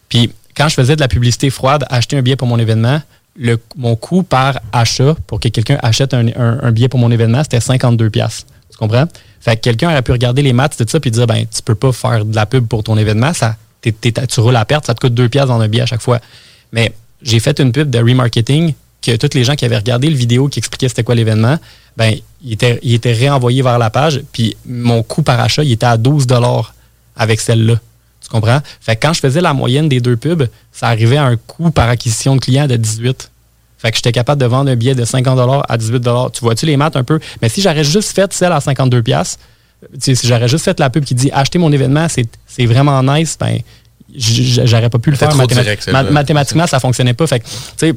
Puis 0.08 0.32
quand 0.56 0.68
je 0.68 0.74
faisais 0.74 0.94
de 0.94 1.00
la 1.00 1.08
publicité 1.08 1.50
froide, 1.50 1.84
acheter 1.90 2.16
un 2.16 2.22
billet 2.22 2.36
pour 2.36 2.46
mon 2.46 2.58
événement, 2.58 3.02
le, 3.36 3.58
mon 3.76 3.96
coût 3.96 4.22
par 4.22 4.60
achat 4.72 5.16
pour 5.26 5.40
que 5.40 5.48
quelqu'un 5.48 5.78
achète 5.82 6.14
un, 6.14 6.28
un, 6.36 6.70
billet 6.70 6.88
pour 6.88 7.00
mon 7.00 7.10
événement, 7.10 7.42
c'était 7.42 7.60
52 7.60 8.08
pièces. 8.10 8.46
Tu 8.70 8.78
comprends? 8.78 9.06
Fait 9.40 9.56
que 9.56 9.62
quelqu'un 9.62 9.90
aurait 9.90 10.02
pu 10.02 10.12
regarder 10.12 10.42
les 10.42 10.52
maths 10.52 10.80
de 10.80 10.88
ça 10.88 11.00
puis 11.00 11.10
dire 11.10 11.26
ben 11.26 11.44
tu 11.44 11.62
peux 11.62 11.74
pas 11.74 11.92
faire 11.92 12.24
de 12.24 12.34
la 12.34 12.46
pub 12.46 12.66
pour 12.68 12.84
ton 12.84 12.96
événement, 12.96 13.32
ça 13.32 13.56
tu 13.82 14.40
roules 14.40 14.56
à 14.56 14.64
perte, 14.64 14.86
ça 14.86 14.94
te 14.94 15.00
coûte 15.00 15.14
deux 15.14 15.28
piastres 15.28 15.52
dans 15.52 15.60
un 15.60 15.68
billet 15.68 15.82
à 15.82 15.86
chaque 15.86 16.02
fois. 16.02 16.20
Mais 16.72 16.92
j'ai 17.22 17.40
fait 17.40 17.58
une 17.60 17.72
pub 17.72 17.90
de 17.90 17.98
remarketing 17.98 18.74
que 19.02 19.16
tous 19.16 19.34
les 19.34 19.44
gens 19.44 19.54
qui 19.54 19.64
avaient 19.64 19.76
regardé 19.76 20.10
le 20.10 20.16
vidéo 20.16 20.48
qui 20.48 20.58
expliquait 20.58 20.88
c'était 20.88 21.04
quoi 21.04 21.14
l'événement, 21.14 21.58
ben, 21.96 22.14
il 22.42 22.52
était, 22.52 22.78
il 22.82 22.94
était 22.94 23.12
réenvoyé 23.12 23.62
vers 23.62 23.78
la 23.78 23.90
page, 23.90 24.22
puis 24.32 24.56
mon 24.66 25.02
coût 25.02 25.22
par 25.22 25.40
achat, 25.40 25.64
il 25.64 25.72
était 25.72 25.86
à 25.86 25.96
12 25.96 26.26
avec 27.16 27.40
celle-là. 27.40 27.80
Tu 28.22 28.28
comprends? 28.28 28.60
Fait 28.80 28.96
que 28.96 29.06
quand 29.06 29.12
je 29.12 29.20
faisais 29.20 29.40
la 29.40 29.54
moyenne 29.54 29.88
des 29.88 30.00
deux 30.00 30.16
pubs, 30.16 30.48
ça 30.72 30.88
arrivait 30.88 31.16
à 31.16 31.24
un 31.24 31.36
coût 31.36 31.70
par 31.70 31.88
acquisition 31.88 32.36
de 32.36 32.40
client 32.40 32.66
de 32.66 32.76
18. 32.76 33.30
Fait 33.78 33.90
que 33.90 33.96
j'étais 33.96 34.12
capable 34.12 34.40
de 34.40 34.46
vendre 34.46 34.70
un 34.70 34.76
billet 34.76 34.94
de 34.94 35.04
50 35.04 35.64
à 35.68 35.76
18 35.76 36.02
Tu 36.32 36.40
vois-tu 36.40 36.66
les 36.66 36.76
maths 36.76 36.96
un 36.96 37.04
peu? 37.04 37.20
Mais 37.40 37.48
si 37.48 37.62
j'aurais 37.62 37.84
juste 37.84 38.12
fait 38.12 38.32
celle 38.32 38.52
à 38.52 38.60
52 38.60 39.02
si 39.98 40.16
j'aurais 40.24 40.48
juste 40.48 40.64
fait 40.64 40.78
la 40.80 40.90
pub 40.90 41.04
qui 41.04 41.14
dit 41.14 41.30
acheter 41.32 41.58
mon 41.58 41.72
événement, 41.72 42.06
c'est 42.08 42.66
vraiment 42.66 43.02
nice, 43.02 43.36
ben, 43.38 43.58
j'aurais 44.14 44.90
pas 44.90 44.98
pu 44.98 45.10
le 45.10 45.16
faire. 45.16 45.34
mathématiquement, 46.10 46.66
ça 46.66 46.80
fonctionnait 46.80 47.14
pas. 47.14 47.26
Fait 47.26 47.40
que, 47.40 47.44
tu 47.44 47.50
sais, 47.76 47.94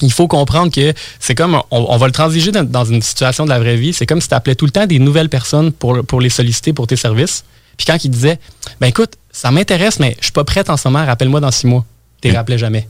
il 0.00 0.12
faut 0.12 0.26
comprendre 0.28 0.72
que 0.72 0.92
c'est 1.20 1.34
comme, 1.34 1.60
on, 1.70 1.96
va 1.96 2.06
le 2.06 2.12
transiger 2.12 2.50
dans, 2.50 2.84
une 2.84 3.02
situation 3.02 3.44
de 3.44 3.50
la 3.50 3.58
vraie 3.58 3.76
vie, 3.76 3.92
c'est 3.92 4.06
comme 4.06 4.20
si 4.20 4.28
tu 4.28 4.34
appelais 4.34 4.54
tout 4.54 4.64
le 4.64 4.72
temps 4.72 4.86
des 4.86 4.98
nouvelles 4.98 5.28
personnes 5.28 5.72
pour, 5.72 6.04
pour 6.04 6.20
les 6.20 6.30
solliciter 6.30 6.72
pour 6.72 6.86
tes 6.86 6.96
services. 6.96 7.44
Puis 7.76 7.86
quand 7.86 8.04
ils 8.04 8.10
disaient, 8.10 8.38
ben 8.80 8.88
écoute, 8.88 9.14
ça 9.30 9.50
m'intéresse, 9.50 9.98
mais 9.98 10.16
je 10.18 10.24
suis 10.24 10.32
pas 10.32 10.44
prête 10.44 10.70
en 10.70 10.76
ce 10.76 10.88
moment, 10.88 11.04
rappelle-moi 11.04 11.40
dans 11.40 11.50
six 11.50 11.66
mois. 11.66 11.84
Tu 12.20 12.28
ne 12.28 12.34
rappelais 12.34 12.58
jamais. 12.58 12.88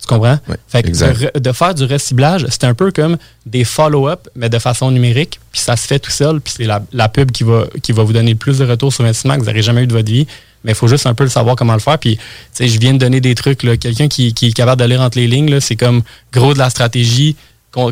Tu 0.00 0.06
comprends? 0.06 0.38
fait 0.68 0.82
que 0.82 1.38
de, 1.38 1.52
faire 1.52 1.74
du 1.74 1.84
reciblage, 1.84 2.46
c'est 2.50 2.64
un 2.64 2.74
peu 2.74 2.90
comme 2.92 3.16
des 3.46 3.64
follow-up, 3.64 4.28
mais 4.36 4.48
de 4.48 4.58
façon 4.58 4.90
numérique, 4.90 5.40
puis 5.50 5.60
ça 5.60 5.76
se 5.76 5.86
fait 5.86 5.98
tout 5.98 6.10
seul, 6.10 6.40
puis 6.40 6.54
c'est 6.56 6.66
la, 6.92 7.08
pub 7.08 7.30
qui 7.30 7.44
va, 7.44 7.66
qui 7.82 7.92
va 7.92 8.02
vous 8.02 8.12
donner 8.12 8.32
le 8.32 8.36
plus 8.36 8.58
de 8.58 8.66
retours 8.66 8.92
sur 8.92 9.04
investissement 9.04 9.34
que 9.34 9.40
vous 9.40 9.46
n'aurez 9.46 9.62
jamais 9.62 9.82
eu 9.82 9.86
de 9.86 9.92
votre 9.92 10.10
vie. 10.10 10.26
Mais 10.64 10.72
il 10.72 10.74
faut 10.74 10.88
juste 10.88 11.06
un 11.06 11.14
peu 11.14 11.24
le 11.24 11.30
savoir 11.30 11.54
comment 11.54 11.74
le 11.74 11.80
faire. 11.80 11.98
Puis, 11.98 12.18
je 12.58 12.78
viens 12.78 12.92
de 12.92 12.98
donner 12.98 13.20
des 13.20 13.36
trucs. 13.36 13.58
Quelqu'un 13.58 14.08
qui, 14.08 14.34
qui, 14.34 14.48
est 14.48 14.52
capable 14.52 14.80
d'aller 14.80 14.96
entre 14.96 15.16
les 15.16 15.28
lignes, 15.28 15.60
c'est 15.60 15.76
comme 15.76 16.02
gros 16.32 16.54
de 16.54 16.58
la 16.58 16.70
stratégie, 16.70 17.36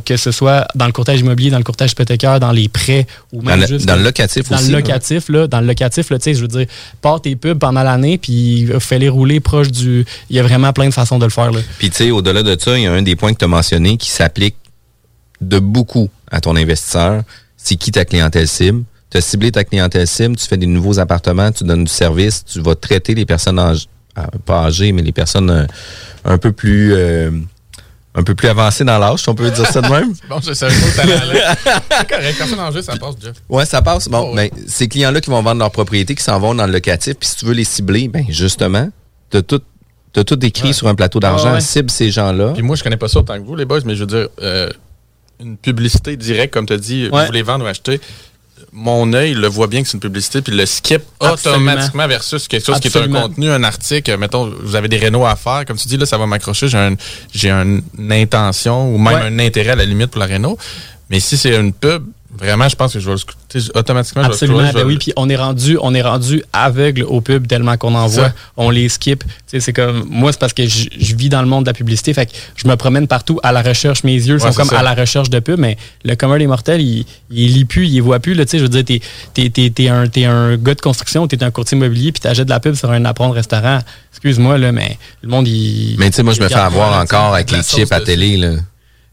que 0.04 0.16
ce 0.16 0.30
soit 0.30 0.66
dans 0.74 0.86
le 0.86 0.92
courtage 0.92 1.20
immobilier, 1.20 1.50
dans 1.50 1.58
le 1.58 1.64
courtage 1.64 1.92
hypothécaire, 1.92 2.40
dans 2.40 2.52
les 2.52 2.68
prêts 2.68 3.06
ou 3.32 3.42
même 3.42 3.60
dans 3.60 3.66
juste 3.66 3.86
dans 3.86 3.96
le 3.96 4.02
locatif 4.02 4.48
dans 4.48 4.56
aussi. 4.56 4.70
Le 4.70 4.78
locatif, 4.78 5.28
là, 5.28 5.46
dans 5.46 5.60
le 5.60 5.66
locatif, 5.66 6.10
là, 6.10 6.18
je 6.24 6.32
veux 6.32 6.48
dire, 6.48 6.66
pars 7.02 7.20
tes 7.20 7.36
pubs 7.36 7.58
pendant 7.58 7.82
l'année, 7.82 8.18
puis 8.18 8.68
fais-les 8.80 9.08
rouler 9.08 9.40
proche 9.40 9.70
du. 9.70 10.04
Il 10.30 10.36
y 10.36 10.38
a 10.38 10.42
vraiment 10.42 10.72
plein 10.72 10.88
de 10.88 10.94
façons 10.94 11.18
de 11.18 11.24
le 11.24 11.30
faire. 11.30 11.50
Là. 11.50 11.60
Puis 11.78 11.90
tu 11.90 11.96
sais, 11.96 12.10
au-delà 12.10 12.42
de 12.42 12.56
ça, 12.58 12.76
il 12.78 12.84
y 12.84 12.86
a 12.86 12.92
un 12.92 13.02
des 13.02 13.16
points 13.16 13.32
que 13.32 13.38
tu 13.38 13.44
as 13.44 13.48
mentionné 13.48 13.96
qui 13.96 14.10
s'applique 14.10 14.56
de 15.40 15.58
beaucoup 15.58 16.08
à 16.30 16.40
ton 16.40 16.56
investisseur. 16.56 17.22
C'est 17.56 17.76
qui 17.76 17.90
ta 17.90 18.04
clientèle 18.04 18.48
cible? 18.48 18.84
Tu 19.10 19.18
as 19.18 19.20
ciblé 19.20 19.52
ta 19.52 19.64
clientèle 19.64 20.06
cible, 20.06 20.36
tu 20.36 20.46
fais 20.46 20.56
des 20.56 20.66
nouveaux 20.66 20.98
appartements, 20.98 21.52
tu 21.52 21.64
donnes 21.64 21.84
du 21.84 21.92
service, 21.92 22.44
tu 22.44 22.60
vas 22.60 22.74
traiter 22.74 23.14
les 23.14 23.24
personnes 23.24 23.58
âgées, 23.58 23.86
pas 24.44 24.64
âgées, 24.64 24.92
mais 24.92 25.02
les 25.02 25.12
personnes 25.12 25.50
euh, 25.50 25.66
un 26.24 26.38
peu 26.38 26.52
plus. 26.52 26.94
Euh, 26.94 27.30
un 28.14 28.22
peu 28.22 28.34
plus 28.34 28.48
avancé 28.48 28.84
dans 28.84 28.98
l'âge, 28.98 29.20
si 29.20 29.28
on 29.28 29.34
peut 29.34 29.50
dire 29.50 29.66
ça 29.66 29.80
de 29.80 29.88
même. 29.88 30.14
bon, 30.28 30.40
je 30.40 30.48
pas 30.48 30.54
C'est 30.54 32.08
correct, 32.08 32.38
personne 32.38 32.60
en 32.60 32.70
jeu, 32.70 32.82
ça 32.82 32.96
passe, 32.96 33.14
Jeff. 33.20 33.34
Ouais, 33.48 33.66
ça 33.66 33.82
passe. 33.82 34.08
Bon, 34.08 34.30
oh, 34.30 34.34
ben, 34.34 34.48
ces 34.68 34.86
clients-là 34.86 35.20
qui 35.20 35.30
vont 35.30 35.42
vendre 35.42 35.58
leur 35.58 35.72
propriété, 35.72 36.14
qui 36.14 36.22
s'en 36.22 36.38
vont 36.38 36.54
dans 36.54 36.66
le 36.66 36.72
locatif, 36.72 37.14
puis 37.14 37.28
si 37.28 37.36
tu 37.36 37.44
veux 37.44 37.54
les 37.54 37.64
cibler, 37.64 38.06
ben 38.08 38.24
justement, 38.28 38.88
tu 39.30 39.38
as 39.38 39.42
tout, 39.42 39.62
as 40.16 40.24
tout 40.24 40.44
écrit 40.46 40.72
sur 40.72 40.86
un 40.86 40.94
plateau 40.94 41.18
d'argent, 41.18 41.58
cible 41.58 41.90
ces 41.90 42.10
gens-là. 42.10 42.52
Puis 42.52 42.62
moi, 42.62 42.76
je 42.76 42.84
connais 42.84 42.96
pas 42.96 43.08
ça 43.08 43.18
autant 43.18 43.34
que 43.34 43.44
vous, 43.44 43.56
les 43.56 43.64
boys, 43.64 43.80
mais 43.84 43.96
je 43.96 44.00
veux 44.00 44.06
dire, 44.06 44.28
euh, 44.42 44.70
une 45.40 45.56
publicité 45.56 46.16
directe, 46.16 46.54
comme 46.54 46.66
tu 46.66 46.72
as 46.72 46.78
dit, 46.78 47.08
vous 47.08 47.26
voulez 47.26 47.42
vendre 47.42 47.64
ou 47.64 47.68
acheter, 47.68 48.00
mon 48.72 49.12
œil 49.12 49.34
le 49.34 49.46
voit 49.48 49.66
bien 49.66 49.82
que 49.82 49.88
c'est 49.88 49.94
une 49.94 50.00
publicité, 50.00 50.42
puis 50.42 50.54
le 50.54 50.66
skip 50.66 51.02
automatiquement 51.20 52.06
versus 52.08 52.48
quelque 52.48 52.66
chose 52.66 52.80
qui 52.80 52.88
est 52.88 52.96
un 52.96 53.08
contenu, 53.08 53.50
un 53.50 53.64
article. 53.64 54.16
Mettons, 54.16 54.52
vous 54.62 54.76
avez 54.76 54.88
des 54.88 54.98
rénaux 54.98 55.26
à 55.26 55.36
faire, 55.36 55.64
comme 55.66 55.76
tu 55.76 55.88
dis, 55.88 55.96
là, 55.96 56.06
ça 56.06 56.18
va 56.18 56.26
m'accrocher. 56.26 56.66
J'ai 57.32 57.50
une 57.50 57.82
intention 58.10 58.94
ou 58.94 58.98
même 58.98 59.16
un 59.16 59.38
intérêt 59.38 59.70
à 59.70 59.76
la 59.76 59.84
limite 59.84 60.10
pour 60.10 60.20
la 60.20 60.26
réno. 60.26 60.58
Mais 61.10 61.20
si 61.20 61.36
c'est 61.36 61.54
une 61.54 61.72
pub, 61.72 62.04
Vraiment, 62.36 62.68
je 62.68 62.74
pense 62.74 62.92
que 62.92 63.00
je 63.00 63.08
vais 63.08 63.16
le 63.16 63.62
automatiquement. 63.74 64.22
Absolument, 64.22 64.66
je 64.66 64.72
ben 64.72 64.84
oui. 64.84 64.96
Puis 64.98 65.12
on 65.16 65.28
est 65.28 65.36
rendu, 65.36 65.78
on 65.80 65.94
est 65.94 66.02
rendu 66.02 66.42
aveugle 66.52 67.02
aux 67.04 67.20
pubs 67.20 67.46
tellement 67.46 67.76
qu'on 67.76 67.94
en 67.94 68.06
voit. 68.06 68.32
On 68.56 68.70
les 68.70 68.88
skip. 68.88 69.24
C'est 69.46 69.72
comme 69.72 70.04
moi, 70.08 70.32
c'est 70.32 70.40
parce 70.40 70.52
que 70.52 70.66
je, 70.66 71.14
vis 71.14 71.28
dans 71.28 71.40
le 71.40 71.48
monde 71.48 71.64
de 71.64 71.68
la 71.68 71.74
publicité, 71.74 72.12
fait 72.12 72.26
que 72.26 72.32
je 72.56 72.66
me 72.66 72.76
promène 72.76 73.06
partout 73.06 73.38
à 73.42 73.52
la 73.52 73.62
recherche. 73.62 74.02
Mes 74.02 74.14
yeux 74.14 74.38
sont 74.38 74.52
comme 74.52 74.70
à 74.74 74.82
la 74.82 74.94
recherche 74.94 75.30
de 75.30 75.38
pubs, 75.38 75.58
mais 75.58 75.76
le 76.04 76.16
commun 76.16 76.38
des 76.38 76.46
mortels, 76.46 76.80
il, 76.80 77.06
il 77.30 77.52
lit 77.52 77.64
plus, 77.64 77.86
il 77.86 78.00
voit 78.00 78.18
plus. 78.18 78.34
Là, 78.34 78.44
je 78.50 78.58
veux 78.58 78.68
dire, 78.68 78.84
t'es 78.84 79.00
es, 79.34 79.88
un, 79.88 80.04
es 80.04 80.24
un 80.24 80.56
gars 80.56 80.74
de 80.74 80.80
construction, 80.80 81.26
t'es 81.28 81.42
un 81.42 81.50
courtier 81.50 81.78
immobilier, 81.78 82.10
puis 82.12 82.20
t'achètes 82.20 82.46
de 82.46 82.50
la 82.50 82.60
pub 82.60 82.74
sur 82.74 82.90
un 82.90 83.04
apprendre 83.04 83.34
restaurant. 83.34 83.78
Excuse-moi 84.12 84.58
là, 84.58 84.72
mais 84.72 84.98
le 85.22 85.28
monde 85.28 85.46
il. 85.46 85.96
Mais 85.98 86.10
tu 86.10 86.16
sais, 86.16 86.22
moi, 86.22 86.32
je 86.32 86.40
me 86.40 86.48
fais 86.48 86.54
avoir 86.54 87.00
encore 87.00 87.34
avec 87.34 87.50
les 87.52 87.62
chips 87.62 87.92
à 87.92 88.00
télé 88.00 88.36
là. 88.36 88.54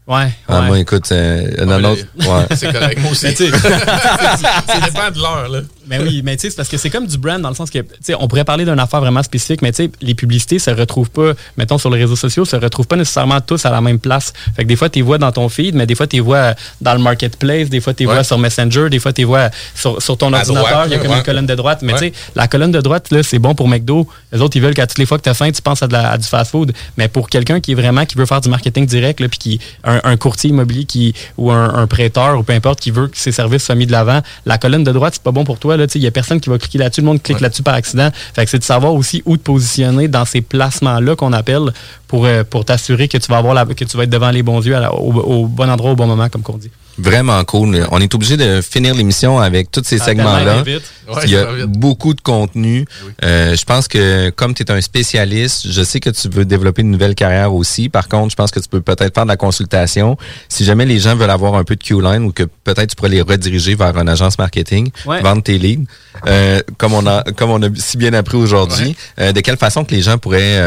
Ouais. 0.06 0.32
Ah, 0.48 0.62
moi, 0.62 0.80
écoute, 0.80 1.06
c'est 1.06 1.60
un 1.60 1.84
autre. 1.84 2.02
Ouais. 2.16 2.46
C'est 2.56 2.72
correct. 2.72 2.98
Moi 3.00 3.12
aussi. 3.12 3.26
ça 3.36 4.80
dépend 4.84 5.10
de 5.10 5.18
l'heure, 5.18 5.48
là. 5.48 5.60
Mais 5.86 5.98
oui, 5.98 6.22
mais 6.24 6.36
tu 6.36 6.42
sais, 6.42 6.50
c'est 6.50 6.56
parce 6.56 6.68
que 6.68 6.76
c'est 6.76 6.90
comme 6.90 7.06
du 7.06 7.18
brand 7.18 7.40
dans 7.40 7.48
le 7.48 7.54
sens 7.54 7.68
que, 7.68 7.78
tu 7.80 7.88
sais, 8.00 8.14
on 8.18 8.28
pourrait 8.28 8.44
parler 8.44 8.64
d'une 8.64 8.78
affaire 8.78 9.00
vraiment 9.00 9.22
spécifique, 9.22 9.62
mais 9.62 9.72
tu 9.72 9.84
sais, 9.84 9.90
les 10.00 10.14
publicités 10.14 10.58
se 10.58 10.70
retrouvent 10.70 11.10
pas, 11.10 11.32
mettons, 11.56 11.76
sur 11.76 11.90
les 11.90 12.00
réseaux 12.00 12.16
sociaux, 12.16 12.44
se 12.44 12.56
retrouvent 12.56 12.86
pas 12.86 12.96
nécessairement 12.96 13.40
tous 13.40 13.66
à 13.66 13.70
la 13.70 13.80
même 13.80 13.98
place. 13.98 14.32
Fait 14.54 14.62
que 14.62 14.68
des 14.68 14.76
fois, 14.76 14.88
tu 14.88 15.00
les 15.00 15.02
vois 15.02 15.18
dans 15.18 15.32
ton 15.32 15.48
feed, 15.48 15.74
mais 15.74 15.86
des 15.86 15.94
fois, 15.94 16.06
tu 16.06 16.16
les 16.16 16.20
vois 16.20 16.54
dans 16.80 16.94
le 16.94 17.00
marketplace, 17.00 17.68
des 17.68 17.80
fois, 17.80 17.94
tu 17.94 18.04
les 18.04 18.06
vois 18.06 18.24
sur 18.24 18.38
Messenger, 18.38 18.88
des 18.90 18.98
fois, 19.00 19.12
tu 19.12 19.22
les 19.22 19.24
vois 19.24 19.50
sur, 19.74 19.98
ton 20.16 20.32
ordinateur, 20.32 20.84
il 20.86 20.92
y 20.92 20.94
a 20.94 20.98
comme 20.98 21.12
une 21.12 21.22
colonne 21.22 21.46
de 21.46 21.54
droite. 21.54 21.80
Mais 21.82 21.92
tu 21.94 21.98
sais, 21.98 22.12
la 22.34 22.46
colonne 22.48 22.72
de 22.72 22.80
droite, 22.80 23.10
là, 23.10 23.22
c'est 23.22 23.38
bon 23.38 23.54
pour 23.54 23.68
McDo. 23.68 24.08
Les 24.32 24.40
autres, 24.40 24.56
ils 24.56 24.62
veulent 24.62 24.74
qu'à 24.74 24.86
toutes 24.86 24.98
les 24.98 25.06
fois 25.06 25.18
que 25.18 25.24
tu 25.24 25.30
as 25.30 25.34
faim, 25.34 25.50
tu 25.50 25.62
penses 25.62 25.82
à, 25.82 25.88
de 25.88 25.92
la, 25.92 26.16
du 26.16 26.26
fast-food. 26.26 26.72
Mais 26.96 27.08
pour 27.08 27.28
quelqu'un 27.28 27.60
qui 27.60 27.72
est 27.72 27.76
vraiment, 27.76 28.06
qui 28.06 28.16
veut 28.16 28.26
faire 28.26 28.40
du 28.40 28.48
marketing 28.48 28.86
direct, 28.86 29.20
là, 29.20 29.28
puis 29.28 29.38
qui, 29.38 29.60
un, 30.02 30.16
courtier 30.16 30.50
immobilier 30.50 30.84
qui, 30.84 31.14
ou 31.38 31.50
un, 31.50 31.86
prêteur, 31.86 32.38
ou 32.38 32.42
peu 32.42 32.52
importe, 32.52 32.80
qui 32.80 32.90
veut 32.90 33.08
que 33.08 33.16
ses 33.16 33.32
services 33.32 33.64
soient 33.64 33.74
mis 33.74 33.86
de 33.86 33.92
l'avant, 33.92 34.20
la 34.46 34.58
colonne 34.58 34.84
de 34.84 34.92
droite, 34.92 35.14
c'est 35.14 35.22
pas 35.22 35.32
bon 35.32 35.44
pour 35.44 35.58
toi, 35.58 35.76
il 35.94 36.02
y 36.02 36.06
a 36.06 36.10
personne 36.10 36.40
qui 36.40 36.50
va 36.50 36.58
cliquer 36.58 36.78
là-dessus, 36.78 37.00
le 37.00 37.06
monde 37.06 37.22
clique 37.22 37.40
là-dessus 37.40 37.62
par 37.62 37.74
accident. 37.74 38.10
Fait 38.34 38.44
que 38.44 38.50
c'est 38.50 38.58
de 38.58 38.64
savoir 38.64 38.94
aussi 38.94 39.22
où 39.24 39.36
te 39.36 39.42
positionner 39.42 40.08
dans 40.08 40.24
ces 40.24 40.40
placements-là 40.40 41.16
qu'on 41.16 41.32
appelle 41.32 41.72
pour, 42.08 42.26
euh, 42.26 42.44
pour 42.44 42.64
t'assurer 42.64 43.08
que 43.08 43.18
tu 43.18 43.30
vas 43.30 43.38
avoir 43.38 43.54
la, 43.54 43.64
que 43.64 43.84
tu 43.84 43.96
vas 43.96 44.04
être 44.04 44.10
devant 44.10 44.30
les 44.30 44.42
bons 44.42 44.64
yeux 44.64 44.76
au, 44.92 45.46
bon 45.46 45.70
endroit 45.70 45.92
au 45.92 45.96
bon 45.96 46.06
moment, 46.06 46.28
comme 46.28 46.42
qu'on 46.42 46.58
dit. 46.58 46.70
Vraiment 46.98 47.42
cool. 47.44 47.86
On 47.90 48.00
est 48.00 48.14
obligé 48.14 48.36
de 48.36 48.60
finir 48.60 48.94
l'émission 48.94 49.40
avec 49.40 49.70
tous 49.70 49.82
ces 49.84 50.00
ah, 50.00 50.04
segments-là. 50.04 50.62
Il 51.24 51.30
y 51.30 51.36
a 51.36 51.66
beaucoup 51.66 52.14
de 52.14 52.20
contenu. 52.20 52.86
Euh, 53.24 53.56
je 53.56 53.64
pense 53.64 53.88
que 53.88 54.30
comme 54.30 54.54
tu 54.54 54.62
es 54.62 54.70
un 54.70 54.80
spécialiste, 54.80 55.70
je 55.70 55.82
sais 55.82 56.00
que 56.00 56.10
tu 56.10 56.28
veux 56.28 56.44
développer 56.44 56.82
une 56.82 56.90
nouvelle 56.90 57.14
carrière 57.14 57.54
aussi. 57.54 57.88
Par 57.88 58.08
contre, 58.08 58.30
je 58.30 58.36
pense 58.36 58.50
que 58.50 58.60
tu 58.60 58.68
peux 58.68 58.80
peut-être 58.80 59.14
faire 59.14 59.24
de 59.24 59.28
la 59.28 59.36
consultation. 59.36 60.16
Si 60.48 60.64
jamais 60.64 60.84
les 60.84 60.98
gens 60.98 61.16
veulent 61.16 61.30
avoir 61.30 61.54
un 61.54 61.64
peu 61.64 61.76
de 61.76 61.82
Q-line 61.82 62.24
ou 62.24 62.32
que 62.32 62.44
peut-être 62.64 62.90
tu 62.90 62.96
pourrais 62.96 63.10
les 63.10 63.22
rediriger 63.22 63.74
vers 63.74 63.96
une 63.96 64.08
agence 64.08 64.38
marketing, 64.38 64.90
vendre 65.04 65.42
tes 65.42 65.58
leads, 65.58 65.86
euh, 66.26 66.60
comme 66.78 66.92
on 66.92 67.06
a 67.06 67.22
comme 67.36 67.50
on 67.50 67.62
a 67.62 67.68
si 67.74 67.96
bien 67.96 68.12
appris 68.12 68.36
aujourd'hui. 68.36 68.96
Euh, 69.18 69.32
de 69.32 69.40
quelle 69.40 69.56
façon 69.56 69.84
que 69.84 69.94
les 69.94 70.02
gens 70.02 70.18
pourraient 70.18 70.60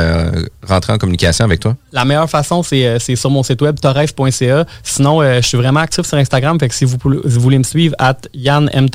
rentrer 0.67 0.93
en 0.93 0.97
communication 0.97 1.45
avec 1.45 1.59
toi? 1.59 1.75
La 1.91 2.03
meilleure 2.03 2.29
façon, 2.29 2.63
c'est 2.63 3.15
sur 3.15 3.29
mon 3.29 3.43
site 3.43 3.61
web 3.61 3.79
torres.ca. 3.79 4.65
Sinon, 4.83 5.21
je 5.21 5.41
suis 5.41 5.57
vraiment 5.57 5.81
actif 5.81 6.05
sur 6.05 6.14
Instagram. 6.17 6.59
Fait 6.59 6.69
que 6.69 6.75
si 6.75 6.85
vous, 6.85 6.97
voulez 7.25 7.57
me 7.57 7.63
suivre, 7.63 7.95
at 7.99 8.17
Yann 8.33 8.69
M. 8.73 8.87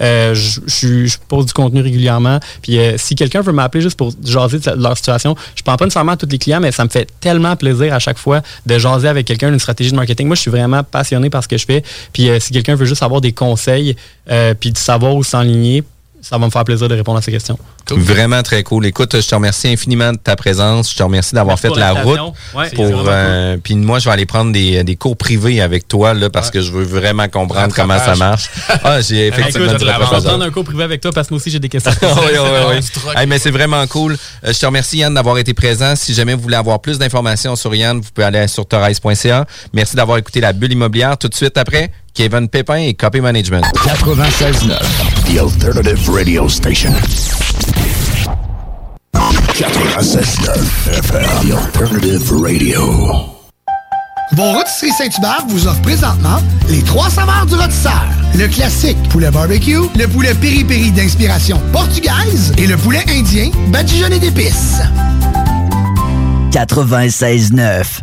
Euh, 0.00 0.34
je, 0.34 1.18
pose 1.28 1.46
du 1.46 1.52
contenu 1.52 1.80
régulièrement. 1.80 2.40
Puis 2.62 2.78
euh, 2.78 2.94
si 2.96 3.14
quelqu'un 3.14 3.40
veut 3.40 3.52
m'appeler 3.52 3.82
juste 3.82 3.96
pour 3.96 4.12
jaser 4.24 4.58
de 4.58 4.70
leur 4.70 4.96
situation, 4.96 5.34
je 5.54 5.62
prends 5.62 5.76
pas 5.76 5.84
nécessairement 5.84 6.12
à 6.12 6.16
tous 6.16 6.28
les 6.30 6.38
clients, 6.38 6.60
mais 6.60 6.72
ça 6.72 6.84
me 6.84 6.88
fait 6.88 7.08
tellement 7.20 7.56
plaisir 7.56 7.92
à 7.94 7.98
chaque 7.98 8.18
fois 8.18 8.42
de 8.64 8.78
jaser 8.78 9.08
avec 9.08 9.26
quelqu'un 9.26 9.50
d'une 9.50 9.58
stratégie 9.58 9.90
de 9.90 9.96
marketing. 9.96 10.26
Moi, 10.26 10.36
je 10.36 10.42
suis 10.42 10.50
vraiment 10.50 10.82
passionné 10.82 11.30
par 11.30 11.42
ce 11.42 11.48
que 11.48 11.56
je 11.56 11.66
fais. 11.66 11.82
Puis 12.12 12.28
euh, 12.28 12.40
si 12.40 12.52
quelqu'un 12.52 12.74
veut 12.74 12.86
juste 12.86 13.02
avoir 13.02 13.20
des 13.20 13.32
conseils, 13.32 13.96
puis 14.58 14.72
de 14.72 14.76
savoir 14.78 15.14
où 15.14 15.22
s'enligner, 15.22 15.84
ça 16.28 16.38
va 16.38 16.46
me 16.46 16.50
faire 16.50 16.64
plaisir 16.64 16.88
de 16.88 16.94
répondre 16.94 17.18
à 17.18 17.22
ces 17.22 17.30
questions. 17.30 17.56
Vraiment 17.88 18.42
très 18.42 18.64
cool. 18.64 18.84
Écoute, 18.86 19.20
je 19.20 19.28
te 19.28 19.34
remercie 19.34 19.68
infiniment 19.68 20.10
de 20.10 20.16
ta 20.16 20.34
présence. 20.34 20.90
Je 20.90 20.96
te 20.96 21.02
remercie 21.04 21.36
d'avoir 21.36 21.56
fait 21.56 21.74
la 21.76 21.92
route. 21.92 22.18
pour, 22.74 23.04
euh, 23.06 23.56
Puis 23.62 23.76
moi, 23.76 24.00
je 24.00 24.06
vais 24.06 24.10
aller 24.10 24.26
prendre 24.26 24.50
des, 24.52 24.82
des, 24.82 24.96
cours 24.96 25.16
privés 25.16 25.60
avec 25.60 25.86
toi 25.86 26.12
là, 26.12 26.28
parce 26.28 26.50
que 26.50 26.60
je 26.60 26.72
veux 26.72 26.82
vraiment 26.82 27.28
comprendre 27.28 27.72
comment 27.72 27.98
ça 27.98 28.16
marche. 28.16 28.50
Ah, 28.82 29.00
j'ai 29.00 29.26
effectivement 29.28 29.78
Je 29.78 29.84
vais 29.84 29.92
prendre 29.92 30.44
un 30.44 30.50
cours 30.50 30.64
privé 30.64 30.82
avec 30.82 31.00
toi 31.00 31.12
parce 31.12 31.28
que 31.28 31.34
moi 31.34 31.36
aussi, 31.40 31.50
j'ai 31.50 31.60
des 31.60 31.68
questions. 31.68 31.92
oui, 32.02 32.08
oui, 32.32 32.80
oui. 33.06 33.26
mais 33.28 33.38
c'est 33.38 33.52
vraiment 33.52 33.86
cool. 33.86 34.14
Euh, 34.44 34.52
je 34.52 34.58
te 34.58 34.66
remercie, 34.66 34.98
Yann, 34.98 35.14
d'avoir 35.14 35.38
été 35.38 35.54
présent. 35.54 35.94
Si 35.94 36.12
jamais 36.12 36.34
vous 36.34 36.42
voulez 36.42 36.56
avoir 36.56 36.80
plus 36.80 36.98
d'informations 36.98 37.54
sur 37.54 37.72
Yann, 37.72 38.00
vous 38.00 38.10
pouvez 38.12 38.26
aller 38.26 38.48
sur 38.48 38.66
torres.ca. 38.66 39.46
Merci 39.72 39.94
d'avoir 39.94 40.18
écouté 40.18 40.40
la 40.40 40.52
bulle 40.52 40.72
immobilière. 40.72 41.16
Tout 41.18 41.28
de 41.28 41.34
suite 41.34 41.56
après, 41.56 41.92
Kevin 42.14 42.48
Pépin 42.48 42.78
et 42.78 42.94
Copy 42.94 43.20
Management. 43.20 43.62
96.9, 43.84 44.80
The 45.26 45.38
Alternative 45.40 46.08
Radio 46.08 46.48
Station. 46.48 46.92
96.9 49.54 50.98
FM, 50.98 51.26
The 51.42 51.52
Alternative 51.52 52.32
Radio. 52.32 52.80
Bon 54.32 54.52
Rôtisserie 54.52 54.92
Saint-Hubert 54.92 55.44
vous 55.48 55.66
offre 55.66 55.82
présentement 55.82 56.38
les 56.68 56.82
trois 56.82 57.10
saveurs 57.10 57.46
du 57.46 57.54
rôtisseur. 57.54 58.04
Le 58.36 58.46
classique 58.48 58.96
poulet 59.08 59.30
barbecue, 59.30 59.80
le 59.96 60.06
poulet 60.06 60.34
piri-piri 60.34 60.92
d'inspiration 60.92 61.60
portugaise 61.72 62.52
et 62.56 62.66
le 62.66 62.76
poulet 62.76 63.04
indien 63.08 63.50
badigeonné 63.68 64.18
d'épices. 64.18 64.80
96.9 66.52 68.02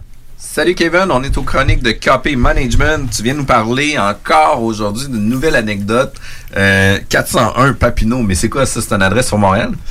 Salut 0.56 0.76
Kevin, 0.76 1.08
on 1.10 1.24
est 1.24 1.36
aux 1.36 1.42
chroniques 1.42 1.82
de 1.82 1.90
KP 1.94 2.36
Management. 2.38 3.10
Tu 3.10 3.24
viens 3.24 3.34
nous 3.34 3.44
parler 3.44 3.98
encore 3.98 4.62
aujourd'hui 4.62 5.08
d'une 5.08 5.28
nouvelle 5.28 5.56
anecdote. 5.56 6.14
Euh, 6.56 7.00
401 7.10 7.74
Papineau, 7.74 8.20
mais 8.22 8.36
c'est 8.36 8.50
quoi 8.50 8.68
ça? 8.68 8.80
C'est 8.80 8.94
une 8.94 9.02
adresse 9.02 9.30
sur 9.30 9.40
Montréal? 9.40 9.72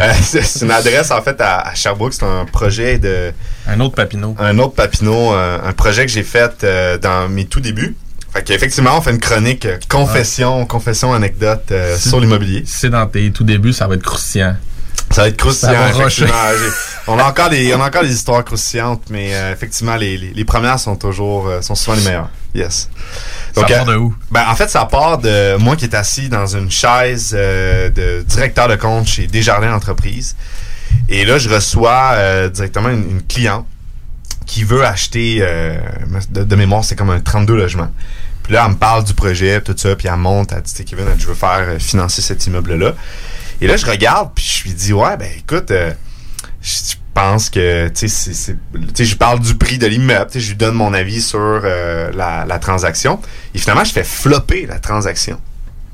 Euh, 0.00 0.12
c'est 0.22 0.62
une 0.64 0.70
adresse 0.72 1.10
en 1.12 1.20
fait 1.22 1.40
à, 1.40 1.68
à 1.68 1.74
Sherbrooke. 1.74 2.14
C'est 2.14 2.24
un 2.24 2.44
projet 2.46 2.98
de. 2.98 3.32
Un 3.66 3.78
autre 3.80 3.94
Papineau. 3.94 4.34
Un 4.38 4.58
autre 4.58 4.74
Papineau. 4.74 5.32
euh, 5.32 5.58
un 5.64 5.72
projet 5.72 6.06
que 6.06 6.10
j'ai 6.10 6.22
fait 6.22 6.64
euh, 6.64 6.96
dans 6.98 7.28
mes 7.28 7.44
tout 7.44 7.60
débuts. 7.60 7.96
Fait 8.32 8.42
qu'effectivement, 8.42 8.98
on 8.98 9.00
fait 9.00 9.12
une 9.12 9.20
chronique 9.20 9.66
euh, 9.66 9.78
confession, 9.88 10.66
confession, 10.66 11.12
anecdote 11.12 11.64
euh, 11.70 11.96
sur 11.96 12.18
l'immobilier. 12.20 12.64
C'est 12.66 12.90
dans 12.90 13.06
tes 13.06 13.30
tout 13.30 13.44
débuts, 13.44 13.72
ça 13.72 13.86
va 13.86 13.94
être 13.94 14.02
croustillant. 14.02 14.56
Ça 15.14 15.22
va 15.22 15.28
être 15.28 15.36
croustillant, 15.36 15.72
va 15.72 15.90
effectivement. 15.90 16.32
On 17.06 17.18
a 17.18 17.24
encore 17.24 17.50
des, 17.50 17.74
on 17.74 17.80
a 17.82 17.86
encore 17.86 18.02
des 18.02 18.14
histoires 18.14 18.42
croustillantes, 18.42 19.02
mais 19.10 19.34
euh, 19.34 19.52
effectivement, 19.52 19.94
les, 19.94 20.16
les, 20.16 20.32
les 20.32 20.44
premières 20.46 20.78
sont 20.80 20.96
toujours, 20.96 21.46
euh, 21.46 21.60
sont 21.60 21.74
souvent 21.74 21.96
les 21.98 22.02
meilleures. 22.02 22.30
Yes. 22.54 22.88
Ça 23.54 23.62
part 23.62 23.84
de 23.84 23.94
où? 23.96 24.14
Ben, 24.30 24.44
en 24.48 24.54
fait, 24.56 24.70
ça 24.70 24.86
part 24.86 25.18
de 25.18 25.56
moi 25.58 25.76
qui 25.76 25.84
est 25.84 25.94
assis 25.94 26.30
dans 26.30 26.46
une 26.46 26.70
chaise 26.70 27.32
euh, 27.36 27.90
de 27.90 28.22
directeur 28.26 28.68
de 28.68 28.76
compte 28.76 29.06
chez 29.06 29.26
Desjardins 29.26 29.74
Entreprises. 29.74 30.34
Et 31.10 31.26
là, 31.26 31.36
je 31.36 31.50
reçois 31.50 32.12
euh, 32.14 32.48
directement 32.48 32.88
une, 32.88 33.10
une 33.10 33.22
cliente 33.22 33.66
qui 34.46 34.64
veut 34.64 34.84
acheter, 34.84 35.38
euh, 35.42 35.76
de, 36.30 36.44
de 36.44 36.56
mémoire, 36.56 36.84
c'est 36.84 36.96
comme 36.96 37.10
un 37.10 37.20
32 37.20 37.54
logements. 37.54 37.90
Puis 38.42 38.52
là, 38.52 38.64
elle 38.64 38.72
me 38.72 38.76
parle 38.76 39.04
du 39.04 39.14
projet, 39.14 39.60
tout 39.60 39.74
ça, 39.76 39.96
puis 39.96 40.08
elle 40.08 40.16
monte, 40.16 40.52
elle 40.52 40.62
dit, 40.62 40.84
Kevin, 40.84 41.06
je 41.18 41.26
veux 41.26 41.34
faire 41.34 41.64
euh, 41.66 41.78
financer 41.78 42.22
cet 42.22 42.46
immeuble-là. 42.46 42.94
Et 43.64 43.66
là, 43.68 43.76
je 43.76 43.86
regarde, 43.86 44.30
puis 44.34 44.44
je 44.44 44.64
lui 44.68 44.74
dis, 44.74 44.92
ouais, 44.92 45.16
ben 45.16 45.28
écoute, 45.38 45.70
euh, 45.70 45.92
je 46.60 46.94
pense 47.14 47.48
que, 47.50 47.88
tu 47.88 48.08
sais, 48.08 48.54
je 49.04 49.16
parle 49.16 49.40
du 49.40 49.54
prix 49.54 49.78
de 49.78 49.86
l'immeuble, 49.86 50.26
tu 50.30 50.34
sais, 50.34 50.40
je 50.44 50.48
lui 50.50 50.56
donne 50.56 50.74
mon 50.74 50.92
avis 50.92 51.22
sur 51.22 51.38
euh, 51.40 52.10
la, 52.14 52.44
la 52.44 52.58
transaction. 52.58 53.20
Et 53.54 53.58
finalement, 53.58 53.84
je 53.84 53.92
fais 53.92 54.04
flopper 54.04 54.66
la 54.66 54.78
transaction. 54.78 55.40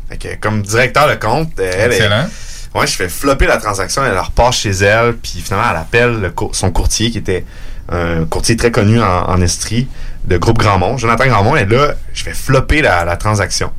Fait 0.09 0.16
que, 0.16 0.35
comme 0.41 0.62
directeur 0.62 1.09
de 1.09 1.14
compte, 1.14 1.53
euh, 1.61 1.71
elle 1.75 1.93
est- 1.93 1.97
Excellent. 1.97 2.27
Ouais, 2.75 2.87
je 2.87 2.93
fais 2.95 3.09
flopper 3.09 3.47
la 3.47 3.57
transaction, 3.57 4.05
elle 4.05 4.16
repart 4.18 4.53
chez 4.53 4.71
elle, 4.71 5.16
puis 5.16 5.43
finalement, 5.45 5.68
elle 5.71 5.77
appelle 5.77 6.21
le 6.21 6.33
son 6.53 6.71
courtier, 6.71 7.11
qui 7.11 7.18
était 7.18 7.45
un 7.89 8.25
courtier 8.25 8.57
très 8.57 8.71
connu 8.71 9.01
en, 9.03 9.29
en 9.29 9.41
Estrie, 9.43 9.89
de 10.25 10.37
groupe 10.39 10.59
Grandmont, 10.59 10.97
Jonathan 10.97 11.27
Grandmont, 11.27 11.57
et 11.57 11.64
là, 11.66 11.95
je 12.14 12.23
fais 12.23 12.33
flopper 12.35 12.81
la, 12.81 13.05
la 13.05 13.16
transaction. 13.16 13.73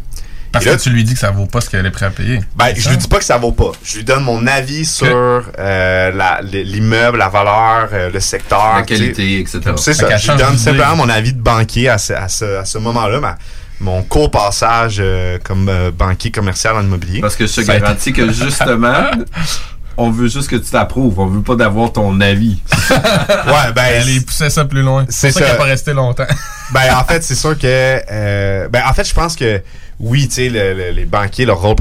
Parce 0.51 0.65
là, 0.65 0.75
que 0.75 0.81
tu 0.81 0.89
lui 0.89 1.03
dis 1.03 1.13
que 1.13 1.19
ça 1.19 1.31
vaut 1.31 1.45
pas 1.45 1.61
ce 1.61 1.69
qu'elle 1.69 1.85
est 1.85 1.91
prête 1.91 2.09
à 2.09 2.11
payer. 2.11 2.41
ben, 2.55 2.73
je 2.75 2.89
lui 2.89 2.97
dis 2.97 3.07
pas 3.07 3.19
que 3.19 3.23
ça 3.23 3.37
vaut 3.37 3.51
pas. 3.53 3.71
Je 3.83 3.97
lui 3.97 4.03
donne 4.03 4.23
mon 4.23 4.45
avis 4.47 4.85
sur 4.85 5.43
euh, 5.59 6.39
l'immeuble, 6.51 7.17
la 7.19 7.29
valeur, 7.29 7.89
euh, 7.93 8.09
le 8.11 8.19
secteur. 8.19 8.75
La 8.75 8.83
qualité, 8.83 9.39
etc. 9.39 9.59
C'est 9.77 9.93
ça. 9.93 10.17
Je 10.17 10.31
lui 10.31 10.37
donne 10.37 10.57
simplement 10.57 10.95
mon 10.97 11.09
avis 11.09 11.33
de 11.33 11.41
banquier 11.41 11.89
à 11.89 11.97
ce, 11.97 12.13
à 12.13 12.27
ce, 12.27 12.57
à 12.59 12.65
ce 12.65 12.77
moment-là. 12.79 13.19
ma- 13.19 13.37
mon 13.79 14.03
court 14.03 14.29
passage 14.29 14.97
euh, 14.99 15.39
comme 15.43 15.67
euh, 15.67 15.89
banquier 15.91 16.29
commercial 16.29 16.75
en 16.75 16.81
immobilier. 16.83 17.19
Parce 17.21 17.35
que 17.35 17.47
je 17.47 17.53
te 17.55 17.61
garantis 17.61 18.13
que 18.13 18.31
justement, 18.31 19.09
on 19.97 20.11
veut 20.11 20.27
juste 20.27 20.49
que 20.49 20.55
tu 20.55 20.69
t'approuves. 20.69 21.19
On 21.19 21.25
veut 21.25 21.41
pas 21.41 21.55
d'avoir 21.55 21.91
ton 21.91 22.19
avis. 22.21 22.59
ouais, 22.91 23.71
ben. 23.75 23.83
Elle 24.05 24.23
poussait 24.23 24.49
ça 24.51 24.65
plus 24.65 24.83
loin. 24.83 25.05
C'est 25.09 25.31
ça 25.31 25.39
ça. 25.39 25.45
qu'elle 25.47 25.57
pas 25.57 25.63
restée 25.63 25.93
longtemps. 25.93 26.27
Ben, 26.71 26.93
en 26.95 27.03
fait, 27.05 27.23
c'est 27.23 27.33
sûr 27.35 27.57
que. 27.57 27.63
euh, 27.65 28.67
ben, 28.69 28.83
en 28.87 28.93
fait, 28.93 29.07
je 29.07 29.13
pense 29.15 29.35
que 29.35 29.61
oui, 30.01 30.27
tu 30.27 30.33
sais, 30.35 30.49
le- 30.49 30.73
le- 30.73 30.89
les 30.91 31.05
banquiers, 31.05 31.45
leur 31.45 31.61
rôle, 31.61 31.75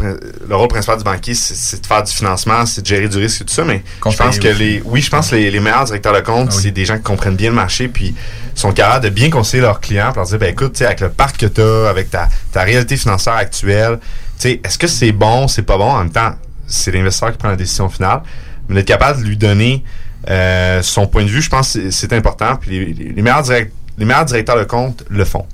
le 0.49 0.55
rôle 0.57 0.69
principal 0.69 0.99
du 0.99 1.05
banquier, 1.05 1.35
c'est 1.35 1.81
de 1.81 1.87
faire 1.87 2.03
du 2.03 2.13
financement, 2.13 2.67
c'est 2.67 2.83
de 2.83 2.87
gérer 2.87 3.09
du 3.09 3.17
risque 3.19 3.41
et 3.41 3.45
tout 3.47 3.55
ça. 3.55 3.65
Mais 3.65 3.83
je 4.13 4.17
pense 4.17 4.39
que 4.39 4.49
aussi. 4.49 4.59
les. 4.59 4.83
Oui, 4.85 5.01
je 5.01 5.11
pense 5.11 5.31
que 5.31 5.37
les, 5.37 5.51
les 5.51 5.61
meilleurs 5.61 5.85
directeurs 5.85 6.13
de 6.15 6.21
compte, 6.21 6.53
c'est 6.53 6.71
des 6.71 6.85
gens 6.85 6.97
qui 6.99 7.03
comprennent 7.03 7.37
bien 7.37 7.49
le 7.51 7.57
marché, 7.57 7.89
puis 7.89 8.15
sont 8.55 8.73
capables 8.73 9.05
de 9.05 9.11
bien 9.11 9.31
conseiller 9.31 9.63
leurs 9.63 9.81
clients, 9.81 10.09
pour 10.09 10.19
leur 10.19 10.27
dire, 10.29 10.39
ben, 10.39 10.51
écoute, 10.51 10.73
tu 10.75 10.79
sais, 10.81 10.87
avec 10.87 11.01
le 11.01 11.09
parc 11.09 11.39
que 11.39 11.47
tu 11.47 11.61
as, 11.63 11.89
avec 11.89 12.11
ta, 12.11 12.29
ta 12.53 12.63
réalité 12.63 12.97
financière 12.97 13.35
actuelle, 13.35 13.99
tu 14.39 14.49
sais, 14.49 14.61
est-ce 14.65 14.77
que 14.79 14.87
c'est 14.87 15.13
bon, 15.13 15.49
c'est 15.49 15.63
pas 15.63 15.79
bon? 15.79 15.91
En 15.91 15.99
même 16.01 16.11
temps, 16.13 16.35
c'est 16.67 16.91
l'investisseur 16.93 17.33
qui 17.33 17.39
prend 17.39 17.49
la 17.49 17.57
décision 17.57 17.89
finale. 17.89 18.21
Mais 18.69 18.75
d'être 18.77 18.87
capable 18.89 19.23
de 19.23 19.27
lui 19.27 19.37
donner 19.37 19.83
euh, 20.29 20.83
son 20.83 21.07
point 21.07 21.25
de 21.25 21.29
vue, 21.31 21.41
je 21.41 21.49
pense 21.49 21.73
que 21.73 21.91
c'est- 21.91 22.13
important. 22.13 22.57
Puis 22.57 22.71
les, 22.71 22.85
les- 22.93 23.13
les 23.15 23.23
meilleurs 23.23 23.43
direct- 23.43 23.73
les 23.97 24.05
meilleurs 24.05 24.27
directeurs 24.27 24.59
de 24.59 24.65
compte 24.65 25.05
le 25.09 25.25
font. 25.25 25.47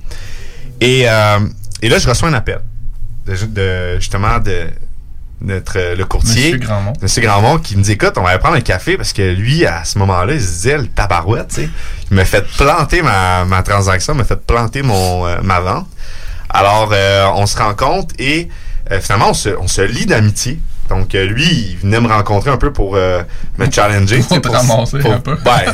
Et, 0.81 1.05
euh, 1.09 1.39
et 1.83 1.89
là, 1.89 1.99
je 1.99 2.09
reçois 2.09 2.29
un 2.29 2.35
appel 2.35 2.61
de, 3.27 3.35
de- 3.47 3.97
justement 4.01 4.39
de 4.39 4.69
notre 5.43 5.95
le 5.95 6.05
courtier, 6.07 6.53
Monsieur 6.55 6.59
Grandmont. 6.59 6.93
Monsieur 7.03 7.23
Grandmont, 7.23 7.59
qui 7.59 7.77
me 7.77 7.83
dit 7.83 7.93
écoute, 7.93 8.13
on 8.17 8.23
va 8.23 8.31
aller 8.31 8.39
prendre 8.39 8.57
un 8.57 8.61
café 8.63 8.97
parce 8.97 9.13
que 9.13 9.35
lui, 9.35 9.67
à 9.67 9.85
ce 9.85 9.99
moment-là, 9.99 10.33
il 10.33 10.41
se 10.41 10.47
disait 10.47 10.79
le 10.79 10.87
tabarouette, 10.87 11.49
tu 11.49 11.55
sais. 11.57 11.69
Il 12.11 12.17
m'a 12.17 12.25
fait 12.25 12.47
planter 12.57 13.03
ma, 13.03 13.45
ma 13.45 13.63
transaction, 13.63 14.15
il 14.15 14.19
m'a 14.19 14.25
fait 14.25 14.41
planter 14.47 14.81
mon 14.83 15.27
euh, 15.27 15.41
ma 15.43 15.61
vente. 15.61 15.87
Alors, 16.49 16.91
euh, 16.93 17.27
on 17.35 17.45
se 17.47 17.59
rencontre 17.59 18.15
et 18.19 18.49
euh, 18.91 19.01
finalement, 19.01 19.31
on 19.31 19.35
se, 19.35 19.51
on 19.51 19.69
se 19.69 19.83
lie 19.83 20.07
d'amitié. 20.07 20.59
Donc, 20.89 21.15
euh, 21.15 21.25
lui, 21.27 21.45
il 21.45 21.77
venait 21.79 22.01
me 22.01 22.09
rencontrer 22.09 22.51
un 22.51 22.57
peu 22.57 22.73
pour 22.73 22.95
euh, 22.97 23.23
me 23.59 23.71
challenger. 23.71 24.19
Pour 24.29 24.41
te 24.41 24.49
ramasser 24.49 24.97
un 25.05 25.19
peu. 25.21 25.33
Ouais. 25.33 25.65
tu 25.67 25.73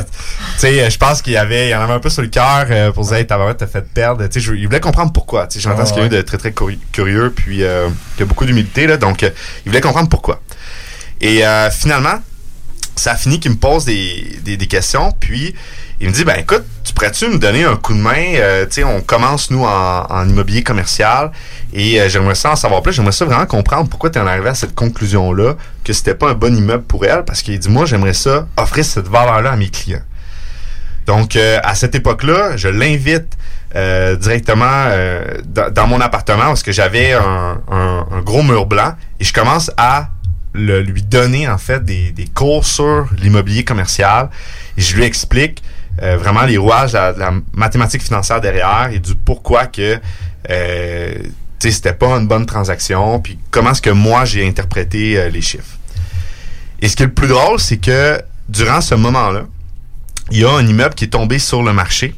sais, 0.57 0.81
euh, 0.83 0.89
je 0.89 0.97
pense 0.97 1.21
qu'il 1.21 1.33
y 1.33 1.37
avait, 1.37 1.67
il 1.67 1.71
y 1.71 1.75
en 1.75 1.81
avait 1.81 1.93
un 1.93 1.99
peu 1.99 2.09
sur 2.09 2.21
le 2.21 2.29
cœur 2.29 2.65
euh, 2.69 2.91
pour 2.91 3.05
dire, 3.05 3.15
hey, 3.15 3.27
t'as 3.27 3.67
fait 3.67 3.85
perdre. 3.93 4.25
Tu 4.27 4.41
sais, 4.41 4.51
il 4.55 4.65
voulait 4.65 4.79
comprendre 4.79 5.11
pourquoi. 5.13 5.47
Tu 5.47 5.55
sais, 5.59 5.63
j'entends 5.63 5.81
Ah, 5.83 5.85
ce 5.85 5.93
qu'il 5.93 6.01
y 6.01 6.03
a 6.03 6.07
eu 6.07 6.09
de 6.09 6.21
très, 6.21 6.37
très 6.37 6.49
curi- 6.49 6.79
curieux, 6.91 7.31
puis 7.35 7.63
euh, 7.63 7.89
qui 8.17 8.23
a 8.23 8.25
beaucoup 8.25 8.45
d'humilité, 8.45 8.87
là. 8.87 8.97
Donc, 8.97 9.23
euh, 9.23 9.29
il 9.65 9.69
voulait 9.69 9.81
comprendre 9.81 10.09
pourquoi. 10.09 10.41
Et 11.21 11.45
euh, 11.45 11.69
finalement, 11.71 12.15
ça 12.95 13.11
a 13.13 13.15
fini 13.15 13.39
qu'il 13.39 13.51
me 13.51 13.57
pose 13.57 13.85
des, 13.85 14.39
des, 14.43 14.57
des 14.57 14.67
questions, 14.67 15.11
puis 15.19 15.53
il 15.99 16.07
me 16.09 16.13
dit, 16.13 16.23
ben 16.25 16.35
écoute, 16.39 16.63
tu 16.93 16.99
pourrais-tu 16.99 17.27
me 17.27 17.39
donner 17.39 17.63
un 17.63 17.75
coup 17.75 17.93
de 17.93 17.99
main? 17.99 18.35
Euh, 18.35 18.65
on 18.85 19.01
commence, 19.01 19.49
nous, 19.49 19.63
en, 19.63 20.27
immobilier 20.29 20.61
commercial, 20.61 21.31
et 21.73 21.99
euh, 21.99 22.07
j'aimerais 22.07 22.35
ça 22.35 22.51
en 22.51 22.55
savoir 22.55 22.83
plus. 22.83 22.93
J'aimerais 22.93 23.11
ça 23.11 23.25
vraiment 23.25 23.47
comprendre 23.47 23.89
pourquoi 23.89 24.11
tu 24.11 24.19
es 24.19 24.21
en 24.21 24.27
arrivé 24.27 24.49
à 24.49 24.53
cette 24.53 24.75
conclusion-là, 24.75 25.55
que 25.83 25.91
c'était 25.91 26.13
pas 26.13 26.29
un 26.29 26.33
bon 26.35 26.55
immeuble 26.55 26.83
pour 26.83 27.03
elle, 27.05 27.25
parce 27.25 27.41
qu'il 27.41 27.57
dit, 27.57 27.69
moi, 27.69 27.85
j'aimerais 27.85 28.13
ça 28.13 28.47
offrir 28.57 28.85
cette 28.85 29.07
valeur-là 29.07 29.51
à 29.53 29.55
mes 29.55 29.69
clients. 29.69 30.03
Donc, 31.07 31.35
euh, 31.35 31.59
à 31.63 31.73
cette 31.73 31.95
époque-là, 31.95 32.57
je 32.57 32.67
l'invite 32.67 33.37
directement 34.19 34.85
dans, 35.71 35.87
mon 35.87 35.99
appartement 35.99 36.43
parce 36.49 36.61
que 36.61 36.71
j'avais 36.71 37.13
un, 37.13 37.59
un- 37.71 38.05
un 38.11 38.21
gros 38.21 38.43
mur 38.43 38.67
blanc 38.67 38.93
et 39.19 39.23
je 39.23 39.33
commence 39.33 39.71
à 39.77 40.09
le- 40.53 40.81
lui 40.83 41.01
donner 41.01 41.49
en 41.49 41.57
fait 41.57 41.83
des, 41.83 42.11
des 42.11 42.27
cours 42.27 42.65
sur 42.67 43.07
l'immobilier 43.17 43.63
commercial 43.63 44.29
et 44.77 44.81
je 44.83 44.95
lui 44.95 45.03
explique 45.05 45.63
euh, 46.01 46.17
vraiment 46.17 46.43
les 46.43 46.57
rouages 46.57 46.93
de 46.93 46.97
la, 46.97 47.33
mathématique 47.53 48.01
financière 48.01 48.41
derrière 48.41 48.89
et 48.91 48.99
du 48.99 49.15
pourquoi 49.15 49.67
que 49.67 49.99
euh, 50.49 51.13
tu 51.59 51.71
c'était 51.71 51.93
pas 51.93 52.17
une 52.17 52.27
bonne 52.27 52.45
transaction 52.45 53.19
puis 53.19 53.39
comment 53.51 53.71
est-ce 53.71 53.81
que 53.81 53.89
moi 53.89 54.25
j'ai 54.25 54.47
interprété 54.47 55.17
euh, 55.17 55.29
les 55.29 55.41
chiffres. 55.41 55.77
Et 56.81 56.89
ce 56.89 56.95
qui 56.95 57.03
est 57.03 57.07
le 57.07 57.13
plus 57.13 57.27
drôle, 57.27 57.59
c'est 57.59 57.77
que 57.77 58.21
durant 58.49 58.81
ce 58.81 58.95
moment-là, 58.95 59.43
il 60.31 60.39
y 60.39 60.45
a 60.45 60.51
un 60.51 60.65
immeuble 60.67 60.95
qui 60.95 61.05
est 61.05 61.09
tombé 61.09 61.39
sur 61.39 61.63
le 61.63 61.71
marché. 61.71 62.15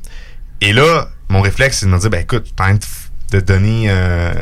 Et 0.61 0.73
là, 0.73 1.09
mon 1.29 1.41
réflexe, 1.41 1.79
c'est 1.79 1.85
de 1.85 1.91
me 1.91 1.99
dire, 1.99 2.09
ben 2.09 2.21
écoute, 2.21 2.55
train 2.55 2.73
de 2.73 2.79
de 3.31 3.39
donner, 3.39 3.87
euh, 3.89 4.33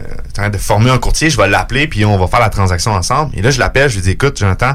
de 0.51 0.57
former 0.57 0.89
un 0.89 0.97
courtier, 0.97 1.29
je 1.29 1.37
vais 1.37 1.47
l'appeler, 1.47 1.87
puis 1.87 2.05
on 2.05 2.17
va 2.17 2.27
faire 2.27 2.39
la 2.39 2.49
transaction 2.49 2.91
ensemble. 2.91 3.31
Et 3.37 3.41
là, 3.41 3.51
je 3.51 3.59
l'appelle, 3.59 3.89
je 3.89 3.95
lui 3.95 4.01
dis, 4.03 4.11
écoute, 4.11 4.37
Jonathan, 4.37 4.73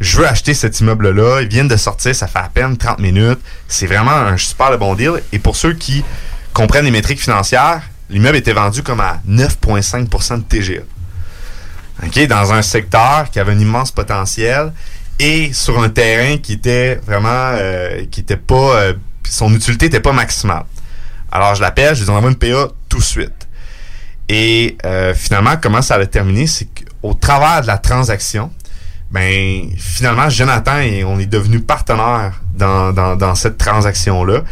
je 0.00 0.18
veux 0.18 0.26
acheter 0.26 0.54
cet 0.54 0.80
immeuble-là. 0.80 1.40
Ils 1.42 1.48
viennent 1.48 1.68
de 1.68 1.76
sortir, 1.76 2.14
ça 2.14 2.26
fait 2.26 2.38
à 2.38 2.50
peine 2.52 2.76
30 2.76 2.98
minutes. 2.98 3.40
C'est 3.68 3.86
vraiment 3.86 4.10
un 4.10 4.36
super 4.36 4.76
bon 4.78 4.94
deal. 4.94 5.22
Et 5.32 5.38
pour 5.38 5.56
ceux 5.56 5.72
qui 5.74 6.04
comprennent 6.52 6.84
les 6.84 6.90
métriques 6.90 7.20
financières, 7.20 7.82
l'immeuble 8.10 8.36
était 8.36 8.52
vendu 8.52 8.82
comme 8.82 9.00
à 9.00 9.20
9,5% 9.28 10.38
de 10.38 10.42
TGA. 10.42 10.82
OK? 12.02 12.26
Dans 12.26 12.52
un 12.52 12.62
secteur 12.62 13.30
qui 13.30 13.38
avait 13.38 13.52
un 13.52 13.58
immense 13.58 13.90
potentiel 13.90 14.72
et 15.18 15.52
sur 15.52 15.80
un 15.80 15.88
terrain 15.88 16.38
qui 16.38 16.54
était 16.54 16.96
vraiment 16.96 17.28
euh, 17.54 18.04
qui 18.10 18.20
était 18.20 18.36
pas 18.36 18.76
euh, 18.76 18.94
son 19.28 19.52
utilité 19.54 19.86
était 19.86 20.00
pas 20.00 20.12
maximale. 20.12 20.64
Alors 21.30 21.54
je 21.54 21.62
l'appelle, 21.62 21.94
je 21.94 22.04
lui 22.04 22.10
envoie 22.10 22.30
une 22.30 22.36
PA 22.36 22.68
tout 22.88 22.98
de 22.98 23.02
suite. 23.02 23.48
Et 24.28 24.76
euh, 24.84 25.14
finalement, 25.14 25.56
comment 25.60 25.82
ça 25.82 25.96
a 25.96 26.06
terminé, 26.06 26.46
c'est 26.46 26.66
qu'au 26.66 27.14
travers 27.14 27.62
de 27.62 27.66
la 27.66 27.78
transaction, 27.78 28.50
ben 29.14 29.70
finalement, 29.78 30.28
Jonathan 30.28 30.78
et 30.78 31.04
on 31.04 31.20
est 31.20 31.26
devenu 31.26 31.60
partenaire 31.60 32.40
dans, 32.52 32.92
dans, 32.92 33.14
dans 33.14 33.36
cette 33.36 33.58
transaction-là. 33.58 34.42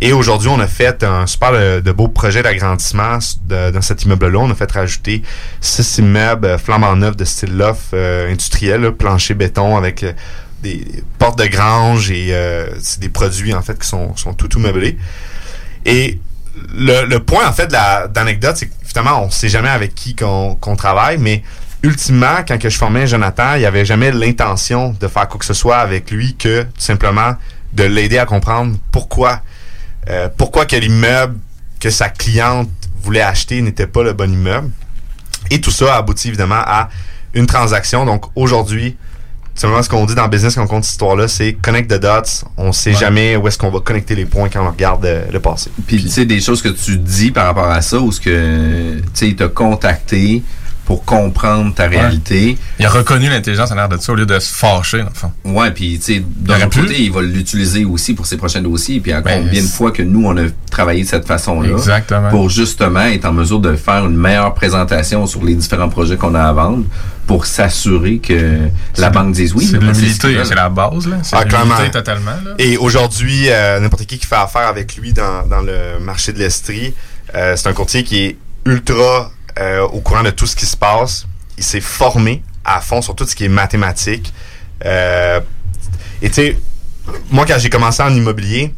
Et 0.00 0.12
aujourd'hui, 0.12 0.48
on 0.48 0.58
a 0.58 0.66
fait 0.66 1.04
un 1.04 1.26
super 1.28 1.52
de, 1.52 1.80
de 1.80 1.92
beau 1.92 2.08
projet 2.08 2.42
d'agrandissement 2.42 3.18
dans 3.48 3.80
cet 3.80 4.02
immeuble-là. 4.02 4.40
On 4.40 4.50
a 4.50 4.56
fait 4.56 4.70
rajouter 4.72 5.22
six 5.60 5.98
immeubles 5.98 6.46
euh, 6.46 6.58
flambant 6.58 6.96
neufs 6.96 7.16
de 7.16 7.24
style 7.24 7.56
loft 7.56 7.94
euh, 7.94 8.30
industriel, 8.30 8.80
là, 8.80 8.90
plancher 8.90 9.34
béton 9.34 9.76
avec 9.76 10.02
euh, 10.02 10.12
des 10.64 10.84
portes 11.18 11.38
de 11.38 11.46
grange 11.46 12.10
et 12.10 12.28
euh, 12.30 12.66
des 12.98 13.08
produits 13.08 13.54
en 13.54 13.62
fait 13.62 13.78
qui 13.78 13.86
sont, 13.86 14.16
sont 14.16 14.34
tout 14.34 14.48
tout 14.48 14.58
meublés. 14.58 14.98
Et 15.84 16.18
le, 16.74 17.18
point 17.18 17.48
en 17.48 17.52
fait 17.52 17.68
d'anecdote, 17.68 18.56
c'est 18.56 18.66
que 18.66 18.74
finalement, 18.84 19.22
on 19.22 19.30
sait 19.30 19.48
jamais 19.48 19.68
avec 19.68 19.94
qui 19.94 20.16
qu'on 20.16 20.76
travaille, 20.76 21.18
mais 21.18 21.44
ultimement, 21.82 22.44
quand 22.46 22.58
que 22.58 22.68
je 22.68 22.76
formais 22.76 23.06
Jonathan, 23.06 23.54
il 23.54 23.60
n'y 23.60 23.66
avait 23.66 23.84
jamais 23.84 24.10
l'intention 24.10 24.94
de 25.00 25.08
faire 25.08 25.28
quoi 25.28 25.38
que 25.38 25.44
ce 25.46 25.54
soit 25.54 25.76
avec 25.78 26.10
lui 26.10 26.34
que 26.36 26.62
tout 26.62 26.68
simplement 26.78 27.34
de 27.72 27.84
l'aider 27.84 28.18
à 28.18 28.26
comprendre 28.26 28.76
pourquoi 28.92 29.40
euh, 30.08 30.28
pourquoi 30.36 30.64
que 30.64 30.76
l'immeuble 30.76 31.36
que 31.80 31.90
sa 31.90 32.08
cliente 32.08 32.68
voulait 33.02 33.20
acheter 33.22 33.60
n'était 33.62 33.86
pas 33.86 34.02
le 34.02 34.12
bon 34.12 34.32
immeuble. 34.32 34.70
Et 35.50 35.60
tout 35.60 35.70
ça 35.70 35.96
aboutit 35.96 36.28
évidemment 36.28 36.56
à 36.66 36.88
une 37.34 37.46
transaction. 37.46 38.04
Donc 38.06 38.24
aujourd'hui, 38.34 38.96
simplement 39.54 39.82
ce 39.82 39.88
qu'on 39.88 40.06
dit 40.06 40.14
dans 40.14 40.24
le 40.24 40.28
business 40.30 40.54
quand 40.56 40.64
on 40.64 40.66
compte 40.66 40.84
cette 40.84 40.92
histoire-là, 40.94 41.28
c'est 41.28 41.52
connect 41.52 41.90
the 41.90 42.00
dots. 42.00 42.46
On 42.56 42.72
sait 42.72 42.90
Ouais. 42.90 42.96
jamais 42.96 43.36
où 43.36 43.46
est-ce 43.46 43.58
qu'on 43.58 43.70
va 43.70 43.80
connecter 43.80 44.14
les 44.14 44.24
points 44.24 44.48
quand 44.48 44.66
on 44.66 44.70
regarde 44.70 45.04
euh, 45.04 45.24
le 45.30 45.40
passé. 45.40 45.70
Puis, 45.86 46.02
tu 46.02 46.08
sais, 46.08 46.24
des 46.24 46.40
choses 46.40 46.62
que 46.62 46.68
tu 46.70 46.96
dis 46.96 47.30
par 47.30 47.46
rapport 47.46 47.70
à 47.70 47.82
ça, 47.82 47.98
ou 47.98 48.10
ce 48.10 48.20
que, 48.20 48.96
tu 48.98 49.04
sais, 49.14 49.28
il 49.28 49.36
t'a 49.36 49.48
contacté 49.48 50.42
pour 50.88 51.04
comprendre 51.04 51.74
ta 51.74 51.86
réalité. 51.86 52.56
Il 52.78 52.86
a 52.86 52.88
reconnu 52.88 53.28
l'intelligence 53.28 53.70
en 53.70 53.74
l'air 53.74 53.90
de 53.90 53.98
ça 53.98 54.10
au 54.10 54.14
lieu 54.14 54.24
de 54.24 54.38
se 54.38 54.50
fâcher, 54.54 55.00
dans 55.00 55.10
le 55.10 55.14
fond. 55.14 55.30
Ouais, 55.44 55.70
puis, 55.70 55.98
tu 55.98 56.14
sais, 56.14 56.24
d'un 56.26 56.60
côté, 56.60 57.02
il 57.02 57.12
va 57.12 57.20
l'utiliser 57.20 57.84
aussi 57.84 58.14
pour 58.14 58.24
ses 58.24 58.38
prochains 58.38 58.62
dossiers. 58.62 58.98
Puis, 58.98 59.12
à 59.12 59.20
Ben, 59.20 59.42
combien 59.44 59.60
de 59.60 59.66
fois 59.68 59.90
que 59.90 60.00
nous, 60.02 60.24
on 60.26 60.34
a 60.38 60.48
travaillé 60.70 61.02
de 61.04 61.08
cette 61.08 61.26
façon-là. 61.26 61.68
Exactement. 61.72 62.30
Pour 62.30 62.48
justement 62.48 63.02
être 63.02 63.26
en 63.26 63.34
mesure 63.34 63.60
de 63.60 63.76
faire 63.76 64.06
une 64.06 64.16
meilleure 64.16 64.54
présentation 64.54 65.26
sur 65.26 65.44
les 65.44 65.54
différents 65.56 65.90
projets 65.90 66.16
qu'on 66.16 66.34
a 66.34 66.40
à 66.42 66.52
vendre 66.54 66.84
pour 67.26 67.44
s'assurer 67.44 68.16
que 68.16 68.58
la 68.96 69.10
banque 69.10 69.34
dise 69.34 69.52
oui. 69.52 69.66
C'est 69.70 69.76
l'humilité, 69.76 70.38
c'est 70.42 70.54
la 70.54 70.70
base, 70.70 71.06
là. 71.06 71.18
C'est 71.22 71.36
Ah, 71.36 71.44
l'humilité 71.44 71.90
totalement, 71.90 72.30
là. 72.42 72.52
Et 72.58 72.78
aujourd'hui, 72.78 73.50
euh, 73.50 73.78
n'importe 73.78 74.06
qui 74.06 74.18
qui 74.18 74.24
fait 74.26 74.36
affaire 74.36 74.66
avec 74.68 74.96
lui 74.96 75.12
dans, 75.12 75.46
dans 75.46 75.60
le 75.60 76.02
marché 76.02 76.32
de 76.32 76.38
l'Estrie, 76.38 76.94
euh, 77.34 77.56
c'est 77.56 77.68
un 77.68 77.74
courtier 77.74 78.04
qui 78.04 78.20
est 78.24 78.36
ultra 78.64 79.32
euh, 79.58 79.82
au 79.82 80.00
courant 80.00 80.22
de 80.22 80.30
tout 80.30 80.46
ce 80.46 80.56
qui 80.56 80.66
se 80.66 80.76
passe. 80.76 81.26
Il 81.56 81.64
s'est 81.64 81.80
formé 81.80 82.42
à 82.64 82.80
fond 82.80 83.02
sur 83.02 83.14
tout 83.14 83.26
ce 83.26 83.34
qui 83.34 83.44
est 83.44 83.48
mathématique. 83.48 84.32
Euh, 84.84 85.40
et 86.22 86.28
tu 86.28 86.34
sais, 86.34 86.58
moi, 87.30 87.44
quand 87.46 87.58
j'ai 87.58 87.70
commencé 87.70 88.02
en 88.02 88.14
immobilier, 88.14 88.74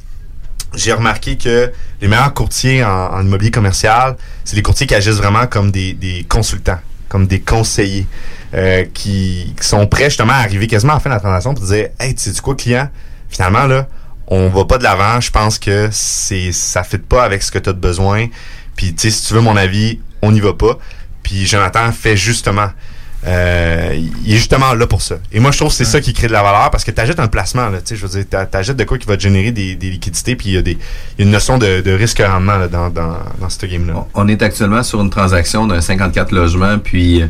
j'ai 0.75 0.93
remarqué 0.93 1.37
que 1.37 1.73
les 2.01 2.09
meilleurs 2.09 2.33
courtiers 2.33 2.85
en, 2.85 3.21
immobilier 3.23 3.51
commercial, 3.51 4.17
c'est 4.45 4.57
les 4.57 4.63
courtiers 4.63 4.87
qui 4.87 4.95
agissent 4.95 5.17
vraiment 5.17 5.47
comme 5.47 5.71
des, 5.71 6.25
consultants, 6.29 6.79
comme 7.09 7.27
des 7.27 7.41
conseillers, 7.41 8.07
euh, 8.55 8.85
qui, 8.95 9.55
sont 9.61 9.87
prêts 9.87 10.05
justement 10.05 10.33
à 10.33 10.39
arriver 10.39 10.67
quasiment 10.67 10.93
à 10.93 10.97
la 10.97 11.01
fin 11.01 11.11
de 11.11 11.15
la 11.15 11.21
transaction 11.21 11.55
pour 11.55 11.65
dire 11.67 11.89
Hey, 11.99 12.15
tu 12.15 12.33
sais 12.33 12.41
quoi, 12.41 12.55
client, 12.55 12.89
finalement, 13.29 13.67
là, 13.67 13.89
on 14.29 14.49
va 14.49 14.65
pas 14.65 14.79
de 14.79 14.85
l'avant, 14.85 15.21
je 15.21 15.31
pense 15.31 15.59
que 15.59 15.89
c'est 15.91 16.53
ça 16.53 16.85
fit 16.85 16.99
pas 16.99 17.25
avec 17.25 17.43
ce 17.43 17.51
que 17.51 17.59
tu 17.59 17.69
as 17.69 17.73
de 17.73 17.81
besoin. 17.81 18.29
Puis, 18.77 18.95
tu 18.95 19.11
sais, 19.11 19.11
si 19.11 19.27
tu 19.27 19.35
veux 19.35 19.41
mon 19.41 19.57
avis, 19.57 19.99
on 20.23 20.33
n'y 20.33 20.41
va 20.41 20.53
pas. 20.55 20.79
Puis, 21.23 21.47
Jonathan 21.47 21.91
fait 21.93 22.17
justement. 22.17 22.71
euh, 23.27 23.95
il 24.25 24.33
est 24.33 24.37
justement 24.39 24.73
là 24.73 24.87
pour 24.87 25.03
ça. 25.03 25.17
Et 25.31 25.41
moi, 25.41 25.51
je 25.51 25.59
trouve 25.59 25.69
que 25.69 25.75
c'est 25.75 25.85
ça 25.85 26.01
qui 26.01 26.15
crée 26.15 26.27
de 26.27 26.33
la 26.33 26.43
valeur 26.43 26.71
parce 26.71 26.85
que 26.85 26.91
tu 26.91 27.01
achètes 27.03 27.21
un 27.21 27.27
placement. 27.29 27.69
Là, 27.69 27.79
tu 27.83 27.89
sais, 27.89 27.97
je 27.97 28.07
veux 28.07 28.09
dire, 28.09 28.25
t'a- 28.29 28.47
t'achètes 28.47 28.79
de 28.79 28.85
quoi 28.85 28.97
qui 28.97 29.07
va 29.07 29.19
te 29.19 29.23
générer 29.23 29.53
des, 29.53 29.75
des 29.75 29.91
liquidités. 29.91 30.37
Puis 30.37 30.49
il 30.49 30.55
y, 30.55 30.57
a 30.57 30.63
des- 30.63 30.79
il 31.19 31.19
y 31.19 31.23
a 31.23 31.25
une 31.27 31.31
notion 31.31 31.59
de, 31.59 31.83
de 31.83 31.91
risque-rendement 31.93 32.67
dans, 32.73 32.89
dans, 32.89 33.19
dans 33.39 33.49
ce 33.51 33.67
game-là. 33.67 34.07
On 34.15 34.27
est 34.27 34.41
actuellement 34.41 34.83
sur 34.83 35.03
une 35.03 35.11
transaction 35.11 35.67
d'un 35.67 35.83
54 35.83 36.33
logements, 36.33 36.79
puis 36.79 37.23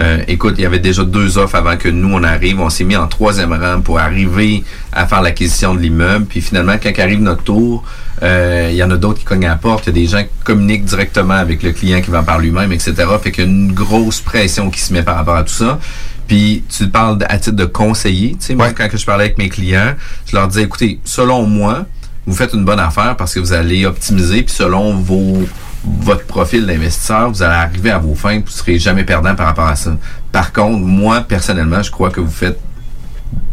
euh, 0.00 0.18
écoute, 0.26 0.56
il 0.58 0.62
y 0.62 0.66
avait 0.66 0.80
déjà 0.80 1.04
deux 1.04 1.38
offres 1.38 1.54
avant 1.54 1.76
que 1.76 1.88
nous 1.88 2.12
on 2.12 2.24
arrive. 2.24 2.58
On 2.60 2.68
s'est 2.68 2.82
mis 2.84 2.96
en 2.96 3.06
troisième 3.06 3.52
rang 3.52 3.80
pour 3.80 4.00
arriver 4.00 4.64
à 4.92 5.06
faire 5.06 5.22
l'acquisition 5.22 5.76
de 5.76 5.80
l'immeuble. 5.80 6.24
Puis 6.26 6.40
finalement, 6.40 6.74
quand 6.82 6.90
arrive 6.98 7.20
notre 7.20 7.44
tour, 7.44 7.84
euh, 7.84 7.88
il 8.22 8.74
y 8.74 8.82
en 8.82 8.90
a 8.90 8.96
d'autres 8.96 9.18
qui 9.18 9.24
cognent 9.24 9.46
à 9.46 9.50
la 9.50 9.56
porte. 9.56 9.86
Il 9.86 9.88
y 9.88 9.90
a 9.90 10.04
des 10.04 10.06
gens 10.06 10.22
qui 10.22 10.44
communiquent 10.44 10.84
directement 10.84 11.34
avec 11.34 11.62
le 11.62 11.72
client 11.72 12.00
qui 12.00 12.10
va 12.10 12.22
par 12.22 12.38
lui-même, 12.38 12.72
etc. 12.72 12.94
Fait 13.22 13.30
qu'il 13.30 13.44
y 13.44 13.46
a 13.46 13.50
une 13.50 13.72
grosse 13.72 14.20
pression 14.20 14.70
qui 14.70 14.80
se 14.80 14.92
met 14.92 15.02
par 15.02 15.16
rapport 15.16 15.36
à 15.36 15.44
tout 15.44 15.52
ça. 15.52 15.78
Puis 16.26 16.64
tu 16.68 16.88
parles 16.88 17.18
à 17.28 17.38
titre 17.38 17.56
de 17.56 17.66
conseiller. 17.66 18.36
Tu 18.38 18.46
sais, 18.46 18.54
moi, 18.54 18.72
quand 18.72 18.88
que 18.88 18.96
je 18.96 19.06
parlais 19.06 19.24
avec 19.24 19.38
mes 19.38 19.48
clients, 19.48 19.94
je 20.26 20.34
leur 20.34 20.48
disais, 20.48 20.62
écoutez, 20.62 20.98
selon 21.04 21.46
moi, 21.46 21.86
vous 22.26 22.34
faites 22.34 22.52
une 22.52 22.64
bonne 22.64 22.80
affaire 22.80 23.16
parce 23.16 23.32
que 23.34 23.40
vous 23.40 23.52
allez 23.52 23.86
optimiser, 23.86 24.42
puis 24.42 24.54
selon 24.54 24.96
vos 24.96 25.46
votre 25.84 26.24
profil 26.24 26.66
d'investisseur, 26.66 27.30
vous 27.30 27.44
allez 27.44 27.54
arriver 27.54 27.90
à 27.90 27.98
vos 27.98 28.16
fins, 28.16 28.40
vous 28.44 28.50
serez 28.50 28.76
jamais 28.78 29.04
perdant 29.04 29.36
par 29.36 29.46
rapport 29.46 29.68
à 29.68 29.76
ça. 29.76 29.96
Par 30.32 30.52
contre, 30.52 30.84
moi, 30.84 31.20
personnellement, 31.20 31.80
je 31.80 31.92
crois 31.92 32.10
que 32.10 32.20
vous 32.20 32.30
faites 32.30 32.58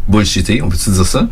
bullshitter, 0.08 0.60
on 0.60 0.68
peut-tu 0.68 0.90
dire 0.90 1.06
ça? 1.06 1.28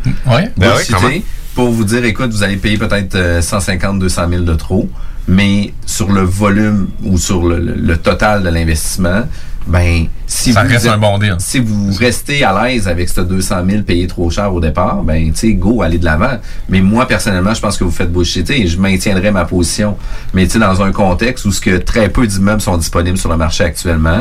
Ben 0.57 0.71
quand 0.89 1.01
même. 1.01 1.21
Pour 1.55 1.69
vous 1.69 1.83
dire, 1.83 2.03
écoute, 2.05 2.31
vous 2.31 2.43
allez 2.43 2.57
payer 2.57 2.77
peut-être 2.77 3.15
euh, 3.15 3.41
150, 3.41 3.99
200 3.99 4.29
000 4.29 4.41
de 4.43 4.53
trop, 4.55 4.89
mais 5.27 5.73
sur 5.85 6.11
le 6.11 6.21
volume 6.21 6.87
ou 7.03 7.17
sur 7.17 7.43
le, 7.47 7.59
le- 7.59 7.75
le 7.75 7.97
total 7.97 8.43
de 8.43 8.49
l'investissement, 8.49 9.23
ben, 9.65 10.07
si 10.27 10.51
Ça 10.51 10.63
vous 10.63 10.69
reste 10.69 10.85
êtes- 10.85 10.91
un 10.91 10.97
bon 10.97 11.17
deal. 11.19 11.35
si 11.39 11.59
vous 11.59 11.93
restez 11.97 12.43
à 12.43 12.65
l'aise 12.65 12.87
avec 12.89 13.07
ce 13.07 13.21
200 13.21 13.55
000 13.69 13.83
payé 13.83 14.07
trop 14.07 14.29
cher 14.29 14.53
au 14.53 14.59
départ, 14.59 15.03
ben, 15.03 15.31
tu 15.31 15.39
sais, 15.39 15.53
go, 15.53 15.81
allez 15.83 15.99
de 15.99 16.03
l'avant. 16.05 16.37
Mais 16.67 16.81
moi, 16.81 17.07
personnellement, 17.07 17.53
je 17.53 17.61
pense 17.61 17.77
que 17.77 17.85
vous 17.85 17.91
faites 17.91 18.11
bullshitter 18.11 18.61
et 18.61 18.67
je 18.67 18.77
maintiendrai 18.77 19.31
ma 19.31 19.45
position. 19.45 19.95
Mais 20.33 20.45
tu 20.47 20.53
sais, 20.53 20.59
dans 20.59 20.81
un 20.81 20.91
contexte 20.91 21.45
où 21.45 21.51
ce 21.53 21.61
que 21.61 21.77
très 21.77 22.09
peu 22.09 22.27
d'immeubles 22.27 22.59
sont 22.61 22.75
disponibles 22.77 23.17
sur 23.17 23.29
le 23.29 23.37
marché 23.37 23.63
actuellement, 23.63 24.19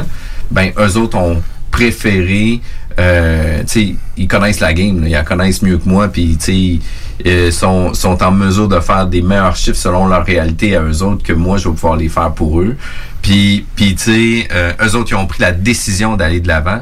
ben, 0.52 0.70
eux 0.78 0.96
autres 0.96 1.16
ont 1.18 1.42
préféré, 1.72 2.60
euh, 3.00 3.60
tu 3.62 3.66
sais, 3.66 3.94
ils 4.16 4.28
connaissent 4.28 4.60
la 4.60 4.72
game, 4.74 5.00
là, 5.00 5.08
ils 5.08 5.12
la 5.12 5.24
connaissent 5.24 5.62
mieux 5.62 5.78
que 5.78 5.88
moi, 5.88 6.06
puis 6.08 6.36
tu 6.38 6.78
sais, 6.78 6.86
euh, 7.26 7.50
sont, 7.50 7.94
sont 7.94 8.22
en 8.22 8.30
mesure 8.32 8.68
de 8.68 8.80
faire 8.80 9.06
des 9.06 9.22
meilleurs 9.22 9.56
chiffres 9.56 9.78
selon 9.78 10.06
leur 10.06 10.24
réalité 10.24 10.76
à 10.76 10.82
eux 10.82 11.02
autres 11.02 11.22
que 11.22 11.32
moi, 11.32 11.58
je 11.58 11.68
vais 11.68 11.74
pouvoir 11.74 11.96
les 11.96 12.08
faire 12.08 12.32
pour 12.32 12.60
eux. 12.60 12.76
Puis, 13.20 13.66
puis 13.76 13.94
tu 13.94 14.02
sais, 14.42 14.48
euh, 14.52 14.72
eux 14.82 14.96
autres, 14.96 15.12
ils 15.12 15.16
ont 15.16 15.26
pris 15.26 15.40
la 15.40 15.52
décision 15.52 16.16
d'aller 16.16 16.40
de 16.40 16.48
l'avant 16.48 16.80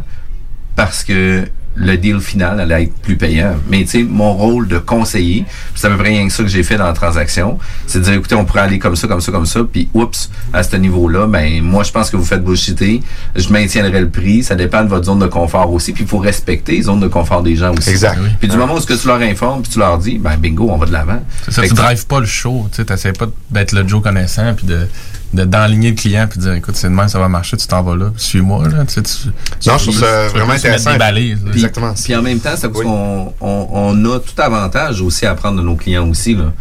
parce 0.76 1.04
que 1.04 1.44
le 1.76 1.96
deal 1.96 2.20
final 2.20 2.60
allait 2.60 2.84
être 2.84 2.94
plus 3.00 3.16
payant. 3.16 3.54
Mais 3.70 3.82
tu 3.84 3.90
sais, 3.90 4.02
mon 4.02 4.32
rôle 4.34 4.66
de 4.68 4.78
conseiller, 4.78 5.44
c'est 5.74 5.86
à 5.86 5.90
peu 5.90 5.96
près 5.96 6.08
rien 6.08 6.26
que 6.26 6.32
ça 6.32 6.42
que 6.42 6.48
j'ai 6.48 6.62
fait 6.62 6.76
dans 6.76 6.84
la 6.86 6.92
transaction, 6.92 7.58
c'est 7.86 8.00
de 8.00 8.04
dire, 8.04 8.14
écoutez, 8.14 8.34
on 8.34 8.44
pourrait 8.44 8.60
aller 8.62 8.78
comme 8.78 8.96
ça, 8.96 9.06
comme 9.06 9.20
ça, 9.20 9.30
comme 9.32 9.46
ça, 9.46 9.60
puis 9.70 9.88
oups, 9.94 10.30
à 10.52 10.62
ce 10.62 10.76
niveau-là, 10.76 11.26
ben 11.26 11.62
moi, 11.62 11.84
je 11.84 11.92
pense 11.92 12.10
que 12.10 12.16
vous 12.16 12.24
faites 12.24 12.44
bullshitter, 12.44 13.00
je 13.36 13.48
maintiendrai 13.50 14.00
le 14.00 14.08
prix, 14.10 14.42
ça 14.42 14.56
dépend 14.56 14.82
de 14.82 14.88
votre 14.88 15.04
zone 15.06 15.20
de 15.20 15.26
confort 15.26 15.72
aussi, 15.72 15.92
puis 15.92 16.02
il 16.04 16.08
faut 16.08 16.18
respecter 16.18 16.72
les 16.72 16.82
zones 16.82 17.00
de 17.00 17.08
confort 17.08 17.42
des 17.42 17.56
gens 17.56 17.72
aussi. 17.72 17.90
Exact. 17.90 18.18
Puis 18.40 18.48
du 18.48 18.56
moment 18.56 18.74
où 18.74 18.80
ce 18.80 18.86
que 18.86 18.94
tu 18.94 19.06
leur 19.06 19.20
informes, 19.20 19.62
puis 19.62 19.72
tu 19.72 19.78
leur 19.78 19.96
dis, 19.98 20.18
ben 20.18 20.36
bingo, 20.36 20.68
on 20.70 20.76
va 20.76 20.86
de 20.86 20.92
l'avant. 20.92 21.22
C'est 21.44 21.52
ça, 21.52 21.62
Fait 21.62 21.68
tu 21.68 21.74
que- 21.74 21.80
drives 21.80 22.06
pas 22.06 22.20
le 22.20 22.26
show, 22.26 22.66
tu 22.72 22.76
sais, 22.78 22.84
t'essaies 22.84 23.12
pas 23.12 23.26
d'être 23.50 23.72
le 23.72 23.86
Joe 23.86 24.02
connaissant, 24.02 24.54
puis 24.54 24.66
de 24.66 24.86
de- 25.32 25.44
d'enligner 25.44 25.90
le 25.90 25.96
client, 25.96 26.26
puis 26.28 26.38
de 26.38 26.44
dire, 26.44 26.52
écoute, 26.54 26.76
c'est 26.76 26.88
demain, 26.88 27.06
ça 27.08 27.18
va 27.18 27.28
marcher, 27.28 27.56
tu 27.56 27.66
t'en 27.66 27.82
vas 27.82 27.94
là, 27.96 28.06
puis 28.14 28.22
suis-moi, 28.24 28.68
là, 28.68 28.84
tu 28.84 28.94
sais, 28.94 29.02
tu- 29.02 29.28
Non, 29.28 29.32
tu- 29.60 29.68
je 29.78 29.82
trouve 29.84 29.94
tu- 29.94 30.00
ça 30.00 30.28
vraiment 30.28 30.52
intéressant. 30.54 30.92
des 30.92 30.98
balises, 30.98 31.44
là. 31.44 31.50
Puis- 31.52 31.60
Puis 32.04 32.16
en 32.16 32.22
même 32.22 32.40
temps, 32.40 32.50
parce 32.50 32.72
qu'on 32.84 33.32
on, 33.40 33.68
on 33.72 34.04
a 34.06 34.18
tout 34.18 34.40
avantage 34.42 35.00
aussi 35.00 35.26
à 35.26 35.34
prendre 35.34 35.58
de 35.58 35.62
nos 35.62 35.76
clients 35.76 36.08
aussi. 36.08 36.34
Là. 36.34 36.52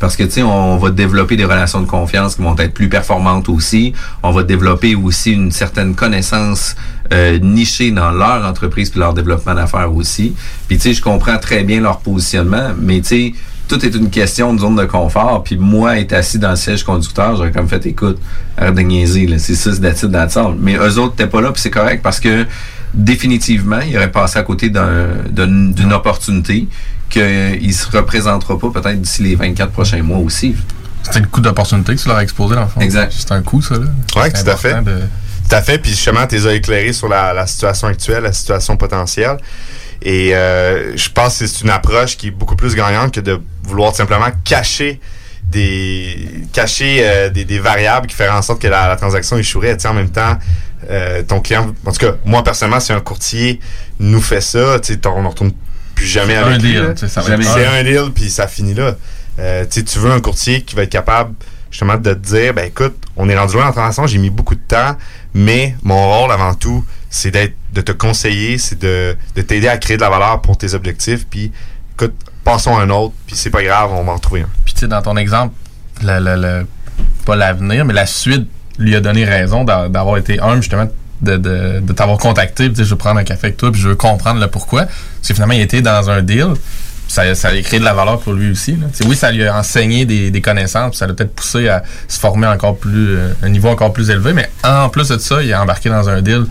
Parce 0.00 0.14
que, 0.14 0.22
tu 0.22 0.30
sais, 0.30 0.42
on 0.44 0.76
va 0.76 0.90
développer 0.90 1.36
des 1.36 1.44
relations 1.44 1.80
de 1.80 1.86
confiance 1.86 2.36
qui 2.36 2.42
vont 2.42 2.54
être 2.58 2.72
plus 2.72 2.88
performantes 2.88 3.48
aussi. 3.48 3.92
On 4.22 4.30
va 4.30 4.44
développer 4.44 4.94
aussi 4.94 5.32
une 5.32 5.50
certaine 5.50 5.94
connaissance 5.96 6.76
euh, 7.12 7.38
nichée 7.40 7.90
dans 7.90 8.10
leur 8.12 8.44
entreprise 8.46 8.90
puis 8.90 9.00
leur 9.00 9.12
développement 9.14 9.54
d'affaires 9.54 9.92
aussi. 9.92 10.34
Puis, 10.68 10.76
tu 10.76 10.82
sais, 10.84 10.92
je 10.94 11.02
comprends 11.02 11.38
très 11.38 11.64
bien 11.64 11.80
leur 11.80 11.98
positionnement, 12.00 12.68
mais, 12.80 13.00
tu 13.00 13.08
sais, 13.08 13.34
tout 13.68 13.84
est 13.84 13.94
une 13.94 14.10
question 14.10 14.54
de 14.54 14.60
zone 14.60 14.76
de 14.76 14.84
confort. 14.84 15.44
Puis 15.44 15.56
moi, 15.56 15.98
être 15.98 16.12
assis 16.14 16.38
dans 16.38 16.50
le 16.50 16.56
siège 16.56 16.82
conducteur, 16.84 17.36
j'aurais 17.36 17.52
comme 17.52 17.68
fait, 17.68 17.84
écoute, 17.86 18.18
arrête 18.56 18.74
de 18.74 18.80
niaiser, 18.80 19.26
là. 19.26 19.38
C'est 19.38 19.54
ça, 19.54 19.70
c'est 19.72 20.10
that's 20.10 20.36
all. 20.36 20.54
Mais 20.58 20.74
eux 20.76 20.98
autres, 20.98 21.14
t'es 21.16 21.26
pas 21.26 21.40
là, 21.40 21.52
puis 21.52 21.60
c'est 21.62 21.70
correct 21.70 22.00
parce 22.02 22.18
que 22.20 22.46
définitivement, 22.94 23.80
il 23.80 23.96
aurait 23.96 24.10
passé 24.10 24.38
à 24.38 24.42
côté 24.42 24.70
d'un- 24.70 25.08
d'un- 25.30 25.70
d'une 25.70 25.92
opportunité 25.92 26.66
qu'il 27.10 27.72
se 27.74 27.90
représentera 27.96 28.58
pas 28.58 28.68
peut-être 28.70 29.00
d'ici 29.00 29.22
les 29.22 29.34
24 29.34 29.72
prochains 29.72 30.02
mois 30.02 30.18
aussi. 30.18 30.54
C'était 31.02 31.20
le 31.20 31.26
coup 31.26 31.40
d'opportunité 31.40 31.94
que 31.94 32.00
tu 32.00 32.08
leur 32.08 32.18
as 32.18 32.22
exposé, 32.22 32.54
dans 32.54 32.62
le 32.62 32.66
fond. 32.68 32.80
Exact. 32.80 33.12
C'est 33.16 33.32
un 33.32 33.40
coup, 33.42 33.62
ça, 33.62 33.74
là. 33.74 33.80
Ouais, 34.20 34.30
C'est 34.34 34.44
tout 34.44 34.50
à 34.50 34.56
fait. 34.56 34.82
de- 34.82 35.00
Tout 35.48 35.54
à 35.54 35.62
fait. 35.62 35.78
Puis 35.78 35.92
justement, 35.92 36.26
tu 36.26 36.34
les 36.34 36.46
as 36.46 36.52
éclairés 36.54 36.92
sur 36.92 37.08
la, 37.08 37.32
la 37.32 37.46
situation 37.46 37.88
actuelle, 37.88 38.22
la 38.24 38.32
situation 38.34 38.76
potentielle. 38.76 39.38
Et 40.02 40.34
euh, 40.34 40.96
je 40.96 41.08
pense 41.10 41.38
que 41.38 41.46
c'est 41.46 41.64
une 41.64 41.70
approche 41.70 42.16
qui 42.16 42.28
est 42.28 42.30
beaucoup 42.30 42.56
plus 42.56 42.74
gagnante 42.74 43.12
que 43.12 43.20
de 43.20 43.40
vouloir 43.64 43.94
simplement 43.94 44.28
cacher 44.44 45.00
des 45.44 46.28
cacher 46.52 46.98
euh, 47.00 47.30
des, 47.30 47.44
des 47.44 47.58
variables 47.58 48.06
qui 48.06 48.14
feraient 48.14 48.28
en 48.28 48.42
sorte 48.42 48.60
que 48.60 48.68
la, 48.68 48.86
la 48.88 48.96
transaction 48.96 49.38
échouerait. 49.38 49.76
Tu 49.76 49.82
sais, 49.82 49.88
en 49.88 49.94
même 49.94 50.10
temps, 50.10 50.36
euh, 50.90 51.22
ton 51.22 51.40
client, 51.40 51.72
en 51.86 51.92
tout 51.92 51.98
cas, 51.98 52.12
moi 52.24 52.44
personnellement, 52.44 52.80
si 52.80 52.92
un 52.92 53.00
courtier 53.00 53.60
nous 53.98 54.20
fait 54.20 54.40
ça, 54.42 54.78
tu 54.80 54.94
sais, 54.94 55.06
on 55.06 55.22
ne 55.22 55.28
retourne 55.28 55.52
plus 55.94 56.06
jamais 56.06 56.34
C'est 56.34 56.38
avec 56.38 56.54
un 56.54 56.58
lui, 56.58 56.72
deal, 56.72 56.82
là. 56.82 56.94
tu 56.94 56.98
sais, 57.00 57.08
ça 57.08 57.20
va 57.22 57.34
être 57.34 57.42
C'est 57.42 57.66
un. 57.66 57.82
deal, 57.82 58.12
puis 58.14 58.30
ça 58.30 58.46
finit 58.46 58.74
là. 58.74 58.94
Euh, 59.38 59.64
tu 59.64 59.80
sais, 59.80 59.84
tu 59.84 59.98
veux 59.98 60.10
un 60.10 60.20
courtier 60.20 60.62
qui 60.62 60.74
va 60.74 60.82
être 60.82 60.90
capable 60.90 61.34
justement 61.70 61.96
de 61.96 62.12
te 62.14 62.18
dire, 62.18 62.54
ben 62.54 62.66
écoute, 62.66 62.96
on 63.16 63.28
est 63.28 63.36
rendu 63.38 63.54
loin 63.54 63.62
dans 63.62 63.68
la 63.68 63.72
transaction, 63.74 64.06
j'ai 64.06 64.18
mis 64.18 64.30
beaucoup 64.30 64.54
de 64.54 64.60
temps, 64.60 64.96
mais 65.34 65.74
mon 65.82 66.08
rôle 66.08 66.32
avant 66.32 66.54
tout, 66.54 66.84
c'est 67.10 67.30
d'être, 67.30 67.54
de 67.72 67.80
te 67.80 67.92
conseiller, 67.92 68.58
c'est 68.58 68.78
de, 68.78 69.16
de 69.36 69.42
t'aider 69.42 69.68
à 69.68 69.76
créer 69.78 69.96
de 69.96 70.02
la 70.02 70.10
valeur 70.10 70.40
pour 70.42 70.56
tes 70.58 70.74
objectifs, 70.74 71.26
puis 71.28 71.52
écoute, 71.94 72.14
passons 72.44 72.76
à 72.76 72.82
un 72.82 72.90
autre, 72.90 73.14
puis 73.26 73.36
c'est 73.36 73.50
pas 73.50 73.62
grave, 73.62 73.90
on 73.92 74.04
va 74.04 74.12
en 74.12 74.18
trouver 74.18 74.42
un. 74.42 74.48
Puis, 74.64 74.74
tu 74.74 74.80
sais, 74.80 74.88
dans 74.88 75.02
ton 75.02 75.16
exemple, 75.16 75.54
le, 76.02 76.18
le- 76.20 76.40
le- 76.40 76.66
pas 77.24 77.36
l'avenir, 77.36 77.84
mais 77.84 77.94
la 77.94 78.06
suite 78.06 78.46
lui 78.78 78.94
a 78.94 79.00
donné 79.00 79.24
raison 79.24 79.64
d'a- 79.64 79.88
d'avoir 79.88 80.16
été 80.18 80.40
un, 80.40 80.56
justement, 80.56 80.88
de, 81.20 81.36
de, 81.36 81.80
de 81.80 81.92
t'avoir 81.92 82.18
contacté, 82.18 82.70
puis 82.70 82.84
je 82.84 82.90
veux 82.90 82.96
prendre 82.96 83.18
un 83.18 83.24
café 83.24 83.48
avec 83.48 83.56
toi, 83.56 83.72
puis 83.72 83.80
je 83.80 83.88
veux 83.88 83.96
comprendre 83.96 84.40
le 84.40 84.46
pourquoi. 84.46 84.84
Parce 84.84 85.28
que 85.28 85.34
finalement, 85.34 85.54
il 85.54 85.60
était 85.62 85.82
dans 85.82 86.08
un 86.10 86.22
deal, 86.22 86.52
ça, 87.08 87.34
ça 87.34 87.48
a 87.48 87.60
créé 87.62 87.80
de 87.80 87.84
la 87.84 87.94
valeur 87.94 88.20
pour 88.20 88.34
lui 88.34 88.52
aussi. 88.52 88.72
Là. 88.76 88.86
Oui, 89.06 89.16
ça 89.16 89.32
lui 89.32 89.44
a 89.46 89.56
enseigné 89.58 90.04
des, 90.06 90.30
des 90.30 90.40
connaissances, 90.40 90.96
ça 90.96 91.06
l'a 91.06 91.14
peut-être 91.14 91.34
poussé 91.34 91.68
à 91.68 91.82
se 92.06 92.20
former 92.20 92.46
encore 92.46 92.76
plus, 92.76 93.16
euh, 93.16 93.32
un 93.42 93.48
niveau 93.48 93.68
encore 93.68 93.92
plus 93.92 94.10
élevé, 94.10 94.32
mais 94.32 94.48
en 94.62 94.88
plus 94.90 95.08
de 95.08 95.18
ça, 95.18 95.42
il 95.42 95.52
a 95.52 95.60
embarqué 95.62 95.88
dans 95.88 96.08
un 96.08 96.22
deal 96.22 96.44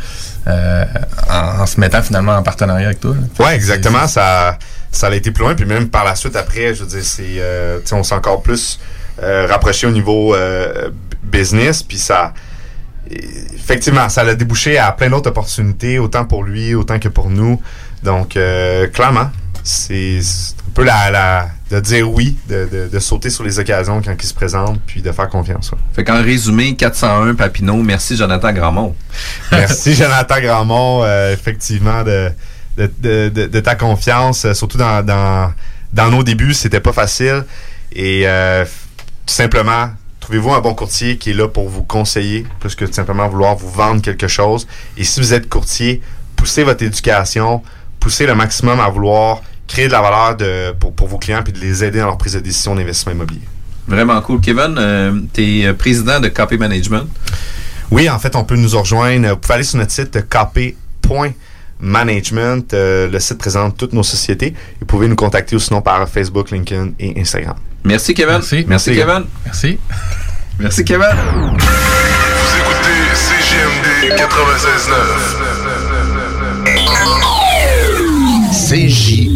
euh, 0.47 0.85
en, 1.29 1.65
se 1.65 1.79
mettant 1.79 2.01
finalement 2.01 2.37
en 2.37 2.43
partenariat 2.43 2.87
avec 2.87 2.99
toi. 2.99 3.15
Ouais, 3.39 3.55
exactement. 3.55 4.07
Ça, 4.07 4.57
ça 4.91 5.07
a 5.07 5.15
été 5.15 5.31
plus 5.31 5.43
loin, 5.43 5.55
puis 5.55 5.65
même 5.65 5.89
par 5.89 6.05
la 6.05 6.15
suite, 6.15 6.35
après, 6.35 6.73
je 6.73 6.83
veux 6.83 6.89
dire, 6.89 7.03
c'est, 7.03 7.37
euh, 7.39 7.79
on 7.91 8.03
s'est 8.03 8.15
encore 8.15 8.41
plus 8.41 8.79
rapproché 9.19 9.87
au 9.87 9.91
niveau 9.91 10.35
business, 11.23 11.81
puis 11.81 11.97
ça 11.97 12.33
effectivement, 13.09 14.09
ça 14.09 14.23
l'a 14.23 14.35
débouché 14.35 14.77
à 14.77 14.91
plein 14.91 15.09
d'autres 15.09 15.29
opportunités, 15.29 15.97
autant 15.97 16.25
pour 16.25 16.43
lui, 16.43 16.75
autant 16.75 16.99
que 16.99 17.07
pour 17.07 17.29
nous. 17.31 17.59
Donc, 18.03 18.37
clairement, 18.93 19.31
c'est 19.63 20.19
un 20.19 20.71
peu 20.75 20.83
la, 20.83 21.49
de 21.69 21.79
dire 21.79 22.09
oui, 22.09 22.37
de, 22.47 22.99
sauter 22.99 23.29
sur 23.29 23.43
les 23.43 23.59
occasions 23.59 24.01
quand 24.01 24.15
ils 24.17 24.27
se 24.27 24.33
présentent, 24.33 24.79
puis 24.85 25.01
de 25.01 25.11
faire 25.11 25.29
confiance. 25.29 25.71
Fait 25.93 26.03
qu'en 26.03 26.21
résumé, 26.21 26.75
401 26.75 27.35
Papineau, 27.35 27.83
merci 27.83 28.15
Jonathan 28.15 28.53
Grandmont. 28.53 28.95
merci 29.51 29.93
Jonathan 29.93 30.39
Grandmont, 30.39 31.03
euh, 31.03 31.33
effectivement, 31.33 32.03
de, 32.03 32.31
de, 32.77 33.59
ta 33.59 33.75
confiance, 33.75 34.45
euh, 34.45 34.53
surtout 34.53 34.77
dans, 34.77 35.05
dans, 35.93 36.11
nos 36.11 36.23
débuts, 36.23 36.53
c'était 36.53 36.79
pas 36.79 36.93
facile. 36.93 37.43
Et 37.91 38.23
euh, 38.25 38.63
tout 39.25 39.33
simplement, 39.33 39.89
trouvez-vous 40.21 40.51
un 40.51 40.61
bon 40.61 40.73
courtier 40.73 41.17
qui 41.17 41.31
est 41.31 41.33
là 41.33 41.47
pour 41.47 41.67
vous 41.67 41.83
conseiller, 41.83 42.45
plus 42.59 42.75
que 42.75 42.85
tout 42.85 42.93
simplement 42.93 43.27
vouloir 43.27 43.55
vous 43.55 43.69
vendre 43.69 44.01
quelque 44.01 44.27
chose. 44.27 44.67
Et 44.95 45.03
si 45.03 45.19
vous 45.19 45.33
êtes 45.33 45.49
courtier, 45.49 46.01
poussez 46.37 46.63
votre 46.63 46.83
éducation, 46.83 47.61
poussez 47.99 48.25
le 48.25 48.35
maximum 48.35 48.79
à 48.79 48.87
vouloir 48.89 49.41
créer 49.67 49.87
de 49.87 49.91
la 49.91 50.01
valeur 50.01 50.37
de, 50.37 50.71
pour, 50.71 51.07
vos 51.07 51.17
clients 51.17 51.41
puis 51.43 51.53
de 51.53 51.59
les 51.59 51.83
aider 51.83 51.99
dans 51.99 52.07
leur 52.07 52.17
prise 52.17 52.33
de 52.33 52.39
décision 52.39 52.75
d'investissement 52.75 53.13
immobilier. 53.13 53.41
Vraiment 53.87 54.19
cool. 54.21 54.41
Kevin, 54.41 54.75
euh, 54.77 55.21
tu 55.33 55.61
es 55.61 55.67
euh, 55.67 55.73
président 55.73 56.19
de 56.19 56.27
Copy 56.29 56.57
Management. 56.57 57.05
Oui, 57.91 58.09
en 58.09 58.17
fait, 58.19 58.35
on 58.35 58.43
peut 58.43 58.57
nous 58.57 58.77
rejoindre. 58.77 59.29
Vous 59.29 59.37
pouvez 59.37 59.53
aller 59.53 59.63
sur 59.63 59.79
notre 59.79 59.91
site 59.91 60.27
copy.management. 60.27 62.73
Euh, 62.73 63.09
le 63.09 63.19
site 63.19 63.37
présente 63.37 63.77
toutes 63.77 63.93
nos 63.93 64.03
sociétés. 64.03 64.53
Vous 64.81 64.85
pouvez 64.85 65.07
nous 65.07 65.15
contacter 65.15 65.55
ou 65.55 65.59
sinon 65.59 65.81
par 65.81 66.09
Facebook, 66.09 66.51
LinkedIn 66.51 66.89
et 66.99 67.17
Instagram. 67.21 67.55
Merci, 67.85 68.13
Kevin. 68.13 68.33
Merci, 68.33 68.65
Merci, 68.67 68.93
Kevin. 68.93 69.23
Merci. 69.45 69.79
Merci, 70.59 70.83
Kevin. 70.83 71.15
Vous 71.33 71.55
écoutez 72.57 73.15
CGMD 73.15 74.19
96.9. 74.19 75.37
CJMD 78.51 79.26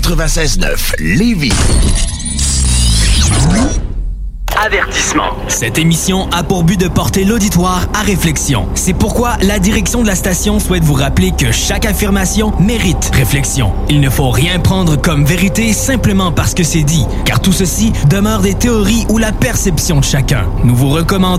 96.9 0.00 0.94
Lévis. 0.98 1.52
Avertissement. 4.56 5.30
Cette 5.48 5.78
émission 5.78 6.28
a 6.30 6.42
pour 6.42 6.64
but 6.64 6.78
de 6.78 6.88
porter 6.88 7.24
l'auditoire 7.24 7.86
à 7.94 8.02
réflexion. 8.02 8.66
C'est 8.74 8.92
pourquoi 8.92 9.36
la 9.42 9.58
direction 9.58 10.02
de 10.02 10.06
la 10.06 10.14
station 10.14 10.58
souhaite 10.58 10.84
vous 10.84 10.94
rappeler 10.94 11.32
que 11.36 11.52
chaque 11.52 11.86
affirmation 11.86 12.52
mérite 12.58 13.10
réflexion. 13.14 13.72
Il 13.88 14.00
ne 14.00 14.10
faut 14.10 14.30
rien 14.30 14.58
prendre 14.58 14.96
comme 14.96 15.24
vérité 15.24 15.72
simplement 15.72 16.32
parce 16.32 16.54
que 16.54 16.64
c'est 16.64 16.82
dit, 16.82 17.06
car 17.24 17.40
tout 17.40 17.52
ceci 17.52 17.92
demeure 18.08 18.40
des 18.40 18.54
théories 18.54 19.06
ou 19.10 19.18
la 19.18 19.32
perception 19.32 20.00
de 20.00 20.04
chacun. 20.04 20.46
Nous 20.64 20.74
vous 20.74 20.88
recommandons 20.88 21.38